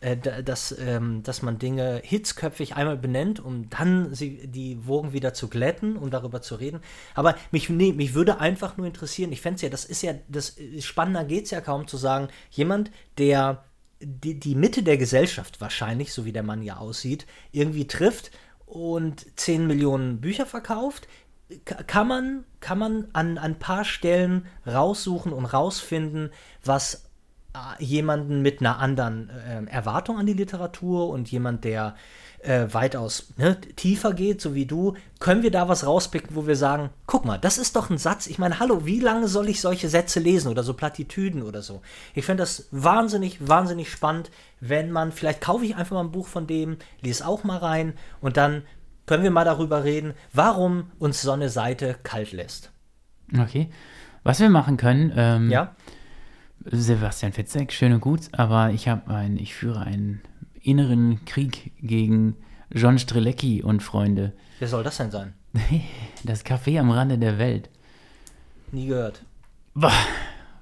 äh, 0.02 0.18
da- 0.18 0.42
dass, 0.42 0.76
ähm, 0.80 1.24
dass 1.24 1.42
man 1.42 1.58
Dinge 1.60 2.02
hitzköpfig 2.04 2.76
einmal 2.76 2.98
benennt, 2.98 3.40
um 3.40 3.70
dann 3.70 4.14
sie, 4.14 4.48
die 4.48 4.86
Wogen 4.86 5.14
wieder 5.14 5.34
zu 5.34 5.48
glätten 5.48 5.96
und 5.98 6.12
darüber 6.14 6.42
zu 6.42 6.56
reden. 6.56 6.82
Aber 7.16 7.36
mich, 7.52 7.70
nee, 7.70 7.94
mich 7.94 8.14
würde 8.14 8.40
einfach 8.40 8.78
nur 8.78 8.88
interessieren, 8.88 9.32
ich 9.32 9.42
fände 9.42 9.56
es 9.56 9.62
ja, 9.62 9.70
das 9.70 9.86
ist 9.86 10.02
ja, 10.02 10.14
das 10.28 10.56
spannender 10.80 11.24
geht 11.24 11.46
es 11.46 11.52
ja 11.52 11.62
kaum 11.62 11.88
zu 11.88 11.98
sagen, 11.98 12.28
jemand, 12.50 12.92
der 13.18 13.64
die, 14.04 14.40
die 14.40 14.56
Mitte 14.56 14.82
der 14.84 14.98
Gesellschaft 14.98 15.62
wahrscheinlich, 15.62 16.12
so 16.14 16.26
wie 16.26 16.32
der 16.34 16.42
Mann 16.44 16.64
ja 16.64 16.78
aussieht, 16.78 17.28
irgendwie 17.52 17.86
trifft 17.88 18.32
und 18.66 19.26
10 19.40 19.68
Millionen 19.68 20.22
Bücher 20.22 20.48
verkauft, 20.48 21.08
ka- 21.66 21.84
kann 21.84 22.08
man, 22.08 22.44
kann 22.62 22.80
man 22.80 23.08
an 23.14 23.38
ein 23.38 23.60
paar 23.60 23.86
Stellen 23.86 24.48
raussuchen 24.66 25.34
und 25.34 25.46
rausfinden, 25.46 26.32
was 26.64 26.96
äh, 26.96 27.11
jemanden 27.80 28.42
mit 28.42 28.62
einer 28.62 28.80
anderen 28.80 29.30
äh, 29.30 29.64
Erwartung 29.70 30.18
an 30.18 30.26
die 30.26 30.34
Literatur 30.34 31.10
und 31.10 31.30
jemand, 31.32 31.64
der 31.64 31.96
äh, 32.44 32.68
weitaus 32.72 33.34
ne, 33.38 33.60
tiefer 33.76 34.14
geht, 34.14 34.42
so 34.42 34.56
wie 34.56 34.66
du, 34.66 34.96
können 35.20 35.44
wir 35.44 35.52
da 35.52 35.68
was 35.68 35.86
rauspicken, 35.86 36.36
wo 36.36 36.48
wir 36.48 36.56
sagen, 36.56 36.90
guck 37.06 37.26
mal, 37.26 37.38
das 37.38 37.58
ist 37.58 37.76
doch 37.76 37.90
ein 37.90 37.98
Satz. 37.98 38.28
Ich 38.28 38.40
meine, 38.40 38.60
hallo, 38.60 38.86
wie 38.86 39.00
lange 39.00 39.28
soll 39.28 39.50
ich 39.50 39.62
solche 39.62 39.90
Sätze 39.90 40.20
lesen 40.20 40.50
oder 40.50 40.64
so 40.64 40.74
Plattitüden 40.74 41.44
oder 41.44 41.62
so? 41.62 41.82
Ich 42.16 42.26
finde 42.26 42.44
das 42.44 42.68
wahnsinnig, 42.72 43.48
wahnsinnig 43.48 43.92
spannend, 43.92 44.32
wenn 44.60 44.92
man, 44.92 45.12
vielleicht 45.12 45.42
kaufe 45.42 45.66
ich 45.66 45.76
einfach 45.76 45.96
mal 45.96 46.04
ein 46.04 46.12
Buch 46.12 46.28
von 46.28 46.48
dem, 46.48 46.78
lese 47.02 47.28
auch 47.28 47.44
mal 47.44 47.58
rein 47.58 47.94
und 48.22 48.38
dann 48.38 48.64
können 49.06 49.24
wir 49.24 49.32
mal 49.32 49.46
darüber 49.46 49.84
reden, 49.84 50.14
warum 50.34 50.92
uns 51.00 51.22
so 51.22 51.32
eine 51.32 51.50
Seite 51.50 51.98
kalt 52.04 52.32
lässt. 52.32 52.72
Okay. 53.38 53.70
Was 54.24 54.40
wir 54.40 54.50
machen 54.50 54.78
können, 54.78 55.12
ähm, 55.16 55.50
Ja? 55.50 55.76
Sebastian 56.66 57.34
Fitzek, 57.34 57.74
schön 57.74 57.94
und 57.94 58.02
gut, 58.02 58.22
aber 58.34 58.72
ich 58.72 58.88
habe 58.88 59.14
ein, 59.14 59.38
ich 59.38 59.56
führe 59.56 59.82
einen 59.82 60.22
inneren 60.62 61.26
Krieg 61.26 61.72
gegen 61.82 62.36
John 62.72 63.00
Strelecki 63.00 63.64
und 63.64 63.82
Freunde. 63.82 64.34
Wer 64.60 64.68
soll 64.68 64.84
das 64.84 64.98
denn 64.98 65.12
sein? 65.12 65.34
Das 66.24 66.46
Café 66.46 66.80
am 66.80 66.92
Rande 66.92 67.18
der 67.18 67.40
Welt. 67.40 67.70
Nie 68.72 68.88
gehört. 68.88 69.24
Boah, 69.74 69.92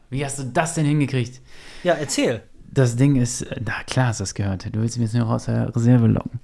wie 0.10 0.24
hast 0.24 0.40
du 0.40 0.44
das 0.46 0.76
denn 0.76 0.86
hingekriegt? 0.86 1.42
Ja, 1.84 1.96
erzähl. 1.96 2.44
Das 2.72 2.96
Ding 2.96 3.18
ist, 3.18 3.46
na 3.66 3.84
klar 3.84 4.08
hast 4.08 4.20
du 4.20 4.24
das 4.24 4.34
gehört. 4.34 4.74
Du 4.74 4.80
willst 4.82 4.98
mich 4.98 5.12
jetzt 5.12 5.20
nur 5.20 5.30
aus 5.30 5.46
der 5.46 5.76
Reserve 5.76 6.08
locken. 6.08 6.40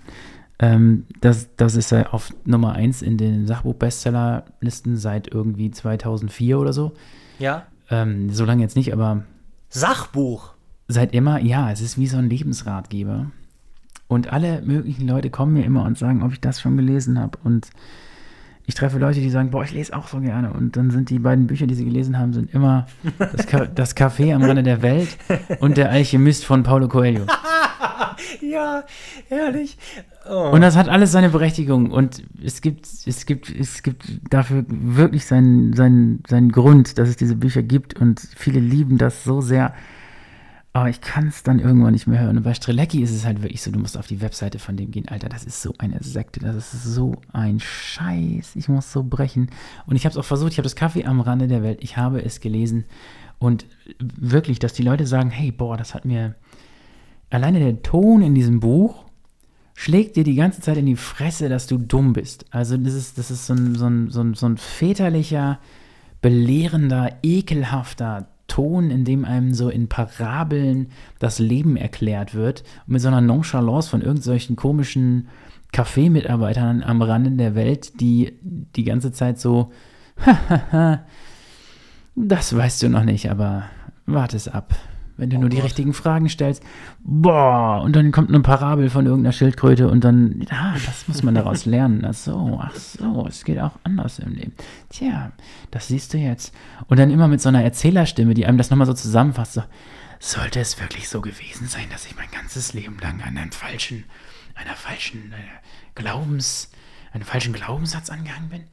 Ähm, 0.59 1.05
das, 1.21 1.55
das 1.55 1.75
ist 1.75 1.91
ja 1.91 2.07
auf 2.07 2.33
Nummer 2.43 2.73
1 2.73 3.01
in 3.01 3.17
den 3.17 3.47
Sachbuch-Bestsellerlisten 3.47 4.97
seit 4.97 5.33
irgendwie 5.33 5.71
2004 5.71 6.59
oder 6.59 6.73
so. 6.73 6.93
Ja? 7.39 7.67
Ähm, 7.89 8.29
so 8.31 8.43
lange 8.45 8.63
jetzt 8.63 8.75
nicht, 8.75 8.91
aber 8.91 9.23
Sachbuch. 9.69 10.53
seit 10.87 11.13
immer, 11.13 11.39
ja, 11.41 11.71
es 11.71 11.81
ist 11.81 11.97
wie 11.97 12.07
so 12.07 12.17
ein 12.17 12.29
Lebensratgeber. 12.29 13.31
Und 14.07 14.31
alle 14.31 14.61
möglichen 14.61 15.07
Leute 15.07 15.31
kommen 15.31 15.53
mir 15.53 15.65
immer 15.65 15.83
und 15.83 15.97
sagen, 15.97 16.21
ob 16.21 16.31
ich 16.31 16.39
das 16.39 16.61
schon 16.61 16.77
gelesen 16.77 17.19
habe. 17.19 17.39
Und 17.43 17.69
ich 18.67 18.75
treffe 18.75 18.97
Leute, 18.97 19.19
die 19.19 19.29
sagen, 19.29 19.51
boah, 19.51 19.63
ich 19.63 19.73
lese 19.73 19.95
auch 19.95 20.07
so 20.07 20.19
gerne. 20.19 20.51
Und 20.51 20.75
dann 20.75 20.91
sind 20.91 21.09
die 21.09 21.19
beiden 21.19 21.47
Bücher, 21.47 21.67
die 21.67 21.75
sie 21.75 21.85
gelesen 21.85 22.17
haben, 22.17 22.33
sind 22.33 22.53
immer 22.53 22.87
das, 23.17 23.45
Ka 23.47 23.65
das 23.75 23.95
Café 23.95 24.33
am 24.33 24.43
Rande 24.43 24.63
der 24.63 24.81
Welt 24.81 25.17
und 25.59 25.77
der 25.77 25.91
Alchemist 25.91 26.45
von 26.45 26.63
Paulo 26.63 26.87
Coelho. 26.87 27.25
Ja, 28.41 28.83
herrlich. 29.27 29.77
Oh. 30.29 30.51
Und 30.51 30.61
das 30.61 30.75
hat 30.75 30.87
alles 30.89 31.11
seine 31.11 31.29
Berechtigung. 31.29 31.91
Und 31.91 32.23
es 32.43 32.61
gibt, 32.61 32.87
es 33.05 33.25
gibt, 33.25 33.49
es 33.49 33.83
gibt 33.83 34.05
dafür 34.29 34.65
wirklich 34.67 35.25
seinen, 35.25 35.73
seinen, 35.73 36.23
seinen 36.27 36.51
Grund, 36.51 36.97
dass 36.97 37.09
es 37.09 37.17
diese 37.17 37.35
Bücher 37.35 37.63
gibt. 37.63 37.99
Und 37.99 38.21
viele 38.35 38.59
lieben 38.59 38.97
das 38.97 39.23
so 39.23 39.41
sehr. 39.41 39.73
Aber 40.75 40.89
ich 40.89 40.99
kann 40.99 41.29
es 41.29 41.41
dann 41.41 41.59
irgendwann 41.59 41.93
nicht 41.93 42.05
mehr 42.05 42.19
hören. 42.19 42.35
Und 42.35 42.43
bei 42.43 42.53
Strelecki 42.53 43.01
ist 43.01 43.11
es 43.11 43.25
halt 43.25 43.41
wirklich 43.41 43.61
so, 43.61 43.71
du 43.71 43.79
musst 43.79 43.97
auf 43.97 44.07
die 44.07 44.19
Webseite 44.19 44.59
von 44.59 44.75
dem 44.75 44.91
gehen. 44.91 45.07
Alter, 45.07 45.29
das 45.29 45.45
ist 45.45 45.61
so 45.61 45.73
eine 45.77 46.03
Sekte. 46.03 46.41
Das 46.41 46.73
ist 46.73 46.83
so 46.83 47.13
ein 47.31 47.61
Scheiß. 47.61 48.57
Ich 48.57 48.67
muss 48.67 48.91
so 48.91 49.01
brechen. 49.01 49.49
Und 49.85 49.95
ich 49.95 50.03
habe 50.03 50.11
es 50.11 50.17
auch 50.17 50.25
versucht. 50.25 50.51
Ich 50.51 50.57
habe 50.57 50.65
das 50.65 50.75
Kaffee 50.75 51.05
am 51.05 51.21
Rande 51.21 51.47
der 51.47 51.63
Welt. 51.63 51.79
Ich 51.81 51.95
habe 51.95 52.21
es 52.21 52.41
gelesen. 52.41 52.83
Und 53.39 53.65
wirklich, 53.99 54.59
dass 54.59 54.73
die 54.73 54.83
Leute 54.83 55.07
sagen, 55.07 55.29
hey, 55.29 55.53
boah, 55.53 55.77
das 55.77 55.93
hat 55.93 56.03
mir... 56.03 56.35
Alleine 57.29 57.59
der 57.59 57.81
Ton 57.81 58.21
in 58.21 58.35
diesem 58.35 58.59
Buch 58.59 59.05
schlägt 59.75 60.17
dir 60.17 60.25
die 60.25 60.35
ganze 60.35 60.59
Zeit 60.59 60.75
in 60.75 60.87
die 60.87 60.97
Fresse, 60.97 61.47
dass 61.47 61.67
du 61.67 61.77
dumm 61.77 62.11
bist. 62.11 62.47
Also 62.53 62.75
das 62.75 62.95
ist, 62.95 63.17
das 63.17 63.31
ist 63.31 63.45
so 63.45 63.53
ein, 63.53 63.75
so 63.75 63.85
ein, 63.85 64.09
so 64.09 64.21
ein, 64.21 64.33
so 64.33 64.45
ein 64.45 64.57
väterlicher, 64.57 65.57
belehrender, 66.21 67.15
ekelhafter 67.23 68.27
Ton, 68.47 68.91
in 68.91 69.05
dem 69.05 69.25
einem 69.25 69.53
so 69.53 69.69
in 69.69 69.89
Parabeln 69.89 70.87
das 71.19 71.39
Leben 71.39 71.77
erklärt 71.77 72.33
wird. 72.33 72.63
Und 72.87 72.93
mit 72.93 73.01
so 73.01 73.07
einer 73.07 73.21
Nonchalance 73.21 73.89
von 73.89 74.01
irgendwelchen 74.01 74.55
komischen 74.55 75.27
Kaffeemitarbeitern 75.71 76.83
am 76.83 77.01
Rande 77.01 77.31
der 77.31 77.55
Welt, 77.55 77.99
die 77.99 78.33
die 78.41 78.83
ganze 78.83 79.11
Zeit 79.11 79.39
so, 79.39 79.71
das 82.15 82.55
weißt 82.55 82.83
du 82.83 82.89
noch 82.89 83.03
nicht, 83.03 83.29
aber 83.29 83.63
warte 84.05 84.37
es 84.37 84.47
ab. 84.47 84.75
Wenn 85.17 85.29
du 85.29 85.37
Oh 85.37 85.41
nur 85.41 85.49
die 85.49 85.57
Gott. 85.57 85.65
richtigen 85.65 85.93
Fragen 85.93 86.27
stellst, 86.27 86.61
boah, 87.03 87.81
und 87.81 87.95
dann 87.95 88.11
kommt 88.11 88.29
eine 88.29 88.41
Parabel 88.41 88.89
von 88.89 89.05
irgendeiner 89.05 89.31
Schildkröte 89.31 89.87
und 89.89 90.03
dann, 90.03 90.45
ja, 90.51 90.75
das 90.85 91.07
muss 91.07 91.23
man 91.23 91.35
daraus 91.35 91.65
lernen. 91.65 92.03
Ach 92.05 92.13
so, 92.13 92.59
ach 92.61 92.75
so, 92.75 93.25
es 93.27 93.45
geht 93.45 93.59
auch 93.59 93.79
anders 93.83 94.19
im 94.19 94.33
Leben. 94.33 94.53
Tja, 94.89 95.31
das 95.71 95.87
siehst 95.87 96.13
du 96.13 96.17
jetzt. 96.17 96.53
Und 96.87 96.99
dann 96.99 97.11
immer 97.11 97.27
mit 97.27 97.39
so 97.41 97.49
einer 97.49 97.63
Erzählerstimme, 97.63 98.33
die 98.33 98.45
einem 98.45 98.57
das 98.57 98.69
nochmal 98.69 98.87
so 98.87 98.93
zusammenfasst, 98.93 99.53
so, 99.53 99.63
sollte 100.19 100.59
es 100.59 100.79
wirklich 100.79 101.07
so 101.07 101.21
gewesen 101.21 101.67
sein, 101.67 101.85
dass 101.91 102.05
ich 102.05 102.15
mein 102.15 102.31
ganzes 102.31 102.73
Leben 102.73 102.97
lang 103.01 103.21
an 103.21 103.37
einem 103.37 103.51
falschen, 103.51 104.03
einer 104.55 104.75
falschen 104.75 105.31
äh, 105.33 105.35
Glaubens, 105.95 106.71
einem 107.13 107.25
falschen 107.25 107.53
Glaubenssatz 107.53 108.09
angehangen 108.09 108.49
bin? 108.49 108.63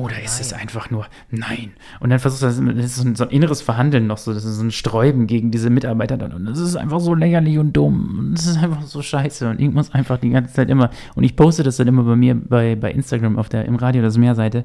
Oder 0.00 0.22
ist 0.22 0.40
es 0.40 0.52
einfach 0.52 0.90
nur 0.90 1.06
nein? 1.30 1.72
Und 2.00 2.10
dann 2.10 2.18
versuchst 2.18 2.42
du 2.42 2.46
das, 2.64 2.76
das 2.76 2.84
ist 2.86 2.96
so 2.96 3.08
ein, 3.08 3.14
so 3.16 3.24
ein 3.24 3.30
inneres 3.30 3.60
Verhandeln 3.62 4.06
noch 4.06 4.18
so, 4.18 4.32
das 4.34 4.44
ist 4.44 4.56
so 4.56 4.64
ein 4.64 4.70
Sträuben 4.70 5.26
gegen 5.26 5.50
diese 5.50 5.70
Mitarbeiter 5.70 6.16
dann. 6.16 6.32
Und 6.32 6.46
das 6.46 6.58
ist 6.58 6.76
einfach 6.76 7.00
so 7.00 7.14
lächerlich 7.14 7.58
und 7.58 7.72
dumm. 7.76 8.16
Und 8.18 8.34
das 8.34 8.46
ist 8.46 8.56
einfach 8.58 8.82
so 8.82 9.02
scheiße. 9.02 9.48
Und 9.50 9.60
ich 9.60 9.70
muss 9.70 9.92
einfach 9.92 10.18
die 10.18 10.30
ganze 10.30 10.54
Zeit 10.54 10.70
immer, 10.70 10.90
und 11.14 11.24
ich 11.24 11.36
poste 11.36 11.62
das 11.62 11.76
dann 11.76 11.88
immer 11.88 12.02
bei 12.04 12.16
mir 12.16 12.34
bei, 12.34 12.76
bei 12.76 12.90
Instagram 12.92 13.38
auf 13.38 13.48
der 13.48 13.64
im 13.66 13.76
Radio 13.76 14.02
das 14.02 14.16
Meerseite. 14.18 14.64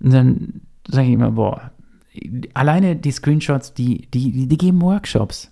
Und 0.00 0.12
dann 0.12 0.60
sage 0.88 1.08
ich 1.08 1.14
immer, 1.14 1.32
boah, 1.32 1.70
alleine 2.54 2.96
die 2.96 3.12
Screenshots, 3.12 3.74
die, 3.74 4.08
die, 4.12 4.32
die, 4.32 4.46
die 4.48 4.58
geben 4.58 4.80
Workshops. 4.82 5.50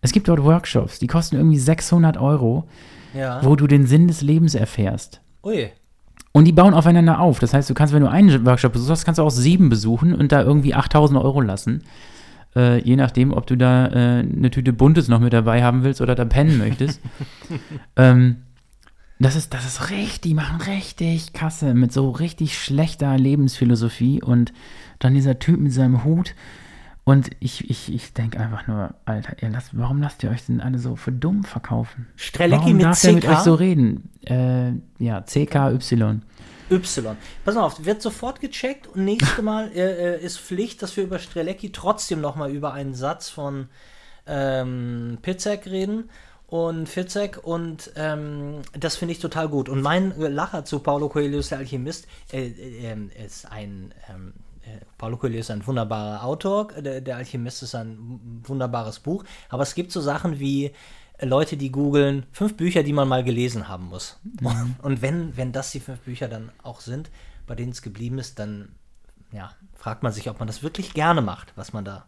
Es 0.00 0.12
gibt 0.12 0.28
dort 0.28 0.42
Workshops, 0.44 0.98
die 0.98 1.06
kosten 1.06 1.36
irgendwie 1.36 1.58
600 1.58 2.16
Euro, 2.16 2.68
Ja. 3.14 3.40
wo 3.44 3.56
du 3.56 3.66
den 3.66 3.86
Sinn 3.86 4.08
des 4.08 4.22
Lebens 4.22 4.54
erfährst. 4.54 5.20
Ui. 5.42 5.68
Und 6.36 6.44
die 6.44 6.52
bauen 6.52 6.74
aufeinander 6.74 7.18
auf. 7.18 7.38
Das 7.38 7.54
heißt, 7.54 7.70
du 7.70 7.72
kannst, 7.72 7.94
wenn 7.94 8.02
du 8.02 8.10
einen 8.10 8.44
Workshop 8.44 8.74
besuchst, 8.74 9.06
kannst 9.06 9.18
du 9.18 9.22
auch 9.22 9.30
sieben 9.30 9.70
besuchen 9.70 10.14
und 10.14 10.32
da 10.32 10.42
irgendwie 10.42 10.74
8000 10.74 11.18
Euro 11.18 11.40
lassen. 11.40 11.82
Äh, 12.54 12.82
je 12.82 12.94
nachdem, 12.96 13.32
ob 13.32 13.46
du 13.46 13.56
da 13.56 13.86
äh, 13.86 14.18
eine 14.18 14.50
Tüte 14.50 14.74
Buntes 14.74 15.08
noch 15.08 15.20
mit 15.20 15.32
dabei 15.32 15.64
haben 15.64 15.82
willst 15.82 16.02
oder 16.02 16.14
da 16.14 16.26
pennen 16.26 16.58
möchtest. 16.58 17.00
ähm, 17.96 18.36
Das 19.18 19.34
ist, 19.34 19.54
das 19.54 19.64
ist 19.64 19.88
richtig, 19.88 20.20
die 20.20 20.34
machen 20.34 20.60
richtig 20.60 21.32
Kasse 21.32 21.72
mit 21.72 21.90
so 21.90 22.10
richtig 22.10 22.58
schlechter 22.58 23.16
Lebensphilosophie 23.16 24.22
und 24.22 24.52
dann 24.98 25.14
dieser 25.14 25.38
Typ 25.38 25.58
mit 25.58 25.72
seinem 25.72 26.04
Hut. 26.04 26.34
Und 27.08 27.30
ich, 27.38 27.70
ich, 27.70 27.94
ich 27.94 28.14
denke 28.14 28.40
einfach 28.40 28.66
nur, 28.66 28.92
Alter, 29.04 29.40
ihr 29.40 29.48
lasst, 29.48 29.70
warum 29.78 30.02
lasst 30.02 30.24
ihr 30.24 30.30
euch 30.30 30.44
denn 30.46 30.60
alle 30.60 30.80
so 30.80 30.96
für 30.96 31.12
dumm 31.12 31.44
verkaufen? 31.44 32.08
Strelecki 32.16 32.62
warum 32.62 32.76
mit 32.78 32.84
darf 32.84 33.00
der 33.00 33.12
mit 33.12 33.22
CK? 33.22 33.30
euch 33.30 33.38
so 33.38 33.54
reden? 33.54 34.10
Äh, 34.24 34.72
ja, 34.98 35.24
CKY. 35.24 35.78
Y. 36.68 37.16
Pass 37.44 37.56
auf, 37.56 37.84
wird 37.84 38.02
sofort 38.02 38.40
gecheckt 38.40 38.88
und 38.88 39.04
nächstes 39.04 39.40
Mal 39.42 39.70
äh, 39.72 40.16
äh, 40.16 40.20
ist 40.20 40.40
Pflicht, 40.40 40.82
dass 40.82 40.96
wir 40.96 41.04
über 41.04 41.20
Strelecki 41.20 41.70
trotzdem 41.70 42.20
nochmal 42.20 42.50
über 42.50 42.72
einen 42.72 42.94
Satz 42.94 43.30
von 43.30 43.68
ähm, 44.26 45.18
Pizzek 45.22 45.66
reden 45.66 46.10
und 46.48 46.88
Fitzek 46.88 47.38
und 47.44 47.92
ähm, 47.94 48.62
das 48.72 48.96
finde 48.96 49.12
ich 49.12 49.20
total 49.20 49.48
gut. 49.48 49.68
Und 49.68 49.80
mein 49.80 50.12
Lacher 50.18 50.64
zu 50.64 50.80
Paulo 50.80 51.08
Coelho 51.08 51.40
der 51.40 51.58
Alchemist 51.58 52.08
äh, 52.32 52.48
äh, 52.48 52.96
ist 53.24 53.48
ein 53.48 53.94
ähm, 54.12 54.32
äh, 54.34 54.45
Paulo 54.98 55.16
Coelho 55.16 55.38
ist 55.38 55.50
ein 55.50 55.66
wunderbarer 55.66 56.24
Autor, 56.24 56.68
der, 56.68 57.00
der 57.00 57.16
Alchemist 57.16 57.62
ist 57.62 57.74
ein 57.74 58.40
wunderbares 58.44 59.00
Buch, 59.00 59.24
aber 59.48 59.62
es 59.62 59.74
gibt 59.74 59.92
so 59.92 60.00
Sachen 60.00 60.38
wie 60.38 60.72
äh, 61.18 61.26
Leute, 61.26 61.56
die 61.56 61.70
googeln, 61.70 62.26
fünf 62.32 62.56
Bücher, 62.56 62.82
die 62.82 62.92
man 62.92 63.08
mal 63.08 63.24
gelesen 63.24 63.68
haben 63.68 63.86
muss. 63.86 64.18
Und 64.82 65.02
wenn, 65.02 65.36
wenn 65.36 65.52
das 65.52 65.70
die 65.72 65.80
fünf 65.80 66.00
Bücher 66.00 66.28
dann 66.28 66.50
auch 66.62 66.80
sind, 66.80 67.10
bei 67.46 67.54
denen 67.54 67.72
es 67.72 67.82
geblieben 67.82 68.18
ist, 68.18 68.38
dann 68.38 68.74
ja, 69.32 69.52
fragt 69.74 70.02
man 70.02 70.12
sich, 70.12 70.28
ob 70.30 70.38
man 70.38 70.46
das 70.46 70.62
wirklich 70.62 70.94
gerne 70.94 71.22
macht, 71.22 71.52
was 71.56 71.72
man 71.72 71.84
da 71.84 72.06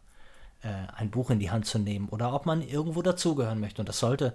äh, 0.63 0.69
ein 0.97 1.11
Buch 1.11 1.31
in 1.31 1.39
die 1.39 1.51
Hand 1.51 1.67
zu 1.67 1.79
nehmen 1.79 2.09
oder 2.09 2.33
ob 2.33 2.47
man 2.47 2.63
irgendwo 2.63 3.03
dazugehören 3.03 3.61
möchte. 3.61 3.83
Und 3.83 3.89
das 3.89 3.99
sollte 3.99 4.35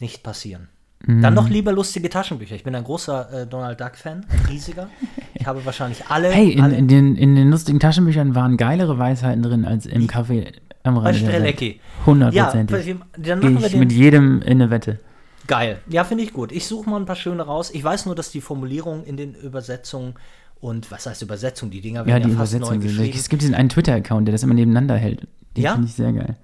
nicht 0.00 0.22
passieren. 0.22 0.68
Dann 1.06 1.34
noch 1.34 1.50
lieber 1.50 1.70
lustige 1.72 2.08
Taschenbücher. 2.08 2.54
Ich 2.54 2.64
bin 2.64 2.74
ein 2.74 2.84
großer 2.84 3.42
äh, 3.42 3.46
Donald 3.46 3.78
Duck-Fan, 3.78 4.24
ein 4.26 4.46
riesiger. 4.46 4.88
Ich 5.44 5.48
habe 5.48 5.64
wahrscheinlich 5.66 6.06
alle. 6.08 6.30
Hey, 6.30 6.52
in, 6.52 6.60
alle 6.62 6.74
in, 6.74 6.88
den, 6.88 7.16
in 7.16 7.34
den 7.36 7.50
lustigen 7.50 7.78
Taschenbüchern 7.78 8.34
waren 8.34 8.56
geilere 8.56 8.98
Weisheiten 8.98 9.42
drin 9.42 9.66
als 9.66 9.84
im 9.84 10.06
Café 10.06 10.52
am 10.84 10.94
bei 10.94 11.02
der 11.02 11.04
Welt. 11.04 11.16
Strelecki. 11.16 11.68
Ja, 11.72 12.06
Hundertprozentig. 12.06 12.96
dann 13.18 13.40
machen 13.40 13.58
wir 13.60 13.66
ich 13.66 13.72
den. 13.72 13.80
mit 13.80 13.92
jedem 13.92 14.40
in 14.40 14.52
eine 14.52 14.70
Wette. 14.70 15.00
Geil. 15.46 15.80
Ja, 15.90 16.04
finde 16.04 16.24
ich 16.24 16.32
gut. 16.32 16.50
Ich 16.50 16.66
suche 16.66 16.88
mal 16.88 16.98
ein 16.98 17.04
paar 17.04 17.16
schöne 17.16 17.42
raus. 17.42 17.70
Ich 17.74 17.84
weiß 17.84 18.06
nur, 18.06 18.14
dass 18.14 18.30
die 18.30 18.40
Formulierung 18.40 19.04
in 19.04 19.18
den 19.18 19.34
Übersetzungen 19.34 20.14
und 20.60 20.90
was 20.90 21.04
heißt 21.04 21.20
Übersetzung? 21.20 21.70
Die 21.70 21.82
Dinger 21.82 22.00
Ja, 22.00 22.06
werden 22.06 22.22
die 22.24 22.30
ja, 22.30 22.38
fast 22.38 22.52
neu 22.54 22.58
Übersetzung. 22.60 22.80
geschrieben. 22.80 23.18
Es 23.18 23.28
gibt 23.28 23.42
diesen 23.42 23.54
einen 23.54 23.68
Twitter-Account, 23.68 24.26
der 24.26 24.32
das 24.32 24.42
immer 24.42 24.54
nebeneinander 24.54 24.96
hält. 24.96 25.26
Den 25.58 25.64
Ja? 25.64 25.72
finde 25.74 25.88
ich 25.88 25.94
sehr 25.94 26.12
geil. 26.14 26.36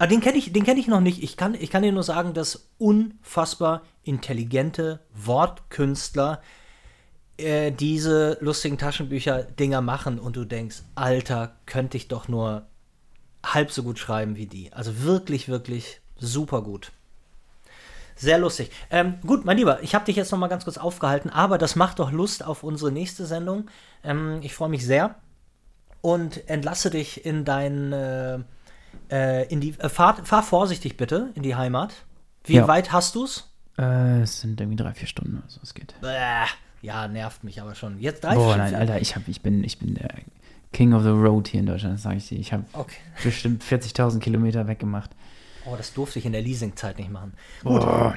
Ah, 0.00 0.08
den 0.08 0.20
kenne 0.20 0.38
ich, 0.38 0.52
den 0.52 0.64
kenn 0.64 0.76
ich 0.76 0.88
noch 0.88 1.00
nicht. 1.00 1.22
Ich 1.22 1.36
kann, 1.36 1.54
ich 1.54 1.70
kann 1.70 1.84
dir 1.84 1.92
nur 1.92 2.02
sagen, 2.02 2.34
dass 2.34 2.68
unfassbar 2.78 3.82
intelligente 4.02 4.98
Wortkünstler 5.14 6.40
äh, 7.36 7.70
diese 7.72 8.38
lustigen 8.40 8.78
Taschenbücher-Dinger 8.78 9.80
machen 9.80 10.18
und 10.18 10.36
du 10.36 10.44
denkst, 10.44 10.82
Alter, 10.94 11.52
könnte 11.66 11.96
ich 11.96 12.08
doch 12.08 12.28
nur 12.28 12.66
halb 13.44 13.70
so 13.70 13.82
gut 13.82 13.98
schreiben 13.98 14.36
wie 14.36 14.46
die. 14.46 14.72
Also 14.72 15.02
wirklich, 15.02 15.48
wirklich 15.48 16.00
super 16.16 16.62
gut. 16.62 16.92
Sehr 18.16 18.38
lustig. 18.38 18.70
Ähm, 18.90 19.14
gut, 19.26 19.44
mein 19.44 19.56
Lieber, 19.56 19.82
ich 19.82 19.94
habe 19.94 20.04
dich 20.04 20.14
jetzt 20.16 20.30
noch 20.30 20.38
mal 20.38 20.46
ganz 20.48 20.64
kurz 20.64 20.78
aufgehalten, 20.78 21.30
aber 21.30 21.58
das 21.58 21.74
macht 21.74 21.98
doch 21.98 22.12
Lust 22.12 22.44
auf 22.44 22.62
unsere 22.62 22.92
nächste 22.92 23.26
Sendung. 23.26 23.68
Ähm, 24.04 24.38
ich 24.42 24.54
freue 24.54 24.68
mich 24.68 24.86
sehr 24.86 25.16
und 26.00 26.48
entlasse 26.48 26.90
dich 26.90 27.26
in 27.26 27.44
dein, 27.44 27.92
äh, 27.92 28.38
äh, 29.10 29.48
in 29.52 29.60
die, 29.60 29.70
äh, 29.80 29.88
fahr, 29.88 30.24
fahr 30.24 30.44
vorsichtig 30.44 30.96
bitte 30.96 31.30
in 31.34 31.42
die 31.42 31.56
Heimat. 31.56 31.94
Wie 32.44 32.54
Ja. 32.54 32.68
weit 32.68 32.92
hast 32.92 33.16
du's? 33.16 33.50
Äh, 33.76 34.20
es 34.20 34.40
sind 34.42 34.60
irgendwie 34.60 34.76
drei, 34.76 34.94
vier 34.94 35.08
Stunden 35.08 35.38
oder 35.38 35.48
so, 35.48 35.58
es 35.62 35.74
geht. 35.74 35.94
Bäh, 36.00 36.44
ja, 36.84 37.08
nervt 37.08 37.42
mich 37.44 37.60
aber 37.60 37.74
schon. 37.74 37.98
Jetzt 37.98 38.22
drei 38.24 38.34
Boah, 38.34 38.56
nein, 38.56 38.74
Alter, 38.74 39.00
ich, 39.00 39.16
hab, 39.16 39.26
ich, 39.26 39.40
bin, 39.40 39.64
ich 39.64 39.78
bin 39.78 39.94
der 39.94 40.10
King 40.72 40.92
of 40.92 41.02
the 41.02 41.08
Road 41.08 41.48
hier 41.48 41.60
in 41.60 41.66
Deutschland, 41.66 41.94
das 41.94 42.02
sage 42.02 42.16
ich 42.16 42.28
dir. 42.28 42.38
Ich 42.38 42.52
habe 42.52 42.64
Okay. 42.72 42.96
bestimmt 43.22 43.62
40.000 43.64 44.18
Kilometer 44.20 44.66
weggemacht. 44.68 45.10
Oh, 45.66 45.74
das 45.76 45.94
durfte 45.94 46.18
ich 46.18 46.26
in 46.26 46.32
der 46.32 46.42
Leasingzeit 46.42 46.98
nicht 46.98 47.10
machen. 47.10 47.32
Boah. 47.62 48.14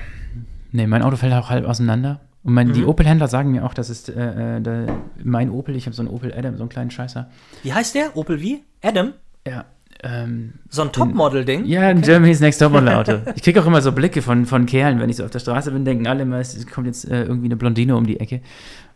Nee, 0.72 0.85
mein 0.88 1.02
Auto 1.02 1.15
fällt 1.15 1.34
auch 1.34 1.49
halb 1.49 1.65
auseinander. 1.65 2.19
Und 2.44 2.53
mein, 2.53 2.73
die 2.73 2.81
Mhm. 2.81 2.89
Opel-Händler 2.89 3.27
sagen 3.27 3.52
mir 3.52 3.65
auch, 3.65 3.73
das 3.73 3.89
ist 3.89 4.10
äh, 4.10 4.57
äh, 4.57 4.61
der, 4.61 4.99
mein 5.23 5.49
Opel, 5.49 5.76
ich 5.76 5.85
habe 5.85 5.95
so 5.95 6.02
einen 6.02 6.10
Opel 6.10 6.34
Adam, 6.34 6.57
so 6.57 6.64
einen 6.64 6.69
kleinen 6.69 6.91
Scheißer. 6.91 7.30
Wie 7.64 7.73
heißt 7.73 7.95
der? 7.95 8.15
Opel 8.18 8.41
wie? 8.41 8.64
Adam? 8.81 9.14
Ja, 9.48 9.65
ähm, 10.03 10.53
So 10.69 10.84
ein 10.84 10.91
Topmodel-Ding? 10.91 11.65
Ja, 11.65 11.82
ein 11.82 12.02
Germany's 12.02 12.40
Next 12.40 12.60
Topmodel 12.60 12.90
Auto. 12.90 13.19
Ich 13.36 13.44
kriege 13.44 13.61
auch 13.61 13.65
immer 13.65 13.82
so 13.82 13.91
Blicke 13.91 14.22
von, 14.22 14.45
von 14.45 14.65
Kerlen, 14.65 14.99
wenn 14.99 15.10
ich 15.10 15.18
so 15.18 15.26
auf 15.26 15.32
der 15.32 15.40
Straße 15.40 15.72
bin, 15.72 15.86
denken 15.86 16.07
alle 16.07 16.24
immer, 16.24 16.38
es 16.38 16.65
kommt 16.68 16.88
jetzt 16.88 17.10
äh, 17.10 17.24
irgendwie 17.24 17.48
eine 17.48 17.57
Blondine 17.57 17.95
um 17.95 18.06
die 18.06 18.19
Ecke. 18.19 18.41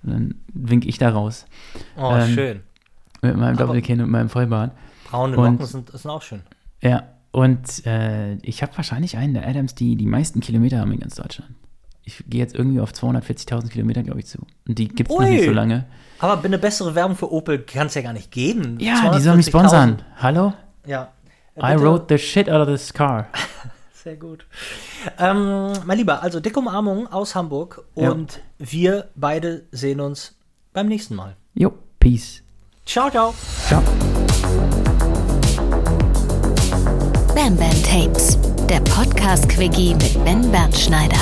Und 0.04 0.12
dann 0.12 0.36
wink 0.54 0.86
ich 0.86 0.98
da 0.98 1.10
raus. 1.10 1.46
Oh, 1.98 2.14
Ähm, 2.14 2.34
schön. 2.34 2.60
Mit 3.22 3.38
meinem 3.38 3.58
Doppelkinn 3.58 4.02
und 4.02 4.10
meinem 4.10 4.30
Vollbart. 4.30 4.72
Braune 5.10 5.36
Locken 5.36 5.66
sind, 5.66 5.92
sind 5.92 6.10
auch 6.10 6.22
schön. 6.22 6.42
Ja, 6.82 7.04
und 7.32 7.86
äh, 7.86 8.36
ich 8.38 8.62
habe 8.64 8.76
wahrscheinlich 8.76 9.18
einen 9.18 9.34
der 9.34 9.48
Adams, 9.48 9.76
die 9.76 9.96
die 9.96 10.08
meisten 10.08 10.40
Kilometer 10.40 10.80
haben 10.80 10.92
in 10.92 11.00
ganz 11.00 11.16
Deutschland. 11.16 11.52
Ich 12.04 12.24
gehe 12.28 12.40
jetzt 12.40 12.56
irgendwie 12.56 12.80
auf 12.80 12.92
240.000 12.92 13.70
Kilometer, 13.70 14.02
glaube 14.02 14.20
ich, 14.20 14.26
zu. 14.26 14.40
Und 14.68 14.80
die 14.80 14.88
gibt 14.88 15.12
es 15.12 15.16
noch 15.16 15.24
nicht 15.24 15.46
so 15.46 15.52
lange. 15.52 15.86
Aber 16.18 16.44
eine 16.44 16.58
bessere 16.58 16.96
Werbung 16.96 17.16
für 17.16 17.32
Opel 17.32 17.60
kann 17.60 17.88
es 17.88 17.94
ja 17.94 18.02
gar 18.02 18.14
nicht 18.14 18.32
geben. 18.32 18.78
Ja, 18.80 19.12
die 19.16 19.22
sollen 19.22 19.38
mich 19.38 19.46
sponsern. 19.46 20.02
Hallo? 20.18 20.54
Ja. 20.86 21.12
I 21.58 21.62
Bitte. 21.74 21.82
wrote 21.84 22.06
the 22.10 22.18
shit 22.18 22.50
out 22.50 22.62
of 22.62 22.68
this 22.68 22.92
car. 22.94 23.28
Sehr 23.94 24.16
gut. 24.16 24.46
Ähm, 25.20 25.74
mein 25.86 25.98
Lieber, 25.98 26.24
also 26.24 26.40
dicke 26.40 26.60
Umarmung 26.60 27.08
aus 27.08 27.36
Hamburg 27.36 27.84
Ja. 27.96 28.10
und 28.12 28.40
wir 28.58 29.10
beide 29.16 29.64
sehen 29.72 30.00
uns 30.00 30.34
beim 30.74 30.88
nächsten 30.88 31.16
Mal. 31.16 31.36
Jo, 31.54 31.72
peace. 32.00 32.42
Ciao, 32.86 33.10
ciao. 33.12 33.34
Ciao. 33.68 33.82
Bam 37.36 37.56
Bam 37.58 37.84
Tapes, 37.84 38.38
der 38.70 38.80
Podcast-Quickie 38.82 39.94
mit 39.96 40.24
Ben 40.26 40.52
Bernschneider. 40.52 41.18